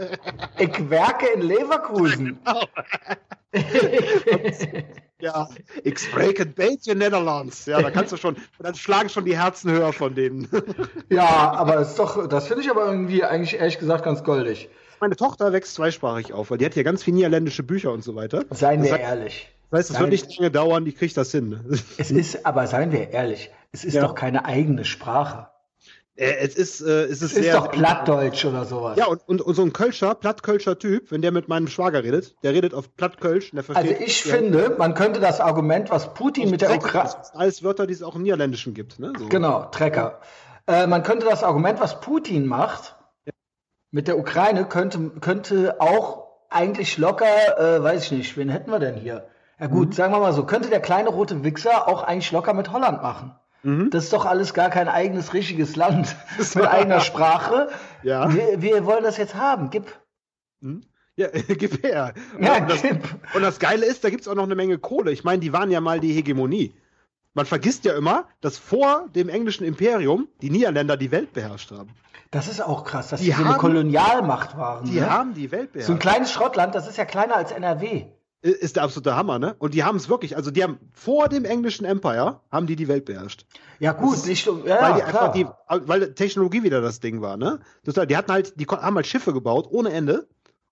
Ich 0.59 0.91
werke 0.91 1.27
in 1.35 1.43
Leverkusen. 1.43 2.41
Ja, 5.21 5.49
ich 5.83 5.99
spreche 5.99 6.45
bisschen 6.45 6.99
Netherlands. 6.99 7.65
Ja, 7.67 7.81
da 7.81 7.91
kannst 7.91 8.13
du 8.13 8.19
schon, 8.19 8.37
dann 8.59 8.75
schlagen 8.75 9.09
schon 9.09 9.25
die 9.25 9.37
Herzen 9.39 9.71
höher 9.71 9.93
von 9.95 10.15
denen. 10.15 10.47
ja, 11.09 11.53
aber 11.53 11.79
ist 11.81 11.99
doch, 11.99 12.29
das 12.29 12.49
finde 12.49 12.63
ich 12.63 12.71
aber 12.71 12.85
irgendwie 12.87 13.25
eigentlich 13.25 13.55
ehrlich 13.59 13.79
gesagt 13.79 14.05
ganz 14.05 14.23
goldig. 14.25 14.69
Meine 15.01 15.17
Tochter 15.17 15.53
wächst 15.53 15.75
zweisprachig 15.75 16.33
auf, 16.35 16.51
weil 16.51 16.59
die 16.59 16.67
hat 16.67 16.75
hier 16.75 16.85
ganz 16.85 17.03
viele 17.03 17.17
niederländische 17.17 17.63
Bücher 17.63 17.93
und 17.93 18.05
so 18.05 18.15
weiter. 18.15 18.45
Seien 18.51 18.81
Das 18.81 18.91
wir 18.91 18.97
heißt- 18.97 19.01
ehrlich. 19.01 19.49
Das 19.71 19.79
heißt, 19.81 19.91
es 19.93 19.99
wird 20.01 20.11
nicht 20.11 20.39
lange 20.39 20.51
dauern, 20.51 20.87
ich 20.87 20.97
kriege 20.97 21.13
das 21.15 21.33
hin. 21.33 21.61
Es 21.99 22.11
ist, 22.11 22.47
aber 22.47 22.67
seien 22.67 22.93
wir 22.93 23.11
ehrlich, 23.11 23.51
es 23.73 23.85
ist 23.85 23.95
Ja. 23.95 24.03
doch 24.03 24.15
keine 24.15 24.45
eigene 24.45 24.85
Sprache. 24.85 25.49
Äh, 26.17 26.37
es 26.41 26.55
ist, 26.55 26.81
äh, 26.81 27.05
es 27.05 27.23
ist, 27.23 27.23
Es 27.23 27.33
ist 27.33 27.43
sehr, 27.45 27.55
doch 27.55 27.71
Plattdeutsch 27.71 28.45
oder 28.45 28.65
sowas. 28.65 28.97
Ja, 28.99 29.07
und, 29.07 29.21
und, 29.29 29.41
und 29.43 29.55
so 29.55 29.63
ein 29.63 29.73
Kölscher, 29.73 30.15
Plattkölscher 30.15 30.79
Typ, 30.79 31.11
wenn 31.11 31.23
der 31.23 31.31
mit 31.31 31.49
meinem 31.49 31.69
Schwager 31.69 32.03
redet, 32.03 32.35
der 32.43 32.53
redet 32.53 32.75
auf 32.75 32.97
Plattkölsch 32.97 33.53
und 33.53 33.57
der 33.57 33.77
also 33.77 33.89
versteht. 33.89 34.07
ich 34.09 34.25
ja, 34.25 34.35
finde, 34.35 34.75
man 34.79 34.95
könnte 34.95 35.21
das 35.21 35.41
Argument, 35.41 35.91
was 35.91 36.15
Putin 36.15 36.51
mit 36.51 36.63
der 36.63 36.75
Ukraine... 36.75 37.05
Das 37.05 37.29
sind 37.29 37.41
alles 37.41 37.63
Wörter, 37.63 37.87
die 37.87 37.93
es 37.93 38.03
auch 38.03 38.15
im 38.15 38.23
Niederländischen 38.23 38.75
gibt. 38.75 38.99
Ne? 38.99 39.13
So. 39.19 39.29
Genau, 39.29 39.65
Trecker. 39.65 40.21
Äh, 40.67 40.87
man 40.87 41.03
könnte 41.03 41.27
das 41.27 41.45
Argument, 41.45 41.81
was 41.81 42.01
Putin 42.01 42.47
macht, 42.47 42.97
mit 43.91 44.09
der 44.09 44.19
Ukraine, 44.19 44.65
könnte, 44.65 45.11
könnte 45.21 45.81
auch 45.81 46.27
eigentlich 46.51 46.99
locker, 46.99 47.27
äh, 47.59 47.83
weiß 47.83 48.05
ich 48.05 48.13
nicht, 48.13 48.37
wen 48.37 48.49
hätten 48.49 48.71
wir 48.71 48.79
denn 48.79 48.97
hier? 48.97 49.29
Ja 49.59 49.69
Mhm. 49.69 49.73
gut, 49.73 49.95
sagen 49.95 50.13
wir 50.13 50.21
mal 50.21 50.33
so, 50.33 50.45
könnte 50.45 50.69
der 50.69 50.81
kleine 50.81 51.09
rote 51.09 51.43
Wichser 51.45 51.89
auch 51.89 52.03
eigentlich 52.03 52.31
locker 52.33 52.53
mit 52.55 52.73
Holland 52.73 53.03
machen. 53.03 53.35
Mhm. 53.67 53.91
Das 53.91 54.05
ist 54.05 54.13
doch 54.13 54.25
alles 54.27 54.55
gar 54.55 54.71
kein 54.71 54.89
eigenes, 54.89 55.35
richtiges 55.35 55.77
Land 55.77 56.15
mit 56.55 56.67
eigener 56.67 57.01
Sprache. 57.01 57.69
Ja. 58.03 58.33
Wir, 58.33 58.63
wir 58.63 58.85
wollen 58.87 59.03
das 59.03 59.17
jetzt 59.17 59.35
haben. 59.35 59.71
Gib. 59.71 59.87
Ja, 61.17 61.29
gib 61.49 61.83
her. 61.85 62.15
Ja, 62.41 62.59
und, 62.59 62.71
das, 62.71 62.83
gib. 62.83 63.03
und 63.35 63.43
das 63.43 63.59
Geile 63.59 63.85
ist, 63.87 64.05
da 64.05 64.11
gibt's 64.11 64.29
auch 64.29 64.35
noch 64.35 64.45
eine 64.45 64.55
Menge 64.55 64.79
Kohle. 64.79 65.11
Ich 65.13 65.25
meine, 65.25 65.41
die 65.41 65.53
waren 65.53 65.71
ja 65.71 65.81
mal 65.81 65.99
die 66.01 66.13
Hegemonie. 66.13 66.75
Man 67.35 67.45
vergisst 67.47 67.85
ja 67.85 67.95
immer, 67.97 68.29
dass 68.41 68.57
vor 68.57 69.07
dem 69.15 69.29
englischen 69.29 69.65
Imperium 69.65 70.29
die 70.41 70.51
Niederländer 70.51 70.97
die 70.97 71.11
Welt 71.11 71.33
beherrscht 71.35 71.71
haben. 71.71 71.91
Das 72.31 72.49
ist 72.49 72.61
auch 72.61 72.85
krass, 72.85 73.09
dass 73.09 73.21
Die 73.21 73.27
die 73.27 73.33
so 73.33 73.39
eine 73.43 73.51
haben- 73.51 73.59
Kolonialmacht 73.59 74.57
waren. 74.57 74.85
Die 74.87 75.01
ne? 75.01 75.11
haben 75.11 75.35
die 75.35 75.51
Welt 75.53 75.71
so 75.73 75.79
ein 75.79 75.85
beherrscht. 75.99 76.01
kleines 76.03 76.33
Schrottland, 76.33 76.75
das 76.75 76.89
ist 76.89 76.97
ja 76.99 77.05
kleiner 77.05 77.37
als 77.37 77.53
NRW. 77.53 78.07
Ist 78.51 78.77
der 78.77 78.85
absolute 78.85 79.17
Hammer, 79.17 79.39
ne? 79.39 79.55
Und 79.59 79.75
die 79.75 79.85
haben 79.85 79.97
es 79.97 80.09
wirklich, 80.09 80.37
also 80.37 80.51
die 80.51 80.63
haben 80.63 80.79
vor 80.93 81.29
dem 81.29 81.45
englischen 81.45 81.85
Empire, 81.85 82.41
haben 82.51 82.67
die 82.67 82.77
die 82.77 82.89
Welt 82.89 83.05
beherrscht. 83.05 83.47
Ja 83.79 83.93
gut, 83.93 84.27
nicht 84.27 84.45
so, 84.45 84.63
ja, 84.65 84.81
weil 84.81 84.95
die 84.95 85.03
einfach 85.03 85.33
die, 85.33 85.47
weil 85.69 86.15
Technologie 86.15 86.63
wieder 86.63 86.81
das 86.81 87.01
Ding 87.01 87.21
war, 87.21 87.37
ne? 87.37 87.61
Die 87.85 88.17
hatten 88.17 88.33
halt, 88.33 88.59
die 88.59 88.67
haben 88.67 88.97
halt 88.97 89.07
Schiffe 89.07 89.33
gebaut 89.33 89.67
ohne 89.71 89.91
Ende 89.93 90.29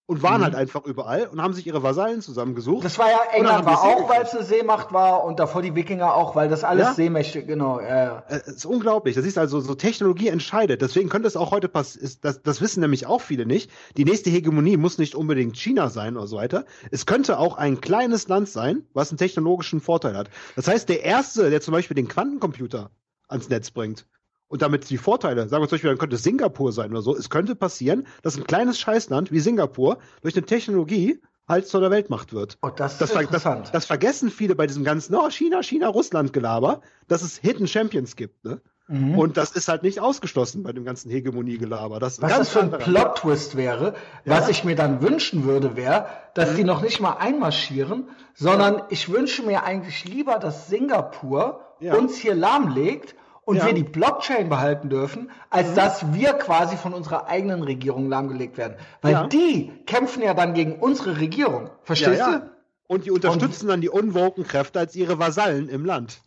und 0.06 0.22
waren 0.22 0.42
halt 0.42 0.54
einfach 0.54 0.84
überall 0.84 1.26
und 1.28 1.40
haben 1.40 1.54
sich 1.54 1.66
ihre 1.66 1.82
Vasallen 1.82 2.20
zusammengesucht. 2.20 2.80
Mhm. 2.80 2.82
Das 2.82 2.98
war 2.98 3.10
ja, 3.10 3.20
England 3.32 3.64
war 3.64 3.82
auch, 3.82 4.08
weil 4.08 4.22
es 4.22 4.34
eine 4.34 4.44
Seemacht 4.44 4.92
war 4.92 5.24
und 5.24 5.40
davor 5.40 5.62
die 5.62 5.74
Wikinger 5.74 6.14
auch, 6.14 6.36
weil 6.36 6.48
das 6.48 6.62
alles 6.62 6.88
Ja. 6.88 6.94
Seemächte, 6.94 7.44
genau. 7.44 7.78
Äh, 7.78 8.20
Es 8.28 8.46
ist 8.48 8.66
unglaublich. 8.66 9.14
Das 9.14 9.24
ist 9.24 9.38
also 9.38 9.60
so 9.60 9.74
Technologie 9.74 10.28
entscheidet. 10.28 10.82
Deswegen 10.82 11.08
könnte 11.08 11.26
es 11.26 11.36
auch 11.36 11.50
heute 11.52 11.68
passieren. 11.68 12.10
Das, 12.20 12.42
das 12.42 12.60
wissen 12.60 12.80
nämlich 12.80 13.06
auch 13.06 13.22
viele 13.22 13.46
nicht. 13.46 13.70
Die 13.96 14.04
nächste 14.04 14.28
Hegemonie 14.28 14.76
muss 14.76 14.98
nicht 14.98 15.14
unbedingt 15.14 15.56
China 15.56 15.88
sein 15.88 16.16
oder 16.16 16.26
so 16.26 16.36
weiter. 16.36 16.66
Es 16.90 17.06
könnte 17.06 17.38
auch 17.38 17.56
ein 17.56 17.80
kleines 17.80 18.28
Land 18.28 18.48
sein, 18.50 18.86
was 18.92 19.10
einen 19.10 19.18
technologischen 19.18 19.80
Vorteil 19.80 20.16
hat. 20.16 20.28
Das 20.54 20.68
heißt, 20.68 20.88
der 20.90 21.02
erste, 21.02 21.48
der 21.48 21.62
zum 21.62 21.72
Beispiel 21.72 21.94
den 21.94 22.08
Quantencomputer 22.08 22.90
ans 23.28 23.48
Netz 23.48 23.70
bringt 23.70 24.06
und 24.54 24.62
damit 24.62 24.88
die 24.88 24.98
Vorteile, 24.98 25.48
sagen 25.48 25.64
wir 25.64 25.68
zum 25.68 25.74
Beispiel, 25.74 25.90
dann 25.90 25.98
könnte 25.98 26.14
es 26.14 26.22
Singapur 26.22 26.70
sein 26.72 26.92
oder 26.92 27.02
so. 27.02 27.16
Es 27.16 27.28
könnte 27.28 27.56
passieren, 27.56 28.06
dass 28.22 28.36
ein 28.36 28.44
kleines 28.44 28.78
Scheißland 28.78 29.32
wie 29.32 29.40
Singapur 29.40 29.98
durch 30.22 30.36
eine 30.36 30.46
Technologie 30.46 31.20
halt 31.48 31.66
zu 31.66 31.76
einer 31.78 31.90
Weltmacht 31.90 32.32
wird. 32.32 32.56
Oh, 32.62 32.68
das 32.68 32.92
ist 32.92 33.00
Das, 33.00 33.10
ver 33.10 33.16
das, 33.18 33.24
interessant. 33.26 33.70
das 33.72 33.84
vergessen 33.84 34.30
viele 34.30 34.54
bei 34.54 34.68
diesem 34.68 34.84
ganzen 34.84 35.12
oh, 35.16 35.28
China, 35.28 35.60
China, 35.64 35.88
Russland-Gelaber, 35.88 36.82
dass 37.08 37.22
es 37.22 37.36
Hidden 37.36 37.66
Champions 37.66 38.14
gibt. 38.14 38.44
Ne? 38.44 38.60
Mhm. 38.86 39.18
Und 39.18 39.36
das 39.36 39.50
ist 39.50 39.66
halt 39.66 39.82
nicht 39.82 39.98
ausgeschlossen 39.98 40.62
bei 40.62 40.70
dem 40.72 40.84
ganzen 40.84 41.10
Hegemonie-Gelaber. 41.10 41.98
Das 41.98 42.22
was 42.22 42.30
ganz 42.30 42.38
das 42.38 42.50
für 42.50 42.60
ein 42.60 42.70
Plot-Twist 42.70 43.56
wäre, 43.56 43.94
was 44.24 44.48
ich 44.48 44.62
mir 44.62 44.76
dann 44.76 45.02
wünschen 45.02 45.42
würde, 45.42 45.74
wäre, 45.74 46.06
dass 46.34 46.54
die 46.54 46.62
noch 46.62 46.80
nicht 46.80 47.00
mal 47.00 47.14
einmarschieren, 47.14 48.08
sondern 48.34 48.82
ich 48.90 49.10
wünsche 49.10 49.42
mir 49.42 49.64
eigentlich 49.64 50.04
lieber, 50.04 50.38
dass 50.38 50.68
Singapur 50.68 51.60
Ja. 51.80 51.94
uns 51.96 52.16
hier 52.18 52.36
lahmlegt 52.36 53.16
und 53.44 53.56
Ja. 53.56 53.66
wir 53.66 53.74
die 53.74 53.84
Blockchain 53.84 54.48
behalten 54.48 54.88
dürfen, 54.88 55.30
als 55.50 55.74
dass 55.74 56.12
wir 56.14 56.32
quasi 56.34 56.76
von 56.76 56.94
unserer 56.94 57.26
eigenen 57.28 57.62
Regierung 57.62 58.08
lahmgelegt 58.08 58.56
werden. 58.58 58.76
Weil 59.02 59.12
Ja. 59.12 59.26
die 59.26 59.70
kämpfen 59.86 60.22
ja 60.22 60.34
dann 60.34 60.54
gegen 60.54 60.76
unsere 60.80 61.18
Regierung. 61.20 61.70
Verstehst 61.82 62.18
ja, 62.20 62.30
ja. 62.30 62.38
du? 62.38 62.50
Und 62.86 63.06
die 63.06 63.10
unterstützen 63.10 63.68
dann 63.68 63.80
die 63.80 63.88
unwoken 63.88 64.44
Kräfte 64.46 64.78
als 64.78 64.94
ihre 64.94 65.18
Vasallen 65.18 65.68
im 65.68 65.84
Land. 65.84 66.18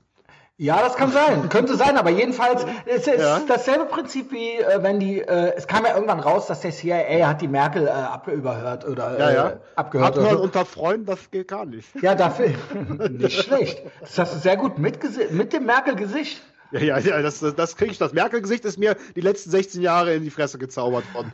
Ja, 0.60 0.80
das 0.82 0.96
kann 0.96 1.12
sein. 1.12 1.50
Könnte 1.50 1.76
sein, 1.76 1.98
aber 1.98 2.10
jedenfalls 2.10 2.66
es 2.88 3.06
ist 3.06 3.20
Ja. 3.20 3.42
dasselbe 3.48 3.86
Prinzip 3.86 4.32
wie 4.32 4.54
äh, 4.58 4.82
wenn 4.82 5.00
die, 5.00 5.22
äh, 5.22 5.54
es 5.56 5.68
kam 5.68 5.86
ja 5.86 5.94
irgendwann 5.94 6.20
raus, 6.20 6.48
dass 6.48 6.62
der 6.62 6.72
CIA 6.72 7.28
hat 7.28 7.42
die 7.42 7.48
Merkel 7.48 7.86
äh, 7.86 7.92
abgehört 7.92 8.84
oder 8.88 9.20
Ja, 9.20 9.30
äh, 9.30 9.36
ja. 9.36 9.54
abgehört. 9.76 10.14
Abhören 10.14 10.26
Oder 10.30 10.38
so. 10.38 10.44
unter 10.44 10.66
Freunden, 10.66 11.06
das 11.06 11.30
geht 11.30 11.48
gar 11.50 11.66
nicht. 11.66 11.88
Ja, 12.02 12.16
dafür 12.16 12.50
nicht 13.10 13.40
schlecht. 13.44 13.84
Das 14.02 14.18
hast 14.18 14.34
du 14.34 14.40
sehr 14.40 14.58
gut 14.58 14.80
mitgese- 14.80 15.32
mit 15.32 15.54
dem 15.54 15.66
Merkel-Gesicht. 15.68 16.42
Ja, 16.72 16.80
ja, 16.80 17.00
ja 17.00 17.22
das, 17.22 17.40
das 17.40 17.78
kriege 17.78 17.92
ich. 17.92 17.98
Das 17.98 18.14
Merkel-Gesicht 18.14 18.66
ist 18.66 18.78
mir 18.78 18.96
die 19.16 19.22
letzten 19.22 19.52
16 19.52 19.82
Jahre 19.82 20.14
in 20.14 20.24
die 20.24 20.30
Fresse 20.30 20.58
gezaubert 20.58 21.06
worden. 21.14 21.32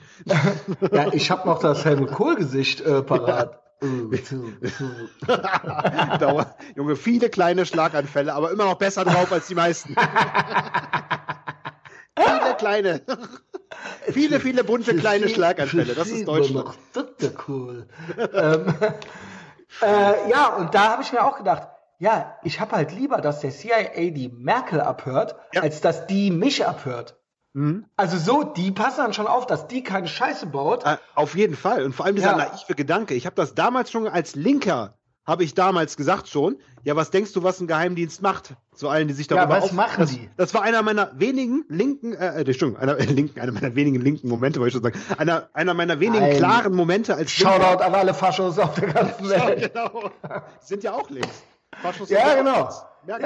Ja, 0.92 1.14
ich 1.14 1.32
habe 1.32 1.48
noch 1.48 1.60
das 1.60 1.86
Helmut 1.86 2.12
Kohl-Gesicht 2.12 2.82
äh, 2.82 3.02
parat. 3.02 3.60
Zu, 3.84 4.12
zu. 4.22 4.54
Dauer, 6.20 6.56
Junge, 6.74 6.96
viele 6.96 7.30
kleine 7.30 7.66
Schlaganfälle, 7.66 8.34
aber 8.34 8.52
immer 8.52 8.64
noch 8.64 8.78
besser 8.78 9.04
drauf 9.04 9.30
als 9.30 9.48
die 9.48 9.56
meisten. 9.56 9.94
viele 12.18 12.56
kleine. 12.58 13.02
viele, 14.10 14.40
viele 14.40 14.64
bunte 14.64 14.96
kleine 14.96 15.28
Schlaganfälle. 15.28 15.96
Das 15.96 16.08
ist 16.08 16.26
Deutschland. 16.26 16.68
Noch. 16.68 16.78
Cool. 17.46 17.88
ähm, 18.18 18.74
äh, 19.82 20.30
ja, 20.30 20.56
und 20.56 20.74
da 20.74 20.92
habe 20.92 21.04
ich 21.04 21.12
mir 21.12 21.26
auch 21.26 21.38
gedacht, 21.38 21.68
ja, 22.04 22.38
ich 22.44 22.60
habe 22.60 22.76
halt 22.76 22.92
lieber, 22.92 23.22
dass 23.22 23.40
der 23.40 23.52
CIA 23.52 24.12
die 24.12 24.30
Merkel 24.30 24.82
abhört, 24.82 25.36
Ja. 25.54 25.62
als 25.62 25.80
dass 25.82 26.06
die 26.08 26.32
mich 26.32 26.66
abhört. 26.68 27.18
Mhm. 27.54 27.86
Also 27.96 28.18
so, 28.18 28.44
die 28.44 28.72
passen 28.72 28.98
dann 28.98 29.14
schon 29.14 29.28
auf, 29.28 29.46
dass 29.48 29.68
die 29.68 29.84
keine 29.84 30.08
Scheiße 30.08 30.48
baut. 30.48 30.86
Äh, 30.86 30.98
Auf 31.16 31.36
jeden 31.36 31.56
Fall. 31.56 31.84
Und 31.86 31.94
vor 31.96 32.06
allem 32.06 32.16
dieser 32.16 32.32
Ja. 32.32 32.38
naive 32.38 32.76
Gedanke. 32.76 33.14
Ich 33.14 33.26
habe 33.26 33.36
das 33.36 33.54
damals 33.56 33.90
schon 33.92 34.08
als 34.08 34.36
Linker, 34.36 34.98
habe 35.26 35.44
ich 35.46 35.54
damals 35.54 35.96
gesagt 35.96 36.28
schon, 36.28 36.58
ja, 36.84 36.96
was 36.98 37.12
denkst 37.12 37.32
du, 37.32 37.44
was 37.44 37.62
ein 37.62 37.68
Geheimdienst 37.68 38.22
macht? 38.22 38.56
Zu 38.76 38.90
allen, 38.90 39.08
die 39.08 39.14
sich 39.14 39.30
Ja, 39.30 39.38
darüber 39.38 39.62
was 39.62 39.72
machen 39.72 40.00
das, 40.02 40.10
die? 40.10 40.30
Das 40.36 40.54
war 40.54 40.64
einer 40.64 40.82
meiner 40.82 41.12
wenigen 41.18 41.64
linken, 41.70 42.14
äh, 42.14 42.42
äh, 42.42 42.44
Entschuldigung, 42.44 42.78
einer, 42.82 42.98
äh, 42.98 43.06
linken, 43.06 43.40
einer 43.40 43.52
meiner 43.54 43.74
wenigen 43.76 44.02
linken 44.02 44.28
Momente, 44.28 44.60
wollte 44.60 44.76
ich 44.78 44.84
schon 44.84 44.92
sagen. 44.92 45.00
Einer, 45.18 45.48
einer 45.54 45.74
meiner 45.76 46.00
wenigen 46.02 46.26
Nein. 46.26 46.36
klaren 46.38 46.74
Momente 46.76 47.14
als 47.16 47.38
Linker. 47.38 47.54
Shoutout 47.62 47.84
an 47.84 47.94
alle 47.96 48.14
Faschos 48.14 48.60
auf 48.60 48.74
der 48.76 48.92
ganzen 48.92 49.26
Ja, 49.30 49.48
Welt. 49.48 49.72
genau. 49.74 50.10
Die 50.62 50.66
sind 50.66 50.84
ja 50.84 50.94
auch 50.94 51.10
links. 51.10 51.44
Faschos 51.82 52.10
Ja, 52.10 52.36
genau. 52.36 52.70
Ja. 53.08 53.20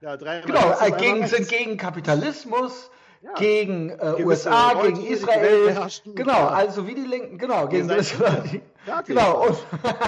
Ja, 0.00 0.16
Genau, 0.16 0.74
äh, 0.80 0.90
gegen, 0.90 1.26
sind 1.26 1.48
gegen 1.48 1.78
Kapitalismus, 1.78 2.90
Ja. 3.22 3.32
gegen 3.34 3.88
äh, 3.88 4.22
USA, 4.22 4.74
gegen 4.82 5.06
Israel. 5.06 5.74
Genau, 6.14 6.46
also 6.48 6.86
wie 6.86 6.94
die 6.94 7.06
Linken, 7.06 7.38
genau, 7.38 7.68
gegen 7.68 7.88
fertig. 7.88 8.60
Genau, 9.06 9.46
und 9.46 9.56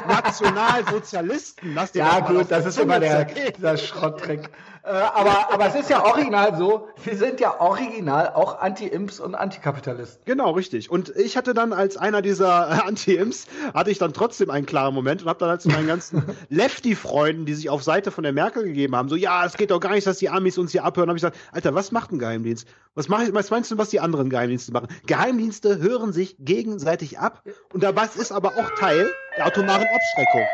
Nationalsozialisten. 0.06 1.74
Lass 1.74 1.92
dir 1.92 2.00
Ja, 2.00 2.20
gut, 2.20 2.50
das 2.50 2.64
der 2.64 2.66
ist 2.66 2.78
immer 2.78 3.00
der, 3.00 3.24
dieser 3.24 3.78
Schrotttrick. 3.78 4.50
Äh, 4.86 4.90
aber, 4.90 5.52
aber 5.52 5.66
es 5.66 5.74
ist 5.74 5.90
ja 5.90 6.04
original 6.04 6.56
so, 6.56 6.86
wir 7.02 7.16
sind 7.16 7.40
ja 7.40 7.60
original 7.60 8.30
auch 8.34 8.60
Anti-Imps 8.60 9.18
und 9.18 9.34
Antikapitalisten. 9.34 10.22
Genau, 10.24 10.52
richtig. 10.52 10.92
Und 10.92 11.08
ich 11.16 11.36
hatte 11.36 11.54
dann 11.54 11.72
als 11.72 11.96
einer 11.96 12.22
dieser 12.22 12.84
Anti-Imps, 12.86 13.46
hatte 13.74 13.90
ich 13.90 13.98
dann 13.98 14.12
trotzdem 14.12 14.48
einen 14.48 14.64
klaren 14.64 14.94
Moment 14.94 15.22
und 15.22 15.28
habe 15.28 15.40
dann 15.40 15.48
halt 15.48 15.60
zu 15.60 15.70
meinen 15.70 15.88
ganzen 15.88 16.22
Lefty-Freunden, 16.50 17.46
die 17.46 17.54
sich 17.54 17.68
auf 17.68 17.82
Seite 17.82 18.12
von 18.12 18.22
der 18.22 18.32
Merkel 18.32 18.62
gegeben 18.62 18.94
haben, 18.94 19.08
so, 19.08 19.16
ja, 19.16 19.44
es 19.44 19.56
geht 19.56 19.72
doch 19.72 19.80
gar 19.80 19.90
nicht, 19.90 20.06
dass 20.06 20.18
die 20.18 20.28
Amis 20.28 20.56
uns 20.56 20.70
hier 20.70 20.84
abhören, 20.84 21.08
habe 21.08 21.18
ich 21.18 21.22
gesagt, 21.22 21.36
Alter, 21.50 21.74
was 21.74 21.90
macht 21.90 22.12
ein 22.12 22.20
Geheimdienst? 22.20 22.68
Was, 22.94 23.08
mach 23.08 23.22
ich, 23.22 23.34
was 23.34 23.50
meinst 23.50 23.72
du, 23.72 23.78
was 23.78 23.88
die 23.88 23.98
anderen 23.98 24.30
Geheimdienste 24.30 24.70
machen? 24.70 24.86
Geheimdienste 25.06 25.78
hören 25.78 26.12
sich 26.12 26.36
gegenseitig 26.38 27.18
ab 27.18 27.42
und 27.72 27.82
dabei 27.82 28.08
ist 28.16 28.30
aber 28.30 28.50
auch 28.50 28.70
Teil 28.78 29.10
der 29.36 29.46
atomaren 29.46 29.86
Abschreckung. 29.86 30.46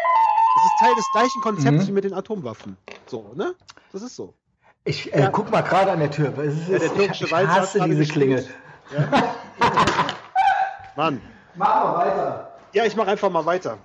Das 0.54 0.64
ist 0.64 0.78
Teil 0.78 0.94
des 0.94 1.10
gleichen 1.12 1.40
Konzepts 1.42 1.84
Mhm. 1.84 1.88
wie 1.88 1.92
mit 1.92 2.04
den 2.04 2.14
Atomwaffen. 2.14 2.76
So, 3.06 3.32
ne? 3.34 3.54
Das 3.92 4.02
ist 4.02 4.16
so. 4.16 4.34
Ich 4.84 5.12
äh, 5.14 5.28
guck 5.32 5.50
mal 5.50 5.60
gerade 5.62 5.92
an 5.92 6.00
der 6.00 6.10
Tür. 6.10 6.36
Es 6.38 6.54
ist, 6.54 6.68
Ja, 6.68 6.78
der 6.78 6.88
türkische 6.94 7.24
ich, 7.24 7.30
ich 7.32 7.36
hasse 7.46 7.78
gerade 7.78 7.94
diese 7.94 8.12
Klingel. 8.12 8.36
gespielt. 8.38 8.58
Mann. 10.96 11.20
Mach 11.54 11.84
mal 11.84 11.94
weiter. 12.06 12.52
Ja, 12.72 12.84
ich 12.84 12.96
mache 12.96 13.10
einfach 13.10 13.30
mal 13.30 13.44
weiter. 13.46 13.78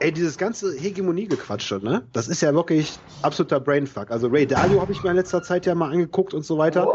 Ey, 0.00 0.12
dieses 0.12 0.36
ganze 0.36 0.72
Hegemonie-Gequatsche, 0.76 1.80
ne? 1.82 2.02
Das 2.12 2.28
ist 2.28 2.42
ja 2.42 2.54
wirklich 2.54 2.92
absoluter 3.22 3.60
Brainfuck. 3.60 4.10
Also 4.10 4.26
Ray 4.28 4.46
Dalio 4.46 4.80
habe 4.80 4.92
ich 4.92 5.02
mir 5.02 5.10
in 5.10 5.16
letzter 5.16 5.42
Zeit 5.42 5.66
ja 5.66 5.74
mal 5.74 5.90
angeguckt 5.90 6.34
und 6.34 6.44
so 6.44 6.58
weiter. 6.58 6.88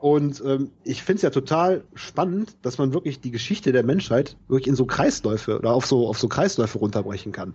Und 0.00 0.42
ähm, 0.44 0.70
ich 0.82 1.02
finde 1.02 1.16
es 1.16 1.22
ja 1.22 1.30
total 1.30 1.84
spannend, 1.94 2.56
dass 2.62 2.78
man 2.78 2.92
wirklich 2.92 3.20
die 3.20 3.30
Geschichte 3.30 3.72
der 3.72 3.84
Menschheit 3.84 4.36
wirklich 4.48 4.68
in 4.68 4.76
so 4.76 4.86
Kreisläufe 4.86 5.58
oder 5.58 5.72
auf 5.72 5.86
so, 5.86 6.08
auf 6.08 6.18
so 6.18 6.28
Kreisläufe 6.28 6.78
runterbrechen 6.78 7.32
kann. 7.32 7.54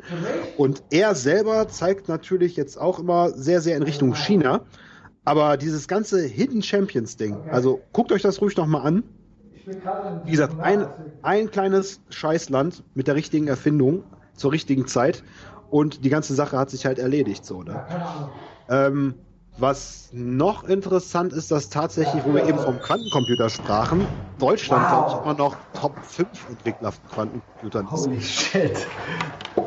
Und 0.57 0.83
er 0.89 1.15
selber 1.15 1.67
zeigt 1.67 2.07
natürlich 2.07 2.55
jetzt 2.55 2.79
auch 2.79 2.99
immer 2.99 3.31
sehr, 3.31 3.61
sehr 3.61 3.77
in 3.77 3.83
Richtung 3.83 4.15
China. 4.15 4.61
Aber 5.25 5.57
dieses 5.57 5.87
ganze 5.87 6.21
Hidden 6.21 6.63
Champions 6.63 7.17
Ding, 7.17 7.37
also 7.51 7.81
guckt 7.93 8.11
euch 8.11 8.23
das 8.23 8.41
ruhig 8.41 8.57
nochmal 8.57 8.85
an. 8.85 9.03
Wie 10.25 10.31
gesagt, 10.31 10.59
ein, 10.59 10.87
ein 11.21 11.51
kleines 11.51 12.01
Scheißland 12.09 12.83
mit 12.95 13.07
der 13.07 13.15
richtigen 13.15 13.47
Erfindung 13.47 14.03
zur 14.39 14.51
richtigen 14.51 14.87
Zeit 14.87 15.23
und 15.69 16.03
die 16.03 16.09
ganze 16.09 16.33
Sache 16.33 16.57
hat 16.57 16.69
sich 16.69 16.85
halt 16.85 16.99
erledigt, 16.99 17.45
so, 17.45 17.61
ne? 17.63 17.85
Ähm, 18.69 19.15
was 19.57 20.09
noch 20.13 20.63
interessant 20.63 21.33
ist, 21.33 21.51
dass 21.51 21.69
tatsächlich, 21.69 22.23
wo 22.25 22.33
wir 22.33 22.47
eben 22.47 22.57
vom 22.59 22.79
Quantencomputer 22.79 23.49
sprachen, 23.49 24.07
Deutschland, 24.37 24.83
Wow. 24.83 24.89
glaube 24.89 25.09
ich, 25.09 25.25
immer 25.25 25.33
noch 25.37 25.57
Top 25.73 25.97
5 26.01 26.27
Entwickler 26.49 26.91
von 26.93 27.09
Quantencomputern 27.11 27.85
ist. 27.85 28.07
Holy 28.07 28.21
shit. 28.21 28.87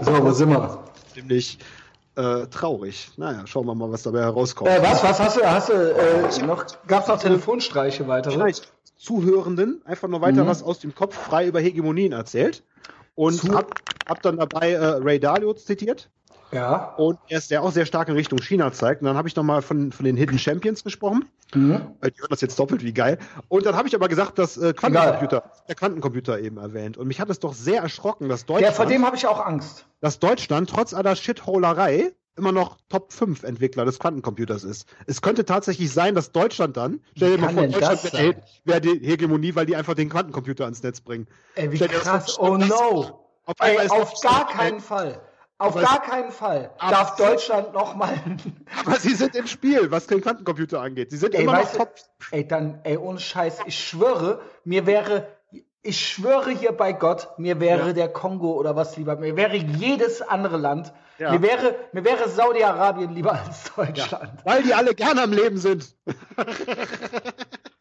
So, 0.01 0.25
wo 0.25 0.31
sind 0.31 0.49
wir? 0.51 0.83
Ziemlich 1.13 1.59
äh, 2.17 2.47
traurig. 2.47 3.11
Naja, 3.19 3.47
schauen 3.47 3.67
wir 3.67 3.75
mal, 3.75 3.93
was 3.93 4.03
dabei 4.03 4.21
herauskommt. 4.21 4.71
Äh, 4.71 4.83
was, 4.83 5.03
was 5.03 5.21
hast 5.21 5.37
du, 5.37 5.43
hast 5.45 5.69
du, 5.69 5.75
äh, 5.75 6.47
noch, 6.47 6.65
gab's 6.87 7.09
noch 7.09 7.19
Telefonstreiche 7.19 8.09
weitere? 8.09 8.53
Zuhörenden 8.97 9.83
einfach 9.85 10.09
nur 10.09 10.21
weiter 10.21 10.47
was 10.47 10.63
aus 10.63 10.79
dem 10.79 10.95
Kopf 10.95 11.17
frei 11.17 11.49
über 11.49 11.61
Hegemonien 11.61 12.13
erzählt. 12.13 12.63
Und 13.15 13.43
hab, 13.53 13.75
hab 14.09 14.23
dann 14.23 14.39
dabei 14.39 14.73
äh, 14.73 14.85
Ray 14.85 15.21
Dalio 15.21 15.53
zitiert. 15.55 16.11
Ja. 16.53 16.95
Und 16.97 17.19
er 17.29 17.39
ist 17.39 17.51
der 17.51 17.63
auch 17.63 17.73
sehr 17.73 17.87
stark 17.87 18.09
in 18.09 18.15
Richtung 18.15 18.39
China 18.41 18.73
zeigt. 18.73 19.01
Und 19.01 19.07
dann 19.07 19.17
habe 19.17 19.27
ich 19.27 19.35
nochmal 19.37 19.63
von, 19.63 19.91
von 19.91 20.05
den 20.05 20.17
Hidden 20.17 20.39
Champions 20.39 20.85
gesprochen. 20.85 21.25
Mhm. 21.55 21.81
Die 22.05 22.21
hören 22.21 22.29
das 22.29 22.43
jetzt 22.43 22.59
doppelt, 22.59 22.83
wie 22.83 22.93
geil. 22.93 23.19
Und 23.49 23.65
dann 23.65 23.75
habe 23.75 23.89
ich 23.89 23.95
aber 23.95 24.09
gesagt, 24.09 24.39
dass 24.39 24.59
äh, 24.59 24.75
Quantencomputer, 24.75 25.45
der 25.69 25.75
Quantencomputer 25.75 26.41
eben 26.41 26.59
erwähnt. 26.59 26.99
Und 26.99 27.09
mich 27.09 27.21
hat 27.21 27.31
es 27.31 27.41
doch 27.41 27.55
sehr 27.55 27.83
erschrocken, 27.83 28.29
dass 28.29 28.45
Der, 28.45 28.57
vor 28.57 28.61
Deutschland, 28.61 28.91
dem 28.91 29.07
habe 29.07 29.17
ich 29.17 29.27
auch 29.27 29.45
Angst. 29.45 29.87
dass 30.01 30.19
Deutschland 30.19 30.69
trotz 30.69 30.93
aller 30.93 31.17
Shitholerei 31.17 32.13
immer 32.37 32.53
noch 32.53 32.79
Top 32.89 33.13
5 33.13 33.43
Entwickler 33.43 33.85
des 33.85 33.99
Quantencomputers 33.99 34.65
ist. 34.65 34.87
Es 35.07 35.23
könnte 35.23 35.45
tatsächlich 35.45 35.93
sein, 35.93 36.15
dass 36.15 36.33
Deutschland 36.33 36.77
dann, 36.77 37.01
stell 37.17 37.37
dir 37.37 37.43
mal 37.43 37.53
vor, 37.53 37.67
Deutschland 37.67 38.13
wäre 38.13 38.37
wär 38.65 38.81
die 38.81 38.99
Hegemonie, 39.07 39.55
weil 39.55 39.67
die 39.67 39.77
einfach 39.77 39.95
den 39.95 40.09
Quantencomputer 40.09 40.65
ans 40.65 40.83
Netz 40.83 41.01
bringen. 41.01 41.27
Ey, 41.55 41.73
wie 41.73 41.79
krass. 41.79 42.39
Oh 42.39 42.57
no. 42.57 43.19
Auf 43.45 43.57
Ey, 43.61 43.89
auf 43.89 44.21
gar 44.23 44.49
keinen 44.49 44.81
Fall. 44.81 45.21
Auf 45.59 45.77
Aber 45.77 45.83
gar 45.83 46.03
keinen 46.03 46.33
Fall 46.33 46.75
darf 46.81 47.15
Deutschland 47.17 47.73
nochmal. 47.73 48.21
Aber 48.85 48.99
sie 48.99 49.15
sind 49.15 49.37
im 49.37 49.47
Spiel, 49.47 49.93
was 49.93 50.09
den 50.09 50.21
Quantencomputer 50.21 50.81
angeht. 50.81 51.11
Sie 51.11 51.17
sind 51.17 51.35
Ey, 51.35 51.43
immer 51.43 51.61
noch 51.61 51.73
top. 51.73 51.95
ey, 52.33 52.47
dann, 52.47 52.81
ey, 52.83 52.97
ohne 52.97 53.21
Scheiß, 53.21 53.59
ich 53.67 53.79
schwöre, 53.79 54.41
mir 54.65 54.87
wäre, 54.87 55.29
ich 55.83 56.09
schwöre 56.09 56.51
hier 56.51 56.73
bei 56.73 56.93
Gott, 56.93 57.29
mir 57.39 57.59
wäre 57.61 57.89
Ja. 57.89 57.93
der 57.93 58.09
Kongo 58.09 58.53
oder 58.53 58.77
was 58.77 58.97
lieber, 58.97 59.17
mir 59.17 59.37
wäre 59.37 59.57
jedes 59.57 60.23
andere 60.23 60.57
Land, 60.57 60.93
Ja. 61.19 61.33
mir 61.33 61.43
wäre, 61.43 61.75
mir 61.93 62.05
wäre 62.05 62.29
Saudi-Arabien 62.29 63.13
lieber 63.15 63.33
als 63.33 63.65
Deutschland. 63.75 64.33
Weil 64.45 64.63
die 64.63 64.75
alle 64.75 64.95
gerne 64.95 65.23
am 65.23 65.33
Leben 65.33 65.59
sind. 65.59 65.95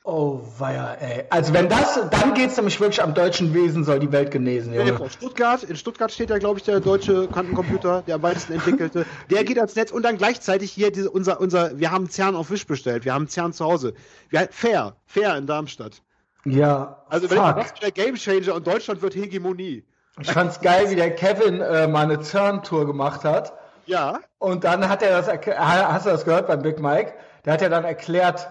Oh, 0.03 0.41
weia, 0.57 0.95
ey. 0.95 1.25
Also 1.29 1.53
wenn 1.53 1.69
das, 1.69 1.99
dann 2.09 2.33
geht's 2.33 2.57
nämlich 2.57 2.79
wirklich 2.81 3.01
am 3.03 3.13
deutschen 3.13 3.53
Wesen, 3.53 3.83
soll 3.83 3.99
die 3.99 4.11
Welt 4.11 4.31
genesen, 4.31 4.73
Junge. 4.73 4.97
vor, 4.97 5.09
Stuttgart, 5.11 5.63
in 5.63 5.75
Stuttgart 5.75 6.11
steht 6.11 6.31
ja, 6.31 6.39
glaube 6.39 6.57
ich, 6.57 6.65
der 6.65 6.79
deutsche 6.79 7.27
Quantencomputer, 7.27 8.01
der 8.07 8.15
am 8.15 8.23
weitesten 8.23 8.53
entwickelte. 8.53 9.05
Der 9.29 9.43
geht 9.43 9.57
ans 9.57 9.75
Netz 9.75 9.91
und 9.91 10.01
dann 10.03 10.17
gleichzeitig 10.17 10.71
hier 10.71 10.91
diese, 10.91 11.11
unser, 11.11 11.39
unser, 11.39 11.77
wir 11.79 11.91
haben 11.91 12.09
CERN 12.09 12.35
auf 12.35 12.49
Wisch 12.49 12.65
bestellt, 12.65 13.05
wir 13.05 13.13
haben 13.13 13.27
CERN 13.29 13.53
zu 13.53 13.63
Hause. 13.63 13.93
Wir, 14.29 14.47
fair, 14.51 14.95
fair 15.05 15.37
in 15.37 15.45
Darmstadt. 15.45 16.01
Ja, 16.45 17.03
Also 17.09 17.27
fuck. 17.27 17.55
das 17.55 17.65
ist 17.67 17.81
der 17.83 17.91
Gamechanger 17.91 18.55
und 18.55 18.65
Deutschland 18.67 19.01
wird 19.01 19.15
Hegemonie. 19.15 19.83
Ich 20.19 20.31
fand's 20.31 20.59
geil, 20.59 20.89
wie 20.89 20.95
der 20.95 21.15
Kevin 21.15 21.61
äh, 21.61 21.87
mal 21.87 22.03
eine 22.03 22.21
CERN-Tour 22.23 22.85
gemacht 22.85 23.23
hat. 23.23 23.53
Ja, 23.85 24.19
Und 24.39 24.63
dann 24.63 24.87
hat 24.89 25.01
er 25.01 25.21
das, 25.21 25.27
ha- 25.27 25.93
hast 25.93 26.05
du 26.05 26.09
das 26.11 26.25
gehört 26.25 26.47
beim 26.47 26.61
Big 26.61 26.79
Mike? 26.79 27.13
Der 27.45 27.53
hat 27.53 27.61
ja 27.61 27.69
dann 27.69 27.83
erklärt, 27.83 28.47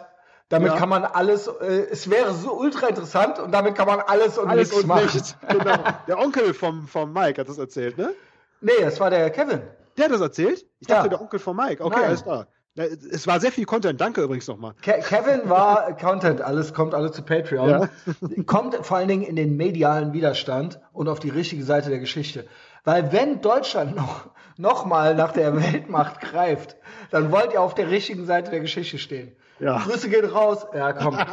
damit 0.49 0.72
Ja. 0.72 0.78
kann 0.78 0.88
man 0.88 1.05
alles, 1.05 1.47
äh, 1.47 1.86
es 1.91 2.11
wäre 2.11 2.32
so 2.32 2.53
ultra 2.59 2.88
interessant 2.88 3.38
und 3.38 3.53
damit 3.53 3.74
kann 3.76 3.86
man 3.86 4.01
alles 4.01 4.38
und 4.38 4.49
alles 4.49 4.70
nichts 4.70 4.82
und 4.82 4.88
machen. 4.88 5.05
nichts. 5.05 5.36
Genau. 5.49 5.76
Der 6.09 6.18
Onkel 6.18 6.55
vom, 6.55 6.88
vom 6.88 7.12
Mike 7.12 7.41
hat 7.41 7.49
das 7.49 7.59
erzählt, 7.59 7.97
ne? 7.99 8.12
Nee, 8.61 8.72
das 8.80 8.99
war 9.01 9.11
der 9.11 9.30
Kevin. 9.30 9.62
Der 9.97 10.07
hat 10.07 10.12
das 10.12 10.20
erzählt? 10.20 10.66
Ich 10.80 10.86
dachte, 10.88 11.05
Ja. 11.05 11.09
der 11.09 11.20
Onkel 11.20 11.38
von 11.38 11.57
Mike. 11.57 11.84
Okay, 11.84 11.97
Nein. 11.97 12.05
alles 12.09 12.22
klar. 12.22 12.47
Es 12.77 13.27
war 13.27 13.41
sehr 13.41 13.51
viel 13.53 13.64
Content. 13.66 14.01
Danke 14.01 14.23
übrigens 14.23 14.47
nochmal. 14.47 14.75
Ke 14.81 15.01
Kevin 15.01 15.51
war 15.51 15.97
Content, 15.97 16.41
alles 16.41 16.73
kommt 16.73 16.95
alles 16.95 17.12
zu 17.12 17.23
Patreon. 17.23 17.89
Kommt 18.47 18.77
vor 18.87 18.97
allen 18.97 19.09
Dingen 19.09 19.23
in 19.23 19.37
den 19.37 19.57
medialen 19.57 20.12
Widerstand 20.12 20.81
und 20.93 21.09
auf 21.09 21.18
die 21.18 21.31
richtige 21.31 21.64
Seite 21.64 21.91
der 21.91 21.99
Geschichte. 21.99 22.47
Weil 22.85 23.12
wenn 23.12 23.41
Deutschland 23.41 23.97
noch, 23.97 24.31
noch 24.57 24.87
mal 24.87 25.14
nach 25.14 25.33
der 25.33 25.57
Weltmacht 25.57 26.21
greift, 26.21 26.77
dann 27.11 27.33
wollt 27.33 27.53
ihr 27.53 27.61
auf 27.61 27.75
der 27.75 27.91
richtigen 27.91 28.25
Seite 28.25 28.51
der 28.51 28.61
Geschichte 28.61 28.99
stehen. 28.99 29.33
Ja. 29.59 29.79
Grüße 29.79 30.09
gehen 30.09 30.25
raus. 30.25 30.66
Ja, 30.75 30.93
komm. 30.93 31.18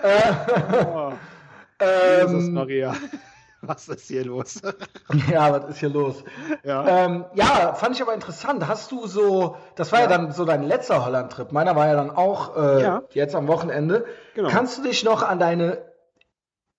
Oh, 0.00 1.12
Ähm, 1.80 2.28
Jesus 2.28 2.50
Maria. 2.50 2.94
Was 3.62 3.88
ist 3.88 4.06
hier 4.08 4.24
los? 4.24 4.60
Ja, 5.30 5.52
was 5.52 5.70
ist 5.70 5.78
hier 5.80 5.88
los? 5.88 6.22
Ja. 6.62 6.86
Ähm, 6.86 7.24
ja, 7.34 7.74
fand 7.74 7.96
ich 7.96 8.02
aber 8.02 8.14
interessant. 8.14 8.68
Hast 8.68 8.92
du 8.92 9.06
so, 9.06 9.56
das 9.74 9.90
war 9.90 10.00
ja, 10.00 10.06
dann 10.06 10.32
so 10.32 10.44
dein 10.44 10.62
letzter 10.62 11.04
Holland-Trip. 11.04 11.50
Meiner 11.50 11.74
war 11.74 11.86
ja 11.88 11.94
dann 11.94 12.10
auch 12.10 12.56
äh, 12.56 12.82
Ja. 12.82 13.02
jetzt 13.14 13.34
am 13.34 13.48
Wochenende. 13.48 14.04
Genau. 14.34 14.48
Kannst 14.48 14.78
du 14.78 14.82
dich 14.82 15.02
noch 15.04 15.22
an 15.22 15.38
deine 15.38 15.82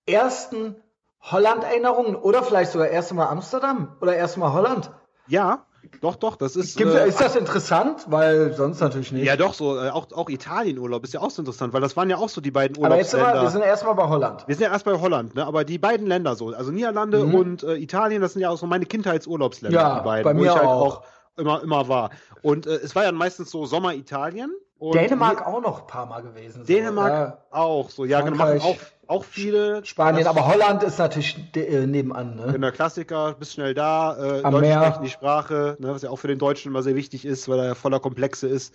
ersten 0.05 0.75
Holland-Erinnerungen 1.21 2.15
oder 2.15 2.43
vielleicht 2.43 2.71
sogar 2.71 2.87
erste 2.87 3.13
Mal 3.13 3.27
Amsterdam 3.27 3.97
oder 4.01 4.15
erste 4.15 4.39
Mal 4.39 4.53
Holland? 4.53 4.91
Ja, 5.27 5.65
doch, 6.01 6.15
doch, 6.15 6.35
das 6.35 6.55
ist. 6.55 6.77
Gibt, 6.77 6.93
äh, 6.93 7.07
ist 7.07 7.19
das 7.19 7.35
interessant? 7.35 8.05
Weil 8.07 8.53
sonst 8.53 8.79
natürlich 8.79 9.11
nicht. 9.11 9.25
ja, 9.25 9.35
doch, 9.35 9.53
so, 9.53 9.77
äh, 9.77 9.89
auch, 9.89 10.11
auch 10.13 10.29
Italienurlaub 10.29 11.03
ist 11.03 11.13
ja 11.13 11.21
auch 11.21 11.31
so 11.31 11.41
interessant, 11.41 11.73
weil 11.73 11.81
das 11.81 11.95
waren 11.97 12.09
ja 12.09 12.17
auch 12.17 12.29
so 12.29 12.41
die 12.41 12.51
beiden 12.51 12.83
aber 12.83 12.97
jetzt 12.97 13.11
sind 13.11 13.19
wir, 13.19 13.23
Urlaubsländer. 13.27 13.51
sind 13.51 13.61
erstmal 13.63 13.95
bei 13.95 14.07
Holland. 14.07 14.47
Wir 14.47 14.55
sind 14.55 14.63
ja 14.65 14.71
erst 14.71 14.85
bei 14.85 14.99
Holland, 14.99 15.35
ne? 15.35 15.45
aber 15.45 15.63
die 15.63 15.77
beiden 15.77 16.07
Länder 16.07 16.35
so, 16.35 16.49
also 16.49 16.71
Niederlande 16.71 17.23
und 17.23 17.63
äh, 17.63 17.75
Italien, 17.75 18.21
das 18.21 18.33
sind 18.33 18.41
ja 18.41 18.49
auch 18.49 18.57
so 18.57 18.65
meine 18.65 18.85
Kindheitsurlaubsländer, 18.85 19.79
Mhm. 19.79 19.85
Ja, 19.85 19.99
die 19.99 20.05
beiden, 20.05 20.23
bei 20.23 20.35
wo 20.35 20.39
mir 20.41 20.45
ich 20.47 20.55
halt 20.55 20.65
auch. 20.65 20.85
auch 20.97 21.03
immer, 21.37 21.61
immer 21.63 21.87
war. 21.87 22.09
Und 22.41 22.67
äh, 22.67 22.75
es 22.75 22.95
war 22.95 23.03
ja 23.03 23.11
meistens 23.11 23.51
so 23.51 23.65
Sommer 23.65 23.93
Italien. 23.93 24.51
Und 24.79 24.95
Dänemark 24.95 25.45
auch 25.45 25.61
noch 25.61 25.81
ein 25.81 25.87
paar 25.87 26.05
Mal 26.05 26.21
gewesen. 26.21 26.61
so. 26.61 26.63
Dänemark 26.73 27.11
Ja. 27.11 27.37
auch, 27.51 27.89
so, 27.89 28.05
ja, 28.05 28.21
genau, 28.21 28.37
machen 28.37 28.61
auch, 28.61 28.77
auch 29.07 29.23
viele. 29.25 29.83
Spanien, 29.85 30.25
aber 30.25 30.47
Holland 30.47 30.83
ist 30.83 30.97
natürlich 30.99 31.37
äh, 31.55 31.85
nebenan. 31.85 32.35
Ne? 32.37 32.53
Genau, 32.53 32.71
Klassiker, 32.71 33.33
bist 33.33 33.53
schnell 33.53 33.73
da, 33.73 34.17
äh, 34.17 34.43
Am 34.43 34.53
Deutsch 34.53 34.99
die 35.03 35.09
Sprache, 35.09 35.75
ne, 35.79 35.93
was 35.93 36.01
ja 36.03 36.09
auch 36.09 36.17
für 36.17 36.27
den 36.29 36.39
Deutschen 36.39 36.71
immer 36.71 36.81
sehr 36.83 36.95
wichtig 36.95 37.25
ist, 37.25 37.49
weil 37.49 37.59
er 37.59 37.65
ja 37.65 37.75
voller 37.75 37.99
Komplexe 37.99 38.47
ist. 38.47 38.73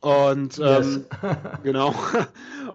Und 0.00 0.58
ähm, 0.58 1.04
genau. 1.62 1.94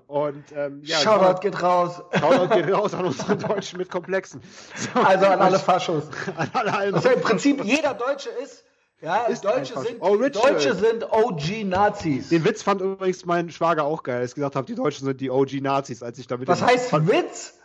Und 0.07 0.43
ähm, 0.55 0.81
ja, 0.83 0.97
Shoutout 0.99 1.39
geht 1.41 1.61
raus. 1.61 2.01
Shoutout 2.19 2.53
geht 2.55 2.71
raus 2.71 2.93
an 2.93 3.05
unsere 3.05 3.35
Deutschen 3.35 3.79
mit 3.79 3.89
Komplexen. 3.89 4.41
So, 4.75 4.99
Also 4.99 5.25
an 5.25 5.39
alle 5.41 5.57
Faschos. 5.57 6.03
an 6.37 6.49
alle. 6.53 6.93
Was 6.93 7.03
ja 7.03 7.11
im 7.11 7.21
Prinzip 7.21 7.63
jeder 7.63 7.95
Deutsche 7.95 8.29
ist. 8.43 8.63
Ja, 9.01 9.25
Ist 9.25 9.43
Deutsche, 9.43 9.77
sind. 9.79 9.97
Oh. 9.99 10.15
Deutsche 10.15 10.73
sind 10.73 11.03
OG-Nazis. 11.11 12.29
Den 12.29 12.45
Witz 12.45 12.63
fand 12.63 12.81
übrigens 12.81 13.25
mein 13.25 13.49
Schwager 13.51 13.83
auch 13.83 14.03
geil, 14.03 14.21
als 14.21 14.31
ich 14.31 14.35
gesagt 14.35 14.55
habe, 14.55 14.65
die 14.65 14.75
Deutschen 14.75 15.05
sind 15.05 15.19
die 15.21 15.29
OG-Nazis, 15.29 16.01
als 16.01 16.17
ich 16.17 16.27
damit. 16.27 16.47
Was 16.47 16.61
heißt 16.61 16.93
Witz? 17.07 17.59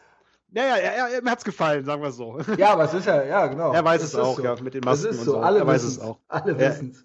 Ja, 0.53 0.65
ja, 0.77 1.09
ja, 1.09 1.21
mir 1.23 1.31
hat's 1.31 1.45
gefallen, 1.45 1.85
sagen 1.85 2.03
wir 2.03 2.11
so. 2.11 2.41
Ja, 2.57 2.73
aber 2.73 2.85
es 2.85 2.93
ist 2.95 3.07
ja, 3.07 3.23
ja, 3.23 3.47
genau. 3.47 3.73
Er 3.73 3.85
weiß 3.85 4.03
es 4.03 4.09
ist 4.09 4.17
auch, 4.17 4.37
so. 4.37 4.43
ja, 4.43 4.57
mit 4.61 4.75
den 4.75 4.81
Es 4.83 4.85
Masken 4.87 5.11
ist 5.11 5.19
und 5.21 5.25
so, 5.25 5.33
so. 5.33 5.39
alle 5.39 5.61
Er 5.61 5.67
weiß 5.69 5.83
wissen's. 5.85 5.97
es 5.99 6.03
auch. 6.03 6.19
Alle 6.29 6.59
wissen's. 6.59 7.05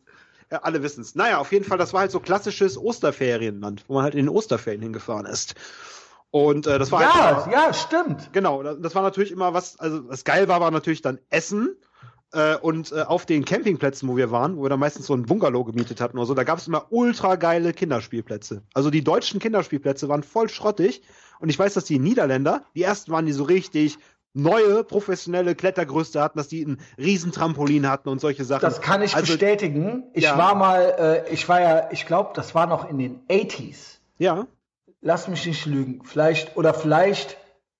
Ja, 0.51 0.59
alle 0.63 0.81
wissen 0.83 1.01
es. 1.01 1.15
Naja, 1.15 1.37
auf 1.39 1.51
jeden 1.51 1.65
Fall, 1.65 1.77
das 1.77 1.93
war 1.93 2.01
halt 2.01 2.11
so 2.11 2.19
klassisches 2.19 2.77
Osterferienland, 2.77 3.83
wo 3.87 3.95
man 3.95 4.03
halt 4.03 4.15
in 4.15 4.25
den 4.25 4.29
Osterferien 4.29 4.81
hingefahren 4.81 5.25
ist. 5.25 5.55
Und 6.31 6.67
äh, 6.67 6.77
das 6.79 6.91
war 6.91 7.01
ja, 7.01 7.13
halt, 7.13 7.53
ja, 7.53 7.73
stimmt. 7.73 8.31
Genau, 8.33 8.61
das 8.63 8.93
war 8.95 9.01
natürlich 9.03 9.31
immer 9.31 9.53
was, 9.53 9.79
also 9.79 10.07
was 10.09 10.23
geil 10.23 10.47
war, 10.47 10.59
war 10.59 10.71
natürlich 10.71 11.01
dann 11.01 11.19
Essen. 11.29 11.77
Äh, 12.35 12.57
und 12.57 12.91
äh, 12.91 13.01
auf 13.01 13.25
den 13.25 13.45
Campingplätzen, 13.45 14.09
wo 14.09 14.17
wir 14.17 14.29
waren, 14.29 14.57
wo 14.57 14.63
wir 14.63 14.69
dann 14.69 14.79
meistens 14.79 15.05
so 15.05 15.13
ein 15.13 15.23
Bungalow 15.23 15.63
gemietet 15.63 16.01
hatten 16.01 16.17
oder 16.17 16.27
so, 16.27 16.33
da 16.33 16.43
gab 16.43 16.57
es 16.57 16.67
immer 16.67 16.87
ultra 16.89 17.35
geile 17.35 17.71
Kinderspielplätze. 17.71 18.61
Also 18.73 18.89
die 18.89 19.05
deutschen 19.05 19.39
Kinderspielplätze 19.39 20.09
waren 20.09 20.21
voll 20.21 20.49
schrottig. 20.49 21.01
Und 21.39 21.47
ich 21.47 21.57
weiß, 21.57 21.73
dass 21.75 21.85
die 21.85 21.97
Niederländer, 21.97 22.63
die 22.75 22.83
ersten 22.83 23.11
waren 23.11 23.25
die 23.25 23.31
so 23.31 23.43
richtig 23.43 23.99
neue 24.33 24.83
professionelle 24.83 25.55
Klettergerüste 25.55 26.21
hatten, 26.21 26.37
dass 26.37 26.49
die 26.49 26.65
ein 26.65 26.81
Riesentrampolin 26.97 27.89
hatten 27.89 28.09
und 28.09 28.19
solche 28.19 28.43
Sachen. 28.43 28.61
Das 28.61 28.81
kann 28.81 29.01
ich 29.01 29.15
also, 29.15 29.31
bestätigen. 29.31 30.03
Ich 30.13 30.25
ja. 30.25 30.37
war 30.37 30.55
mal, 30.55 31.23
äh, 31.27 31.33
ich 31.33 31.47
war 31.47 31.61
ja, 31.61 31.89
ich 31.91 32.05
glaube, 32.05 32.31
das 32.35 32.53
war 32.53 32.67
noch 32.67 32.89
in 32.89 32.97
den 32.97 33.25
80s. 33.29 33.99
Ja. 34.17 34.45
Lass 34.99 35.29
mich 35.29 35.45
nicht 35.45 35.65
lügen. 35.65 36.01
Vielleicht, 36.03 36.57
oder 36.57 36.73
vielleicht, 36.73 37.37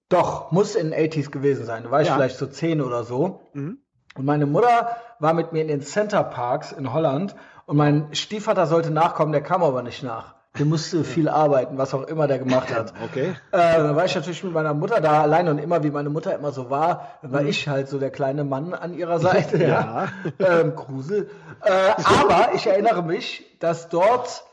doch, 0.08 0.52
muss 0.52 0.76
in 0.76 0.92
den 0.92 1.12
80s 1.12 1.30
gewesen 1.30 1.66
sein. 1.66 1.84
Da 1.84 1.92
war 1.92 2.02
ich 2.02 2.08
Ja. 2.08 2.16
vielleicht 2.16 2.38
so 2.38 2.48
10 2.48 2.82
oder 2.82 3.04
so. 3.04 3.42
Mhm. 3.54 3.80
Und 4.18 4.26
meine 4.26 4.46
Mutter 4.46 4.96
war 5.20 5.34
mit 5.34 5.52
mir 5.52 5.62
in 5.62 5.68
den 5.68 5.82
Center 5.82 6.24
Parks 6.24 6.72
in 6.72 6.94
Holland 6.94 7.36
und 7.66 7.78
mein 7.78 8.14
Stiefvater 8.14 8.66
sollte 8.66 8.92
nachkommen, 8.92 9.34
der 9.34 9.42
kam 9.42 9.62
aber 9.62 9.84
nicht 9.84 10.04
nach. 10.04 10.36
Der 10.58 10.66
musste 10.66 11.04
viel 11.04 11.28
arbeiten, 11.28 11.78
was 11.78 11.94
auch 11.94 12.04
immer 12.04 12.28
der 12.28 12.40
gemacht 12.40 12.74
hat. 12.74 12.94
Okay. 13.04 13.36
Äh, 13.52 13.78
dann 13.78 13.96
war 13.96 14.06
ich 14.06 14.16
natürlich 14.16 14.44
mit 14.44 14.54
meiner 14.54 14.74
Mutter 14.74 15.02
da 15.02 15.22
alleine 15.22 15.52
und 15.52 15.58
immer 15.58 15.84
wie 15.84 15.92
meine 15.92 16.10
Mutter 16.10 16.34
immer 16.34 16.52
so 16.52 16.70
war, 16.70 17.10
war 17.22 17.44
ich 17.44 17.68
halt 17.68 17.90
so 17.90 18.00
der 18.00 18.10
kleine 18.10 18.46
Mann 18.46 18.74
an 18.74 18.94
ihrer 18.94 19.20
Seite. 19.20 19.58
ja. 19.64 20.08
Ähm, 20.40 20.76
Grusel. 20.76 21.30
Äh, 21.62 21.92
aber 22.04 22.54
ich 22.54 22.68
erinnere 22.68 23.04
mich, 23.04 23.58
dass 23.60 23.90
dort, 23.90 24.46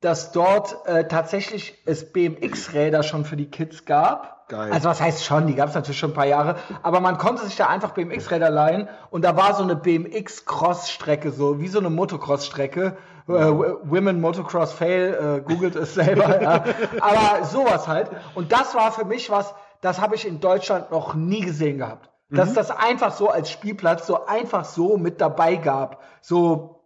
dass 0.00 0.30
dort 0.30 0.76
äh, 0.86 1.08
tatsächlich 1.08 1.82
es 1.84 2.12
BMX-Räder 2.12 3.02
schon 3.02 3.24
für 3.24 3.36
die 3.36 3.50
Kids 3.50 3.84
gab. 3.84 4.39
Geil. 4.50 4.72
Also 4.72 4.88
was 4.88 5.00
heißt 5.00 5.24
schon, 5.24 5.46
die 5.46 5.54
gab 5.54 5.68
es 5.68 5.76
natürlich 5.76 6.00
schon 6.00 6.10
ein 6.10 6.14
paar 6.14 6.26
Jahre, 6.26 6.56
aber 6.82 6.98
man 6.98 7.18
konnte 7.18 7.44
sich 7.46 7.54
da 7.54 7.68
einfach 7.68 7.92
BMX-Räder 7.92 8.50
leihen 8.50 8.88
und 9.10 9.24
da 9.24 9.36
war 9.36 9.54
so 9.54 9.62
eine 9.62 9.76
BMX-Cross-Strecke, 9.76 11.30
so 11.30 11.60
wie 11.60 11.68
so 11.68 11.78
eine 11.78 11.88
Motocross-Strecke. 11.88 12.96
Äh, 13.28 13.32
Women 13.32 14.20
Motocross 14.20 14.72
Fail, 14.72 15.38
äh, 15.38 15.40
googelt 15.42 15.76
es 15.76 15.94
selber. 15.94 16.42
ja. 16.42 16.64
Aber 17.00 17.44
sowas 17.44 17.86
halt. 17.86 18.10
Und 18.34 18.50
das 18.50 18.74
war 18.74 18.90
für 18.90 19.04
mich 19.04 19.30
was, 19.30 19.54
das 19.82 20.00
habe 20.00 20.16
ich 20.16 20.26
in 20.26 20.40
Deutschland 20.40 20.90
noch 20.90 21.14
nie 21.14 21.42
gesehen 21.42 21.78
gehabt. 21.78 22.10
Dass 22.28 22.48
es 22.48 22.54
das 22.54 22.70
einfach 22.72 23.12
so 23.12 23.28
als 23.28 23.50
Spielplatz 23.50 24.06
so 24.06 24.26
einfach 24.26 24.64
so 24.64 24.96
mit 24.96 25.20
dabei 25.20 25.56
gab. 25.56 26.00
So 26.22 26.79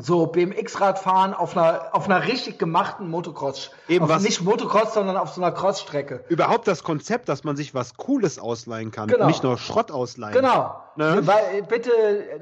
so 0.00 0.26
BMX-Radfahren 0.26 1.34
auf 1.34 1.56
einer, 1.56 1.88
auf 1.92 2.04
einer 2.08 2.26
richtig 2.26 2.58
gemachten 2.58 3.08
Motocross. 3.10 3.70
Eben 3.88 4.04
auf, 4.04 4.10
was- 4.10 4.22
Nicht 4.22 4.42
Motocross, 4.42 4.94
sondern 4.94 5.16
auf 5.16 5.30
so 5.30 5.42
einer 5.42 5.52
Crossstrecke. 5.52 6.24
Überhaupt 6.28 6.68
das 6.68 6.82
Konzept, 6.84 7.28
dass 7.28 7.44
man 7.44 7.56
sich 7.56 7.74
was 7.74 7.96
Cooles 7.96 8.38
ausleihen 8.38 8.90
kann. 8.90 9.08
Genau. 9.08 9.26
Nicht 9.26 9.42
nur 9.42 9.58
Schrott 9.58 9.90
ausleihen. 9.90 10.34
Genau. 10.34 10.76
Ne? 10.96 11.20
Weil, 11.26 11.62
bitte, 11.62 11.90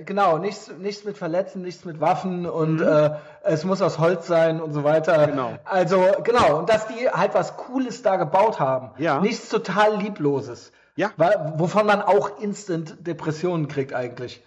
genau, 0.04 0.38
nichts, 0.38 0.70
nichts 0.78 1.04
mit 1.04 1.16
Verletzen, 1.18 1.62
nichts 1.62 1.84
mit 1.84 2.00
Waffen 2.00 2.46
und 2.46 2.76
Mhm. 2.76 2.82
äh, 2.86 3.10
es 3.42 3.64
muss 3.64 3.82
aus 3.82 3.98
Holz 3.98 4.26
sein 4.26 4.60
und 4.60 4.72
so 4.72 4.84
weiter. 4.84 5.26
Genau. 5.26 5.52
Also, 5.64 6.04
genau. 6.24 6.58
Und 6.58 6.68
dass 6.70 6.86
die 6.88 7.08
halt 7.08 7.34
was 7.34 7.56
Cooles 7.56 8.02
da 8.02 8.16
gebaut 8.16 8.60
haben. 8.60 8.90
Ja. 8.98 9.20
Nichts 9.20 9.48
total 9.48 9.96
Liebloses. 9.96 10.72
Ja. 10.96 11.10
Weil, 11.18 11.52
wovon 11.56 11.86
man 11.86 12.00
auch 12.00 12.38
instant 12.40 12.96
Depressionen 13.06 13.68
kriegt 13.68 13.92
eigentlich. 13.94 14.42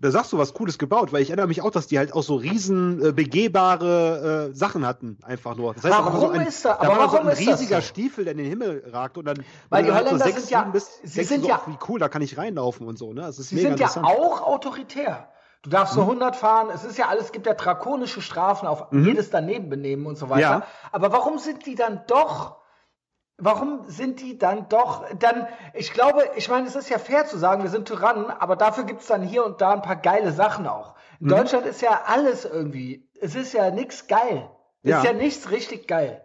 Da 0.00 0.10
sagst 0.10 0.32
du 0.32 0.38
was 0.38 0.54
Cooles 0.54 0.78
gebaut, 0.78 1.12
weil 1.12 1.20
ich 1.20 1.28
erinnere 1.28 1.46
mich 1.46 1.60
auch, 1.60 1.70
dass 1.70 1.86
die 1.86 1.98
halt 1.98 2.14
auch 2.14 2.22
so 2.22 2.36
riesen 2.36 3.04
äh, 3.04 3.12
begehbare 3.12 4.48
äh, 4.50 4.54
Sachen 4.54 4.86
hatten, 4.86 5.18
einfach 5.22 5.54
nur. 5.56 5.74
Das 5.74 5.84
heißt, 5.84 5.92
da 5.94 5.98
war 6.04 6.14
Warum 6.14 6.20
so 6.20 6.40
ein, 6.40 6.46
ist 6.46 6.64
da- 6.64 6.78
da 6.80 6.88
war 6.88 7.10
so 7.10 7.18
ein 7.18 7.26
das 7.26 7.38
riesiger 7.38 7.76
so? 7.82 7.86
Stiefel, 7.88 8.24
der 8.24 8.32
in 8.32 8.38
den 8.38 8.46
Himmel 8.46 8.82
ragt 8.90 9.18
und 9.18 9.26
dann 9.26 9.44
Weil 9.68 9.84
die 9.84 9.92
Holländer 9.92 10.18
sechs, 10.24 10.42
sind 10.42 10.50
ja- 10.50 10.62
bist, 10.62 10.90
sie 11.02 11.24
sind 11.24 11.42
so, 11.42 11.48
ja- 11.48 11.60
wie 11.66 11.76
cool, 11.88 11.98
da 12.00 12.08
kann 12.08 12.22
ich 12.22 12.38
reinlaufen 12.38 12.86
und 12.86 12.98
so, 12.98 13.12
ne? 13.12 13.20
Das 13.22 13.38
ist 13.38 13.50
Sie 13.50 13.56
mega 13.56 13.68
sind 13.88 14.02
ja 14.04 14.10
auch 14.10 14.40
autoritär. 14.46 15.28
Du 15.62 15.68
darfst 15.68 15.94
Mhm. 15.94 16.00
so 16.00 16.06
100 16.06 16.36
fahren, 16.36 16.68
es 16.72 16.84
ist 16.84 16.96
ja 16.96 17.08
alles, 17.08 17.24
es 17.26 17.32
gibt 17.32 17.44
ja 17.46 17.52
drakonische 17.52 18.22
Strafen 18.22 18.66
auf 18.66 18.86
jedes 18.92 19.28
Danebenbenehmen 19.28 20.06
und 20.06 20.16
so 20.16 20.30
weiter. 20.30 20.40
Ja. 20.40 20.62
Aber 20.90 21.12
warum 21.12 21.38
sind 21.38 21.66
die 21.66 21.74
dann 21.74 22.00
doch, 22.06 22.56
warum 23.40 23.84
sind 23.88 24.20
die 24.20 24.38
dann 24.38 24.68
doch, 24.68 25.04
dann, 25.18 25.46
ich 25.74 25.92
glaube, 25.92 26.22
ich 26.36 26.48
meine, 26.48 26.66
es 26.66 26.76
ist 26.76 26.88
ja 26.88 26.98
fair 26.98 27.26
zu 27.26 27.38
sagen, 27.38 27.62
wir 27.62 27.70
sind 27.70 27.88
Tyrannen, 27.88 28.26
aber 28.30 28.56
dafür 28.56 28.84
gibt 28.84 29.00
es 29.00 29.06
dann 29.06 29.22
hier 29.22 29.44
und 29.44 29.60
da 29.60 29.72
ein 29.72 29.82
paar 29.82 29.96
geile 29.96 30.32
Sachen 30.32 30.66
auch. 30.66 30.94
In 31.20 31.26
Mhm. 31.26 31.30
Deutschland 31.30 31.66
ist 31.66 31.82
ja 31.82 32.02
alles 32.06 32.44
irgendwie, 32.44 33.08
es 33.20 33.34
ist 33.34 33.52
ja 33.52 33.70
nichts 33.70 34.06
geil. 34.06 34.48
Es 34.82 34.90
Ja. 34.90 34.98
ist 34.98 35.04
ja 35.04 35.12
nichts 35.12 35.50
richtig 35.50 35.86
geil. 35.88 36.22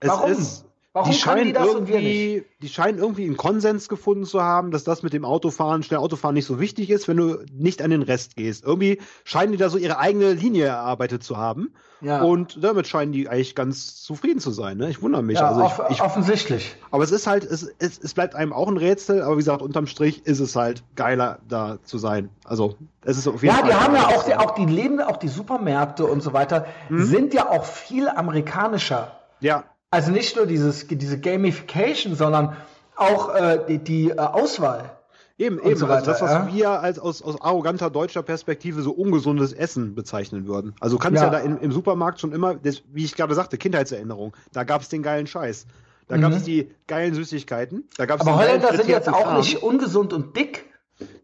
Es 0.00 0.08
Warum? 0.08 0.32
Ist, 0.32 0.64
Warum 0.94 1.10
die 1.10 1.16
scheinen 1.16 1.46
die 1.46 1.52
das 1.54 1.68
und 1.68 1.88
wir 1.88 1.94
irgendwie, 1.94 2.44
die 2.60 2.68
scheinen 2.68 2.98
irgendwie 2.98 3.24
einen 3.24 3.38
Konsens 3.38 3.88
gefunden 3.88 4.26
zu 4.26 4.42
haben, 4.42 4.70
dass 4.72 4.84
das 4.84 5.02
mit 5.02 5.14
dem 5.14 5.24
Autofahren, 5.24 5.82
schnell 5.82 6.00
Autofahren 6.00 6.34
nicht 6.34 6.44
so 6.44 6.60
wichtig 6.60 6.90
ist, 6.90 7.08
wenn 7.08 7.16
du 7.16 7.38
nicht 7.50 7.80
an 7.80 7.90
den 7.90 8.02
Rest 8.02 8.36
gehst. 8.36 8.62
Irgendwie 8.62 9.00
scheinen 9.24 9.52
die 9.52 9.58
da 9.58 9.70
so 9.70 9.78
ihre 9.78 9.98
eigene 9.98 10.34
Linie 10.34 10.66
erarbeitet 10.66 11.22
zu 11.24 11.38
haben. 11.38 11.72
Ja. 12.02 12.20
Und 12.20 12.62
damit 12.62 12.88
scheinen 12.88 13.12
die 13.12 13.28
eigentlich 13.28 13.54
ganz 13.54 14.02
zufrieden 14.02 14.40
zu 14.40 14.50
sein. 14.50 14.76
Ne? 14.76 14.90
Ich 14.90 15.00
wundere 15.00 15.22
mich. 15.22 15.38
Ja, 15.38 15.48
also 15.48 15.62
off 15.62 15.80
ich, 15.88 15.96
ich, 15.96 16.02
offensichtlich. 16.02 16.76
aber 16.90 17.04
es 17.04 17.12
ist 17.12 17.26
halt, 17.26 17.44
es, 17.44 17.62
es, 17.78 17.98
es 17.98 18.12
bleibt 18.12 18.34
einem 18.34 18.52
auch 18.52 18.68
ein 18.68 18.76
Rätsel, 18.76 19.22
aber 19.22 19.34
wie 19.34 19.38
gesagt, 19.38 19.62
unterm 19.62 19.86
Strich 19.86 20.26
ist 20.26 20.40
es 20.40 20.56
halt 20.56 20.82
geiler, 20.96 21.38
da 21.48 21.78
zu 21.84 21.96
sein. 21.96 22.28
Also 22.44 22.74
es 23.02 23.16
ist 23.16 23.28
auf 23.28 23.42
jeden 23.42 23.54
Ja, 23.54 23.60
Fall. 23.62 23.70
die 23.70 23.74
haben 23.76 23.94
ja 23.94 24.08
auch 24.08 24.24
die, 24.24 24.34
auch 24.34 24.50
die 24.56 24.66
Leben, 24.66 25.00
auch 25.00 25.16
die 25.16 25.28
Supermärkte 25.28 26.04
und 26.04 26.22
so 26.22 26.32
weiter, 26.34 26.66
Mhm. 26.90 27.04
sind 27.04 27.34
ja 27.34 27.48
auch 27.48 27.64
viel 27.64 28.08
amerikanischer. 28.08 29.12
Ja, 29.40 29.64
Also 29.92 30.10
nicht 30.10 30.36
nur 30.36 30.46
dieses, 30.46 30.88
diese 30.88 31.20
Gamification, 31.20 32.16
sondern 32.16 32.56
auch 32.96 33.34
äh, 33.34 33.60
die, 33.68 33.78
die 33.78 34.10
äh, 34.10 34.16
Auswahl. 34.16 34.96
Eben, 35.36 35.58
eben. 35.58 35.76
so 35.76 35.86
also 35.86 36.06
das, 36.06 36.22
was 36.22 36.30
weiter, 36.30 36.48
ja. 36.48 36.54
wir 36.54 36.70
als 36.70 36.98
aus, 36.98 37.20
aus 37.20 37.40
arroganter 37.40 37.90
deutscher 37.90 38.22
Perspektive 38.22 38.80
so 38.80 38.92
ungesundes 38.92 39.52
Essen 39.52 39.94
bezeichnen 39.94 40.46
würden. 40.46 40.74
Also 40.80 40.96
kannst 40.96 41.20
ja, 41.20 41.26
Ja. 41.26 41.30
da 41.30 41.38
im, 41.40 41.58
im 41.60 41.72
Supermarkt 41.72 42.20
schon 42.20 42.32
immer, 42.32 42.54
das, 42.54 42.82
wie 42.90 43.04
ich 43.04 43.14
gerade 43.14 43.34
sagte, 43.34 43.58
Kindheitserinnerung, 43.58 44.34
da 44.52 44.64
gab 44.64 44.80
es 44.80 44.88
den 44.88 45.02
geilen 45.02 45.26
Scheiß. 45.26 45.66
Da 46.08 46.16
gab 46.16 46.32
es 46.32 46.42
die 46.42 46.70
geilen 46.86 47.14
Süßigkeiten. 47.14 47.84
Da 47.96 48.06
gab's 48.06 48.24
Mhm. 48.24 48.30
Aber 48.30 48.38
Holländer 48.40 48.74
sind 48.74 48.88
jetzt 48.88 49.08
auch 49.08 49.24
Kram. 49.24 49.38
nicht 49.38 49.62
ungesund 49.62 50.12
und 50.14 50.36
dick. 50.36 50.64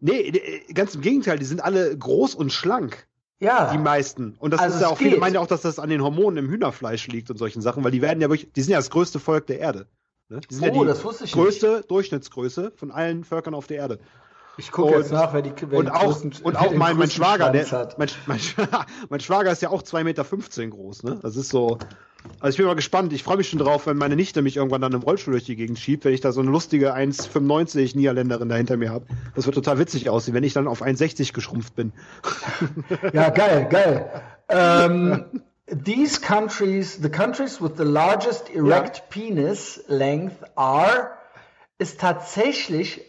Nee, 0.01 0.63
ganz 0.75 0.95
im 0.95 1.01
Gegenteil, 1.01 1.39
die 1.39 1.47
sind 1.47 1.65
alle 1.65 1.97
groß 1.97 2.35
und 2.35 2.53
schlank. 2.53 3.08
Ja. 3.41 3.71
Die 3.73 3.79
meisten. 3.79 4.35
Und 4.39 4.53
das 4.53 4.61
Also 4.61 4.77
ist 4.77 4.83
ja 4.83 4.89
auch, 4.89 4.99
viele 4.99 5.11
geht. 5.13 5.21
meinen 5.21 5.35
ja 5.35 5.41
auch, 5.41 5.47
dass 5.47 5.63
das 5.63 5.79
an 5.79 5.89
den 5.89 6.03
Hormonen 6.03 6.45
im 6.45 6.51
Hühnerfleisch 6.51 7.07
liegt 7.09 7.31
und 7.31 7.37
solchen 7.37 7.63
Sachen, 7.63 7.85
weil 7.85 7.93
die 7.93 8.03
werden 8.03 8.21
ja 8.21 8.29
wirklich, 8.29 8.53
die 8.53 8.63
sind 8.63 8.73
ja 8.73 8.79
das 8.79 8.91
größte 8.91 9.21
Volk 9.21 9.47
der 9.47 9.61
Erde. 9.61 9.87
Ne? 10.29 10.41
Die 10.41 10.55
sind 10.55 10.65
Oh, 10.65 10.67
ja 10.75 10.81
die 10.83 10.87
das 10.87 11.05
wusste 11.05 11.25
ich 11.25 11.33
größte 11.33 11.85
Durchschnittsgröße 11.89 12.73
von 12.77 12.91
allen 12.91 13.25
Völkern 13.25 13.55
auf 13.55 13.67
der 13.67 13.77
Erde. 13.79 13.99
Ich 14.57 14.73
gucke 14.73 14.97
jetzt 14.97 15.13
nach, 15.13 15.33
wer 15.33 15.43
die 15.43 15.53
wer 15.69 15.79
und 15.79 15.87
die 15.87 15.93
auch, 15.93 16.21
größten- 16.21 16.43
und 16.43 16.57
auch 16.57 16.73
mein, 16.73 16.97
mein 16.97 17.11
Schwager, 17.11 17.51
der, 17.51 17.95
mein, 17.97 18.09
mein, 18.27 18.41
mein 19.09 19.21
Schwager 19.21 19.53
ist 19.53 19.63
ja 19.63 19.71
auch 19.71 19.83
2,15 19.83 20.03
Meter 20.05 20.25
groß, 20.71 21.05
ne? 21.05 21.19
Das 21.23 21.37
ist 21.37 21.49
so. 21.51 21.79
Also 22.41 22.51
ich 22.51 22.57
bin 22.59 22.67
mal 22.67 22.75
gespannt, 22.75 23.13
ich 23.13 23.23
freue 23.23 23.37
mich 23.37 23.49
schon 23.49 23.59
drauf, 23.59 23.87
wenn 23.87 23.97
meine 23.97 24.17
Nichte 24.17 24.43
mich 24.43 24.57
irgendwann 24.57 24.81
dann 24.81 24.93
im 24.93 25.03
Rollstuhl 25.03 25.33
durch 25.33 25.45
die 25.45 25.57
Gegend 25.57 25.79
schiebt, 25.79 26.05
wenn 26.05 26.15
ich 26.15 26.21
da 26.21 26.33
so 26.33 26.41
eine 26.41 26.51
lustige 26.51 26.95
1,95 26.95 27.97
Niederländerin 27.97 28.49
da 28.49 28.57
hinter 28.57 28.77
mir 28.77 28.91
habe. 28.91 29.07
Das 29.35 29.47
wird 29.47 29.55
total 29.55 29.79
witzig 29.79 30.09
aussehen, 30.09 30.35
wenn 30.35 30.45
ich 30.45 30.53
dann 30.53 30.69
auf 30.69 30.83
1,60 30.83 31.33
geschrumpft 31.33 31.75
bin. 31.75 31.93
Ja, 33.13 33.31
geil, 33.31 33.67
geil. 33.71 34.11
Ähm, 34.49 35.25
these 35.67 36.21
countries, 36.21 36.99
the 37.01 37.09
countries 37.09 37.61
with 37.61 37.73
the 37.77 37.85
largest 37.85 38.51
erect 38.55 39.11
penis 39.11 39.83
length 39.89 40.37
are, 40.57 41.11
ist 41.79 42.01
tatsächlich, 42.01 43.03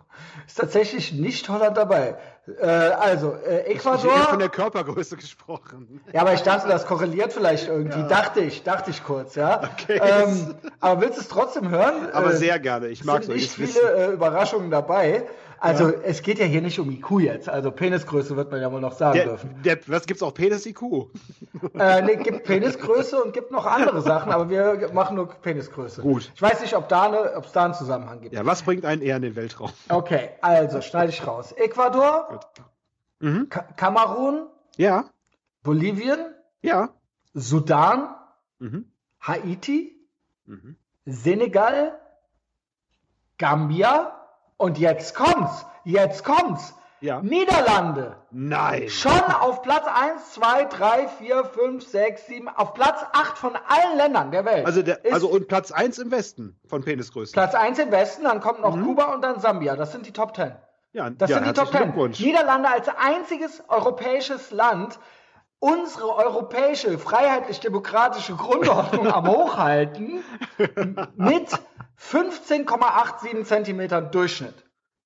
ist 0.46 0.58
tatsächlich 0.58 1.12
nicht 1.12 1.48
Holland 1.48 1.76
dabei. 1.76 2.16
Äh, 2.60 2.66
also, 2.66 3.32
äh, 3.32 3.72
Ich 3.72 3.78
hätte 3.78 3.80
von 3.80 3.94
Ecuador. 4.10 4.38
der 4.38 4.48
Körpergröße 4.50 5.16
gesprochen. 5.16 6.00
Ja, 6.12 6.20
aber 6.20 6.34
ich 6.34 6.42
dachte, 6.42 6.68
das 6.68 6.86
korreliert 6.86 7.32
vielleicht 7.32 7.68
irgendwie. 7.68 8.06
Dachte 8.08 8.40
ich, 8.40 8.62
dachte 8.62 8.90
ich 8.90 9.02
kurz, 9.02 9.34
ja. 9.34 9.62
Okay. 9.72 9.98
Ähm, 10.02 10.54
aber 10.80 11.00
willst 11.00 11.16
du 11.16 11.22
es 11.22 11.28
trotzdem 11.28 11.70
hören? 11.70 12.10
Aber 12.12 12.32
Äh, 12.34 12.36
sehr 12.36 12.58
gerne. 12.58 12.88
Ich 12.88 13.00
es 13.00 13.06
mag 13.06 13.24
sind 13.24 13.34
nicht 13.34 13.50
viele 13.50 13.80
äh, 13.80 14.12
Überraschungen 14.12 14.70
dabei. 14.70 15.24
Also 15.58 15.88
es 15.88 16.22
geht 16.22 16.38
ja 16.38 16.44
hier 16.44 16.60
nicht 16.60 16.78
um 16.78 16.90
IQ 16.90 17.20
jetzt. 17.20 17.48
Also 17.48 17.70
Penisgröße 17.70 18.36
wird 18.36 18.50
man 18.50 18.60
ja 18.60 18.70
wohl 18.70 18.80
noch 18.80 18.92
sagen 18.92 19.14
Der, 19.14 19.24
dürfen. 19.26 19.62
der, 19.64 19.78
was 19.86 20.06
gibt's 20.06 20.22
auch 20.22 20.34
Penis-IQ? 20.34 20.82
Äh, 21.74 22.02
nee, 22.02 22.16
gibt 22.16 22.44
Penisgröße 22.44 23.22
und 23.22 23.32
gibt 23.32 23.50
noch 23.50 23.64
andere 23.66 24.02
Sachen, 24.02 24.30
aber 24.30 24.50
wir 24.50 24.90
machen 24.92 25.16
nur 25.16 25.28
Penisgröße. 25.28 26.02
Gut. 26.02 26.30
Ich 26.34 26.42
weiß 26.42 26.60
nicht, 26.60 26.76
ob 26.76 26.88
da 26.88 27.04
eine, 27.04 27.34
ob 27.36 27.46
es 27.46 27.52
da 27.52 27.64
einen 27.64 27.74
Zusammenhang 27.74 28.20
gibt. 28.20 28.34
Ja, 28.34 28.44
was 28.46 28.62
bringt 28.62 28.84
einen 28.84 29.00
eher 29.02 29.16
in 29.16 29.22
den 29.22 29.34
Weltraum? 29.36 29.70
Okay, 29.88 30.30
also 30.40 30.80
schneide 30.82 31.10
ich 31.10 31.26
raus. 31.26 31.52
Ecuador, 31.52 32.40
Mhm. 33.20 33.48
Ka 33.48 33.62
Kamerun, 33.76 34.46
Ja, 34.76 35.04
Bolivien, 35.62 36.18
ja. 36.62 36.90
Sudan, 37.32 38.14
Mhm. 38.58 38.84
Haiti, 39.20 39.96
Mhm. 40.46 40.76
Senegal, 41.06 41.98
Gambia 43.38 44.12
und 44.56 44.78
jetzt 44.78 45.14
kommt's. 45.14 45.64
Jetzt 45.84 46.24
kommt's. 46.24 46.74
Ja. 47.00 47.20
Niederlande. 47.20 48.16
Nein. 48.30 48.88
Schon 48.88 49.12
auf 49.12 49.60
Platz 49.60 49.84
1, 49.86 50.32
2, 50.32 50.64
3, 50.64 51.08
4, 51.08 51.44
5, 51.44 51.86
6, 51.86 52.26
7, 52.28 52.48
auf 52.48 52.72
Platz 52.72 53.04
8 53.12 53.36
von 53.36 53.52
allen 53.56 53.98
Ländern 53.98 54.30
der 54.30 54.46
Welt. 54.46 54.64
Also, 54.64 54.82
der, 54.82 55.00
also 55.12 55.28
und 55.28 55.46
Platz 55.46 55.70
1 55.70 55.98
im 55.98 56.10
Westen 56.10 56.58
von 56.66 56.82
Penisgrößen. 56.82 57.34
Platz 57.34 57.54
1 57.54 57.78
im 57.78 57.90
Westen, 57.90 58.24
dann 58.24 58.40
kommt 58.40 58.62
noch 58.62 58.72
Kuba 58.72 59.12
und 59.12 59.22
dann 59.22 59.38
Sambia. 59.38 59.76
Das 59.76 59.92
sind 59.92 60.06
die 60.06 60.12
Top 60.12 60.34
10. 60.34 60.52
Ja, 60.92 61.10
Das 61.10 61.28
ja, 61.28 61.36
sind 61.36 61.48
die 61.48 61.52
Top 61.52 61.66
herzlichen 61.66 61.84
10. 61.84 61.92
Glückwunsch. 61.92 62.20
Niederlande 62.20 62.70
als 62.70 62.88
einziges 62.88 63.62
europäisches 63.68 64.50
Land 64.50 64.98
unsere 65.58 66.14
europäische 66.14 66.98
freiheitlich-demokratische 66.98 68.34
Grundordnung 68.34 69.08
am 69.08 69.26
Hochhalten 69.34 70.22
mit 71.16 71.48
15,87 72.10 73.44
Zentimetern 73.44 74.10
Durchschnitt. 74.10 74.54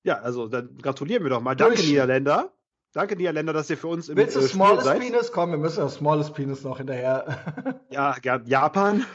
Ja, 0.03 0.19
also 0.19 0.47
dann 0.47 0.77
gratulieren 0.81 1.23
wir 1.23 1.29
doch 1.29 1.41
mal. 1.41 1.55
Danke, 1.55 1.81
Niederländer. 1.81 2.51
Danke, 2.93 3.15
Niederländer, 3.15 3.53
dass 3.53 3.69
ihr 3.69 3.77
für 3.77 3.87
uns 3.87 4.09
im 4.09 4.17
Willst 4.17 4.35
du 4.35 4.39
äh, 4.39 4.43
Smallest 4.47 4.85
seid. 4.85 4.99
Penis? 4.99 5.31
Komm, 5.31 5.51
wir 5.51 5.57
müssen 5.57 5.81
das 5.81 5.95
Smallest 5.95 6.33
Penis 6.33 6.63
noch 6.63 6.77
hinterher. 6.77 7.81
Ja, 7.89 8.15
ja, 8.23 8.39
Japan. 8.45 9.05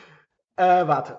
äh, 0.57 0.87
warte. 0.87 1.19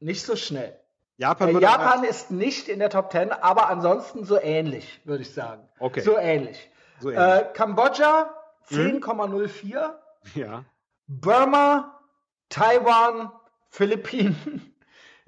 Nicht 0.00 0.24
so 0.24 0.36
schnell. 0.36 0.76
Japan, 1.18 1.54
Äh, 1.56 1.60
Japan 1.60 2.04
ist 2.04 2.30
nicht 2.30 2.68
in 2.68 2.78
der 2.78 2.90
Top 2.90 3.12
10, 3.12 3.32
aber 3.32 3.68
ansonsten 3.68 4.24
so 4.24 4.40
ähnlich, 4.40 5.00
würde 5.04 5.22
ich 5.22 5.32
sagen. 5.34 5.68
Okay. 5.78 6.00
So 6.00 6.16
ähnlich. 6.18 6.70
So 7.00 7.10
ähnlich. 7.10 7.24
Äh, 7.26 7.52
Kambodscha 7.52 8.34
10,04. 8.70 9.94
ja. 10.34 10.64
Burma, 11.06 12.00
Taiwan, 12.48 13.32
Philippinen, 13.68 14.74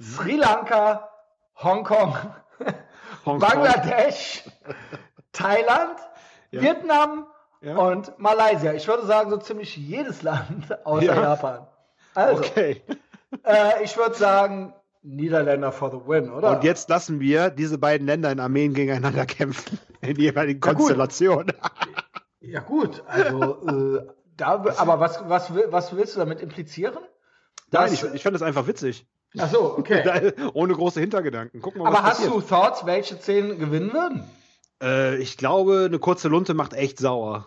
Sri 0.02 0.36
Lanka, 0.36 1.08
Hongkong, 1.62 2.16
Hongkong. 3.24 3.38
Bangladesch, 3.38 4.42
Thailand, 5.32 5.98
Ja. 6.50 6.60
Vietnam 6.62 7.26
Ja. 7.60 7.76
und 7.76 8.18
Malaysia. 8.18 8.72
Ich 8.72 8.88
würde 8.88 9.06
sagen, 9.06 9.30
so 9.30 9.36
ziemlich 9.36 9.76
jedes 9.76 10.22
Land 10.22 10.76
außer 10.84 11.04
Ja. 11.04 11.22
Japan. 11.22 11.66
Also, 12.14 12.42
Okay. 12.42 12.82
äh, 13.44 13.82
ich 13.84 13.96
würde 13.96 14.14
sagen, 14.16 14.74
Niederländer 15.04 15.72
for 15.72 15.90
the 15.90 15.98
win, 16.06 16.30
oder? 16.30 16.50
Und 16.50 16.64
jetzt 16.64 16.88
lassen 16.88 17.20
wir 17.20 17.50
diese 17.50 17.78
beiden 17.78 18.06
Länder 18.06 18.30
in 18.30 18.40
Armeen 18.40 18.74
gegeneinander 18.74 19.26
kämpfen. 19.26 19.78
In 20.00 20.16
jeweiligen. 20.18 20.60
Konstellationen. 20.60 21.52
Ja, 22.44 22.58
gut, 22.58 23.04
also, 23.06 23.68
äh, 23.68 24.06
da, 24.36 24.54
aber 24.76 24.98
was, 24.98 25.22
was, 25.28 25.52
was 25.54 25.94
willst 25.96 26.16
du 26.16 26.18
damit 26.18 26.40
implizieren? 26.40 26.98
Nein, 27.70 27.92
ich, 27.92 28.02
ich 28.02 28.20
fand 28.24 28.34
das 28.34 28.42
einfach 28.42 28.66
witzig. 28.66 29.06
Ach 29.38 29.50
so, 29.50 29.78
okay. 29.78 30.32
Ohne 30.54 30.74
große 30.74 31.00
Hintergedanken. 31.00 31.60
Gucken 31.62 31.80
wir 31.80 31.84
mal, 31.84 31.90
Aber 31.90 31.98
was 31.98 32.10
hast 32.18 32.24
passiert. 32.24 32.34
du 32.34 32.40
Thoughts, 32.42 32.86
welche 32.86 33.18
zehn 33.18 33.58
gewinnen 33.58 33.92
würden? 33.92 34.28
Äh, 34.82 35.16
ich 35.16 35.36
glaube, 35.36 35.84
eine 35.86 35.98
kurze 35.98 36.28
Lunte 36.28 36.54
macht 36.54 36.74
echt 36.74 36.98
sauer. 36.98 37.46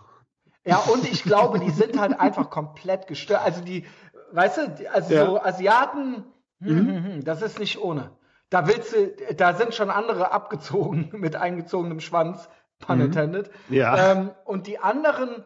Ja, 0.64 0.78
und 0.78 1.04
ich 1.10 1.22
glaube, 1.24 1.58
die 1.60 1.70
sind 1.70 1.98
halt 2.00 2.18
einfach 2.18 2.50
komplett 2.50 3.06
gestört. 3.06 3.42
Also 3.44 3.60
die, 3.62 3.84
weißt 4.32 4.56
du, 4.58 4.92
also 4.92 5.14
Ja. 5.14 5.26
so 5.26 5.40
Asiaten, 5.40 6.24
hm, 6.60 6.76
hm, 6.88 7.04
hm, 7.04 7.24
das 7.24 7.42
ist 7.42 7.58
nicht 7.58 7.78
ohne. 7.80 8.10
Da 8.50 8.66
willst 8.68 8.92
du, 8.94 9.14
da 9.36 9.54
sind 9.54 9.74
schon 9.74 9.90
andere 9.90 10.32
abgezogen 10.32 11.10
mit 11.12 11.36
eingezogenem 11.36 12.00
Schwanz, 12.00 12.48
pun 12.80 13.00
intended. 13.00 13.50
Ja. 13.68 14.12
Ähm, 14.12 14.30
und 14.44 14.66
die 14.66 14.78
anderen, 14.78 15.44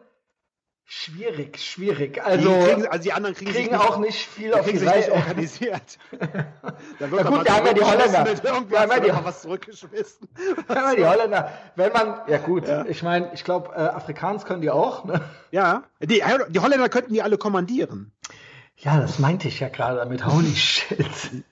schwierig, 0.93 1.57
schwierig. 1.59 2.13
Die 2.15 2.21
Also 2.21 2.49
kriegen, 2.59 2.85
also 2.87 3.03
die 3.03 3.13
anderen 3.13 3.33
kriegen, 3.35 3.51
kriegen 3.53 3.75
auch 3.75 3.97
nicht 3.97 4.27
viel 4.27 4.53
auf 4.53 4.65
die 4.69 4.77
Reihe. 4.77 5.11
organisiert. 5.13 5.97
Da 6.99 7.09
wird 7.09 7.21
Ja 7.23 7.29
doch 7.29 7.37
gut, 7.37 7.47
da 7.47 7.55
haben 7.55 7.65
wir 7.65 7.73
die 7.73 7.81
Holländer. 7.81 8.25
Da 8.43 8.55
haben 8.55 8.69
wir 8.69 8.79
hast 8.79 8.91
du 8.97 9.01
die- 9.01 9.11
was 9.25 9.41
zurückgeschmissen. 9.41 10.27
Wenn 10.67 10.81
man 10.81 10.95
die 10.95 11.05
Holländer, 11.05 11.51
wenn 11.75 11.93
man, 11.93 12.21
ja 12.27 12.37
gut, 12.37 12.63
ich 12.87 13.01
meine, 13.03 13.31
ich 13.33 13.43
glaube, 13.43 13.73
äh, 13.75 13.79
Afrikaans 13.79 14.45
können 14.45 14.61
die 14.61 14.69
auch, 14.69 15.05
ne? 15.05 15.21
Ja, 15.51 15.83
die, 16.01 16.21
die 16.49 16.59
Holländer 16.59 16.89
könnten 16.89 17.13
die 17.13 17.21
alle 17.21 17.37
kommandieren. 17.37 18.11
Ja, 18.77 18.99
das 18.99 19.19
meinte 19.19 19.47
ich 19.47 19.59
ja 19.59 19.69
gerade 19.69 19.97
damit. 19.97 20.25
Holy 20.25 20.55
shit. 20.55 21.05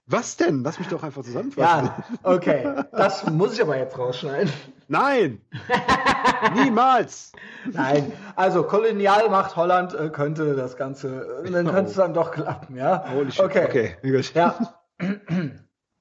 Was 0.08 0.36
denn? 0.38 0.64
Lass 0.64 0.80
mich 0.80 0.88
doch 0.88 1.04
einfach 1.04 1.24
zusammenfassen. 1.24 1.86
Ja, 1.86 2.04
okay. 2.24 2.84
Das 2.92 3.30
muss 3.30 3.54
ich 3.54 3.62
aber 3.62 3.78
jetzt 3.78 3.98
rausschneiden. 3.98 4.52
Nein! 4.88 5.40
Niemals! 6.56 7.32
Nein, 7.72 8.12
also 8.36 8.64
Kolonialmacht 8.64 9.56
Holland 9.56 9.94
äh, 9.94 10.10
könnte 10.10 10.56
das 10.56 10.76
Ganze, 10.78 11.44
äh, 11.46 11.52
dann 11.52 11.68
könnte 11.68 11.92
es 11.92 11.96
dann 11.96 12.16
doch 12.16 12.32
klappen, 12.32 12.76
ja? 12.76 13.06
Holy 13.14 13.32
shit. 13.32 13.46
Okay. 13.46 13.66
okay. 13.66 13.96
gut. 14.02 14.34
Ja. 14.34 14.56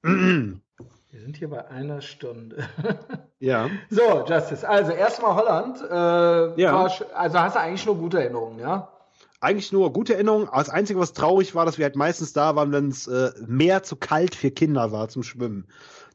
Wir 0.02 1.20
sind 1.20 1.36
hier 1.36 1.50
bei 1.50 1.68
einer 1.68 2.00
Stunde. 2.00 2.64
Ja. 3.40 3.68
So, 3.90 4.24
Justice. 4.26 4.66
Also 4.66 4.92
erstmal 4.92 5.34
Holland. 5.34 5.80
Äh, 5.82 6.60
Ja. 6.62 6.72
war 6.72 6.90
also 7.14 7.38
hast 7.40 7.56
du 7.56 7.60
eigentlich 7.60 7.84
nur 7.86 7.96
gute 7.96 8.20
Erinnerungen, 8.22 8.58
ja? 8.58 8.88
Eigentlich 9.40 9.72
nur 9.72 9.92
gute 9.92 10.14
Erinnerungen. 10.14 10.48
Das 10.52 10.68
Einzige, 10.68 10.98
was 10.98 11.12
traurig 11.12 11.54
war, 11.54 11.64
dass 11.64 11.78
wir 11.78 11.84
halt 11.84 11.96
meistens 11.96 12.32
da 12.32 12.56
waren, 12.56 12.72
wenn 12.72 12.88
es 12.88 13.06
äh, 13.06 13.30
mehr 13.46 13.82
zu 13.82 13.96
kalt 13.96 14.34
für 14.34 14.50
Kinder 14.50 14.90
war 14.90 15.08
zum 15.08 15.22
Schwimmen. 15.22 15.66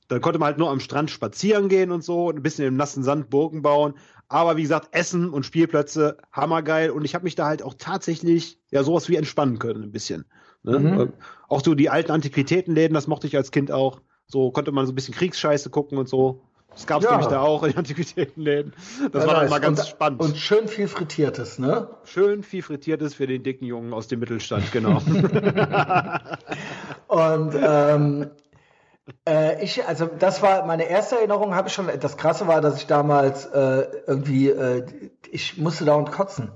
Dann 0.09 0.19
konnte 0.19 0.39
man 0.39 0.47
halt 0.47 0.57
nur 0.57 0.69
am 0.69 0.81
Strand 0.81 1.09
spazieren 1.09 1.69
gehen 1.69 1.91
und 1.91 2.03
so, 2.03 2.29
ein 2.29 2.43
bisschen 2.43 2.67
im 2.67 2.75
nassen 2.75 3.03
Sand 3.03 3.29
Burgen 3.29 3.61
bauen. 3.61 3.93
Aber 4.27 4.57
wie 4.57 4.63
gesagt, 4.63 4.89
Essen 4.91 5.29
und 5.29 5.45
Spielplätze, 5.45 6.17
hammergeil. 6.31 6.89
Und 6.89 7.05
ich 7.05 7.15
habe 7.15 7.23
mich 7.23 7.35
da 7.35 7.45
halt 7.45 7.63
auch 7.63 7.75
tatsächlich 7.77 8.59
ja 8.71 8.83
sowas 8.83 9.07
wie 9.07 9.15
entspannen 9.15 9.59
können, 9.59 9.83
ein 9.83 9.91
bisschen. 9.91 10.25
Ne? 10.63 10.79
Mhm. 10.79 10.99
Äh, 10.99 11.07
Auch 11.47 11.63
so 11.63 11.75
die 11.75 11.89
alten 11.89 12.11
Antiquitätenläden, 12.11 12.93
das 12.93 13.07
mochte 13.07 13.27
ich 13.27 13.37
als 13.37 13.51
Kind 13.51 13.71
auch. 13.71 14.01
So 14.27 14.51
konnte 14.51 14.71
man 14.71 14.85
so 14.85 14.91
ein 14.91 14.95
bisschen 14.95 15.13
Kriegsscheiße 15.13 15.69
gucken 15.69 15.97
und 15.97 16.09
so. 16.09 16.41
Das 16.75 16.87
gab 16.87 16.99
es 16.99 17.05
Ja. 17.05 17.11
nämlich 17.11 17.27
da 17.27 17.41
auch 17.41 17.63
in 17.63 17.71
den 17.71 17.79
Antiquitätenläden. 17.79 18.73
Das 19.11 19.23
Ja, 19.23 19.27
war 19.27 19.41
dann 19.41 19.49
mal 19.49 19.59
ganz 19.59 19.79
und, 19.79 19.87
spannend. 19.87 20.21
Und 20.21 20.37
schön 20.37 20.67
viel 20.67 20.87
Frittiertes, 20.87 21.59
ne? 21.59 21.89
Schön 22.03 22.43
viel 22.43 22.63
Frittiertes 22.63 23.13
für 23.13 23.27
den 23.27 23.43
dicken 23.43 23.65
Jungen 23.65 23.93
aus 23.93 24.07
dem 24.07 24.19
Mittelstand, 24.19 24.71
genau. 24.71 24.97
Und 27.07 27.55
ähm, 27.55 28.31
äh, 29.27 29.63
ich, 29.63 29.85
also 29.87 30.09
das 30.17 30.41
war 30.41 30.65
meine 30.65 30.89
erste 30.89 31.17
Erinnerung, 31.17 31.55
habe 31.55 31.67
ich 31.67 31.73
schon. 31.73 31.89
Das 31.99 32.17
Krasse 32.17 32.47
war, 32.47 32.61
dass 32.61 32.77
ich 32.77 32.87
damals 32.87 33.45
äh, 33.45 33.85
irgendwie, 34.07 34.49
äh, 34.49 34.85
ich 35.29 35.57
musste 35.57 35.85
dauernd 35.85 36.11
kotzen. 36.11 36.51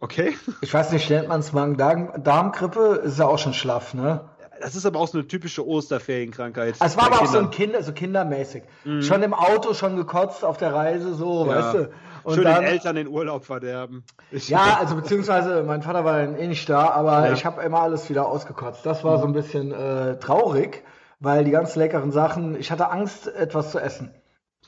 Okay. 0.00 0.36
Ich 0.60 0.72
weiß 0.72 0.92
nicht, 0.92 1.10
nennt 1.10 1.28
man 1.28 1.40
es 1.40 1.52
Magen-Darm-Grippe? 1.52 3.02
Ist 3.04 3.18
ja 3.18 3.26
auch 3.26 3.38
schon 3.38 3.54
schlaff, 3.54 3.94
ne? 3.94 4.28
Das 4.60 4.74
ist 4.76 4.86
aber 4.86 4.98
auch 5.00 5.08
so 5.08 5.18
eine 5.18 5.26
typische 5.26 5.66
Osterferienkrankheit. 5.66 6.76
Es 6.80 6.96
war 6.96 7.06
aber 7.06 7.22
auch 7.22 7.26
so 7.26 7.38
ein 7.38 7.50
Kindern. 7.50 7.76
Kind, 7.76 7.86
so 7.86 7.92
kindermäßig. 7.92 8.62
Schon 9.00 9.22
im 9.22 9.34
Auto, 9.34 9.74
schon 9.74 9.96
gekotzt 9.96 10.44
auf 10.44 10.56
der 10.56 10.74
Reise, 10.74 11.14
so, 11.14 11.46
Ja. 11.46 11.54
weißt 11.56 11.74
du? 11.74 11.90
Und 12.24 12.34
Schön 12.34 12.44
dann, 12.44 12.56
den 12.62 12.64
Eltern 12.64 12.96
den 12.96 13.08
Urlaub 13.08 13.44
verderben. 13.44 14.04
Ich- 14.30 14.48
ja, 14.48 14.78
also 14.80 14.96
beziehungsweise 14.96 15.62
mein 15.62 15.82
Vater 15.82 16.04
war 16.04 16.18
dann 16.18 16.36
eh 16.36 16.46
nicht 16.46 16.68
da, 16.68 16.90
aber 16.90 17.26
Ja. 17.28 17.32
ich 17.32 17.44
habe 17.46 17.62
immer 17.62 17.80
alles 17.80 18.10
wieder 18.10 18.26
ausgekotzt. 18.26 18.84
Das 18.84 19.04
war 19.04 19.18
so 19.18 19.26
ein 19.26 19.32
bisschen 19.32 19.72
äh, 19.72 20.18
traurig, 20.18 20.82
weil 21.20 21.44
die 21.44 21.50
ganz 21.50 21.74
leckeren 21.76 22.10
Sachen, 22.12 22.58
ich 22.58 22.70
hatte 22.70 22.90
Angst, 22.90 23.28
etwas 23.28 23.70
zu 23.70 23.78
essen. 23.78 24.10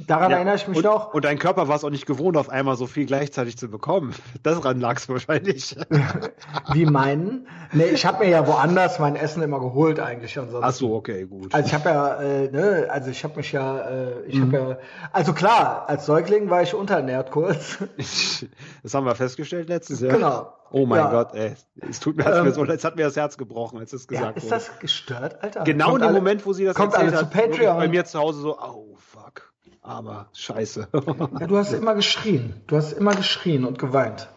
Daran 0.06 0.30
Ja. 0.30 0.36
erinnere 0.38 0.56
ich 0.56 0.66
mich 0.66 0.78
und, 0.78 0.84
noch. 0.84 1.12
Und 1.14 1.24
dein 1.24 1.38
Körper 1.38 1.68
war 1.68 1.76
es 1.76 1.84
auch 1.84 1.90
nicht 1.90 2.06
gewohnt, 2.06 2.36
auf 2.36 2.48
einmal 2.48 2.76
so 2.76 2.86
viel 2.86 3.06
gleichzeitig 3.06 3.56
zu 3.58 3.68
bekommen. 3.68 4.14
Daran 4.42 4.80
lag 4.80 4.96
es 4.96 5.08
wahrscheinlich. 5.08 5.76
Wie 6.72 6.86
meinen? 6.86 7.46
Nee, 7.72 7.84
ich 7.84 8.06
habe 8.06 8.24
mir 8.24 8.30
ja 8.30 8.46
woanders 8.46 8.98
mein 8.98 9.16
Essen 9.16 9.42
immer 9.42 9.60
geholt 9.60 10.00
eigentlich 10.00 10.38
ansonsten. 10.38 10.64
Ach 10.68 10.72
so, 10.72 10.94
okay, 10.94 11.24
gut. 11.26 11.54
Also 11.54 11.66
ich 11.68 11.74
habe 11.74 11.88
ja, 11.90 12.14
äh, 12.20 12.50
ne, 12.50 12.86
also 12.90 13.10
ich 13.10 13.22
habe 13.24 13.36
mich 13.36 13.52
ja, 13.52 13.78
äh, 13.88 14.22
ich 14.26 14.36
Mhm. 14.36 14.52
habe 14.56 14.70
ja, 14.70 14.78
also 15.12 15.32
klar, 15.32 15.84
als 15.88 16.06
Säugling 16.06 16.50
war 16.50 16.62
ich 16.62 16.74
unterernährt 16.74 17.30
kurz. 17.30 17.78
Das 18.82 18.94
haben 18.94 19.04
wir 19.04 19.14
festgestellt 19.14 19.68
letztes 19.68 20.00
Jahr. 20.00 20.14
Genau. 20.14 20.52
Oh 20.70 20.86
mein 20.86 20.98
Ja. 21.00 21.10
Gott, 21.10 21.34
ey. 21.34 21.54
Es 21.88 22.00
tut 22.00 22.16
mir, 22.16 22.24
Ähm, 22.26 22.44
mir 22.44 22.52
so, 22.52 22.64
jetzt 22.64 22.84
hat 22.84 22.96
mir 22.96 23.04
das 23.04 23.16
Herz 23.16 23.36
gebrochen, 23.36 23.78
als 23.78 23.92
es 23.92 24.06
Ja, 24.10 24.18
gesagt 24.20 24.36
ist 24.38 24.44
wurde. 24.44 24.54
das 24.54 24.78
gestört, 24.78 25.42
Alter? 25.42 25.64
genau 25.64 25.86
Kommt 25.86 25.96
in 25.96 26.00
dem 26.02 26.08
alle- 26.08 26.18
Moment, 26.18 26.46
wo 26.46 26.52
sie 26.52 26.64
das 26.64 26.74
kommt 26.76 26.94
erzählt 26.94 27.14
alle 27.14 27.28
zu 27.28 27.34
hat, 27.36 27.50
Patreon. 27.50 27.76
bei 27.76 27.88
mir 27.88 28.04
zu 28.04 28.18
Hause 28.18 28.40
so, 28.40 28.58
oh 28.58 28.96
fuck, 28.96 29.49
aber 29.82 30.28
scheiße. 30.34 30.88
Ja, 31.40 31.46
du 31.46 31.56
hast 31.56 31.72
immer 31.72 31.94
geschrien. 31.94 32.60
Du 32.66 32.76
hast 32.76 32.92
immer 32.92 33.14
geschrien 33.14 33.64
und 33.64 33.78
geweint. 33.78 34.28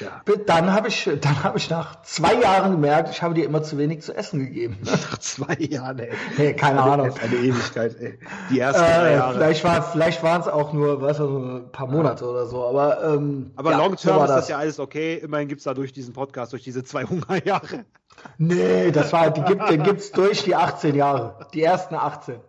ja. 0.00 0.20
Dann 0.46 0.72
habe 0.72 0.88
ich, 0.88 1.08
dann 1.20 1.42
habe 1.44 1.56
ich 1.56 1.70
nach 1.70 2.02
zwei 2.02 2.34
Jahren 2.34 2.72
gemerkt, 2.72 3.08
ich 3.10 3.22
habe 3.22 3.32
dir 3.34 3.44
immer 3.46 3.62
zu 3.62 3.78
wenig 3.78 4.02
zu 4.02 4.14
essen 4.14 4.40
gegeben. 4.40 4.78
Nach 4.84 5.16
zwei 5.18 5.54
Jahren, 5.54 5.98
ey. 6.00 6.10
Nee, 6.36 6.52
keine 6.54 6.82
Eine- 6.82 6.92
Ahnung. 6.92 7.14
Eine 7.22 7.36
Ewigkeit, 7.36 7.96
ey. 8.00 8.18
Die 8.50 8.58
ersten 8.60 8.82
Äh, 8.84 9.14
Jahre. 9.14 9.34
vielleicht 9.34 9.64
war 9.64 9.82
vielleicht 9.82 10.22
waren 10.22 10.40
es 10.42 10.48
auch 10.48 10.72
nur, 10.74 11.00
weißt 11.00 11.20
du, 11.20 11.26
so 11.28 11.38
ein 11.38 11.72
paar 11.72 11.86
Monate 11.86 12.26
oder 12.28 12.44
so. 12.46 12.66
Aber 12.66 13.02
ähm, 13.14 13.52
Aber 13.56 13.70
ja, 13.70 13.78
long 13.78 13.96
so 13.96 14.08
term 14.08 14.16
war 14.18 14.24
ist 14.26 14.34
das 14.34 14.48
ja 14.48 14.58
alles 14.58 14.78
okay. 14.78 15.14
Immerhin 15.14 15.48
gibt's 15.48 15.64
da 15.64 15.72
durch 15.74 15.92
diesen 15.92 16.12
Podcast, 16.12 16.52
durch 16.52 16.64
diese 16.64 16.84
zwei 16.84 17.04
Hungerjahre. 17.04 17.84
Nee, 18.36 18.90
das 18.90 19.12
war, 19.12 19.30
die 19.30 19.42
gibt, 19.42 19.70
den 19.70 19.84
gibt's 19.84 20.10
durch 20.10 20.42
die 20.42 20.54
18 20.56 20.94
Jahre. 20.96 21.46
Die 21.54 21.62
ersten 21.62 21.94
18. 21.94 22.40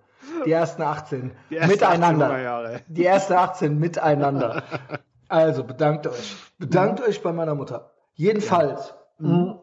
Die 0.46 0.52
ersten 0.52 0.82
18. 0.82 1.32
Die 1.50 1.58
ersten 1.58 1.72
miteinander. 1.72 2.26
18 2.26 2.28
Hungerjahre. 2.30 2.82
Die 2.88 3.06
ersten 3.06 3.34
18 3.34 3.80
miteinander. 3.80 4.64
Also, 5.32 5.64
bedankt 5.64 6.08
euch. 6.08 6.36
Bedankt 6.58 7.02
euch 7.02 7.22
bei 7.22 7.32
meiner 7.32 7.54
Mutter. 7.54 7.92
Jedenfalls. 8.16 8.96
mh, 9.20 9.60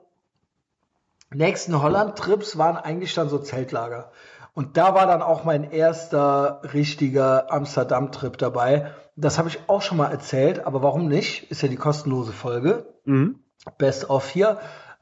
Nächsten 1.35 1.83
Holland-Trips 1.83 2.57
waren 2.57 2.77
eigentlich 2.77 3.15
dann 3.15 3.29
so 3.29 3.39
Zeltlager. 3.39 4.13
Und 4.55 4.77
da 4.77 4.95
war 4.95 5.07
dann 5.07 5.23
auch 5.23 5.43
mein 5.43 5.71
erster 5.71 6.61
richtiger 6.73 7.53
Amsterdam-Trip 7.53 8.39
dabei. 8.39 8.93
Das 9.17 9.39
habe 9.39 9.49
ich 9.49 9.59
auch 9.67 9.83
schon 9.83 9.99
mal 9.99 10.11
erzählt, 10.13 10.65
aber 10.65 10.83
warum 10.83 11.09
nicht? 11.09 11.51
Ist 11.51 11.63
ja 11.63 11.69
die 11.69 11.77
kostenlose 11.77 12.33
Folge. 12.33 12.87
Mhm. 13.05 13.41
Best 13.77 14.09
of 14.09 14.29
hier. 14.29 14.59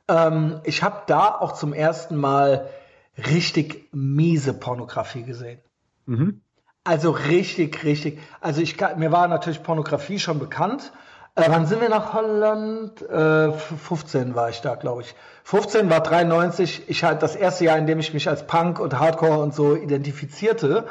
Ähm, 0.08 0.60
ich 0.64 0.82
habe 0.82 1.02
da 1.06 1.28
auch 1.38 1.52
zum 1.52 1.74
ersten 1.74 2.16
Mal 2.16 2.68
richtig 3.16 3.88
miese 3.92 4.54
Pornografie 4.54 5.22
gesehen. 5.22 5.60
Mhm. 6.06 6.40
Also 6.84 7.10
richtig, 7.10 7.82
richtig. 7.84 8.18
Also 8.40 8.60
ich 8.60 8.76
mir 8.96 9.10
war 9.10 9.26
natürlich 9.28 9.62
Pornografie 9.62 10.18
schon 10.18 10.38
bekannt. 10.38 10.92
Äh, 11.34 11.44
wann 11.48 11.66
sind 11.66 11.80
wir 11.80 11.88
nach 11.88 12.12
Holland? 12.12 13.00
Äh, 13.02 13.52
15 13.52 14.34
war 14.34 14.50
ich 14.50 14.60
da, 14.60 14.74
glaube 14.74 15.02
ich. 15.02 15.14
15 15.44 15.90
war 15.90 16.00
93. 16.00 16.88
Ich 16.88 17.02
halt 17.02 17.22
das 17.22 17.36
erste 17.36 17.64
Jahr, 17.64 17.78
in 17.78 17.86
dem 17.86 17.98
ich 17.98 18.12
mich 18.12 18.28
als 18.28 18.46
Punk 18.46 18.78
und 18.78 18.98
Hardcore 18.98 19.38
und 19.38 19.54
so 19.54 19.74
identifizierte. 19.74 20.86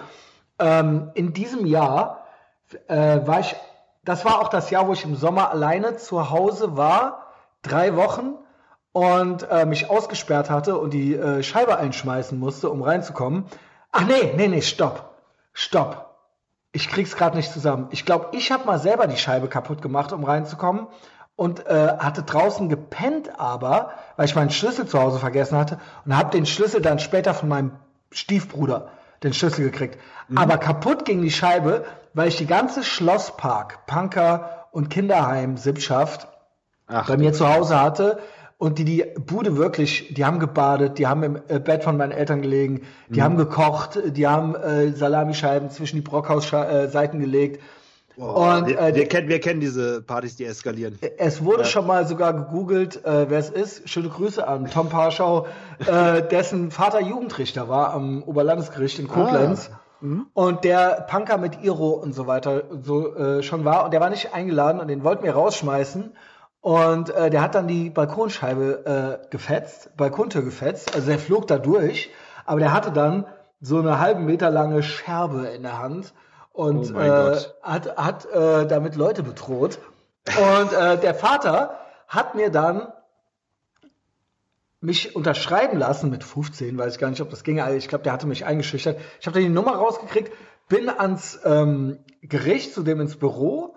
Ähm, 0.60 1.12
in 1.14 1.34
diesem 1.34 1.66
Jahr 1.66 2.26
äh, 2.88 3.26
war 3.26 3.40
ich, 3.40 3.56
das 4.04 4.26
war 4.26 4.42
auch 4.42 4.50
das 4.50 4.70
Jahr, 4.70 4.88
wo 4.88 4.94
ich 4.94 5.06
im 5.06 5.16
Sommer 5.16 5.52
alleine 5.52 5.98
zu 5.98 6.30
Hause 6.30 6.76
war, 6.76 7.34
drei 7.62 7.96
Wochen 7.96 8.34
und 8.94 9.50
äh, 9.50 9.66
mich 9.66 9.90
ausgesperrt 9.90 10.50
hatte 10.50 10.78
und 10.78 10.94
die 10.94 11.16
äh, 11.16 11.44
Scheibe 11.44 11.78
einschmeißen 11.78 12.40
musste, 12.40 12.70
um 12.70 12.82
reinzukommen. 12.82 13.46
Ach 13.92 14.06
nee, 14.06 14.34
nee, 14.38 14.48
nee, 14.48 14.62
stopp. 14.62 15.16
Stopp. 15.52 16.16
Ich 16.72 16.88
krieg's 16.90 17.16
gerade 17.16 17.36
nicht 17.36 17.52
zusammen. 17.52 17.88
Ich 17.92 18.06
glaube, 18.06 18.30
ich 18.32 18.52
habe 18.52 18.66
mal 18.66 18.80
selber 18.80 19.08
die 19.08 19.18
Scheibe 19.18 19.48
kaputt 19.48 19.82
gemacht, 19.82 20.14
um 20.14 20.24
reinzukommen 20.24 20.88
und 21.36 21.66
äh, 21.66 21.98
hatte 22.00 22.24
draußen 22.24 22.70
gepennt, 22.70 23.40
aber 23.40 23.92
weil 24.16 24.26
ich 24.26 24.36
meinen 24.36 24.52
Schlüssel 24.52 24.88
zu 24.88 25.00
Hause 25.00 25.20
vergessen 25.20 25.58
hatte 25.58 25.80
und 26.06 26.16
habe 26.16 26.30
den 26.30 26.46
Schlüssel 26.46 26.82
dann 26.82 27.00
später 27.00 27.34
von 27.34 27.50
meinem 27.50 27.72
Stiefbruder 28.12 28.90
den 29.24 29.34
Schlüssel 29.34 29.66
gekriegt. 29.66 30.00
Aber 30.36 30.58
kaputt 30.58 31.06
ging 31.06 31.22
die 31.22 31.32
Scheibe, 31.32 31.86
weil 32.14 32.28
ich 32.28 32.38
die 32.38 32.46
ganze 32.46 32.84
Schlosspark, 32.84 33.86
Punker 33.88 34.68
und 34.72 34.90
Kinderheim-Sippschaft 34.90 36.28
Ach, 36.88 37.08
bei 37.08 37.18
mir 37.18 37.34
zu 37.34 37.52
Hause 37.52 37.80
hatte 37.80 38.20
und 38.64 38.80
die 38.80 38.86
die 38.86 39.04
Bude 39.26 39.58
wirklich, 39.58 40.14
die 40.14 40.24
haben 40.24 40.40
gebadet, 40.40 40.98
die 40.98 41.06
haben 41.06 41.22
im 41.24 41.36
äh, 41.50 41.60
Bett 41.60 41.84
von 41.84 41.98
meinen 41.98 42.14
Eltern 42.14 42.42
gelegen, 42.42 42.84
die 43.10 43.22
haben 43.22 43.36
gekocht, 43.36 44.00
die 44.16 44.26
haben 44.26 44.56
äh, 44.56 44.94
Salamischeiben 44.94 45.70
zwischen 45.70 45.98
die 45.98 46.02
Brockhaus-Seiten 46.02 47.20
gelegt. 47.20 47.62
boah, 48.16 48.60
und, 48.60 48.68
wir, 48.68 48.80
äh, 48.80 48.96
wir, 48.96 49.10
kennen, 49.10 49.28
wir 49.28 49.42
kennen 49.42 49.60
diese 49.60 50.02
Partys, 50.02 50.38
die 50.38 50.46
eskalieren. 50.46 50.98
Es 51.18 51.44
wurde 51.44 51.66
schon 51.66 51.86
mal 51.86 52.08
sogar 52.08 52.32
gegoogelt, 52.32 53.04
äh, 53.04 53.30
wer 53.30 53.40
es 53.40 53.50
ist. 53.50 53.90
Schöne 53.90 54.08
Grüße 54.08 54.48
an 54.48 54.72
Tom 54.72 54.88
Parschau, 54.88 55.46
äh, 55.86 56.22
dessen 56.32 56.72
Vater 56.72 57.02
Jugendrichter 57.02 57.68
war 57.68 57.94
am 57.94 58.24
Oberlandesgericht 58.24 58.98
in 58.98 59.10
Koblenz. 59.10 59.72
Und 60.34 60.64
der 60.64 61.06
Punker 61.10 61.38
mit 61.38 61.64
Iro 61.64 61.90
und 61.90 62.14
so 62.14 62.28
weiter 62.28 62.64
so 62.82 63.14
äh, 63.16 63.44
schon 63.44 63.66
war. 63.66 63.84
Und 63.84 63.94
der 63.94 64.00
war 64.00 64.10
nicht 64.10 64.34
eingeladen 64.34 64.80
und 64.80 64.88
den 64.88 65.04
wollten 65.04 65.24
wir 65.24 65.34
rausschmeißen. 65.34 66.14
Und 66.64 67.10
äh, 67.10 67.30
der 67.30 67.42
hat 67.42 67.56
dann 67.56 67.68
die 67.68 67.90
Balkonscheibe 67.90 69.20
äh, 69.26 69.30
gefetzt, 69.30 69.98
Balkontür 69.98 70.44
gefetzt. 70.44 70.96
Also 70.96 71.08
der 71.08 71.20
flog 71.20 71.46
da 71.46 71.58
durch. 71.58 72.10
Aber 72.46 72.62
der 72.62 72.72
hatte 72.72 72.94
dann 72.94 73.26
so 73.60 73.80
eine 73.80 74.00
halben 74.00 74.24
Meter 74.24 74.50
lange 74.50 74.82
Scherbe 74.82 75.48
in 75.48 75.64
der 75.64 75.80
Hand 75.80 76.14
und 76.54 76.96
Oh 76.96 77.00
äh, 77.00 77.38
hat, 77.62 77.98
hat 77.98 78.26
äh, 78.28 78.66
damit 78.66 78.96
Leute 78.96 79.24
bedroht. 79.24 79.78
Und 80.26 80.72
äh, 80.72 80.98
der 80.98 81.14
Vater 81.14 81.80
hat 82.08 82.34
mir 82.34 82.50
dann 82.50 82.88
mich 84.80 85.18
unterschreiben 85.18 85.78
lassen 85.78 86.10
mit 86.10 86.24
15, 86.24 86.78
weiß 86.78 86.94
ich 86.94 87.00
gar 87.00 87.10
nicht, 87.10 87.22
ob 87.22 87.30
das 87.30 87.44
ging. 87.44 87.60
Also 87.60 87.76
ich 87.76 87.90
glaube, 87.90 88.06
der 88.06 88.14
hatte 88.14 88.26
mich 88.26 88.46
eingeschüchtert. 88.46 89.02
Ich 89.20 89.28
habe 89.28 89.34
dann 89.34 89.44
die 89.44 89.54
Nummer 89.54 89.76
rausgekriegt, 89.76 90.32
bin 90.70 90.88
ans 90.88 91.42
ähm, 91.44 92.00
Gericht, 92.22 92.74
zu 92.74 92.84
dem 92.84 93.02
ins 93.02 93.18
Büro 93.18 93.76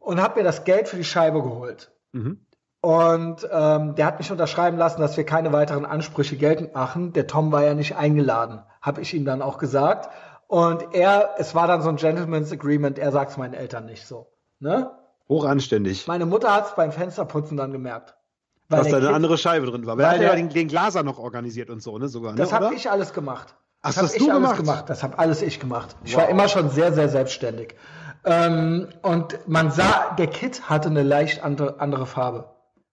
und 0.00 0.20
habe 0.20 0.40
mir 0.40 0.44
das 0.44 0.64
Geld 0.64 0.88
für 0.88 0.96
die 0.96 1.04
Scheibe 1.04 1.42
geholt. 1.42 1.92
Mhm. 2.12 2.44
Und 2.82 3.46
ähm, 3.52 3.94
der 3.94 4.06
hat 4.06 4.18
mich 4.18 4.32
unterschreiben 4.32 4.78
lassen, 4.78 5.00
dass 5.00 5.16
wir 5.16 5.24
keine 5.24 5.52
weiteren 5.52 5.84
Ansprüche 5.84 6.36
geltend 6.36 6.74
machen. 6.74 7.12
Der 7.12 7.26
Tom 7.26 7.52
war 7.52 7.62
ja 7.62 7.74
nicht 7.74 7.94
eingeladen, 7.96 8.62
habe 8.82 9.02
ich 9.02 9.12
ihm 9.14 9.24
dann 9.24 9.42
auch 9.42 9.58
gesagt. 9.58 10.08
Und 10.48 10.94
er, 10.94 11.34
es 11.38 11.54
war 11.54 11.66
dann 11.68 11.82
so 11.82 11.90
ein 11.90 11.96
Gentleman's 11.96 12.50
Agreement, 12.50 12.98
er 12.98 13.12
sagt 13.12 13.30
es 13.32 13.36
meinen 13.36 13.54
Eltern 13.54 13.86
nicht 13.86 14.06
so. 14.06 14.32
Ne? 14.58 14.90
Hochanständig. 15.28 16.06
Meine 16.08 16.26
Mutter 16.26 16.52
hat 16.52 16.66
es 16.68 16.74
beim 16.74 16.90
Fensterputzen 16.90 17.56
dann 17.56 17.70
gemerkt. 17.70 18.16
Dass 18.68 18.88
da 18.88 18.96
eine 18.96 19.04
Kind- 19.06 19.14
andere 19.16 19.36
Scheibe 19.38 19.66
drin 19.66 19.84
war. 19.86 19.96
Weil 19.98 20.04
er 20.04 20.10
hat 20.10 20.20
ja 20.22 20.34
den, 20.34 20.48
den 20.48 20.68
Glaser 20.68 21.02
noch 21.02 21.18
organisiert 21.18 21.70
und 21.70 21.82
so, 21.82 21.98
ne? 21.98 22.08
Sogar, 22.08 22.34
Das 22.34 22.50
ne? 22.50 22.56
habe 22.56 22.66
oder? 22.68 22.74
ich 22.76 22.90
alles 22.90 23.12
gemacht. 23.12 23.54
Ach, 23.82 23.88
Das 23.88 23.94
das 23.94 23.96
habe 23.96 24.06
hast 24.08 24.20
du 24.20 24.30
alles 24.30 24.40
gemacht? 24.42 24.56
gemacht. 24.58 24.84
Das 24.90 25.02
habe 25.02 25.18
alles 25.18 25.42
ich 25.42 25.60
gemacht. 25.60 25.96
Ich 26.04 26.14
Wow. 26.16 26.22
war 26.22 26.28
immer 26.30 26.48
schon 26.48 26.70
sehr, 26.70 26.92
sehr 26.92 27.08
selbstständig. 27.08 27.74
Ähm, 28.24 28.88
und 29.02 29.48
man 29.48 29.70
sah, 29.70 30.14
der 30.18 30.26
Kit 30.26 30.68
hatte 30.68 30.88
eine 30.88 31.02
leicht 31.02 31.42
andere, 31.42 31.80
andere 31.80 32.06
Farbe. 32.06 32.50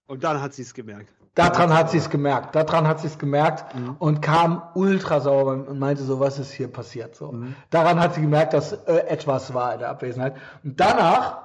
Und 0.08 0.24
dann 0.24 0.42
hat 0.42 0.54
sie 0.54 0.62
es 0.62 0.74
gemerkt. 0.74 1.10
Daran 1.36 1.72
hat 1.72 1.92
sie 1.92 1.98
es 2.00 2.10
gemerkt. 2.10 2.56
Daran 2.56 2.88
hat 2.88 3.00
sie 3.00 3.08
es 3.08 3.20
gemerkt 3.20 3.76
Mhm. 3.76 3.96
und 4.00 4.22
kam 4.22 4.64
ultra 4.74 5.20
sauber 5.20 5.52
und 5.52 5.78
meinte 5.78 6.04
so, 6.04 6.20
was 6.20 6.40
ist 6.40 6.52
hier 6.52 6.68
passiert? 6.72 7.16
So. 7.16 7.32
Mhm. 7.32 7.56
Daran 7.70 8.00
hat 8.00 8.16
sie 8.16 8.22
gemerkt, 8.22 8.54
dass 8.54 8.72
äh, 8.74 9.06
etwas 9.08 9.54
war 9.54 9.74
in 9.74 9.80
der 9.80 9.90
Abwesenheit. 9.90 10.36
Und 10.64 10.80
danach 10.80 11.42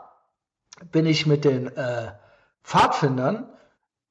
bin 0.90 1.04
ich 1.04 1.26
mit 1.26 1.44
den 1.44 1.66
äh, 1.76 2.12
Pfadfindern 2.62 3.48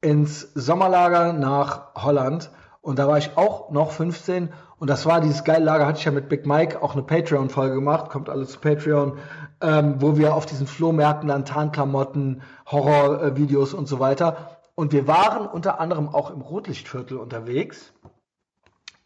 ins 0.02 0.42
Sommerlager 0.54 1.34
nach 1.34 1.96
Holland 1.96 2.52
und 2.82 3.00
da 3.00 3.08
war 3.08 3.18
ich 3.18 3.38
auch 3.38 3.72
noch 3.72 3.92
15 3.92 4.52
und 4.82 4.90
das 4.90 5.06
war 5.06 5.22
dieses 5.22 5.44
geile 5.44 5.64
Lager, 5.64 5.86
hatte 5.86 6.00
ich 6.00 6.06
ja 6.06 6.12
mit 6.12 6.28
Big 6.28 6.48
Mike 6.48 6.82
auch 6.82 6.94
eine 6.94 7.04
Patreon-Folge 7.04 7.76
gemacht, 7.76 8.10
kommt 8.10 8.30
alles 8.30 8.54
zu 8.54 8.60
Patreon, 8.60 9.20
ähm, 9.62 10.02
wo 10.02 10.18
wir 10.18 10.34
auf 10.34 10.48
diesen 10.48 10.66
Flohmärkten 10.66 11.28
dann 11.28 11.46
Tarnklamotten, 11.46 12.42
Horrorvideos 12.66 13.76
und 13.76 13.88
so 13.88 14.00
weiter 14.00 14.58
und 14.74 14.92
wir 14.92 15.08
waren 15.08 15.46
unter 15.46 15.80
anderem 15.80 16.10
auch 16.10 16.32
im 16.32 16.42
Rotlichtviertel 16.42 17.18
unterwegs 17.18 17.94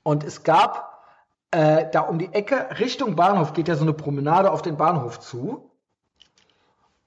und 0.01 0.23
es 0.23 0.43
gab 0.43 1.03
äh, 1.51 1.87
da 1.91 1.99
um 1.99 2.19
die 2.19 2.33
Ecke 2.33 2.79
Richtung 2.79 3.17
Bahnhof 3.17 3.51
geht 3.51 3.67
ja 3.67 3.75
so 3.75 3.83
eine 3.83 3.93
Promenade 3.93 4.51
auf 4.51 4.61
den 4.61 4.77
Bahnhof 4.77 5.19
zu 5.19 5.71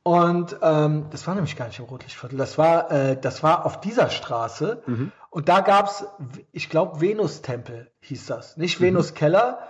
und 0.03 0.59
ähm, 0.61 1.07
das 1.11 1.27
war 1.27 1.35
nämlich 1.35 1.57
gar 1.57 1.69
nicht 1.69 1.79
im 1.79 1.85
Rotlichtviertel. 1.87 2.39
Das 2.39 2.57
war, 2.57 2.91
äh, 2.91 3.21
das 3.21 3.43
war 3.43 3.67
auf 3.67 3.81
dieser 3.81 4.09
Straße. 4.09 4.83
Und 5.31 5.49
da 5.49 5.61
gab's, 5.61 6.07
ich 6.53 6.71
glaube, 6.71 7.01
Venus-Tempel 7.01 7.91
hieß 8.01 8.27
das. 8.27 8.57
Nicht 8.57 8.81
Venus-Keller. 8.81 9.61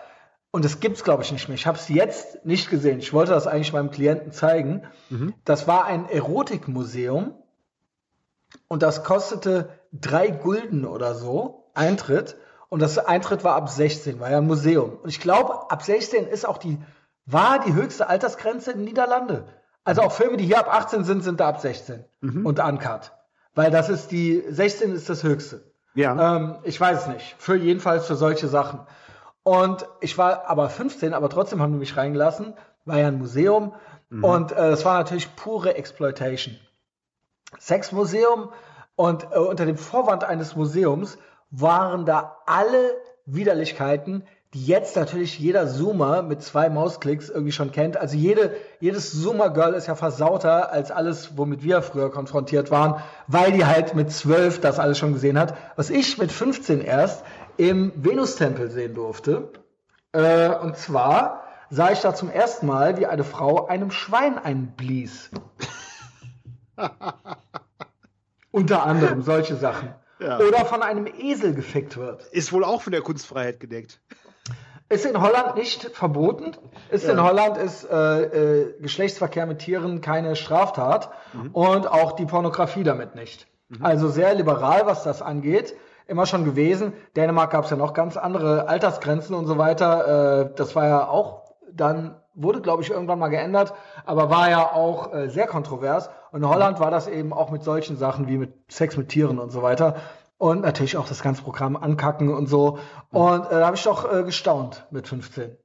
Und 0.50 0.64
das 0.64 0.80
gibt's, 0.80 1.04
glaube 1.04 1.22
ich, 1.22 1.32
nicht 1.32 1.48
mehr. 1.48 1.56
Ich 1.56 1.66
habe 1.66 1.78
es 1.78 1.88
jetzt 1.88 2.44
nicht 2.44 2.70
gesehen. 2.70 3.00
Ich 3.00 3.12
wollte 3.12 3.32
das 3.32 3.46
eigentlich 3.46 3.72
meinem 3.72 3.90
Klienten 3.90 4.32
zeigen. 4.32 4.84
Das 5.44 5.68
war 5.68 5.84
ein 5.84 6.08
Erotikmuseum. 6.08 7.34
Und 8.68 8.82
das 8.82 9.04
kostete 9.04 9.68
drei 9.92 10.28
Gulden 10.28 10.86
oder 10.86 11.14
so, 11.14 11.70
Eintritt. 11.74 12.36
Und 12.70 12.80
das 12.80 12.98
Eintritt 12.98 13.44
war 13.44 13.56
ab 13.56 13.68
16, 13.68 14.20
war 14.20 14.30
ja 14.30 14.38
ein 14.38 14.46
Museum. 14.46 14.98
Und 15.02 15.08
ich 15.08 15.20
glaube, 15.20 15.70
ab 15.70 15.82
16 15.82 16.26
ist 16.26 16.46
auch 16.46 16.58
die, 16.58 16.78
war 17.26 17.58
die 17.60 17.74
höchste 17.74 18.08
Altersgrenze 18.08 18.72
in 18.72 18.78
den 18.78 18.84
Niederlande. 18.86 19.46
Also 19.84 20.02
auch 20.02 20.12
Filme, 20.12 20.36
die 20.36 20.44
hier 20.44 20.58
ab 20.58 20.72
18 20.72 21.04
sind, 21.04 21.24
sind 21.24 21.40
da 21.40 21.48
ab 21.48 21.60
16 21.60 22.04
und 22.44 22.60
uncut. 22.60 23.12
Weil 23.54 23.70
das 23.70 23.88
ist 23.88 24.10
die, 24.10 24.44
16 24.48 24.92
ist 24.92 25.08
das 25.08 25.22
höchste. 25.22 25.72
Ja. 25.94 26.36
Ähm, 26.36 26.58
ich 26.64 26.80
weiß 26.80 27.02
es 27.02 27.06
nicht. 27.08 27.36
Für 27.38 27.56
jedenfalls 27.56 28.06
für 28.06 28.16
solche 28.16 28.48
Sachen. 28.48 28.80
Und 29.42 29.86
ich 30.00 30.16
war 30.18 30.48
aber 30.48 30.68
15, 30.68 31.14
aber 31.14 31.28
trotzdem 31.28 31.60
haben 31.60 31.72
die 31.72 31.78
mich 31.78 31.96
reingelassen. 31.96 32.54
War 32.84 32.98
ja 32.98 33.08
ein 33.08 33.18
Museum. 33.18 33.74
Und 34.10 34.52
äh, 34.52 34.70
es 34.70 34.84
war 34.84 34.98
natürlich 34.98 35.34
pure 35.36 35.74
Exploitation. 35.74 36.56
Sexmuseum 37.58 38.50
und 38.96 39.24
äh, 39.32 39.38
unter 39.38 39.66
dem 39.66 39.76
Vorwand 39.76 40.24
eines 40.24 40.56
Museums 40.56 41.18
waren 41.50 42.06
da 42.06 42.38
alle 42.46 42.96
Widerlichkeiten, 43.26 44.26
die 44.54 44.64
jetzt 44.64 44.96
natürlich 44.96 45.38
jeder 45.38 45.68
Zoomer 45.68 46.22
mit 46.22 46.42
zwei 46.42 46.70
Mausklicks 46.70 47.28
irgendwie 47.28 47.52
schon 47.52 47.70
kennt. 47.70 47.98
Also 47.98 48.16
jede, 48.16 48.56
jedes 48.80 49.20
Zoomer-Girl 49.20 49.74
ist 49.74 49.88
ja 49.88 49.94
versauter 49.94 50.72
als 50.72 50.90
alles, 50.90 51.36
womit 51.36 51.62
wir 51.62 51.82
früher 51.82 52.10
konfrontiert 52.10 52.70
waren, 52.70 53.02
weil 53.26 53.52
die 53.52 53.66
halt 53.66 53.94
mit 53.94 54.10
zwölf 54.10 54.60
das 54.60 54.78
alles 54.78 54.98
schon 54.98 55.12
gesehen 55.12 55.38
hat. 55.38 55.54
Was 55.76 55.90
ich 55.90 56.16
mit 56.16 56.32
15 56.32 56.80
erst 56.80 57.24
im 57.58 57.92
Venustempel 57.96 58.70
sehen 58.70 58.94
durfte. 58.94 59.52
Äh, 60.12 60.48
und 60.48 60.76
zwar 60.78 61.44
sah 61.68 61.90
ich 61.90 62.00
da 62.00 62.14
zum 62.14 62.30
ersten 62.30 62.66
Mal, 62.66 62.96
wie 62.96 63.06
eine 63.06 63.24
Frau 63.24 63.66
einem 63.66 63.90
Schwein 63.90 64.38
einblies. 64.38 65.30
Unter 68.50 68.84
anderem 68.84 69.20
solche 69.20 69.56
Sachen. 69.56 69.94
Ja. 70.20 70.38
Oder 70.38 70.64
von 70.64 70.82
einem 70.82 71.06
Esel 71.06 71.54
gefickt 71.54 71.98
wird. 71.98 72.24
Ist 72.28 72.52
wohl 72.52 72.64
auch 72.64 72.80
von 72.80 72.92
der 72.92 73.02
Kunstfreiheit 73.02 73.60
gedeckt. 73.60 74.00
Ist 74.88 75.04
in 75.04 75.20
Holland 75.20 75.56
nicht 75.56 75.84
verboten. 75.90 76.52
Ist 76.90 77.08
in 77.08 77.22
Holland 77.22 77.58
ist 77.58 77.84
äh, 77.84 78.22
äh, 78.22 78.80
Geschlechtsverkehr 78.80 79.46
mit 79.46 79.58
Tieren 79.58 80.00
keine 80.00 80.34
Straftat 80.34 81.10
und 81.52 81.86
auch 81.86 82.12
die 82.12 82.24
Pornografie 82.24 82.84
damit 82.84 83.14
nicht. 83.14 83.46
Also 83.80 84.08
sehr 84.08 84.34
liberal, 84.34 84.86
was 84.86 85.02
das 85.02 85.20
angeht. 85.20 85.76
immer 86.06 86.24
schon 86.24 86.46
gewesen. 86.46 86.94
Dänemark 87.16 87.50
gab 87.50 87.64
es 87.64 87.70
ja 87.70 87.76
noch 87.76 87.92
ganz 87.92 88.16
andere 88.16 88.66
Altersgrenzen 88.66 89.34
und 89.34 89.46
so 89.46 89.58
weiter. 89.58 90.46
Äh, 90.46 90.54
das 90.56 90.74
war 90.74 90.86
ja 90.86 91.06
auch 91.06 91.48
dann 91.78 92.16
wurde, 92.34 92.60
glaube 92.60 92.82
ich, 92.82 92.90
irgendwann 92.90 93.18
mal 93.18 93.28
geändert, 93.28 93.74
aber 94.04 94.30
war 94.30 94.48
ja 94.50 94.72
auch 94.72 95.12
äh, 95.12 95.28
sehr 95.28 95.46
kontrovers. 95.46 96.08
Und 96.30 96.42
in 96.42 96.48
Holland 96.48 96.78
war 96.78 96.90
das 96.90 97.08
eben 97.08 97.32
auch 97.32 97.50
mit 97.50 97.64
solchen 97.64 97.96
Sachen 97.96 98.28
wie 98.28 98.38
mit 98.38 98.52
Sex 98.68 98.96
mit 98.96 99.08
Tieren 99.08 99.38
und 99.38 99.50
so 99.50 99.62
weiter. 99.62 99.96
Und 100.38 100.62
natürlich 100.62 100.96
auch 100.96 101.08
das 101.08 101.22
ganze 101.22 101.42
Programm 101.42 101.76
ankacken 101.76 102.32
und 102.32 102.46
so. 102.46 102.78
Und 103.10 103.46
äh, 103.46 103.50
da 103.50 103.66
habe 103.66 103.76
ich 103.76 103.82
doch 103.82 104.10
äh, 104.12 104.22
gestaunt 104.22 104.86
mit 104.90 105.08
15. 105.08 105.56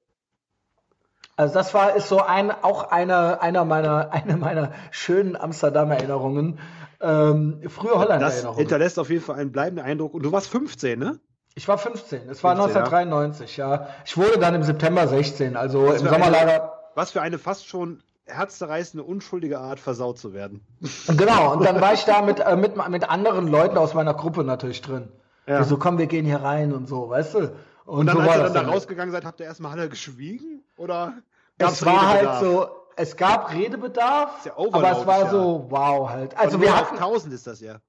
Also 1.36 1.54
das 1.54 1.74
war 1.74 1.96
ist 1.96 2.10
so 2.10 2.22
ein 2.22 2.52
auch 2.52 2.92
einer 2.92 3.42
einer 3.42 3.66
meiner 3.66 4.12
eine 4.12 4.38
meiner 4.38 4.72
schönen 4.92 5.36
Amsterdam 5.36 5.92
Erinnerungen. 5.92 6.60
Ähm, 7.02 7.62
frühe 7.68 7.96
Holland 7.96 8.22
Das 8.22 8.46
hinterlässt 8.56 8.98
auf 8.98 9.10
jeden 9.10 9.24
Fall 9.24 9.38
einen 9.38 9.52
bleibenden 9.52 9.86
Eindruck. 9.86 10.14
Und 10.14 10.24
du 10.24 10.32
warst 10.32 10.48
15, 10.48 10.98
ne? 10.98 11.20
Ich 11.56 11.68
war 11.68 11.78
15. 11.78 12.30
Es 12.30 12.44
war 12.44 12.56
15, 12.56 12.82
1993, 12.82 13.58
ja. 13.58 13.76
ja. 13.76 13.88
Ich 14.06 14.18
wurde 14.18 14.40
dann 14.40 14.56
im 14.56 14.64
September 14.64 15.08
16, 15.08 15.56
also 15.56 15.88
was 15.88 16.02
im 16.02 16.08
Sommerlager. 16.08 16.52
Eine, 16.52 16.72
was 16.96 17.12
für 17.12 17.22
eine 17.22 17.38
fast 17.38 17.68
schon 17.68 18.02
herzzerreißende, 18.26 19.04
unschuldige 19.04 19.60
Art, 19.60 19.80
versaut 19.80 20.18
zu 20.18 20.34
werden. 20.34 20.66
Genau, 21.08 21.54
und 21.54 21.66
dann 21.66 21.82
war 21.82 21.94
ich 21.94 22.06
da 22.06 22.22
mit, 22.22 22.40
äh, 22.46 22.56
mit, 22.56 22.76
mit 22.90 23.10
anderen 23.10 23.48
Leuten 23.48 23.78
aus 23.78 23.94
meiner 23.94 24.14
Gruppe 24.14 24.44
natürlich 24.44 24.82
drin. 24.82 25.10
Ja. 25.46 25.60
Die 25.60 25.66
so, 25.66 25.78
komm, 25.78 25.98
wir 25.98 26.08
gehen 26.08 26.26
hier 26.26 26.42
rein 26.42 26.74
und 26.74 26.88
so, 26.88 27.10
weißt 27.10 27.34
du? 27.36 27.40
Und, 27.40 27.54
und 27.86 28.06
dann, 28.08 28.16
so 28.16 28.22
als 28.22 28.38
ihr 28.38 28.44
dann 28.44 28.54
da 28.54 28.72
rausgegangen 28.72 29.12
seid, 29.12 29.26
habt 29.26 29.40
ihr 29.42 29.46
erstmal 29.46 29.74
alle 29.74 29.90
geschwiegen? 29.90 30.64
Oder 30.78 31.14
es 31.58 31.86
war 31.86 32.08
halt 32.08 32.40
so, 32.40 32.70
es 32.96 33.18
gab 33.18 33.54
Redebedarf, 33.54 34.46
ja 34.46 34.54
aber 34.58 34.92
es 34.92 35.06
war 35.06 35.24
ja. 35.24 35.30
so, 35.30 35.66
wow 35.70 36.10
halt. 36.10 36.38
Also 36.38 36.62
wir 36.62 36.76
hatten 36.76 36.96
1000 36.96 37.34
ist 37.34 37.48
das 37.48 37.60
ja. 37.60 37.80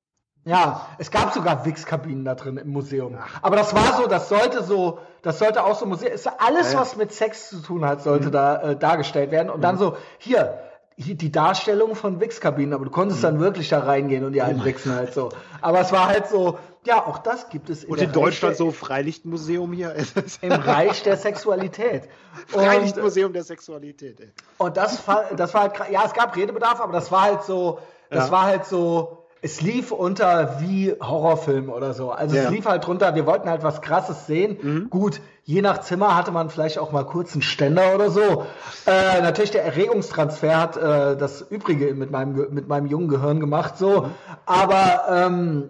Ja, 0.45 0.89
es 0.99 1.11
gab 1.11 1.33
sogar 1.33 1.65
Wix-Kabinen 1.65 2.25
da 2.25 2.35
drin 2.35 2.59
im 2.59 2.69
Museum. 2.69 3.17
Aber 3.41 3.57
das 3.57 3.75
war 3.75 3.97
so, 3.97 4.07
das 4.07 4.29
sollte 4.29 4.63
so, 4.63 4.99
das 5.23 5.39
sollte 5.39 5.65
auch 5.65 5.79
so 5.79 5.87
Museum, 5.87 6.13
ist 6.13 6.29
alles, 6.39 6.75
ja. 6.75 6.81
was 6.81 6.97
mit 6.97 7.13
Sex 7.13 7.49
zu 7.49 7.61
tun 7.61 7.85
hat, 7.85 8.03
sollte 8.03 8.29
mhm. 8.29 8.33
da 8.33 8.63
äh, 8.63 8.77
dargestellt 8.77 9.31
werden. 9.31 9.49
Und 9.49 9.59
mhm. 9.59 9.63
dann 9.63 9.79
so, 9.79 9.97
hier, 10.19 10.59
hier, 10.97 11.15
die 11.15 11.33
Darstellung 11.33 11.95
von 11.95 12.21
Wix-Kabinen, 12.21 12.75
aber 12.75 12.85
du 12.85 12.91
konntest 12.91 13.21
mhm. 13.21 13.27
dann 13.27 13.41
wirklich 13.41 13.71
da 13.71 13.81
reingehen 13.81 14.25
und 14.25 14.33
die 14.33 14.43
einen 14.43 14.61
oh 14.61 14.65
wichsen 14.67 14.95
halt 14.95 15.15
so. 15.15 15.31
Aber 15.63 15.81
es 15.81 15.93
war 15.93 16.09
halt 16.09 16.27
so, 16.27 16.59
ja, 16.85 17.07
auch 17.07 17.19
das 17.19 17.49
gibt 17.49 17.71
es. 17.71 17.85
In 17.85 17.93
und 17.93 18.03
in 18.03 18.13
Deutschland 18.13 18.53
der, 18.53 18.59
so 18.59 18.71
Freilichtmuseum 18.71 19.73
hier. 19.73 19.95
Im 20.43 20.53
Reich 20.53 21.03
der 21.03 21.17
Sexualität. 21.17 22.07
Freilichtmuseum 22.49 23.33
der 23.33 23.45
Sexualität. 23.45 24.21
Ey. 24.21 24.31
Und 24.59 24.77
das 24.77 25.09
war, 25.09 25.25
das 25.35 25.55
war 25.55 25.63
halt, 25.63 25.73
ja, 25.91 26.05
es 26.05 26.13
gab 26.13 26.37
Redebedarf, 26.37 26.83
aber 26.83 26.93
das 26.93 27.11
war 27.11 27.23
halt 27.23 27.45
so, 27.45 27.79
das 28.11 28.27
ja. 28.27 28.31
war 28.31 28.43
halt 28.43 28.67
so, 28.67 29.24
es 29.45 29.61
lief 29.61 29.93
unter 29.93 30.59
wie 30.63 30.95
Horrorfilm 30.99 31.69
oder 31.69 31.93
so. 31.93 32.11
Also 32.11 32.35
ja. 32.35 32.45
es 32.45 32.51
lief 32.51 32.65
halt 32.65 32.87
drunter, 32.87 33.15
wir 33.15 33.27
wollten 33.27 33.51
halt 33.51 33.63
was 33.63 33.83
krasses 33.83 34.27
sehen. 34.27 34.57
Mhm. 34.63 34.89
Gut, 34.89 35.21
je 35.43 35.61
nach 35.61 35.83
Zimmer 35.83 36.17
hatte 36.17 36.33
man 36.33 36.49
vielleicht 36.49 36.79
auch 36.79 36.93
mal 36.93 37.05
kurz 37.05 37.35
einen 37.35 37.43
Ständer 37.43 37.95
oder 37.95 38.11
so. 38.11 38.47
Äh, 38.87 39.21
natürlich 39.21 39.51
der 39.51 39.63
Erregungstransfer 39.67 40.59
hat 40.59 40.79
äh, 40.79 41.15
das 41.19 41.43
Übrige 41.43 41.95
mit 41.95 42.11
meinem, 42.11 42.55
mit 42.55 42.69
meinem 42.69 42.87
jungen 42.87 43.09
Gehirn 43.09 43.39
gemacht, 43.39 43.77
so. 43.77 44.09
Aber 44.47 45.03
ähm, 45.11 45.69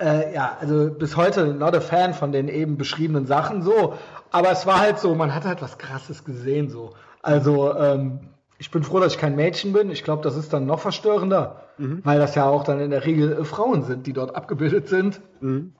äh, 0.00 0.32
ja, 0.34 0.56
also 0.58 0.88
bis 0.90 1.14
heute 1.14 1.48
not 1.48 1.76
a 1.76 1.82
fan 1.82 2.14
von 2.14 2.32
den 2.32 2.48
eben 2.48 2.78
beschriebenen 2.78 3.26
Sachen, 3.26 3.60
so. 3.60 3.98
Aber 4.30 4.50
es 4.50 4.64
war 4.64 4.80
halt 4.80 4.98
so, 4.98 5.14
man 5.14 5.34
hat 5.34 5.44
halt 5.44 5.60
was 5.60 5.76
krasses 5.76 6.24
gesehen, 6.24 6.70
so. 6.70 6.94
Also, 7.20 7.76
ähm, 7.76 8.20
ich 8.60 8.70
bin 8.70 8.84
froh, 8.84 9.00
dass 9.00 9.14
ich 9.14 9.18
kein 9.18 9.36
Mädchen 9.36 9.72
bin. 9.72 9.90
Ich 9.90 10.04
glaube, 10.04 10.22
das 10.22 10.36
ist 10.36 10.52
dann 10.52 10.66
noch 10.66 10.80
verstörender, 10.80 11.62
mhm. 11.78 12.02
weil 12.04 12.18
das 12.18 12.34
ja 12.34 12.46
auch 12.46 12.62
dann 12.62 12.78
in 12.78 12.90
der 12.90 13.06
Regel 13.06 13.32
äh, 13.32 13.44
Frauen 13.44 13.82
sind, 13.84 14.06
die 14.06 14.12
dort 14.12 14.36
abgebildet 14.36 14.86
sind. 14.86 15.22
Mhm. 15.40 15.72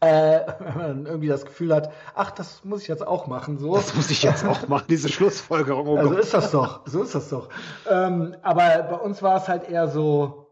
Äh, 0.00 0.40
wenn 0.58 0.76
man 0.76 1.06
irgendwie 1.06 1.28
das 1.28 1.46
Gefühl 1.46 1.74
hat, 1.74 1.90
ach, 2.14 2.30
das 2.30 2.62
muss 2.62 2.82
ich 2.82 2.88
jetzt 2.88 3.06
auch 3.06 3.26
machen. 3.26 3.56
So. 3.56 3.74
Das 3.74 3.94
muss 3.94 4.10
ich 4.10 4.22
jetzt 4.22 4.44
auch 4.44 4.68
machen, 4.68 4.84
diese 4.90 5.08
Schlussfolgerung. 5.08 5.88
Oh 5.88 5.96
also 5.96 6.14
ist 6.14 6.34
das 6.34 6.50
doch, 6.50 6.82
so 6.84 7.02
ist 7.02 7.14
das 7.14 7.30
doch. 7.30 7.48
Ähm, 7.90 8.36
aber 8.42 8.82
bei 8.82 8.96
uns 8.96 9.22
war 9.22 9.38
es 9.38 9.48
halt 9.48 9.70
eher 9.70 9.88
so, 9.88 10.50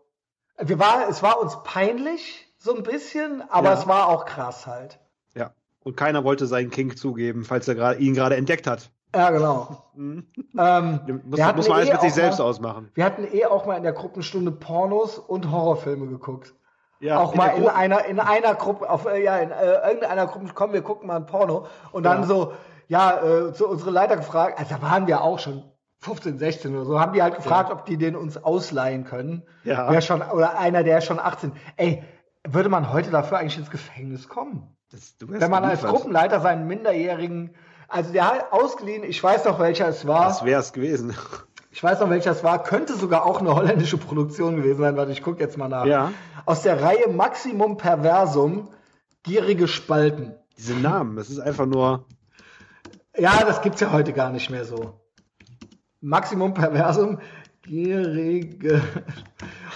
wir 0.58 0.78
war, 0.78 1.06
es 1.10 1.22
war 1.22 1.38
uns 1.38 1.58
peinlich, 1.64 2.46
so 2.56 2.74
ein 2.74 2.82
bisschen, 2.82 3.42
aber 3.50 3.68
ja. 3.68 3.74
es 3.74 3.86
war 3.86 4.08
auch 4.08 4.24
krass 4.24 4.66
halt. 4.66 4.98
Ja. 5.34 5.52
Und 5.80 5.98
keiner 5.98 6.24
wollte 6.24 6.46
seinen 6.46 6.70
King 6.70 6.96
zugeben, 6.96 7.44
falls 7.44 7.68
er 7.68 7.98
ihn 7.98 8.14
gerade 8.14 8.36
entdeckt 8.36 8.66
hat. 8.66 8.90
Ja, 9.14 9.30
genau. 9.30 9.68
Mhm. 9.94 10.26
Ähm, 10.58 11.22
muss, 11.24 11.38
muss 11.38 11.68
man 11.68 11.78
alles 11.78 11.88
eh 11.88 11.92
mit 11.92 12.00
sich 12.00 12.14
selbst 12.14 12.38
mal, 12.38 12.44
ausmachen. 12.46 12.90
Wir 12.94 13.04
hatten 13.04 13.26
eh 13.30 13.46
auch 13.46 13.66
mal 13.66 13.76
in 13.76 13.82
der 13.82 13.92
Gruppenstunde 13.92 14.50
Pornos 14.50 15.18
und 15.18 15.50
Horrorfilme 15.50 16.06
geguckt. 16.06 16.54
Ja, 17.00 17.20
auch 17.20 17.32
in 17.32 17.38
mal 17.38 17.48
in 17.48 17.68
einer, 17.68 18.04
in 18.06 18.18
einer 18.18 18.54
Gruppe, 18.54 18.88
auf, 18.88 19.06
äh, 19.06 19.22
ja, 19.22 19.36
in 19.38 19.50
äh, 19.50 19.88
irgendeiner 19.88 20.26
Gruppe, 20.26 20.50
komm, 20.54 20.72
wir 20.72 20.82
gucken 20.82 21.06
mal 21.08 21.16
ein 21.16 21.26
Porno. 21.26 21.66
Und 21.92 22.04
dann 22.04 22.22
ja. 22.22 22.26
so, 22.26 22.52
ja, 22.88 23.22
äh, 23.22 23.52
zu 23.52 23.68
unsere 23.68 23.90
Leiter 23.90 24.16
gefragt, 24.16 24.58
also 24.58 24.74
da 24.74 24.82
waren 24.82 25.06
wir 25.06 25.22
auch 25.22 25.38
schon 25.38 25.64
15, 26.00 26.38
16 26.38 26.74
oder 26.74 26.84
so, 26.84 27.00
haben 27.00 27.12
die 27.12 27.22
halt 27.22 27.36
gefragt, 27.36 27.70
ja. 27.70 27.74
ob 27.74 27.84
die 27.86 27.96
den 27.96 28.16
uns 28.16 28.42
ausleihen 28.42 29.04
können. 29.04 29.42
Ja. 29.64 29.90
Wer 29.90 30.00
schon, 30.00 30.22
oder 30.22 30.58
einer, 30.58 30.82
der 30.82 31.00
schon 31.00 31.18
18. 31.18 31.52
Ey, 31.76 32.02
würde 32.46 32.68
man 32.68 32.92
heute 32.92 33.10
dafür 33.10 33.38
eigentlich 33.38 33.58
ins 33.58 33.70
Gefängnis 33.70 34.28
kommen? 34.28 34.76
Das, 34.90 35.16
Wenn 35.20 35.50
man 35.50 35.64
als 35.64 35.82
Gruppenleiter 35.82 36.40
seinen 36.40 36.66
Minderjährigen 36.66 37.54
also 37.94 38.12
der 38.12 38.26
hat 38.26 38.52
ausgeliehen, 38.52 39.04
ich 39.04 39.22
weiß 39.22 39.44
noch 39.44 39.60
welcher 39.60 39.86
es 39.86 40.04
war. 40.04 40.26
Das 40.26 40.44
wäre 40.44 40.60
es 40.60 40.72
gewesen. 40.72 41.14
Ich 41.70 41.82
weiß 41.82 42.00
noch 42.00 42.10
welcher 42.10 42.32
es 42.32 42.42
war, 42.42 42.62
könnte 42.62 42.96
sogar 42.96 43.24
auch 43.24 43.40
eine 43.40 43.54
holländische 43.54 43.98
Produktion 43.98 44.56
gewesen 44.56 44.80
sein, 44.80 44.96
warte, 44.96 45.12
ich 45.12 45.22
gucke 45.22 45.40
jetzt 45.40 45.56
mal 45.56 45.68
nach. 45.68 45.86
Ja. 45.86 46.12
Aus 46.44 46.62
der 46.62 46.82
Reihe 46.82 47.08
Maximum 47.08 47.76
Perversum, 47.76 48.68
gierige 49.22 49.68
Spalten. 49.68 50.34
Diese 50.58 50.74
Namen, 50.74 51.16
das 51.16 51.30
ist 51.30 51.38
einfach 51.38 51.66
nur. 51.66 52.06
Ja, 53.16 53.44
das 53.44 53.62
gibt's 53.62 53.80
ja 53.80 53.92
heute 53.92 54.12
gar 54.12 54.30
nicht 54.30 54.50
mehr 54.50 54.64
so. 54.64 55.00
Maximum 56.00 56.52
Perversum, 56.52 57.20
gierige. 57.64 58.82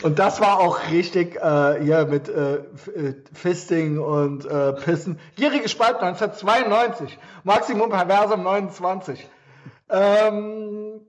Und 0.03 0.19
das 0.19 0.41
war 0.41 0.61
auch 0.61 0.91
richtig 0.91 1.37
äh, 1.37 1.83
hier 1.83 2.07
mit 2.07 2.29
äh, 2.29 2.57
äh, 2.57 3.15
Fisting 3.33 3.99
und 3.99 4.45
äh, 4.45 4.73
Pissen. 4.75 5.19
Gierige 5.37 5.69
Spalt 5.69 5.97
1992. 5.97 7.19
Maximum 7.45 7.91
Perversum 7.91 8.43
29. 8.43 9.27
Ähm, 9.91 11.01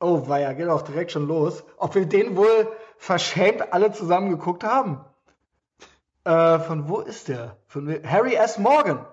oh, 0.00 0.28
war 0.28 0.40
ja, 0.40 0.52
geht 0.52 0.68
auch 0.68 0.82
direkt 0.82 1.12
schon 1.12 1.26
los. 1.26 1.64
Ob 1.78 1.94
wir 1.94 2.06
den 2.06 2.36
wohl 2.36 2.68
verschämt 2.98 3.72
alle 3.72 3.92
zusammen 3.92 4.30
geguckt 4.30 4.62
haben? 4.62 5.00
Äh, 6.24 6.58
von 6.60 6.88
wo 6.88 7.00
ist 7.00 7.28
der? 7.28 7.56
Von 7.66 7.88
Harry 8.04 8.34
S. 8.34 8.58
Morgan. 8.58 9.06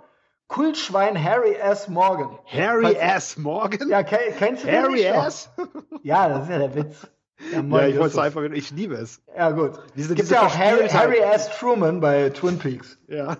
Kultschwein 0.53 1.21
Harry 1.21 1.55
S. 1.55 1.88
Morgan. 1.88 2.38
Harry 2.45 2.93
S. 2.93 3.38
Morgan? 3.38 3.89
Ja, 3.89 4.03
kennst 4.03 4.63
du 4.63 4.67
den 4.67 4.84
Harry 4.84 5.01
S? 5.01 5.49
Ja, 6.03 6.30
das 6.30 6.43
ist 6.43 6.49
ja 6.51 6.59
der 6.59 6.75
Witz. 6.75 7.07
Ja, 7.51 7.61
ja 7.61 7.88
ich 7.88 7.97
wollte 7.97 8.13
es 8.13 8.17
einfach, 8.19 8.43
ich 8.43 8.69
liebe 8.69 8.93
es. 8.93 9.19
Ja, 9.35 9.49
gut. 9.49 9.80
Diese, 9.95 10.13
Gibt 10.13 10.30
ja 10.30 10.43
auch 10.45 10.55
Harry, 10.55 10.88
Harry 10.89 11.17
S. 11.17 11.49
Truman 11.57 12.01
bei 12.01 12.30
Twin 12.30 12.59
Peaks. 12.59 12.99
Ja. 13.07 13.38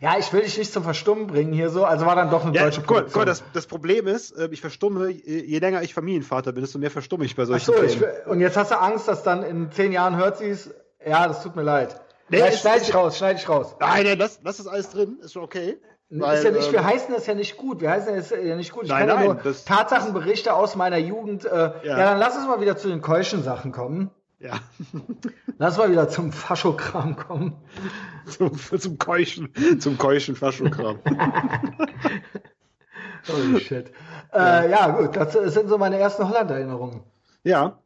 Ja, 0.00 0.18
ich 0.18 0.32
will 0.32 0.40
dich 0.40 0.58
nicht 0.58 0.72
zum 0.72 0.82
Verstummen 0.82 1.28
bringen 1.28 1.52
hier 1.52 1.70
so, 1.70 1.84
also 1.84 2.06
war 2.06 2.16
dann 2.16 2.30
doch 2.30 2.44
eine 2.44 2.56
ja, 2.56 2.64
deutsche 2.64 2.80
Produktion. 2.80 3.12
Guck, 3.12 3.12
guck, 3.12 3.26
das, 3.26 3.44
das 3.52 3.66
Problem 3.68 4.08
ist, 4.08 4.32
äh, 4.32 4.48
ich 4.50 4.60
verstumme, 4.60 5.10
je 5.10 5.58
länger 5.60 5.82
ich 5.82 5.94
Familienvater 5.94 6.50
bin, 6.50 6.62
desto 6.62 6.78
mehr 6.80 6.90
verstumme 6.90 7.24
ich 7.24 7.36
bei 7.36 7.44
solchen 7.44 7.70
Ach 7.72 7.78
so, 7.78 7.84
ich, 7.84 8.00
und 8.26 8.40
jetzt 8.40 8.56
hast 8.56 8.72
du 8.72 8.80
Angst, 8.80 9.06
dass 9.06 9.22
dann 9.22 9.44
in 9.44 9.70
zehn 9.70 9.92
Jahren 9.92 10.16
hört 10.16 10.38
sie 10.38 10.48
es, 10.48 10.74
ja, 11.06 11.28
das 11.28 11.42
tut 11.42 11.54
mir 11.54 11.62
leid. 11.62 12.00
Nee, 12.30 12.38
schneid, 12.38 12.58
schneid 12.58 12.82
ich 12.82 12.94
raus, 12.94 13.18
schneid 13.18 13.38
ich 13.38 13.48
raus. 13.48 13.76
Nein, 13.78 14.04
nein, 14.04 14.18
lass, 14.18 14.40
lass 14.42 14.56
das 14.56 14.66
alles 14.66 14.90
drin, 14.90 15.18
ist 15.20 15.34
schon 15.34 15.42
okay. 15.42 15.78
Weil, 16.10 16.38
ist 16.38 16.44
ja 16.44 16.50
nicht, 16.50 16.66
ähm, 16.66 16.72
wir 16.72 16.84
heißen 16.84 17.14
das 17.14 17.26
ja 17.26 17.34
nicht 17.34 17.56
gut. 17.56 17.80
Wir 17.80 17.90
heißen 17.90 18.16
das 18.16 18.30
ja 18.30 18.56
nicht 18.56 18.72
gut. 18.72 18.84
Ich 18.84 18.90
nein, 18.90 19.06
kann 19.06 19.20
ja 19.20 19.24
nur 19.26 19.34
das, 19.36 19.64
Tatsachenberichte 19.64 20.52
aus 20.52 20.74
meiner 20.74 20.98
Jugend. 20.98 21.44
Äh, 21.44 21.56
ja. 21.56 21.72
ja. 21.84 21.96
dann 21.96 22.18
lass 22.18 22.36
uns 22.36 22.48
mal 22.48 22.60
wieder 22.60 22.76
zu 22.76 22.88
den 22.88 23.00
keuschen 23.00 23.44
Sachen 23.44 23.70
kommen. 23.70 24.10
Ja. 24.40 24.54
lass 25.58 25.78
mal 25.78 25.92
wieder 25.92 26.08
zum 26.08 26.32
Faschokram 26.32 27.14
kommen. 27.14 27.54
zum, 28.26 28.58
zum 28.58 28.98
Keuschen, 28.98 29.52
zum 29.78 29.98
Keuschen 29.98 30.34
Faschokram. 30.34 30.98
Holy 33.28 33.60
shit. 33.60 33.92
Ja. 34.32 34.62
Äh, 34.62 34.70
ja, 34.70 34.88
gut, 34.88 35.14
das 35.14 35.32
sind 35.32 35.68
so 35.68 35.78
meine 35.78 35.98
ersten 35.98 36.28
Holland-Erinnerungen. 36.28 37.02
Ja. 37.44 37.78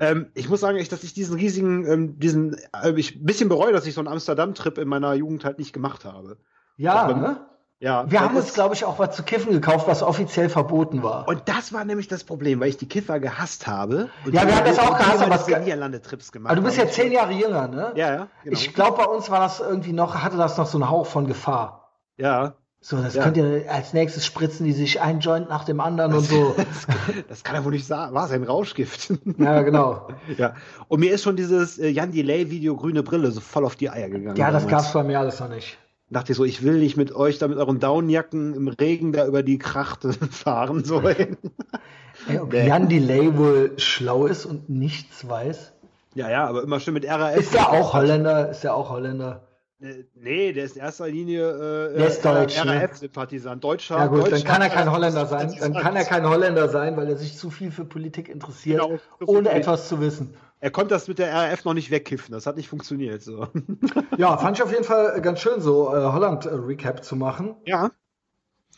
Ähm, 0.00 0.30
ich 0.34 0.48
muss 0.48 0.60
sagen, 0.60 0.78
ich, 0.78 0.88
dass 0.88 1.04
ich 1.04 1.14
diesen 1.14 1.36
riesigen, 1.36 1.86
ähm, 1.86 2.18
diesen, 2.18 2.56
äh, 2.82 2.92
ich 2.96 3.16
ein 3.16 3.24
bisschen 3.24 3.48
bereue, 3.48 3.72
dass 3.72 3.86
ich 3.86 3.94
so 3.94 4.00
einen 4.00 4.08
Amsterdam-Trip 4.08 4.78
in 4.78 4.88
meiner 4.88 5.14
Jugend 5.14 5.44
halt 5.44 5.58
nicht 5.58 5.72
gemacht 5.72 6.04
habe. 6.04 6.38
Ja, 6.76 7.06
man, 7.06 7.20
ne? 7.20 7.46
Ja, 7.82 8.08
wir 8.08 8.20
haben 8.20 8.36
uns, 8.36 8.54
glaube 8.54 8.76
ich, 8.76 8.84
auch 8.84 9.00
was 9.00 9.16
zu 9.16 9.24
kiffen 9.24 9.50
gekauft, 9.50 9.88
was 9.88 10.04
offiziell 10.04 10.48
verboten 10.48 11.02
war. 11.02 11.26
Und 11.26 11.42
das 11.46 11.72
war 11.72 11.84
nämlich 11.84 12.06
das 12.06 12.22
Problem, 12.22 12.60
weil 12.60 12.68
ich 12.68 12.76
die 12.76 12.86
Kiffer 12.86 13.18
gehasst 13.18 13.66
habe. 13.66 14.08
ja, 14.26 14.46
wir 14.46 14.56
haben 14.56 14.64
das 14.64 14.78
auch 14.78 14.96
gehasst, 14.96 15.20
aber 15.20 15.44
wir 15.48 15.58
Niederlande-Trips 15.58 16.30
gemacht. 16.30 16.52
Aber 16.52 16.60
du 16.60 16.64
bist 16.64 16.78
ja 16.78 16.86
zehn 16.86 17.10
Jahre 17.10 17.32
jünger, 17.32 17.66
ne? 17.66 17.92
Ja, 17.96 18.14
ja. 18.14 18.28
Genau. 18.44 18.56
Ich 18.56 18.72
glaube, 18.72 18.98
bei 18.98 19.06
uns 19.06 19.30
war 19.30 19.40
das 19.40 19.58
irgendwie 19.58 19.92
noch, 19.92 20.14
hatte 20.22 20.36
das 20.36 20.56
noch 20.58 20.68
so 20.68 20.78
einen 20.78 20.88
Hauch 20.88 21.06
von 21.06 21.26
Gefahr. 21.26 21.90
Ja. 22.18 22.54
So, 22.80 23.02
das 23.02 23.14
ja. 23.14 23.24
könnt 23.24 23.36
ihr 23.36 23.64
als 23.68 23.92
nächstes 23.92 24.26
spritzen, 24.26 24.64
die 24.64 24.72
sich 24.72 25.00
ein 25.00 25.18
Joint 25.18 25.48
nach 25.48 25.64
dem 25.64 25.80
anderen 25.80 26.14
und 26.14 26.24
so. 26.24 26.54
das, 26.56 26.86
das 27.28 27.42
kann 27.42 27.56
ja 27.56 27.64
wohl 27.64 27.72
nicht 27.72 27.86
sagen. 27.86 28.14
War 28.14 28.26
es 28.26 28.30
ein 28.30 28.44
Rauschgift? 28.44 29.12
Ja, 29.38 29.62
genau. 29.62 30.06
ja. 30.38 30.54
Und 30.86 31.00
mir 31.00 31.12
ist 31.12 31.24
schon 31.24 31.34
dieses 31.34 31.78
äh, 31.78 31.88
Jan 31.88 32.12
Delay 32.12 32.48
Video 32.48 32.76
Grüne 32.76 33.02
Brille 33.02 33.32
so 33.32 33.40
voll 33.40 33.64
auf 33.64 33.74
die 33.74 33.90
Eier 33.90 34.08
gegangen. 34.08 34.36
Ja, 34.36 34.52
das 34.52 34.66
damals. 34.66 34.84
gab's 34.84 34.92
bei 34.92 35.02
mir 35.02 35.18
alles 35.18 35.40
noch 35.40 35.48
nicht. 35.48 35.78
Dachte 36.12 36.32
ich 36.32 36.38
so, 36.38 36.44
ich 36.44 36.62
will 36.62 36.78
nicht 36.78 36.96
mit 36.96 37.14
euch 37.14 37.38
da 37.38 37.48
mit 37.48 37.58
euren 37.58 37.80
Downjacken 37.80 38.54
im 38.54 38.68
Regen 38.68 39.12
da 39.12 39.26
über 39.26 39.42
die 39.42 39.58
Krachte 39.58 40.12
fahren. 40.30 40.84
So. 40.84 41.02
Ey, 42.28 42.38
ob 42.38 42.52
Jan 42.52 42.88
Delay 42.88 43.36
wohl 43.36 43.72
schlau 43.78 44.26
ist 44.26 44.46
und 44.46 44.68
nichts 44.68 45.28
weiß. 45.28 45.72
Ja, 46.14 46.30
ja, 46.30 46.46
aber 46.46 46.62
immer 46.62 46.78
schön 46.78 46.94
mit 46.94 47.08
RAF. 47.08 47.36
Ist 47.36 47.54
der 47.54 47.70
auch 47.70 47.94
Holländer? 47.94 48.50
Ist 48.50 48.62
der 48.62 48.74
auch 48.74 48.90
Holländer? 48.90 49.48
Äh, 49.80 50.04
nee, 50.14 50.52
der 50.52 50.64
ist 50.64 50.76
in 50.76 50.82
erster 50.82 51.08
Linie 51.08 51.90
äh, 51.90 51.98
der 51.98 52.08
ist 52.08 52.24
Deutsch, 52.24 52.62
ne? 52.62 52.82
RAF-Sympathisant. 52.82 53.64
Deutscher. 53.64 53.96
Ja 53.96 54.06
gut, 54.06 54.20
Deutscher 54.20 54.36
dann 54.36 54.44
kann 54.44 54.62
er 54.62 54.68
kein 54.68 54.92
Holländer 54.92 55.26
sein. 55.26 55.54
Dann 55.58 55.74
kann 55.74 55.96
er 55.96 56.04
kein 56.04 56.28
Holländer 56.28 56.68
sein, 56.68 56.96
weil 56.96 57.08
er 57.08 57.16
sich 57.16 57.36
zu 57.36 57.50
viel 57.50 57.72
für 57.72 57.84
Politik 57.84 58.28
interessiert, 58.28 58.82
genau, 58.82 58.98
so 59.18 59.26
ohne 59.26 59.50
etwas 59.50 59.88
zu 59.88 60.00
wissen. 60.00 60.34
Er 60.62 60.70
konnte 60.70 60.94
das 60.94 61.08
mit 61.08 61.18
der 61.18 61.34
RAF 61.34 61.64
noch 61.64 61.74
nicht 61.74 61.90
wegkiffen. 61.90 62.32
Das 62.32 62.46
hat 62.46 62.56
nicht 62.56 62.68
funktioniert. 62.68 63.20
So. 63.20 63.48
Ja, 64.16 64.36
fand 64.36 64.56
ich 64.56 64.62
auf 64.62 64.70
jeden 64.70 64.84
Fall 64.84 65.20
ganz 65.20 65.40
schön, 65.40 65.60
so 65.60 65.88
äh, 65.88 66.04
Holland-Recap 66.04 67.02
zu 67.02 67.16
machen. 67.16 67.56
Ja. 67.66 67.90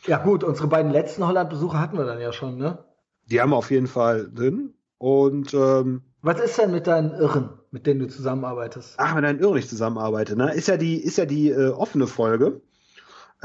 Ja 0.07 0.17
gut, 0.17 0.43
unsere 0.43 0.67
beiden 0.67 0.91
letzten 0.91 1.27
Holland-Besuche 1.27 1.79
hatten 1.79 1.97
wir 1.97 2.05
dann 2.05 2.19
ja 2.19 2.33
schon, 2.33 2.57
ne? 2.57 2.79
Die 3.25 3.39
haben 3.39 3.51
wir 3.51 3.57
auf 3.57 3.69
jeden 3.69 3.85
Fall 3.85 4.31
drin. 4.33 4.73
Und 4.97 5.53
ähm, 5.53 6.01
was 6.23 6.39
ist 6.39 6.57
denn 6.57 6.71
mit 6.71 6.87
deinen 6.87 7.11
Irren, 7.11 7.49
mit 7.69 7.85
denen 7.85 7.99
du 7.99 8.07
zusammenarbeitest? 8.07 8.95
Ach, 8.97 9.13
mit 9.13 9.23
deinen 9.23 9.39
Irren 9.39 9.53
nicht 9.53 9.69
zusammenarbeite, 9.69 10.35
ne? 10.35 10.55
Ist 10.55 10.67
ja 10.67 10.77
die, 10.77 10.97
ist 10.97 11.19
ja 11.19 11.27
die 11.27 11.49
äh, 11.49 11.69
offene 11.69 12.07
Folge. 12.07 12.61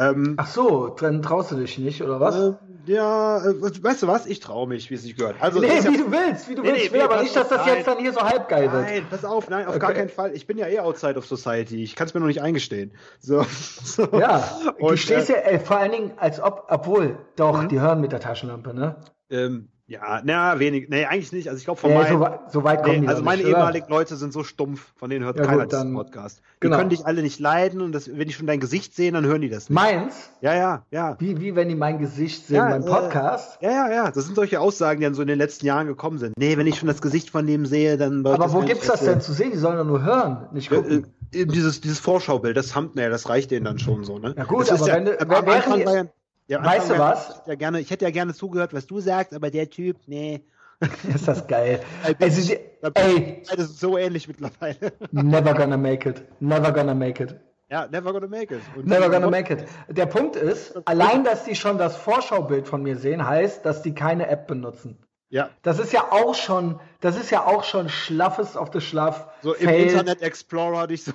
Ähm, 0.01 0.35
Ach 0.39 0.47
so, 0.47 0.89
dann 0.89 1.21
traust 1.21 1.51
du 1.51 1.57
dich 1.57 1.77
nicht, 1.77 2.03
oder 2.03 2.21
was? 2.21 2.35
Äh, 2.35 2.53
ja, 2.87 3.37
äh, 3.45 3.61
weißt 3.61 4.03
du 4.03 4.07
was? 4.07 4.25
Ich 4.25 4.41
traue 4.41 4.67
mich, 4.67 4.91
wie 4.91 4.95
es 4.95 5.03
sich 5.03 5.15
gehört. 5.15 5.37
Also, 5.41 5.61
nee, 5.61 5.69
wie 5.69 5.75
ja, 5.75 5.83
du 5.83 6.11
willst, 6.11 6.49
wie 6.49 6.55
du 6.55 6.63
nee, 6.63 6.69
willst. 6.69 6.87
ich 6.87 6.93
will 6.93 7.03
aber 7.03 7.23
nicht, 7.23 7.37
dass 7.37 7.51
das 7.51 7.67
nein, 7.67 7.77
jetzt 7.77 7.87
dann 7.87 7.99
hier 7.99 8.15
so 8.15 8.23
halb 8.23 8.49
geil 8.49 8.73
wird. 8.73 8.83
Nein, 8.83 9.07
pass 9.11 9.27
auf, 9.27 9.51
nein, 9.51 9.67
auf 9.67 9.77
okay. 9.77 9.79
gar 9.79 9.93
keinen 9.93 10.09
Fall. 10.09 10.35
Ich 10.35 10.47
bin 10.47 10.57
ja 10.57 10.69
eh 10.69 10.81
outside 10.81 11.19
of 11.19 11.27
society. 11.27 11.83
Ich 11.83 11.97
kann 11.97 12.07
es 12.07 12.15
mir 12.15 12.21
noch 12.21 12.29
nicht 12.29 12.41
eingestehen. 12.41 12.93
So, 13.19 13.45
so. 13.85 14.09
Ja, 14.19 14.59
Und, 14.79 14.93
du 14.93 14.97
stehst 14.97 15.29
äh, 15.29 15.35
ja 15.35 15.39
äh, 15.41 15.61
vor 15.61 15.77
allen 15.77 15.93
Dingen, 15.93 16.13
als 16.17 16.41
ob, 16.41 16.69
obwohl, 16.71 17.19
doch, 17.37 17.63
mhm. 17.63 17.69
die 17.69 17.81
hören 17.81 18.01
mit 18.01 18.13
der 18.13 18.21
Taschenlampe, 18.21 18.73
ne? 18.73 18.97
Ähm, 19.29 19.69
ja, 19.91 20.21
na, 20.23 20.61
wenig. 20.61 20.89
Nee, 20.89 21.05
eigentlich 21.05 21.33
nicht. 21.33 21.49
Also 21.49 21.59
ich 21.59 21.65
glaube 21.65 21.81
von 21.81 21.91
ja, 21.91 21.99
meinen. 21.99 22.17
So, 22.17 22.61
so 22.61 22.65
weit 22.65 22.85
kommen 22.85 22.95
nee, 22.95 23.01
die 23.01 23.09
Also 23.09 23.25
meine 23.25 23.43
nicht, 23.43 23.51
ehemaligen 23.51 23.87
oder? 23.87 23.97
Leute 23.97 24.15
sind 24.15 24.33
so 24.33 24.45
stumpf, 24.45 24.93
von 24.95 25.11
denen 25.11 25.25
hört 25.25 25.37
ja, 25.37 25.45
keiner 25.45 25.65
gut, 25.65 25.73
diesen 25.73 25.93
Podcast. 25.93 26.39
Die 26.39 26.61
genau. 26.61 26.77
können 26.77 26.91
dich 26.91 27.07
alle 27.07 27.23
nicht 27.23 27.41
leiden 27.41 27.81
und 27.81 27.91
das, 27.91 28.09
wenn 28.09 28.29
die 28.29 28.33
schon 28.33 28.47
dein 28.47 28.61
Gesicht 28.61 28.95
sehen, 28.95 29.15
dann 29.15 29.27
hören 29.27 29.41
die 29.41 29.49
das 29.49 29.69
nicht. 29.69 29.75
Meins? 29.75 30.31
Ja, 30.43 30.55
ja, 30.55 30.85
ja. 30.93 31.17
Wie, 31.19 31.41
wie 31.41 31.57
wenn 31.57 31.69
die 31.69 31.75
mein 31.75 31.99
Gesicht 31.99 32.47
sehen 32.47 32.59
ja, 32.59 32.69
beim 32.69 32.83
äh, 32.83 32.87
Podcast? 32.87 33.61
Äh, 33.61 33.67
ja, 33.67 33.89
ja, 33.89 33.93
ja. 33.93 34.11
Das 34.13 34.27
sind 34.27 34.37
solche 34.37 34.61
Aussagen, 34.61 35.01
die 35.01 35.07
dann 35.07 35.15
so 35.15 35.23
in 35.23 35.29
den 35.29 35.39
letzten 35.39 35.67
Jahren 35.67 35.89
gekommen 35.89 36.19
sind. 36.19 36.39
Nee, 36.39 36.57
wenn 36.57 36.69
ich 36.69 36.79
schon 36.79 36.87
das 36.87 37.03
Gesicht 37.03 37.31
von 37.31 37.45
dem 37.49 37.67
sehe, 37.67 37.97
dann. 37.97 38.25
Aber 38.25 38.53
wo 38.53 38.61
gibt's 38.61 38.87
das 38.87 39.01
denn 39.01 39.21
zu 39.21 39.33
sehen? 39.33 39.51
Die 39.51 39.59
sollen 39.59 39.77
doch 39.77 39.85
nur 39.85 40.05
hören, 40.05 40.47
nicht 40.53 40.71
gucken. 40.71 41.09
Äh, 41.35 41.47
dieses, 41.47 41.81
dieses 41.81 41.99
Vorschaubild, 41.99 42.57
das 42.57 42.69
Thumbnail, 42.69 43.11
das 43.11 43.29
reicht 43.29 43.51
denen 43.51 43.65
dann 43.65 43.81
schon 43.81 44.05
so, 44.05 44.21
ne? 44.21 44.35
Ja 44.37 44.45
gut, 44.45 44.71
das 44.71 44.83
aber 44.83 44.93
wenn, 44.93 45.07
ja, 45.07 45.19
wenn, 45.19 45.87
wenn, 45.87 46.09
ja, 46.51 46.65
weißt 46.65 46.91
du 46.91 46.99
was? 46.99 47.29
Ich 47.31 47.37
hätte, 47.37 47.51
ja 47.51 47.55
gerne, 47.55 47.81
ich 47.81 47.91
hätte 47.91 48.05
ja 48.05 48.11
gerne 48.11 48.35
zugehört, 48.35 48.75
was 48.75 48.87
du 48.87 48.99
sagst, 49.01 49.33
aber 49.35 49.51
der 49.51 49.71
Typ, 49.71 49.97
nee. 50.07 50.45
ist 51.15 51.29
das 51.29 51.47
geil. 51.47 51.81
Also, 52.21 52.55
ey, 52.95 53.43
das 53.49 53.71
ist 53.71 53.81
so 53.81 53.97
ähnlich 53.97 54.27
mittlerweile. 54.27 54.93
Never 55.13 55.55
gonna 55.55 55.77
make 55.77 56.09
it. 56.09 56.23
Never 56.41 56.73
gonna 56.73 56.95
make 56.95 57.23
it. 57.23 57.37
Ja, 57.71 57.87
never 57.87 58.13
gonna 58.13 58.27
make 58.27 58.53
it. 58.53 58.63
Und 58.75 58.89
never 58.89 59.09
gonna 59.09 59.31
make 59.31 59.53
it. 59.53 59.65
Der 59.89 60.07
Punkt 60.07 60.35
ist, 60.35 60.77
allein, 60.89 61.23
dass 61.23 61.45
die 61.45 61.55
schon 61.55 61.79
das 61.79 61.97
Vorschaubild 61.97 62.67
von 62.67 62.83
mir 62.83 62.97
sehen, 62.97 63.25
heißt, 63.25 63.65
dass 63.65 63.83
die 63.83 63.95
keine 63.95 64.27
App 64.27 64.49
benutzen. 64.49 64.99
Ja. 65.29 65.51
Das 65.63 65.79
ist 65.79 65.93
ja 65.93 66.11
auch 66.11 66.35
schon, 66.35 66.81
das 67.01 67.17
ist 67.17 67.31
ja 67.31 67.47
auch 67.47 67.63
schon 67.63 67.89
schlaffes 67.89 68.57
auf 68.57 68.71
das 68.71 68.83
Schlaff. 68.83 69.29
So 69.43 69.55
im 69.55 69.69
Fail. 69.69 69.87
Internet 69.87 70.21
Explorer 70.21 70.89
dich 70.89 71.05
so. 71.05 71.13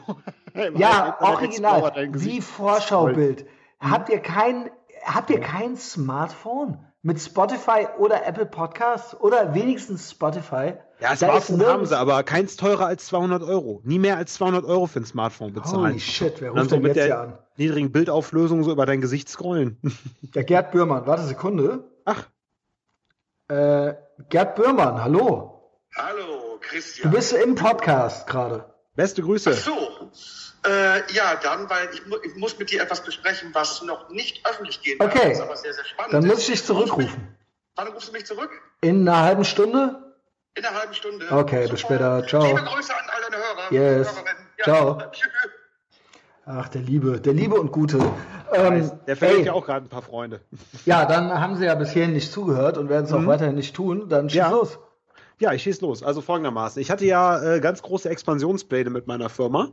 ja, 0.78 1.18
original. 1.20 1.92
Wie 2.14 2.40
Vorschaubild. 2.40 3.46
Habt 3.82 4.08
ihr 4.08 4.20
kein, 4.20 4.70
habt 5.06 5.30
ihr 5.30 5.40
kein 5.40 5.78
Smartphone? 5.78 6.86
mit 7.06 7.22
Spotify 7.22 7.88
oder 8.00 8.26
Apple 8.26 8.48
Podcasts 8.48 9.14
oder 9.22 9.54
wenigstens 9.54 10.10
Spotify. 10.10 10.74
Ja, 11.00 11.16
Smartphone 11.16 11.64
haben 11.64 11.86
sie, 11.86 11.96
aber 11.96 12.24
keins 12.24 12.56
teurer 12.56 12.88
als 12.88 13.06
200 13.06 13.44
Euro. 13.44 13.80
Nie 13.84 14.00
mehr 14.00 14.18
als 14.18 14.34
200 14.34 14.66
Euro 14.66 14.88
für 14.88 15.02
ein 15.02 15.06
Smartphone 15.06 15.54
bezahlen. 15.54 15.92
Holy 15.92 16.00
shit, 16.00 16.42
wer 16.42 16.50
ruft 16.50 16.72
denn 16.72 16.82
so 16.82 16.88
jetzt 16.88 17.04
hier 17.04 17.20
an? 17.20 17.38
Niedrigen 17.58 17.92
Bildauflösung 17.92 18.64
so 18.64 18.72
über 18.72 18.88
dein 18.88 19.02
Gesicht 19.02 19.30
scrollen. 19.30 19.78
Der 20.34 20.44
Gerd 20.44 20.72
Bührmann, 20.72 21.06
warte 21.06 21.22
Sekunde. 21.26 21.84
Ach. 22.06 22.28
Äh, 23.50 23.94
Gerd 24.30 24.56
Bührmann, 24.56 25.00
hallo. 25.04 25.78
Hallo, 25.96 26.58
Christian. 26.60 27.12
Du 27.12 27.16
bist 27.16 27.34
im 27.34 27.54
Podcast 27.54 28.26
gerade. 28.26 28.66
Beste 28.96 29.22
Grüße. 29.22 29.52
Ach 29.54 29.58
so. 29.58 30.45
Äh, 30.68 31.14
ja, 31.14 31.36
dann, 31.42 31.70
weil 31.70 31.90
ich, 31.94 32.06
mu 32.08 32.18
ich, 32.24 32.36
muss 32.36 32.58
mit 32.58 32.72
dir 32.72 32.82
etwas 32.82 33.04
besprechen, 33.04 33.50
was 33.54 33.82
noch 33.84 34.10
nicht 34.10 34.46
öffentlich 34.48 34.82
geht. 34.82 35.02
Okay. 35.02 35.30
Das 35.30 35.38
ist 35.38 35.42
aber 35.42 35.56
sehr, 35.56 35.74
sehr 35.74 35.86
spannend. 35.86 36.14
Dann 36.14 36.26
muss 36.26 36.40
ich 36.40 36.48
dich 36.48 36.66
zurückrufen. 36.66 37.36
Wann 37.76 37.88
rufst 37.90 38.08
du 38.10 38.14
mich 38.14 38.26
zurück? 38.26 38.50
In 38.82 39.08
einer 39.08 39.22
halben 39.22 39.46
Stunde? 39.46 40.16
In 40.56 40.66
einer 40.66 40.80
halben 40.80 40.94
Stunde. 40.94 41.28
Okay, 41.30 41.64
Super. 41.64 41.72
bis 41.72 41.82
später. 41.82 42.28
Ciao. 42.28 42.46
Liebe 42.46 42.64
Grüße 42.64 42.94
an 42.96 43.04
all 43.10 43.22
deine 43.30 43.44
Hörer. 43.44 43.72
Yes. 43.72 44.16
Ja. 44.58 44.64
Ciao. 44.64 45.02
Ach, 46.46 46.70
der 46.70 46.82
Liebe, 46.82 47.20
der 47.20 47.34
Liebe 47.34 47.56
und 47.56 47.72
Gute. 47.72 48.00
Ähm, 48.54 48.92
der 49.08 49.18
verliert 49.18 49.48
ja 49.48 49.54
auch 49.54 49.66
gerade 49.66 49.86
ein 49.86 49.90
paar 49.90 50.04
Freunde. 50.04 50.42
Ja, 50.86 51.06
dann 51.06 51.34
haben 51.40 51.58
sie 51.58 51.66
ja 51.66 51.76
bis 51.76 51.90
hierhin 51.92 52.14
nicht 52.14 52.32
zugehört 52.32 52.78
und 52.78 52.88
werden 52.88 53.06
es 53.06 53.14
auch 53.14 53.20
mhm. 53.20 53.28
weiterhin 53.28 53.56
nicht 53.56 53.76
tun. 53.76 54.08
Dann 54.10 54.30
schieß 54.30 54.38
ja. 54.38 54.50
los. 54.52 54.78
Ja, 55.40 55.54
ich 55.54 55.64
schieß 55.64 55.82
los. 55.82 56.04
Also 56.04 56.22
folgendermaßen. 56.22 56.82
Ich 56.82 56.92
hatte 56.92 57.06
ja 57.06 57.56
äh, 57.56 57.60
ganz 57.60 57.82
große 57.82 58.10
Expansionspläne 58.10 58.90
mit 58.90 59.08
meiner 59.08 59.30
Firma 59.30 59.72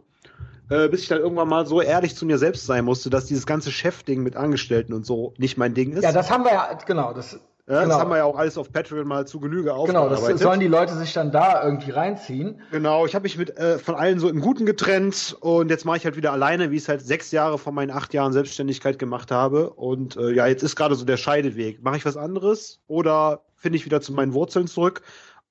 äh, 0.72 0.88
bis 0.88 1.02
ich 1.02 1.08
dann 1.08 1.18
irgendwann 1.18 1.48
mal 1.48 1.66
so 1.66 1.80
ehrlich 1.80 2.16
zu 2.16 2.26
mir 2.26 2.38
selbst 2.38 2.66
sein 2.66 2.84
musste, 2.84 3.10
dass 3.10 3.26
dieses 3.26 3.46
ganze 3.46 3.70
Chefding 3.70 4.22
mit 4.22 4.36
Angestellten 4.36 4.92
und 4.92 5.04
so 5.04 5.34
nicht 5.36 5.58
mein 5.58 5.74
Ding 5.74 5.92
ist. 5.92 6.02
Ja, 6.02 6.12
das 6.12 6.30
haben 6.30 6.44
wir 6.44 6.52
ja, 6.52 6.78
genau. 6.86 7.12
Das, 7.12 7.38
ja, 7.68 7.82
genau. 7.82 7.88
das 7.88 8.00
haben 8.00 8.10
wir 8.10 8.16
ja 8.18 8.24
auch 8.24 8.36
alles 8.36 8.58
auf 8.58 8.72
Patreon 8.72 9.06
mal 9.06 9.26
zu 9.26 9.38
Genüge 9.38 9.74
aufgearbeitet. 9.74 10.18
Genau, 10.18 10.32
das 10.32 10.40
sollen 10.40 10.60
die 10.60 10.66
Leute 10.66 10.96
sich 10.96 11.12
dann 11.12 11.30
da 11.30 11.62
irgendwie 11.62 11.90
reinziehen. 11.90 12.60
Genau, 12.70 13.06
ich 13.06 13.14
habe 13.14 13.24
mich 13.24 13.36
mit 13.36 13.56
äh, 13.56 13.78
von 13.78 13.94
allen 13.94 14.18
so 14.18 14.28
im 14.28 14.40
Guten 14.40 14.66
getrennt 14.66 15.36
und 15.40 15.70
jetzt 15.70 15.84
mache 15.84 15.98
ich 15.98 16.04
halt 16.04 16.16
wieder 16.16 16.32
alleine, 16.32 16.70
wie 16.70 16.76
ich 16.76 16.82
es 16.82 16.88
halt 16.88 17.02
sechs 17.02 17.30
Jahre 17.30 17.58
von 17.58 17.74
meinen 17.74 17.90
acht 17.90 18.14
Jahren 18.14 18.32
Selbstständigkeit 18.32 18.98
gemacht 18.98 19.30
habe. 19.30 19.70
Und 19.70 20.16
äh, 20.16 20.30
ja, 20.30 20.46
jetzt 20.46 20.62
ist 20.62 20.76
gerade 20.76 20.94
so 20.94 21.04
der 21.04 21.16
Scheideweg. 21.16 21.82
Mache 21.82 21.98
ich 21.98 22.04
was 22.04 22.16
anderes 22.16 22.80
oder 22.86 23.42
finde 23.56 23.76
ich 23.76 23.84
wieder 23.84 24.00
zu 24.00 24.12
meinen 24.12 24.32
Wurzeln 24.32 24.66
zurück? 24.66 25.02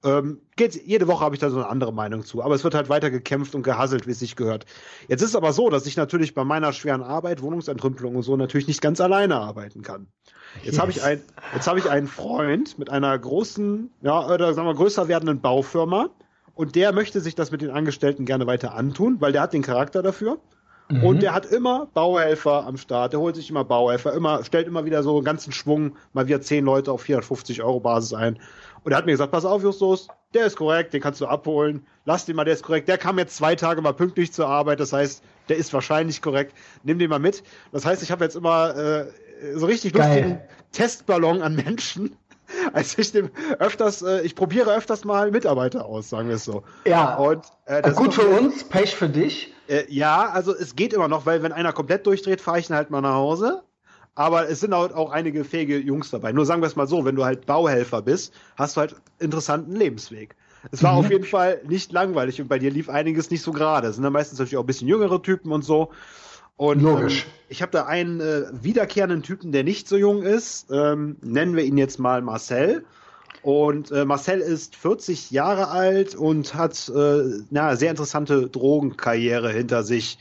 Ähm, 0.03 0.41
geht, 0.55 0.75
jede 0.85 1.07
Woche 1.07 1.23
habe 1.23 1.35
ich 1.35 1.41
da 1.41 1.51
so 1.51 1.57
eine 1.57 1.69
andere 1.69 1.93
Meinung 1.93 2.23
zu, 2.23 2.43
aber 2.43 2.55
es 2.55 2.63
wird 2.63 2.73
halt 2.73 2.89
weiter 2.89 3.11
gekämpft 3.11 3.53
und 3.53 3.61
gehasselt, 3.61 4.07
wie 4.07 4.11
es 4.11 4.19
sich 4.19 4.35
gehört. 4.35 4.65
Jetzt 5.07 5.21
ist 5.21 5.29
es 5.29 5.35
aber 5.35 5.53
so, 5.53 5.69
dass 5.69 5.85
ich 5.85 5.95
natürlich 5.95 6.33
bei 6.33 6.43
meiner 6.43 6.73
schweren 6.73 7.03
Arbeit, 7.03 7.43
Wohnungsentrümpelung 7.43 8.15
und 8.15 8.23
so, 8.23 8.35
natürlich 8.35 8.67
nicht 8.67 8.81
ganz 8.81 8.99
alleine 8.99 9.35
arbeiten 9.35 9.83
kann. 9.83 10.07
Jetzt 10.63 10.73
yes. 10.73 10.79
habe 10.79 10.91
ich 10.91 11.03
ein, 11.03 11.21
jetzt 11.53 11.67
habe 11.67 11.77
ich 11.77 11.89
einen 11.89 12.07
Freund 12.07 12.79
mit 12.79 12.89
einer 12.89 13.17
großen, 13.17 13.91
ja, 14.01 14.25
oder 14.25 14.53
sagen 14.55 14.67
wir 14.67 14.73
größer 14.73 15.07
werdenden 15.07 15.39
Baufirma 15.39 16.09
und 16.55 16.75
der 16.75 16.93
möchte 16.93 17.21
sich 17.21 17.35
das 17.35 17.51
mit 17.51 17.61
den 17.61 17.69
Angestellten 17.69 18.25
gerne 18.25 18.47
weiter 18.47 18.73
antun, 18.73 19.21
weil 19.21 19.31
der 19.31 19.41
hat 19.41 19.53
den 19.53 19.61
Charakter 19.61 20.01
dafür. 20.01 20.39
Mhm. 20.91 21.03
Und 21.03 21.21
der 21.21 21.33
hat 21.33 21.45
immer 21.45 21.87
Bauhelfer 21.93 22.65
am 22.65 22.77
Start, 22.77 23.13
der 23.13 23.19
holt 23.19 23.35
sich 23.35 23.49
immer 23.49 23.63
Bauhelfer, 23.63 24.13
immer, 24.13 24.43
stellt 24.43 24.67
immer 24.67 24.83
wieder 24.83 25.03
so 25.03 25.15
einen 25.15 25.25
ganzen 25.25 25.53
Schwung, 25.53 25.95
mal 26.13 26.27
wieder 26.27 26.41
zehn 26.41 26.65
Leute 26.65 26.91
auf 26.91 27.03
450 27.03 27.63
Euro 27.63 27.79
Basis 27.79 28.13
ein. 28.13 28.39
Und 28.83 28.91
er 28.91 28.97
hat 28.97 29.05
mir 29.05 29.11
gesagt, 29.11 29.31
pass 29.31 29.45
auf, 29.45 29.61
Justus, 29.61 30.07
der 30.33 30.45
ist 30.45 30.55
korrekt, 30.55 30.93
den 30.93 31.01
kannst 31.01 31.21
du 31.21 31.27
abholen. 31.27 31.85
Lass 32.05 32.25
den 32.25 32.35
mal, 32.35 32.45
der 32.45 32.55
ist 32.55 32.63
korrekt. 32.63 32.87
Der 32.87 32.97
kam 32.97 33.19
jetzt 33.19 33.35
zwei 33.35 33.55
Tage 33.55 33.81
mal 33.81 33.93
pünktlich 33.93 34.31
zur 34.31 34.47
Arbeit, 34.47 34.79
das 34.79 34.93
heißt, 34.93 35.23
der 35.49 35.57
ist 35.57 35.73
wahrscheinlich 35.73 36.21
korrekt. 36.21 36.55
Nimm 36.83 36.97
den 36.97 37.09
mal 37.09 37.19
mit. 37.19 37.43
Das 37.71 37.85
heißt, 37.85 38.01
ich 38.01 38.11
habe 38.11 38.23
jetzt 38.23 38.35
immer 38.35 38.75
äh, 38.75 39.05
so 39.55 39.65
richtig 39.65 39.93
Geil. 39.93 40.07
lustigen 40.07 40.41
Testballon 40.71 41.41
an 41.41 41.55
Menschen. 41.55 42.15
Also 42.73 42.99
ich 42.99 43.13
dem 43.13 43.31
öfters, 43.59 44.01
äh, 44.01 44.23
ich 44.23 44.35
probiere 44.35 44.75
öfters 44.75 45.05
mal 45.05 45.31
Mitarbeiter 45.31 45.85
aus, 45.85 46.09
sagen 46.09 46.27
wir 46.27 46.35
es 46.35 46.43
so. 46.43 46.63
Ja. 46.85 47.15
Und 47.15 47.45
äh, 47.63 47.81
das 47.81 47.95
gut 47.95 48.13
für 48.13 48.27
uns, 48.27 48.65
Pech 48.65 48.93
für 48.93 49.07
dich. 49.07 49.53
Äh, 49.69 49.85
ja, 49.87 50.29
also 50.29 50.53
es 50.53 50.75
geht 50.75 50.91
immer 50.91 51.07
noch, 51.07 51.25
weil 51.25 51.43
wenn 51.43 51.53
einer 51.53 51.71
komplett 51.71 52.05
durchdreht, 52.05 52.41
fahre 52.41 52.59
ich 52.59 52.69
ihn 52.69 52.75
halt 52.75 52.89
mal 52.89 52.99
nach 52.99 53.13
Hause. 53.13 53.63
Aber 54.21 54.47
es 54.47 54.59
sind 54.59 54.71
auch, 54.71 54.93
auch 54.93 55.09
einige 55.09 55.43
fähige 55.43 55.79
Jungs 55.79 56.11
dabei. 56.11 56.31
Nur 56.31 56.45
sagen 56.45 56.61
wir 56.61 56.67
es 56.67 56.75
mal 56.75 56.85
so, 56.85 57.05
wenn 57.05 57.15
du 57.15 57.25
halt 57.25 57.47
Bauhelfer 57.47 58.03
bist, 58.03 58.31
hast 58.55 58.77
du 58.77 58.81
halt 58.81 58.95
interessanten 59.17 59.75
Lebensweg. 59.75 60.35
Es 60.71 60.83
war 60.83 60.91
mhm. 60.91 60.99
auf 60.99 61.09
jeden 61.09 61.23
Fall 61.23 61.59
nicht 61.67 61.91
langweilig 61.91 62.39
und 62.39 62.47
bei 62.47 62.59
dir 62.59 62.69
lief 62.69 62.87
einiges 62.87 63.31
nicht 63.31 63.41
so 63.41 63.51
gerade. 63.51 63.87
Es 63.87 63.95
sind 63.95 64.03
dann 64.03 64.13
meistens 64.13 64.37
natürlich 64.37 64.57
auch 64.57 64.63
ein 64.63 64.67
bisschen 64.67 64.87
jüngere 64.87 65.23
Typen 65.23 65.51
und 65.51 65.63
so. 65.63 65.89
Und 66.55 66.83
Logisch. 66.83 67.23
Ähm, 67.23 67.31
ich 67.49 67.63
habe 67.63 67.71
da 67.71 67.85
einen 67.87 68.21
äh, 68.21 68.43
wiederkehrenden 68.61 69.23
Typen, 69.23 69.51
der 69.51 69.63
nicht 69.63 69.87
so 69.87 69.97
jung 69.97 70.21
ist. 70.21 70.67
Ähm, 70.71 71.15
nennen 71.23 71.55
wir 71.55 71.63
ihn 71.63 71.79
jetzt 71.79 71.97
mal 71.97 72.21
Marcel. 72.21 72.85
Und 73.41 73.89
äh, 73.89 74.05
Marcel 74.05 74.39
ist 74.39 74.75
40 74.75 75.31
Jahre 75.31 75.69
alt 75.69 76.13
und 76.13 76.53
hat 76.53 76.91
äh, 76.93 76.99
eine 76.99 77.75
sehr 77.75 77.89
interessante 77.89 78.49
Drogenkarriere 78.49 79.51
hinter 79.51 79.81
sich. 79.81 80.19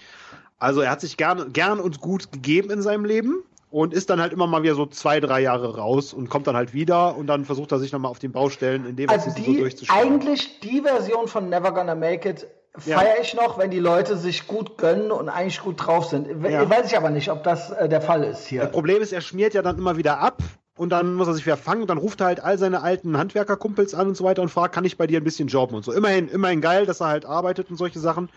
Also 0.59 0.81
er 0.81 0.91
hat 0.91 1.03
sich 1.03 1.19
gern, 1.19 1.53
gern 1.53 1.81
und 1.81 2.01
gut 2.01 2.33
gegeben 2.33 2.71
in 2.71 2.81
seinem 2.81 3.05
Leben 3.05 3.43
und 3.71 3.95
ist 3.95 4.11
dann 4.11 4.21
halt 4.21 4.33
immer 4.33 4.47
mal 4.47 4.63
wieder 4.63 4.75
so 4.75 4.87
zwei, 4.87 5.21
drei 5.21 5.41
Jahre 5.41 5.77
raus 5.77 6.13
und 6.13 6.29
kommt 6.29 6.47
dann 6.47 6.57
halt 6.57 6.75
wieder 6.75 7.17
und 7.17 7.29
dann 7.29 7.45
versucht 7.45 7.73
er 7.73 7.79
sich 7.79 7.93
nochmal 7.93 8.11
auf 8.11 8.19
den 8.19 8.33
Baustellen 8.33 8.85
in 8.85 8.97
dem 8.97 9.09
also 9.09 9.31
die, 9.31 9.71
so 9.77 9.93
Eigentlich 9.93 10.61
die 10.61 10.83
Version 10.83 11.29
von 11.29 11.49
Never 11.49 11.73
Gonna 11.73 11.95
Make 11.95 12.29
It 12.29 12.47
Ja. 12.85 12.99
feiere 12.99 13.21
ich 13.21 13.35
noch, 13.35 13.59
wenn 13.59 13.71
die 13.71 13.79
Leute 13.79 14.17
sich 14.17 14.47
gut 14.47 14.77
gönnen 14.77 15.13
und 15.13 15.29
eigentlich 15.29 15.61
gut 15.61 15.87
drauf 15.87 16.07
sind. 16.07 16.29
Ja. 16.49 16.69
Weiß 16.69 16.87
ich 16.87 16.97
aber 16.97 17.11
nicht, 17.11 17.31
ob 17.31 17.45
das 17.45 17.71
äh, 17.71 17.89
der 17.89 18.01
Fall 18.01 18.25
ist 18.25 18.47
hier. 18.47 18.63
Das 18.63 18.73
Problem 18.73 19.01
ist, 19.03 19.13
er 19.13 19.21
schmiert 19.21 19.55
ja 19.55 19.63
dann 19.63 19.79
immer 19.79 19.97
wieder 19.97 20.19
ab 20.19 20.43
und 20.77 20.91
dann 20.91 21.15
muss 21.15 21.29
er 21.29 21.35
sich 21.35 21.47
wieder 21.47 21.57
fangen 21.57 21.83
und 21.83 21.91
dann 21.91 21.99
ruft 21.99 22.21
er 22.21 22.27
halt 22.27 22.41
all 22.41 22.59
seine 22.59 22.83
alten 22.83 23.17
Handwerkerkumpels 23.17 23.95
an 23.95 24.09
und 24.09 24.17
so 24.17 24.25
weiter 24.25 24.43
und 24.43 24.49
fragt, 24.49 24.75
kann 24.75 24.85
ich 24.85 24.97
bei 24.97 25.07
dir 25.07 25.21
ein 25.21 25.25
bisschen 25.25 25.47
jobben 25.47 25.77
und 25.77 25.85
so. 25.85 25.93
Immerhin, 25.93 26.29
immerhin 26.29 26.61
geil, 26.61 26.87
dass 26.87 27.01
er 27.01 27.09
halt 27.09 27.25
arbeitet 27.25 27.71
und 27.71 27.77
solche 27.77 28.01
Sachen. 28.01 28.31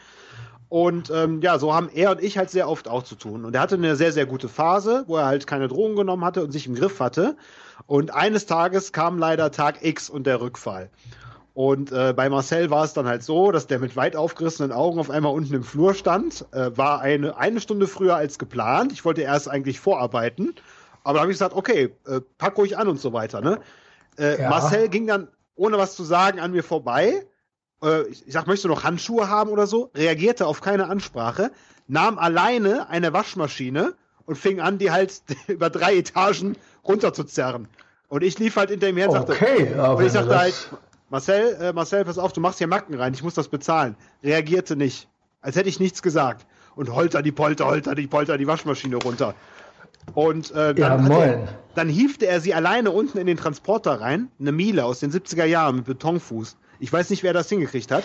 Und 0.73 1.11
ähm, 1.11 1.39
ja, 1.41 1.59
so 1.59 1.75
haben 1.75 1.87
er 1.93 2.09
und 2.09 2.23
ich 2.23 2.39
halt 2.39 2.49
sehr 2.49 2.67
oft 2.67 2.87
auch 2.87 3.03
zu 3.03 3.13
tun. 3.13 3.45
Und 3.45 3.53
er 3.53 3.61
hatte 3.61 3.75
eine 3.75 3.95
sehr, 3.95 4.11
sehr 4.11 4.25
gute 4.25 4.49
Phase, 4.49 5.03
wo 5.05 5.17
er 5.17 5.27
halt 5.27 5.45
keine 5.45 5.67
Drogen 5.67 5.95
genommen 5.95 6.25
hatte 6.25 6.43
und 6.43 6.49
sich 6.49 6.65
im 6.65 6.73
Griff 6.73 6.99
hatte. 6.99 7.37
Und 7.85 8.11
eines 8.11 8.47
Tages 8.47 8.91
kam 8.91 9.19
leider 9.19 9.51
Tag 9.51 9.85
X 9.85 10.09
und 10.09 10.25
der 10.25 10.41
Rückfall. 10.41 10.89
Und 11.53 11.91
äh, 11.91 12.11
bei 12.15 12.27
Marcel 12.27 12.71
war 12.71 12.83
es 12.83 12.93
dann 12.93 13.05
halt 13.05 13.21
so, 13.21 13.51
dass 13.51 13.67
der 13.67 13.77
mit 13.77 13.95
weit 13.95 14.15
aufgerissenen 14.15 14.71
Augen 14.71 14.97
auf 14.97 15.11
einmal 15.11 15.31
unten 15.35 15.53
im 15.53 15.63
Flur 15.63 15.93
stand. 15.93 16.43
Äh, 16.53 16.75
war 16.75 17.01
eine, 17.01 17.37
eine 17.37 17.61
Stunde 17.61 17.85
früher 17.85 18.15
als 18.15 18.39
geplant. 18.39 18.93
Ich 18.93 19.05
wollte 19.05 19.21
erst 19.21 19.47
eigentlich 19.47 19.79
vorarbeiten. 19.79 20.55
Aber 21.03 21.13
da 21.13 21.19
habe 21.19 21.31
ich 21.31 21.35
gesagt, 21.35 21.55
okay, 21.55 21.95
äh, 22.07 22.19
pack 22.39 22.57
ruhig 22.57 22.79
an 22.79 22.87
und 22.87 22.99
so 22.99 23.13
weiter. 23.13 23.41
Ne? 23.41 23.59
Äh, 24.17 24.41
Ja. 24.41 24.49
Marcel 24.49 24.89
ging 24.89 25.05
dann, 25.05 25.27
ohne 25.53 25.77
was 25.77 25.95
zu 25.95 26.03
sagen, 26.03 26.39
an 26.39 26.51
mir 26.51 26.63
vorbei. 26.63 27.27
Äh, 27.83 28.03
ich, 28.07 28.27
ich 28.27 28.33
sag, 28.33 28.47
möchtest 28.47 28.65
du 28.65 28.69
noch 28.69 28.83
Handschuhe 28.83 29.29
haben 29.29 29.49
oder 29.51 29.67
so? 29.67 29.91
Reagierte 29.95 30.47
auf 30.47 30.61
keine 30.61 30.89
Ansprache, 30.89 31.51
nahm 31.87 32.17
alleine 32.17 32.89
eine 32.89 33.13
Waschmaschine 33.13 33.93
und 34.25 34.37
fing 34.37 34.59
an, 34.59 34.77
die 34.77 34.91
halt 34.91 35.21
über 35.47 35.69
drei 35.69 35.97
Etagen 35.97 36.55
runterzuzerren. 36.87 37.67
Und 38.07 38.23
ich 38.23 38.37
lief 38.39 38.55
halt 38.55 38.69
hinter 38.69 38.89
ihm 38.89 38.97
her 38.97 39.09
und 39.09 39.15
sagte, 39.15 39.33
Okay, 39.33 39.73
aber 39.75 39.97
und 39.97 40.05
ich 40.05 40.11
sagte 40.11 40.37
halt, 40.37 40.69
Marcel, 41.09 41.57
äh, 41.59 41.73
Marcel, 41.73 42.05
pass 42.05 42.17
auf, 42.17 42.33
du 42.33 42.41
machst 42.41 42.57
hier 42.59 42.67
Macken 42.67 42.95
rein, 42.95 43.13
ich 43.13 43.23
muss 43.23 43.33
das 43.33 43.47
bezahlen. 43.47 43.95
Reagierte 44.23 44.75
nicht. 44.75 45.07
Als 45.41 45.55
hätte 45.55 45.69
ich 45.69 45.79
nichts 45.79 46.01
gesagt. 46.01 46.45
Und 46.75 46.93
holter 46.93 47.21
die 47.21 47.31
Polter, 47.31 47.67
holter 47.67 47.93
die 47.93 48.07
Polter, 48.07 48.37
die 48.37 48.47
Waschmaschine 48.47 48.95
runter. 48.95 49.35
Und 50.15 50.51
äh, 50.51 50.73
dann, 50.73 51.09
Ja, 51.09 51.19
er, 51.19 51.47
dann 51.75 51.87
hiefte 51.89 52.27
er 52.27 52.41
sie 52.41 52.53
alleine 52.53 52.91
unten 52.91 53.17
in 53.17 53.27
den 53.27 53.37
Transporter 53.37 54.01
rein, 54.01 54.29
eine 54.39 54.51
Miele 54.51 54.85
aus 54.85 54.99
den 54.99 55.11
70er 55.11 55.45
Jahren 55.45 55.77
mit 55.77 55.85
Betonfuß. 55.85 56.57
Ich 56.83 56.91
weiß 56.91 57.11
nicht, 57.11 57.23
wer 57.23 57.31
das 57.31 57.47
hingekriegt 57.47 57.91
hat. 57.91 58.03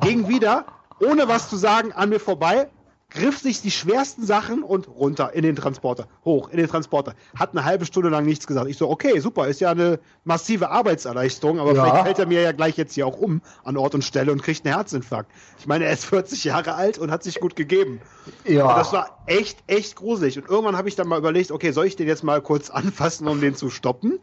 Ging 0.00 0.28
wieder, 0.28 0.64
ohne 0.98 1.28
was 1.28 1.50
zu 1.50 1.58
sagen, 1.58 1.92
an 1.92 2.08
mir 2.08 2.18
vorbei, 2.18 2.70
griff 3.10 3.38
sich 3.38 3.60
die 3.60 3.70
schwersten 3.70 4.24
Sachen 4.24 4.62
und 4.62 4.88
runter 4.88 5.34
in 5.34 5.42
den 5.42 5.54
Transporter, 5.56 6.08
hoch 6.24 6.48
in 6.48 6.56
den 6.56 6.66
Transporter. 6.66 7.14
Hat 7.38 7.50
eine 7.50 7.66
halbe 7.66 7.84
Stunde 7.84 8.08
lang 8.08 8.24
nichts 8.24 8.46
gesagt. 8.46 8.66
Ich 8.70 8.78
so, 8.78 8.88
okay, 8.88 9.20
super, 9.20 9.46
ist 9.46 9.60
ja 9.60 9.72
eine 9.72 10.00
massive 10.24 10.70
Arbeitserleichterung, 10.70 11.60
aber 11.60 11.74
Ja. 11.74 11.84
vielleicht 11.84 12.02
fällt 12.06 12.18
er 12.18 12.26
mir 12.26 12.40
ja 12.40 12.52
gleich 12.52 12.78
jetzt 12.78 12.94
hier 12.94 13.06
auch 13.06 13.18
um 13.18 13.42
an 13.62 13.76
Ort 13.76 13.94
und 13.94 14.02
Stelle 14.06 14.32
und 14.32 14.42
kriegt 14.42 14.64
einen 14.64 14.74
Herzinfarkt. 14.74 15.30
Ich 15.58 15.66
meine, 15.66 15.84
er 15.84 15.92
ist 15.92 16.06
40 16.06 16.44
Jahre 16.44 16.76
alt 16.76 16.96
und 16.96 17.10
hat 17.10 17.22
sich 17.24 17.40
gut 17.40 17.56
gegeben. 17.56 18.00
Ja. 18.46 18.70
Und 18.70 18.78
das 18.78 18.90
war 18.94 19.22
echt, 19.26 19.58
echt 19.66 19.96
gruselig. 19.96 20.38
Und 20.38 20.48
irgendwann 20.48 20.78
habe 20.78 20.88
ich 20.88 20.96
dann 20.96 21.08
mal 21.08 21.18
überlegt, 21.18 21.50
okay, 21.52 21.72
soll 21.72 21.84
ich 21.84 21.96
den 21.96 22.08
jetzt 22.08 22.24
mal 22.24 22.40
kurz 22.40 22.70
anfassen, 22.80 23.28
um 23.28 23.42
den 23.42 23.54
zu 23.54 23.68
stoppen? 23.68 24.18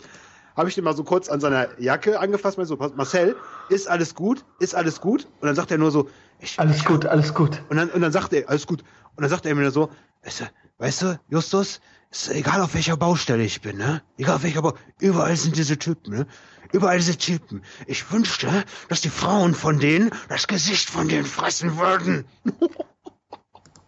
Habe 0.56 0.70
ich 0.70 0.76
den 0.76 0.84
mal 0.84 0.96
so 0.96 1.04
kurz 1.04 1.30
an 1.30 1.40
seiner 1.40 1.80
Jacke 1.80 2.20
angefasst, 2.20 2.58
mal 2.58 2.66
so, 2.66 2.76
Marcel, 2.76 3.36
ist 3.70 3.88
alles 3.88 4.16
gut? 4.16 4.44
Ist 4.60 4.76
alles 4.76 5.00
gut? 5.02 5.28
Und 5.40 5.48
dann 5.48 5.56
sagt 5.56 5.72
er 5.72 5.78
nur 5.78 5.92
so, 5.92 6.10
ich, 6.40 6.60
Alles 6.60 6.78
ich, 6.78 6.86
gut, 6.86 7.06
alles 7.06 7.34
gut. 7.34 7.62
und 7.70 7.78
dann, 7.78 7.90
und 7.90 8.02
dann 8.02 8.12
sagt 8.12 8.34
er, 8.34 8.50
alles 8.50 8.66
gut. 8.68 8.82
Und 9.16 9.22
dann 9.22 9.30
sagt 9.30 9.46
er 9.46 9.54
mir 9.56 9.72
so, 9.72 9.90
weißt 10.24 10.42
du, 10.42 10.46
weißt 10.80 11.02
du, 11.04 11.20
Justus, 11.30 11.80
ist 12.10 12.30
egal 12.30 12.62
auf 12.62 12.74
welcher 12.74 12.98
Baustelle 12.98 13.44
ich 13.44 13.62
bin, 13.62 13.78
ne? 13.78 14.02
Egal 14.18 14.36
auf 14.36 14.44
welcher 14.44 14.62
Baustelle, 14.62 14.84
überall 15.00 15.36
sind 15.38 15.56
diese 15.56 15.78
Typen, 15.78 16.14
ne? 16.14 16.28
Überall 16.74 16.98
diese 16.98 17.18
Typen. 17.18 17.64
Ich 17.86 18.12
wünschte, 18.12 18.64
dass 18.90 19.02
die 19.02 19.10
Frauen 19.10 19.54
von 19.54 19.80
denen 19.80 20.12
das 20.30 20.48
Gesicht 20.48 20.90
von 20.90 21.08
denen 21.08 21.26
fressen 21.26 21.78
würden. 21.78 22.26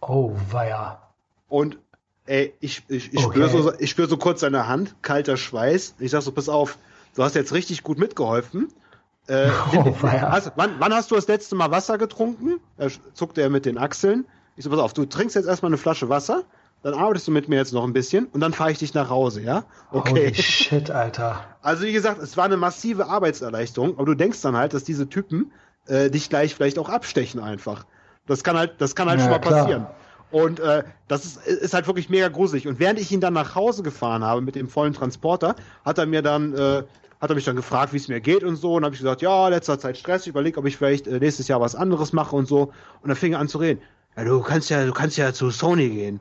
Oh, 0.02 0.36
weia. 0.52 1.02
Und 1.48 1.80
ey, 2.26 2.54
ich, 2.60 2.84
ich, 2.88 3.14
ich 3.14 3.24
Okay. 3.24 3.40
spüre 3.40 3.50
so, 3.50 3.74
ich 3.80 3.90
spür 3.90 4.08
so 4.08 4.18
kurz 4.18 4.42
seine 4.42 4.68
Hand, 4.68 4.96
kalter 5.02 5.38
Schweiß. 5.38 5.96
Ich 6.00 6.12
sag 6.12 6.22
so, 6.22 6.32
pass 6.32 6.50
auf, 6.50 6.78
du 7.16 7.24
hast 7.24 7.36
jetzt 7.36 7.54
richtig 7.54 7.84
gut 7.84 8.00
mitgeholfen. 8.00 8.70
Äh, 9.28 9.50
Oh, 9.74 9.96
hast, 10.02 10.52
wann, 10.56 10.80
wann 10.80 10.94
hast 10.94 11.12
du 11.12 11.16
das 11.16 11.28
letzte 11.28 11.56
Mal 11.56 11.72
Wasser 11.72 11.98
getrunken? 11.98 12.60
Da 12.78 12.88
zuckte 13.14 13.42
er 13.42 13.50
mit 13.50 13.66
den 13.66 13.78
Achseln. 13.78 14.26
Ich 14.56 14.64
so, 14.64 14.70
pass 14.70 14.80
auf, 14.80 14.94
du 14.94 15.06
trinkst 15.06 15.36
jetzt 15.36 15.48
erstmal 15.48 15.70
eine 15.70 15.78
Flasche 15.78 16.10
Wasser, 16.10 16.44
dann 16.84 16.94
arbeitest 16.94 17.28
du 17.28 17.32
mit 17.32 17.48
mir 17.50 17.56
jetzt 17.56 17.74
noch 17.74 17.84
ein 17.86 17.94
bisschen 17.94 18.26
und 18.28 18.42
dann 18.42 18.54
fahre 18.54 18.72
ich 18.72 18.78
dich 18.78 18.94
nach 18.94 19.10
Hause, 19.10 19.42
ja? 19.42 19.64
Okay. 19.92 20.26
Holy 20.28 20.36
shit, 20.36 20.92
Alter. 20.92 21.44
Also 21.62 21.84
wie 21.86 21.94
gesagt, 21.94 22.22
es 22.22 22.36
war 22.36 22.44
eine 22.44 22.58
massive 22.58 23.08
Arbeitserleichterung, 23.08 23.96
aber 23.96 24.06
du 24.06 24.16
denkst 24.16 24.42
dann 24.42 24.58
halt, 24.58 24.74
dass 24.74 24.84
diese 24.84 25.08
Typen 25.08 25.54
äh, 25.88 26.10
dich 26.10 26.28
gleich 26.30 26.54
vielleicht 26.56 26.78
auch 26.78 26.90
abstechen 26.90 27.40
einfach. 27.40 27.86
Das 28.28 28.44
kann 28.44 28.58
halt, 28.58 28.74
das 28.80 28.96
kann 28.96 29.08
halt 29.08 29.20
Ja, 29.20 29.24
schon 29.26 29.32
mal 29.32 29.40
klar. 29.40 29.62
passieren. 29.62 29.88
Und 30.34 30.60
äh, 30.60 30.84
das 31.08 31.26
ist, 31.26 31.46
ist 31.46 31.74
halt 31.76 31.86
wirklich 31.86 32.10
mega 32.10 32.28
gruselig. 32.28 32.68
Und 32.68 32.80
während 32.80 33.00
ich 33.00 33.12
ihn 33.12 33.22
dann 33.22 33.34
nach 33.34 33.54
Hause 33.54 33.84
gefahren 33.84 34.24
habe 34.24 34.42
mit 34.42 34.56
dem 34.56 34.68
vollen 34.68 34.92
Transporter, 34.92 35.56
hat 35.86 36.00
er 36.00 36.08
mir 36.08 36.24
dann, 36.24 36.56
äh, 36.56 36.84
hat 37.22 37.30
er 37.30 37.36
mich 37.36 37.46
dann 37.46 37.56
gefragt, 37.56 37.94
wie 37.94 37.98
es 37.98 38.08
mir 38.08 38.20
geht 38.20 38.44
und 38.44 38.56
so. 38.56 38.74
Und 38.74 38.84
habe 38.84 38.96
ich 38.96 39.00
gesagt, 39.00 39.22
ja, 39.22 39.48
letzter 39.50 39.78
Zeit 39.78 39.96
Stress, 39.96 40.24
ich 40.24 40.30
überlege, 40.30 40.60
ob 40.60 40.66
ich 40.66 40.76
vielleicht 40.76 41.06
äh, 41.06 41.20
nächstes 41.20 41.48
Jahr 41.48 41.62
was 41.62 41.76
anderes 41.76 42.14
mache 42.14 42.36
und 42.36 42.48
so. 42.48 42.74
Und 43.04 43.10
dann 43.10 43.16
fing 43.16 43.34
er 43.34 43.40
an 43.40 43.48
zu 43.48 43.60
reden. 43.60 43.80
Ja, 44.18 44.24
du 44.24 44.42
kannst 44.42 44.72
ja, 44.72 44.84
du 44.84 44.92
kannst 44.92 45.18
ja 45.18 45.34
zu 45.34 45.52
Sony 45.52 45.90
gehen. 45.90 46.20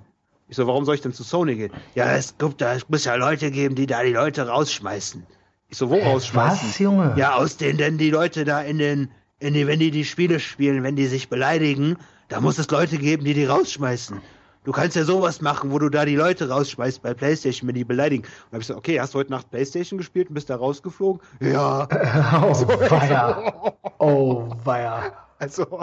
Ich 0.48 0.56
so, 0.56 0.66
warum 0.66 0.84
soll 0.84 0.96
ich 0.96 1.00
denn 1.00 1.14
zu 1.14 1.22
Sony 1.22 1.56
gehen? 1.56 1.72
Ja, 1.94 2.12
es 2.14 2.36
gibt 2.36 2.60
da, 2.60 2.74
es 2.74 2.86
muss 2.90 3.06
ja 3.06 3.14
Leute 3.14 3.50
geben, 3.50 3.74
die 3.74 3.86
da 3.86 4.02
die 4.02 4.12
Leute 4.12 4.46
rausschmeißen. 4.46 5.26
Ich 5.70 5.78
so, 5.78 5.88
wo 5.88 5.96
rausschmeißen? 5.96 6.68
Was, 6.68 6.78
Junge? 6.78 7.14
Ja, 7.16 7.36
aus 7.36 7.56
denen 7.56 7.78
denn 7.78 7.96
die 7.96 8.10
Leute 8.10 8.44
da 8.44 8.60
in 8.60 8.76
den, 8.76 9.10
in 9.38 9.54
die, 9.54 9.66
wenn 9.66 9.78
die 9.78 9.90
die 9.90 10.04
Spiele 10.04 10.38
spielen, 10.38 10.82
wenn 10.82 10.96
die 10.96 11.06
sich 11.06 11.30
beleidigen, 11.30 11.96
da 12.32 12.40
muss 12.40 12.58
es 12.58 12.70
Leute 12.70 12.98
geben, 12.98 13.24
die 13.24 13.34
die 13.34 13.44
rausschmeißen. 13.44 14.20
Du 14.64 14.70
kannst 14.72 14.94
ja 14.96 15.04
sowas 15.04 15.40
machen, 15.40 15.72
wo 15.72 15.78
du 15.78 15.88
da 15.88 16.04
die 16.04 16.14
Leute 16.16 16.48
rausschmeißt 16.48 17.02
bei 17.02 17.14
Playstation, 17.14 17.66
wenn 17.68 17.74
die 17.74 17.84
beleidigen. 17.84 18.22
Und 18.22 18.30
dann 18.30 18.52
hab 18.52 18.60
ich 18.60 18.66
gesagt, 18.68 18.78
okay, 18.78 19.00
hast 19.00 19.12
du 19.14 19.18
heute 19.18 19.30
Nacht 19.32 19.50
Playstation 19.50 19.98
gespielt 19.98 20.28
und 20.28 20.34
bist 20.34 20.50
da 20.50 20.56
rausgeflogen? 20.56 21.20
Ja. 21.40 21.88
Oh, 22.42 22.68
weia. 22.90 23.52
Oh, 23.98 24.48
weia. 24.64 25.12
Also, 25.38 25.80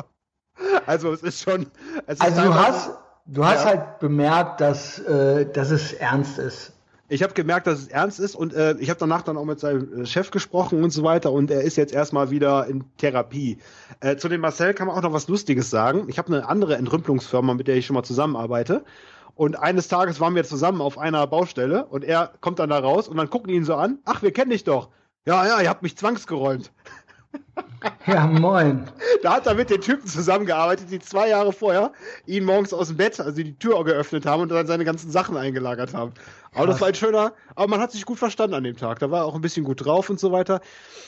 also 0.85 1.11
es 1.13 1.23
ist 1.23 1.41
schon. 1.43 1.67
Es 2.07 2.15
ist 2.15 2.21
Also 2.21 2.41
du 2.41 2.47
teilweise- 2.49 2.67
hast, 2.67 2.89
du 3.25 3.45
hast 3.45 3.59
Ja. 3.63 3.65
halt 3.65 3.99
bemerkt, 3.99 4.61
dass, 4.61 4.99
äh, 4.99 5.45
dass 5.51 5.71
es 5.71 5.93
ernst 5.93 6.39
ist. 6.39 6.71
Ich 7.11 7.23
habe 7.23 7.33
gemerkt, 7.33 7.65
dass 7.65 7.79
es 7.79 7.87
ernst 7.87 8.19
ist 8.19 8.35
und 8.35 8.53
äh, 8.53 8.75
ich 8.77 8.91
habe 8.91 8.99
danach 8.99 9.23
dann 9.23 9.35
auch 9.35 9.45
mit 9.45 9.59
seinem 9.59 10.03
äh, 10.03 10.05
Chef 10.05 10.29
gesprochen 10.29 10.83
und 10.83 10.91
so 10.91 11.03
weiter 11.03 11.31
und 11.31 11.49
er 11.49 11.61
ist 11.61 11.75
jetzt 11.75 11.91
erstmal 11.91 12.29
wieder 12.29 12.67
in 12.67 12.83
Therapie. 12.97 13.57
Äh, 13.99 14.17
zu 14.17 14.29
dem 14.29 14.41
Marcel 14.41 14.75
kann 14.75 14.85
man 14.85 14.95
auch 14.95 15.01
noch 15.01 15.11
was 15.11 15.27
Lustiges 15.27 15.71
sagen. 15.71 16.05
Ich 16.07 16.19
habe 16.19 16.27
eine 16.27 16.47
andere 16.47 16.75
Entrümpelungsfirma, 16.77 17.55
mit 17.55 17.67
der 17.67 17.77
ich 17.77 17.87
schon 17.87 17.95
mal 17.95 18.03
zusammenarbeite. 18.03 18.83
Und 19.33 19.57
eines 19.57 19.87
Tages 19.87 20.19
waren 20.19 20.35
wir 20.35 20.43
zusammen 20.43 20.81
auf 20.81 20.99
einer 20.99 21.25
Baustelle 21.25 21.85
und 21.85 22.03
er 22.03 22.31
kommt 22.41 22.59
dann 22.59 22.69
da 22.69 22.77
raus 22.77 23.07
und 23.07 23.17
dann 23.17 23.29
gucken 23.29 23.51
ihn 23.51 23.65
so 23.65 23.73
an. 23.73 23.97
Ach, 24.05 24.21
wir 24.21 24.31
kennen 24.31 24.51
dich 24.51 24.63
doch. 24.63 24.89
Ja, 25.25 25.47
ja, 25.47 25.61
ihr 25.61 25.69
habt 25.69 25.81
mich 25.81 25.97
zwangsgeräumt. 25.97 26.71
Ja, 28.07 28.25
moin. 28.27 28.89
Da 29.21 29.35
hat 29.35 29.47
er 29.47 29.53
mit 29.55 29.69
den 29.69 29.79
Typen 29.81 30.05
zusammengearbeitet, 30.07 30.89
die 30.91 30.99
zwei 30.99 31.29
Jahre 31.29 31.53
vorher 31.53 31.93
ihn 32.25 32.43
morgens 32.43 32.73
aus 32.73 32.87
dem 32.87 32.97
Bett, 32.97 33.19
also 33.19 33.31
die 33.41 33.57
Tür 33.57 33.83
geöffnet 33.85 34.25
haben 34.25 34.41
und 34.41 34.49
dann 34.49 34.67
seine 34.67 34.83
ganzen 34.83 35.11
Sachen 35.11 35.37
eingelagert 35.37 35.93
haben. 35.93 36.13
Aber 36.53 36.67
das 36.67 36.77
Krass. 36.77 36.81
war 36.81 36.87
ein 36.89 36.95
schöner, 36.95 37.33
aber 37.55 37.67
man 37.67 37.79
hat 37.79 37.91
sich 37.91 38.05
gut 38.05 38.17
verstanden 38.19 38.55
an 38.55 38.63
dem 38.63 38.75
Tag. 38.75 38.99
Da 38.99 39.11
war 39.11 39.19
er 39.21 39.25
auch 39.25 39.35
ein 39.35 39.41
bisschen 39.41 39.63
gut 39.63 39.85
drauf 39.85 40.09
und 40.09 40.19
so 40.19 40.31
weiter. 40.31 40.59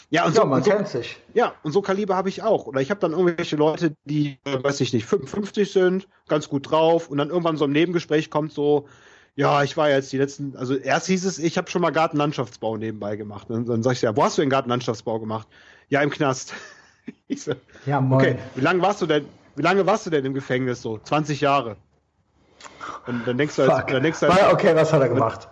Ja, 0.10 0.26
und 0.26 0.36
Ja, 0.36 0.42
so, 0.42 0.46
man 0.46 0.60
und 0.60 0.64
so, 0.64 0.72
kennt 0.72 0.88
sich. 0.88 1.18
ja, 1.34 1.56
und 1.64 1.72
so 1.72 1.82
Kaliber 1.82 2.16
habe 2.16 2.30
ich 2.30 2.44
auch. 2.44 2.66
Oder 2.68 2.82
ich 2.82 2.90
habe 2.92 3.00
dann 3.02 3.12
irgendwelche 3.14 3.56
Leute, 3.58 3.96
die, 4.06 4.40
weiß 4.46 4.80
ich 4.82 4.94
nicht, 4.94 5.06
55 5.06 5.72
sind, 5.72 6.08
ganz 6.28 6.48
gut 6.50 6.70
drauf 6.72 7.10
und 7.10 7.18
dann 7.18 7.30
irgendwann 7.30 7.58
so 7.58 7.66
im 7.66 7.72
Nebengespräch 7.72 8.30
kommt 8.30 8.54
so, 8.54 8.88
ja, 9.36 9.64
ich 9.64 9.78
war 9.78 9.90
jetzt 9.90 10.12
die 10.12 10.18
letzten, 10.18 10.56
also 10.58 10.76
erst 10.76 11.08
hieß 11.08 11.26
es, 11.26 11.40
ich 11.40 11.58
habe 11.58 11.70
schon 11.72 11.82
mal 11.82 11.92
Gartenlandschaftsbau 11.92 12.78
nebenbei 12.78 13.16
gemacht. 13.16 13.50
Und 13.50 13.68
dann 13.68 13.82
sag 13.84 13.94
ich, 13.94 14.02
ja, 14.02 14.16
wo 14.16 14.24
hast 14.24 14.38
du 14.38 14.42
den 14.42 14.50
Gartenlandschaftsbau 14.50 15.20
gemacht? 15.20 15.48
Ja, 15.92 16.02
im 16.02 16.10
Knast. 16.10 16.54
So, 17.36 17.54
Ja, 17.86 18.00
moin. 18.00 18.20
okay, 18.20 18.40
wie 18.56 18.62
lange 18.62 18.82
warst 18.82 19.02
du 19.02 19.06
denn, 19.06 19.26
wie 19.56 19.62
lange 19.62 19.86
warst 19.86 20.06
du 20.06 20.10
denn 20.10 20.24
im 20.26 20.34
Gefängnis 20.34 20.82
so? 20.82 21.00
20 21.00 21.42
Jahre. 21.42 21.78
Und 23.08 23.26
dann 23.28 23.38
denkst 23.38 23.56
du, 23.56 23.64
als, 23.64 23.86
dann 23.88 24.04
denkst 24.04 24.20
du, 24.20 24.28
als, 24.28 24.54
okay, 24.54 24.76
was 24.76 24.94
hat 24.94 25.02
er 25.02 25.10
gemacht? 25.10 25.50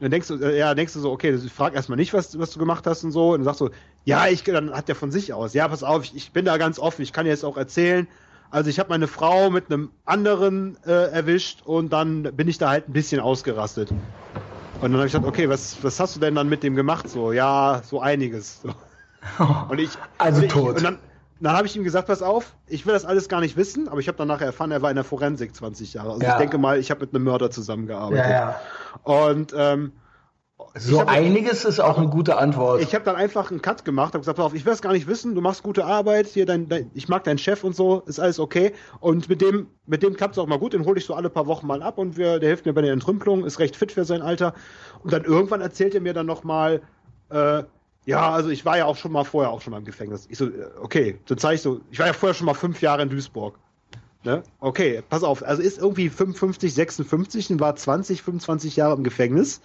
dann 0.00 0.10
denkst 0.10 0.28
du, 0.28 0.36
äh, 0.36 0.58
ja, 0.58 0.74
denkst 0.74 0.92
du 0.94 1.00
so, 1.00 1.12
okay, 1.12 1.34
ich 1.34 1.52
frag 1.52 1.74
erstmal 1.74 1.96
nicht, 1.96 2.14
was, 2.14 2.38
was 2.38 2.50
du 2.50 2.58
gemacht 2.58 2.86
hast 2.86 3.04
und 3.04 3.12
so. 3.12 3.32
Und 3.32 3.40
dann 3.40 3.44
sagst 3.44 3.60
du, 3.60 3.70
ja, 4.04 4.26
ich, 4.26 4.42
dann 4.44 4.72
hat 4.72 4.88
der 4.88 4.96
von 4.96 5.10
sich 5.10 5.32
aus, 5.32 5.54
ja, 5.54 5.68
pass 5.68 5.82
auf, 5.82 6.04
ich, 6.04 6.16
ich 6.16 6.32
bin 6.32 6.44
da 6.44 6.56
ganz 6.56 6.78
offen, 6.78 7.02
ich 7.02 7.12
kann 7.12 7.24
dir 7.24 7.30
jetzt 7.30 7.44
auch 7.44 7.56
erzählen. 7.56 8.08
Also 8.50 8.70
ich 8.70 8.78
habe 8.78 8.88
meine 8.88 9.06
Frau 9.06 9.50
mit 9.50 9.66
einem 9.70 9.90
anderen 10.04 10.76
äh, 10.84 11.10
erwischt 11.10 11.62
und 11.64 11.92
dann 11.92 12.22
bin 12.22 12.48
ich 12.48 12.58
da 12.58 12.70
halt 12.70 12.88
ein 12.88 12.92
bisschen 12.92 13.20
ausgerastet. 13.20 13.90
Und 13.90 14.00
dann 14.82 14.94
habe 14.94 15.06
ich 15.06 15.12
gesagt, 15.12 15.26
okay, 15.26 15.48
was, 15.48 15.76
was 15.82 16.00
hast 16.00 16.16
du 16.16 16.20
denn 16.20 16.34
dann 16.34 16.48
mit 16.48 16.62
dem 16.62 16.74
gemacht? 16.74 17.08
So, 17.08 17.32
ja, 17.32 17.82
so 17.84 18.00
einiges. 18.00 18.62
So. 18.62 18.74
Und 19.68 19.78
ich, 19.78 19.90
Also 20.18 20.42
ich, 20.42 20.52
tot. 20.52 20.76
Und 20.76 20.84
dann, 20.84 20.98
dann 21.40 21.52
habe 21.52 21.66
ich 21.66 21.76
ihm 21.76 21.84
gesagt, 21.84 22.08
pass 22.08 22.22
auf, 22.22 22.54
ich 22.66 22.86
will 22.86 22.92
das 22.92 23.04
alles 23.04 23.28
gar 23.28 23.40
nicht 23.40 23.56
wissen, 23.56 23.88
aber 23.88 24.00
ich 24.00 24.08
habe 24.08 24.18
dann 24.18 24.28
nachher 24.28 24.46
erfahren, 24.46 24.70
er 24.72 24.82
war 24.82 24.90
in 24.90 24.96
der 24.96 25.04
Forensik 25.04 25.54
20 25.54 25.94
Jahre. 25.94 26.10
Also 26.12 26.22
Ja. 26.22 26.32
ich 26.32 26.36
denke 26.38 26.58
mal, 26.58 26.78
ich 26.78 26.90
habe 26.90 27.00
mit 27.00 27.14
einem 27.14 27.24
Mörder 27.24 27.50
zusammengearbeitet. 27.50 28.24
Ja, 28.30 28.30
ja. 28.30 28.60
Und 29.04 29.54
ähm, 29.56 29.92
So 30.74 31.06
einiges 31.06 31.64
ist 31.64 31.78
auch 31.78 31.96
eine 31.98 32.08
gute 32.08 32.36
Antwort. 32.36 32.82
Ich 32.82 32.92
habe 32.94 33.04
dann 33.04 33.14
einfach 33.14 33.50
einen 33.50 33.62
Cut 33.62 33.84
gemacht, 33.84 34.14
habe 34.14 34.20
gesagt, 34.20 34.36
pass 34.36 34.46
auf, 34.46 34.54
ich 34.54 34.64
will 34.66 34.72
es 34.72 34.82
gar 34.82 34.92
nicht 34.92 35.06
wissen, 35.06 35.34
du 35.36 35.40
machst 35.40 35.62
gute 35.62 35.84
Arbeit, 35.84 36.26
hier 36.26 36.46
dein, 36.46 36.68
dein, 36.68 36.90
ich 36.94 37.08
mag 37.08 37.22
deinen 37.24 37.38
Chef 37.38 37.62
und 37.62 37.76
so, 37.76 38.00
ist 38.06 38.18
alles 38.18 38.40
okay. 38.40 38.72
Und 38.98 39.28
mit 39.28 39.40
dem, 39.40 39.68
mit 39.86 40.02
dem 40.02 40.14
klappt 40.16 40.34
es 40.34 40.38
auch 40.38 40.46
mal 40.48 40.58
gut, 40.58 40.72
den 40.72 40.84
hole 40.84 40.98
ich 40.98 41.04
so 41.06 41.14
alle 41.14 41.30
paar 41.30 41.46
Wochen 41.46 41.66
mal 41.68 41.82
ab 41.82 41.98
und 41.98 42.16
wir, 42.16 42.40
der 42.40 42.48
hilft 42.48 42.66
mir 42.66 42.72
bei 42.72 42.82
der 42.82 42.92
Entrümpelung, 42.92 43.44
ist 43.44 43.60
recht 43.60 43.76
fit 43.76 43.92
für 43.92 44.04
sein 44.04 44.22
Alter. 44.22 44.54
Und 45.04 45.12
dann 45.12 45.22
irgendwann 45.24 45.60
erzählt 45.60 45.94
er 45.94 46.00
mir 46.00 46.14
dann 46.14 46.26
nochmal, 46.26 46.82
äh, 47.30 47.62
ja, 48.08 48.30
also 48.30 48.48
ich 48.48 48.64
war 48.64 48.78
ja 48.78 48.86
auch 48.86 48.96
schon 48.96 49.12
mal 49.12 49.24
vorher 49.24 49.50
auch 49.50 49.60
schon 49.60 49.72
mal 49.72 49.76
im 49.76 49.84
Gefängnis. 49.84 50.26
Ich 50.30 50.38
so, 50.38 50.46
äh, 50.46 50.70
okay, 50.80 51.18
dann 51.26 51.36
zeige 51.36 51.56
ich 51.56 51.60
so, 51.60 51.82
ich 51.90 51.98
war 51.98 52.06
ja 52.06 52.14
vorher 52.14 52.32
schon 52.32 52.46
mal 52.46 52.54
fünf 52.54 52.80
Jahre 52.80 53.02
in 53.02 53.10
Duisburg. 53.10 53.58
Ne? 54.24 54.42
Okay, 54.60 55.02
pass 55.06 55.22
auf, 55.22 55.44
also 55.44 55.60
ist 55.60 55.76
irgendwie 55.76 56.08
55, 56.08 56.72
56 56.72 57.50
und 57.50 57.60
war 57.60 57.76
20, 57.76 58.22
25 58.22 58.76
Jahre 58.76 58.94
im 58.94 59.04
Gefängnis. 59.04 59.60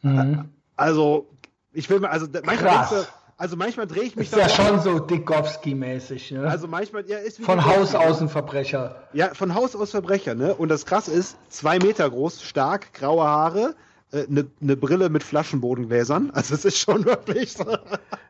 Mhm. 0.00 0.48
Also, 0.74 1.28
ich 1.74 1.90
will 1.90 2.00
mal, 2.00 2.08
also 2.08 2.26
manchmal, 2.46 2.76
Krass. 2.76 2.88
du, 2.88 2.96
also 3.36 3.56
manchmal 3.56 3.86
drehe 3.86 4.04
ich 4.04 4.16
mich 4.16 4.32
Ist 4.32 4.38
ja 4.38 4.48
schon 4.48 4.80
so 4.80 4.96
Dikowski-mäßig, 4.98 6.32
ne? 6.32 6.48
Also 6.48 6.68
manchmal, 6.68 7.04
ja, 7.06 7.18
ist 7.18 7.40
wie 7.40 7.44
Von 7.44 7.62
Haus 7.62 7.94
aus 7.94 8.22
ein 8.22 8.30
Verbrecher. 8.30 9.02
Ja, 9.12 9.34
von 9.34 9.54
Haus 9.54 9.76
aus 9.76 9.90
Verbrecher, 9.90 10.34
ne? 10.34 10.54
Und 10.54 10.70
das 10.70 10.86
krasse 10.86 11.12
ist, 11.12 11.36
zwei 11.50 11.78
Meter 11.78 12.08
groß, 12.08 12.42
stark, 12.42 12.94
graue 12.94 13.24
Haare, 13.24 13.74
eine 14.12 14.24
ne 14.28 14.46
ne 14.60 14.76
Brille 14.76 15.08
mit 15.08 15.22
Flaschenbodengläsern. 15.22 16.30
Also 16.34 16.54
es 16.54 16.64
ist 16.64 16.78
schon 16.78 17.04
wirklich 17.04 17.52
so. 17.54 17.64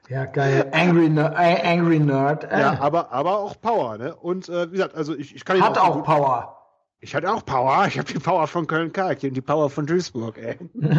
Ja, 0.09 0.25
geil. 0.27 0.71
Angry, 0.73 1.09
Ner 1.09 1.35
äh, 1.39 1.63
Angry 1.67 1.99
Nerd. 1.99 2.45
Äh, 2.45 2.61
Ja, 2.61 2.81
aber, 2.81 3.13
aber 3.13 3.39
auch 3.39 3.61
Power, 3.61 3.99
ne? 3.99 4.15
Und 4.15 4.49
äh, 4.49 4.69
wie 4.71 4.77
gesagt, 4.77 4.95
also 4.95 5.15
ich, 5.15 5.35
ich 5.35 5.45
kann 5.45 5.57
ihn 5.57 5.63
hat 5.63 5.79
auch 5.79 5.95
gut- 5.95 6.05
Power. 6.05 6.53
Ich 7.01 7.15
hatte 7.15 7.33
auch 7.33 7.45
Power. 7.45 7.87
Ich 7.89 7.99
habe 7.99 8.11
die 8.13 8.19
Power 8.19 8.47
von 8.47 8.67
Köln-Kalk 8.67 9.23
und 9.23 9.35
die 9.35 9.41
Power 9.43 9.69
von 9.71 9.87
Duisburg, 9.87 10.39
ey. 10.39 10.57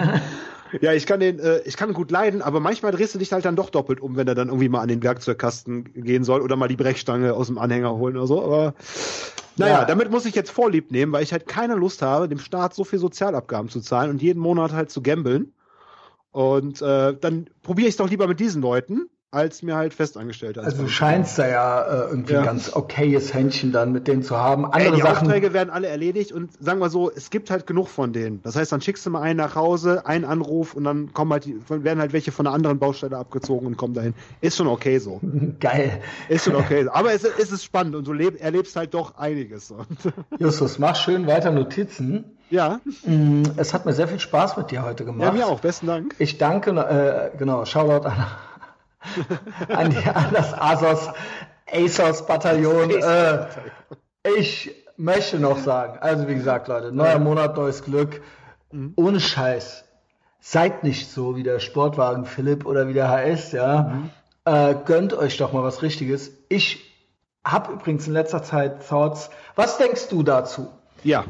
ja, 0.82 0.94
ich 0.94 1.06
kann 1.06 1.20
den, 1.20 1.40
äh, 1.40 1.60
ich 1.66 1.76
kann 1.76 1.92
gut 1.94 2.12
leiden, 2.12 2.42
aber 2.42 2.60
manchmal 2.60 2.92
drehst 2.92 3.16
du 3.16 3.20
dich 3.20 3.32
halt 3.34 3.46
dann 3.46 3.56
doch 3.56 3.70
doppelt 3.72 4.00
um, 4.00 4.16
wenn 4.16 4.28
er 4.28 4.36
dann 4.36 4.50
irgendwie 4.50 4.70
mal 4.70 4.82
an 4.82 4.88
den 4.90 5.02
Werkzeugkasten 5.04 5.94
gehen 6.04 6.24
soll 6.24 6.42
oder 6.42 6.56
mal 6.56 6.68
die 6.68 6.76
Brechstange 6.76 7.34
aus 7.34 7.48
dem 7.48 7.58
Anhänger 7.58 7.96
holen 7.96 8.16
oder 8.16 8.28
so. 8.28 8.44
Aber 8.44 8.76
naja, 9.58 9.80
Ja. 9.80 9.86
damit 9.86 10.12
muss 10.12 10.26
ich 10.26 10.36
jetzt 10.36 10.52
Vorlieb 10.52 10.92
nehmen, 10.92 11.12
weil 11.12 11.24
ich 11.24 11.32
halt 11.32 11.48
keine 11.48 11.74
Lust 11.76 12.02
habe, 12.04 12.30
dem 12.30 12.40
Staat 12.40 12.76
so 12.76 12.84
viel 12.84 13.00
Sozialabgaben 13.00 13.70
zu 13.70 13.82
zahlen 13.82 14.12
und 14.12 14.22
jeden 14.22 14.40
Monat 14.40 14.74
halt 14.74 14.92
zu 14.92 15.02
gambeln. 15.02 15.54
Und 16.32 16.80
äh, 16.84 17.18
dann 17.20 17.50
probiere 17.64 17.88
ich 17.88 17.94
es 17.94 17.98
doch 17.98 18.10
lieber 18.10 18.28
mit 18.28 18.40
diesen 18.40 18.62
Leuten, 18.62 19.10
als 19.30 19.62
mir 19.62 19.76
halt 19.76 19.94
Festangestellte. 19.94 20.62
Also 20.62 20.84
du 20.84 20.88
scheinst 20.88 21.38
da 21.38 21.48
ja 21.48 21.82
äh, 21.82 22.10
irgendwie 22.12 22.34
Ja. 22.34 22.40
ein 22.40 22.46
ganz 22.46 22.74
okayes 22.74 23.34
Händchen 23.34 23.74
dann 23.74 23.92
mit 23.92 24.08
denen 24.08 24.24
zu 24.24 24.38
haben. 24.38 24.64
Ey, 24.64 24.70
Andere 24.88 24.96
die 24.96 25.02
Sachen. 25.02 25.28
Aufträge 25.28 25.52
werden 25.54 25.70
alle 25.70 25.88
erledigt 25.88 26.32
und 26.32 26.52
sagen 26.64 26.80
wir 26.80 26.90
so, 26.90 27.12
es 27.12 27.30
gibt 27.30 27.52
halt 27.52 27.68
genug 27.68 27.90
von 27.90 28.14
denen. 28.14 28.42
Das 28.44 28.56
heißt, 28.56 28.72
dann 28.72 28.80
schickst 28.80 29.06
du 29.06 29.10
mal 29.10 29.22
einen 29.22 29.38
nach 29.38 29.56
Hause, 29.56 30.06
einen 30.06 30.24
Anruf 30.24 30.76
und 30.76 30.86
dann 30.86 31.14
kommen 31.14 31.34
halt 31.34 31.44
die, 31.46 31.58
werden 31.68 32.00
halt 32.00 32.14
welche 32.14 32.32
von 32.32 32.48
einer 32.48 32.56
anderen 32.56 32.80
Baustelle 32.80 33.18
abgezogen 33.18 33.68
und 33.68 33.76
kommen 33.76 33.94
dahin. 33.94 34.14
Ist 34.40 34.56
schon 34.56 34.68
okay 34.68 34.98
so. 35.00 35.20
Geil. 35.60 36.02
Ist 36.30 36.46
schon 36.46 36.56
okay. 36.56 36.86
so. 36.86 36.92
Aber 36.92 37.12
es, 37.14 37.26
es 37.26 37.52
ist 37.52 37.66
spannend 37.66 37.96
und 37.96 38.08
du 38.08 38.14
leb, 38.14 38.42
erlebst 38.42 38.78
halt 38.78 38.94
doch 38.94 39.18
einiges. 39.18 39.74
Justus, 40.40 40.80
mach 40.80 40.96
schön 40.96 41.28
weiter 41.28 41.52
Notizen. 41.52 42.24
ja, 42.50 42.80
Mm, 43.04 43.44
Es 43.58 43.74
hat 43.74 43.86
mir 43.86 43.92
sehr 43.94 44.08
viel 44.08 44.22
Spaß 44.22 44.56
mit 44.56 44.72
dir 44.72 44.84
heute 44.84 45.04
gemacht. 45.04 45.26
ja, 45.26 45.32
mir 45.34 45.48
auch. 45.48 45.60
Besten 45.60 45.88
Dank. 45.88 46.16
Ich 46.18 46.38
danke, 46.38 46.72
äh, 46.72 47.38
genau, 47.38 47.66
Shoutout 47.66 48.08
an, 48.08 48.26
an, 49.70 49.90
die, 49.90 49.98
an 49.98 50.34
das 50.34 50.54
ASOS, 50.54 51.10
ASOS-Bataillon. 51.72 52.92
Äh, 52.92 53.48
ich 54.38 54.72
möchte 54.98 55.40
noch 55.40 55.60
sagen, 55.60 56.00
also 56.00 56.28
wie 56.28 56.36
gesagt, 56.36 56.68
Leute, 56.68 56.92
neuer 56.92 57.20
Monat, 57.20 57.56
neues 57.56 57.84
Glück. 57.84 58.22
Ohne 58.96 59.20
Scheiß. 59.20 59.86
Seid 60.40 60.84
nicht 60.84 61.10
so 61.12 61.36
wie 61.36 61.44
der 61.44 61.60
Sportwagen 61.60 62.26
Philipp 62.26 62.66
oder 62.66 62.88
wie 62.88 62.94
der 62.94 63.10
HS, 63.10 63.52
ja. 63.52 64.10
Äh, 64.46 64.76
gönnt 64.86 65.14
euch 65.14 65.38
doch 65.38 65.52
mal 65.52 65.64
was 65.64 65.82
Richtiges. 65.82 66.32
Ich 66.50 66.88
habe 67.44 67.74
übrigens 67.74 68.08
in 68.08 68.14
letzter 68.14 68.44
Zeit 68.44 68.88
Thoughts. 68.88 69.30
Was 69.56 69.78
denkst 69.78 70.10
du 70.10 70.24
dazu? 70.24 70.72
Ja. 71.04 71.26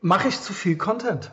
mache 0.00 0.28
ich 0.28 0.40
zu 0.40 0.52
viel 0.52 0.76
Content? 0.76 1.30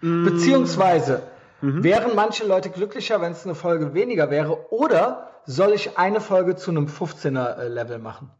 Beziehungsweise 0.00 1.22
wären 1.60 2.14
manche 2.14 2.46
Leute 2.46 2.70
glücklicher, 2.70 3.20
wenn 3.20 3.32
es 3.32 3.44
eine 3.44 3.54
Folge 3.54 3.94
weniger 3.94 4.30
wäre, 4.30 4.72
oder 4.72 5.30
soll 5.46 5.72
ich 5.72 5.98
eine 5.98 6.20
Folge 6.20 6.56
zu 6.56 6.70
einem 6.70 6.86
15er 6.86 7.56
äh, 7.56 7.68
Level 7.68 7.98
machen? 7.98 8.30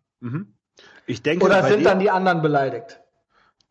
Ich 1.06 1.22
denke, 1.22 1.44
Oder 1.44 1.62
sind 1.64 1.84
dann 1.84 1.98
die 1.98 2.10
anderen 2.10 2.42
beleidigt? 2.42 3.00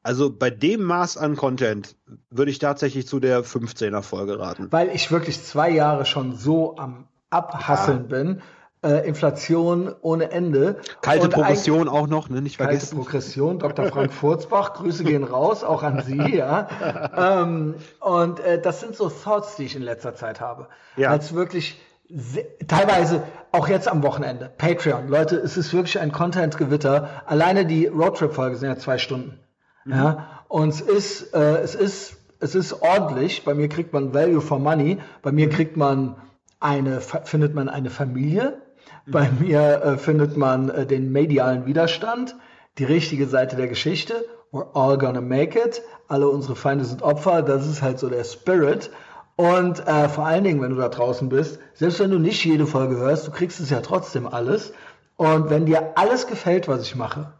also 0.03 0.31
bei 0.31 0.49
dem 0.49 0.83
Maß 0.83 1.17
an 1.17 1.35
Content 1.35 1.95
würde 2.29 2.51
ich 2.51 2.59
tatsächlich 2.59 3.07
zu 3.07 3.19
der 3.19 3.43
15er 3.43 4.01
Folge 4.01 4.39
raten. 4.39 4.71
Weil 4.71 4.89
ich 4.89 5.11
wirklich 5.11 5.43
zwei 5.43 5.69
Jahre 5.69 6.05
schon 6.05 6.35
so 6.35 6.77
am 6.77 7.07
Abhasseln 7.29 8.07
bin. 8.07 8.41
Äh, 8.81 9.05
Inflation 9.07 9.93
ohne 10.01 10.31
Ende. 10.31 10.77
Kalte 11.01 11.25
Und 11.25 11.33
Progression 11.33 11.89
auch 11.89 12.07
noch, 12.07 12.29
ne? 12.29 12.41
Nicht 12.41 12.57
Kalte 12.57 12.73
vergessen. 12.73 12.95
Progression, 12.97 13.59
Dr. 13.59 13.87
Frank 13.87 14.13
Furzbach, 14.13 14.73
Grüße 14.75 15.03
gehen 15.03 15.25
raus, 15.25 15.65
auch 15.65 15.83
an 15.83 16.01
Sie, 16.05 16.35
ja. 16.37 16.69
ähm, 17.43 17.75
und 17.99 18.39
äh, 18.39 18.61
das 18.61 18.79
sind 18.79 18.95
so 18.95 19.09
Thoughts, 19.09 19.57
die 19.57 19.65
ich 19.65 19.75
in 19.75 19.81
letzter 19.81 20.15
Zeit 20.15 20.39
habe. 20.39 20.67
Ja. 20.95 21.09
Als 21.09 21.33
wirklich 21.33 21.77
se- 22.07 22.45
teilweise 22.69 23.23
auch 23.51 23.67
jetzt 23.67 23.89
am 23.89 24.01
Wochenende. 24.01 24.49
Patreon, 24.57 25.09
Leute, 25.09 25.35
es 25.35 25.57
ist 25.57 25.73
wirklich 25.73 25.99
ein 25.99 26.13
Content-Gewitter. 26.13 27.09
Alleine 27.25 27.65
die 27.65 27.87
Roadtrip-Folge 27.87 28.55
sind 28.55 28.69
ja 28.69 28.77
zwei 28.77 28.97
Stunden. 28.97 29.39
Ja. 29.85 30.43
Und 30.47 30.69
es 30.69 30.79
ist, 30.79 31.33
äh, 31.33 31.57
es 31.57 31.75
ist, 31.75 32.15
es 32.39 32.55
ist 32.55 32.81
ordentlich. 32.81 33.43
Bei 33.43 33.53
mir 33.53 33.67
kriegt 33.67 33.91
man 33.91 34.13
Value 34.13 34.39
for 34.39 34.57
Money. 34.59 34.99
Bei 35.21 35.33
mir 35.33 35.49
kriegt 35.49 35.75
man 35.75 36.15
eine, 36.61 37.01
findet 37.01 37.55
man 37.55 37.67
eine 37.69 37.89
Familie. 37.89 38.61
Bei 39.05 39.29
mir 39.39 39.81
äh, 39.83 39.97
findet 39.97 40.37
man 40.37 40.69
äh, 40.69 40.85
den 40.85 41.11
medialen 41.11 41.65
Widerstand, 41.65 42.35
die 42.77 42.85
richtige 42.85 43.27
Seite 43.27 43.55
der 43.55 43.67
Geschichte. 43.67 44.25
We're 44.51 44.73
all 44.73 44.97
gonna 44.97 45.21
make 45.21 45.59
it. 45.59 45.81
Alle 46.07 46.27
unsere 46.27 46.55
Feinde 46.55 46.85
sind 46.85 47.01
Opfer. 47.01 47.41
Das 47.41 47.67
ist 47.67 47.81
halt 47.81 47.99
so 47.99 48.09
der 48.09 48.23
Spirit. 48.23 48.89
Und 49.35 49.87
äh, 49.87 50.09
vor 50.09 50.25
allen 50.25 50.43
Dingen, 50.43 50.61
wenn 50.61 50.71
du 50.71 50.77
da 50.77 50.89
draußen 50.89 51.29
bist, 51.29 51.59
selbst 51.73 51.99
wenn 51.99 52.11
du 52.11 52.19
nicht 52.19 52.43
jede 52.43 52.65
Folge 52.65 52.97
hörst, 52.97 53.27
du 53.27 53.31
kriegst 53.31 53.59
es 53.59 53.69
ja 53.69 53.81
trotzdem 53.81 54.27
alles. 54.27 54.73
Und 55.15 55.49
wenn 55.49 55.65
dir 55.65 55.97
alles 55.97 56.27
gefällt, 56.27 56.67
was 56.67 56.81
ich 56.81 56.95
mache, 56.95 57.33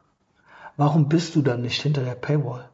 warum 0.77 1.09
bist 1.09 1.35
du 1.35 1.41
dann 1.41 1.61
nicht 1.61 1.81
hinter 1.81 2.03
der 2.03 2.15
Paywall? 2.15 2.69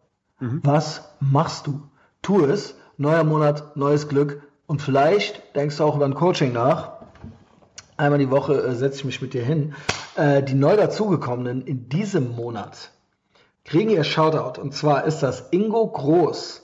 Was 0.63 1.09
machst 1.19 1.67
du? 1.67 1.89
Tu 2.21 2.43
es. 2.45 2.75
Neuer 2.97 3.23
Monat, 3.23 3.75
neues 3.75 4.07
Glück. 4.07 4.43
Und 4.67 4.81
vielleicht 4.81 5.55
denkst 5.55 5.77
du 5.77 5.83
auch 5.83 5.95
über 5.95 6.05
ein 6.05 6.15
Coaching 6.15 6.53
nach. 6.53 6.94
Einmal 7.97 8.19
die 8.19 8.29
Woche 8.31 8.53
äh, 8.61 8.75
setze 8.75 8.97
ich 8.99 9.05
mich 9.05 9.21
mit 9.21 9.33
dir 9.33 9.43
hin. 9.43 9.73
Äh, 10.15 10.43
die 10.43 10.53
neu 10.55 10.75
dazugekommenen 10.75 11.61
in 11.65 11.87
diesem 11.89 12.35
Monat 12.35 12.91
kriegen 13.63 13.89
ihr 13.89 14.03
Shoutout. 14.03 14.59
Und 14.61 14.73
zwar 14.73 15.05
ist 15.05 15.19
das 15.19 15.47
Ingo 15.51 15.87
Groß. 15.87 16.61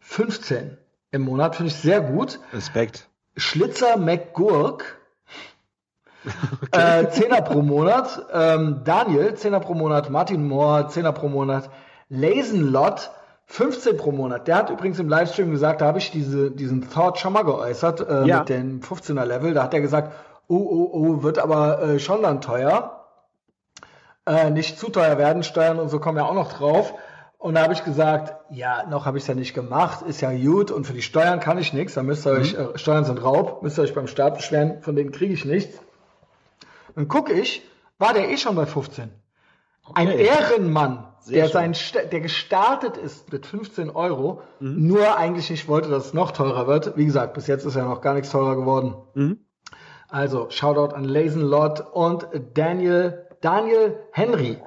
15 0.00 0.76
im 1.12 1.22
Monat, 1.22 1.56
finde 1.56 1.70
ich 1.72 1.76
sehr 1.76 2.00
gut. 2.00 2.40
Respekt. 2.52 3.08
Schlitzer 3.36 3.96
McGurk. 3.96 4.98
Äh, 6.72 7.08
Zehner 7.10 7.40
pro 7.40 7.62
Monat. 7.62 8.26
Ähm, 8.32 8.80
Daniel, 8.82 9.34
Zehner 9.36 9.60
pro 9.60 9.74
Monat. 9.74 10.10
Martin 10.10 10.48
Moore, 10.48 10.88
Zehner 10.88 11.12
pro 11.12 11.28
Monat. 11.28 11.70
Lasenlot, 12.08 13.10
15 13.46 13.96
pro 13.96 14.10
Monat. 14.10 14.48
Der 14.48 14.56
hat 14.56 14.70
übrigens 14.70 14.98
im 14.98 15.08
Livestream 15.08 15.52
gesagt, 15.52 15.80
da 15.82 15.86
habe 15.86 15.98
ich 15.98 16.10
diese, 16.10 16.50
diesen 16.50 16.90
Thought 16.90 17.18
schon 17.20 17.32
mal 17.32 17.44
geäußert, 17.44 18.00
äh, 18.00 18.24
Ja. 18.24 18.40
mit 18.40 18.48
dem 18.48 18.80
15er 18.80 19.24
Level. 19.24 19.54
Da 19.54 19.62
hat 19.62 19.72
er 19.74 19.80
gesagt, 19.80 20.12
oh, 20.48 20.56
oh, 20.56 20.90
oh, 20.92 21.22
wird 21.22 21.38
aber 21.38 21.82
äh, 21.82 21.98
schon 21.98 22.22
dann 22.22 22.40
teuer. 22.40 23.04
Äh, 24.26 24.50
nicht 24.50 24.78
zu 24.78 24.90
teuer 24.90 25.18
werden, 25.18 25.42
Steuern 25.42 25.78
und 25.78 25.88
so 25.88 26.00
kommen 26.00 26.18
ja 26.18 26.24
auch 26.24 26.34
noch 26.34 26.52
drauf. 26.52 26.94
Und 27.38 27.54
da 27.54 27.62
habe 27.62 27.74
ich 27.74 27.84
gesagt, 27.84 28.34
ja, 28.50 28.86
noch 28.88 29.04
habe 29.06 29.18
ich 29.18 29.24
es 29.24 29.28
ja 29.28 29.34
nicht 29.34 29.54
gemacht, 29.54 30.02
ist 30.02 30.20
ja 30.20 30.32
gut 30.32 30.70
und 30.70 30.86
für 30.86 30.94
die 30.94 31.02
Steuern 31.02 31.38
kann 31.38 31.58
ich 31.58 31.72
nichts, 31.72 31.94
da 31.94 32.02
müsst 32.02 32.26
ihr 32.26 32.32
euch, 32.32 32.54
äh, 32.54 32.76
Steuern 32.78 33.04
sind 33.04 33.22
Raub, 33.22 33.62
müsst 33.62 33.78
ihr 33.78 33.82
euch 33.82 33.94
beim 33.94 34.08
Staat 34.08 34.36
beschweren, 34.36 34.80
von 34.82 34.96
denen 34.96 35.12
kriege 35.12 35.34
ich 35.34 35.44
nichts. 35.44 35.78
Dann 36.94 37.08
gucke 37.08 37.32
ich, 37.34 37.62
war 37.98 38.14
der 38.14 38.30
eh 38.30 38.36
schon 38.38 38.56
bei 38.56 38.66
15. 38.66 39.10
Ein 39.94 40.08
Okay. 40.08 40.26
Ehrenmann, 40.26 41.06
Sehr 41.20 41.42
der, 41.42 41.50
schön. 41.50 41.74
sein, 41.74 42.08
der 42.10 42.20
gestartet 42.20 42.96
ist 42.96 43.30
mit 43.32 43.46
15 43.46 43.90
Euro, 43.90 44.42
nur 44.58 45.16
eigentlich 45.16 45.48
nicht 45.50 45.68
wollte, 45.68 45.88
dass 45.90 46.06
es 46.06 46.14
noch 46.14 46.32
teurer 46.32 46.66
wird. 46.66 46.96
Wie 46.96 47.04
gesagt, 47.06 47.34
bis 47.34 47.46
jetzt 47.46 47.64
ist 47.64 47.76
ja 47.76 47.84
noch 47.84 48.00
gar 48.00 48.14
nichts 48.14 48.30
teurer 48.30 48.56
geworden. 48.56 48.96
Mhm. 49.14 49.45
Also, 50.08 50.50
Shoutout 50.50 50.94
an 50.94 51.04
Lasenlot 51.04 51.80
und 51.92 52.28
Daniel, 52.54 53.26
Daniel 53.40 53.98
Henry. 54.12 54.58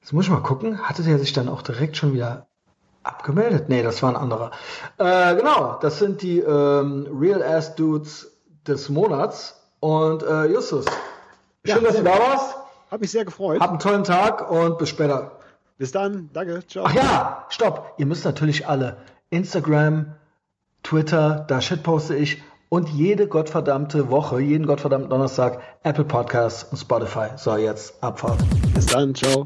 Jetzt 0.00 0.12
muss 0.12 0.26
ich 0.26 0.30
mal 0.30 0.42
gucken, 0.42 0.80
hatte 0.82 1.02
der 1.02 1.18
sich 1.18 1.32
dann 1.32 1.48
auch 1.48 1.62
direkt 1.62 1.96
schon 1.96 2.12
wieder 2.12 2.46
abgemeldet? 3.02 3.68
Nee, 3.68 3.82
das 3.82 4.02
war 4.02 4.10
ein 4.10 4.16
anderer. 4.16 4.50
Äh, 4.98 5.36
genau, 5.36 5.78
das 5.80 5.98
sind 5.98 6.22
die 6.22 6.38
ähm, 6.38 7.08
Real 7.18 7.42
Ass 7.42 7.74
Dudes 7.74 8.32
des 8.66 8.88
Monats. 8.88 9.60
Und 9.80 10.22
äh, 10.22 10.46
Justus, 10.46 10.86
schön, 11.64 11.84
dass 11.84 11.96
du 11.96 12.02
da 12.02 12.18
warst. 12.18 12.56
Hab 12.90 13.00
mich 13.00 13.10
sehr 13.10 13.24
gefreut. 13.24 13.60
Hab 13.60 13.70
einen 13.70 13.78
tollen 13.78 14.04
Tag 14.04 14.50
und 14.50 14.78
bis 14.78 14.88
später. 14.88 15.32
Bis 15.78 15.92
dann. 15.92 16.30
Danke. 16.32 16.66
Ciao. 16.66 16.84
Ach 16.86 16.94
ja, 16.94 17.46
stopp. 17.50 17.94
Ihr 17.98 18.06
müsst 18.06 18.24
natürlich 18.24 18.66
alle 18.66 18.96
Instagram, 19.30 20.14
Twitter, 20.82 21.44
da 21.48 21.60
shitposte 21.60 22.14
ich 22.14 22.42
und 22.68 22.88
jede 22.88 23.28
gottverdammte 23.28 24.10
Woche, 24.10 24.40
jeden 24.40 24.66
gottverdammten 24.66 25.10
Donnerstag 25.10 25.60
Apple 25.82 26.04
Podcasts 26.04 26.64
und 26.64 26.78
Spotify. 26.78 27.28
So, 27.36 27.56
jetzt 27.56 28.02
Abfahrt. 28.02 28.38
Bis 28.74 28.86
dann, 28.86 29.14
ciao. 29.14 29.44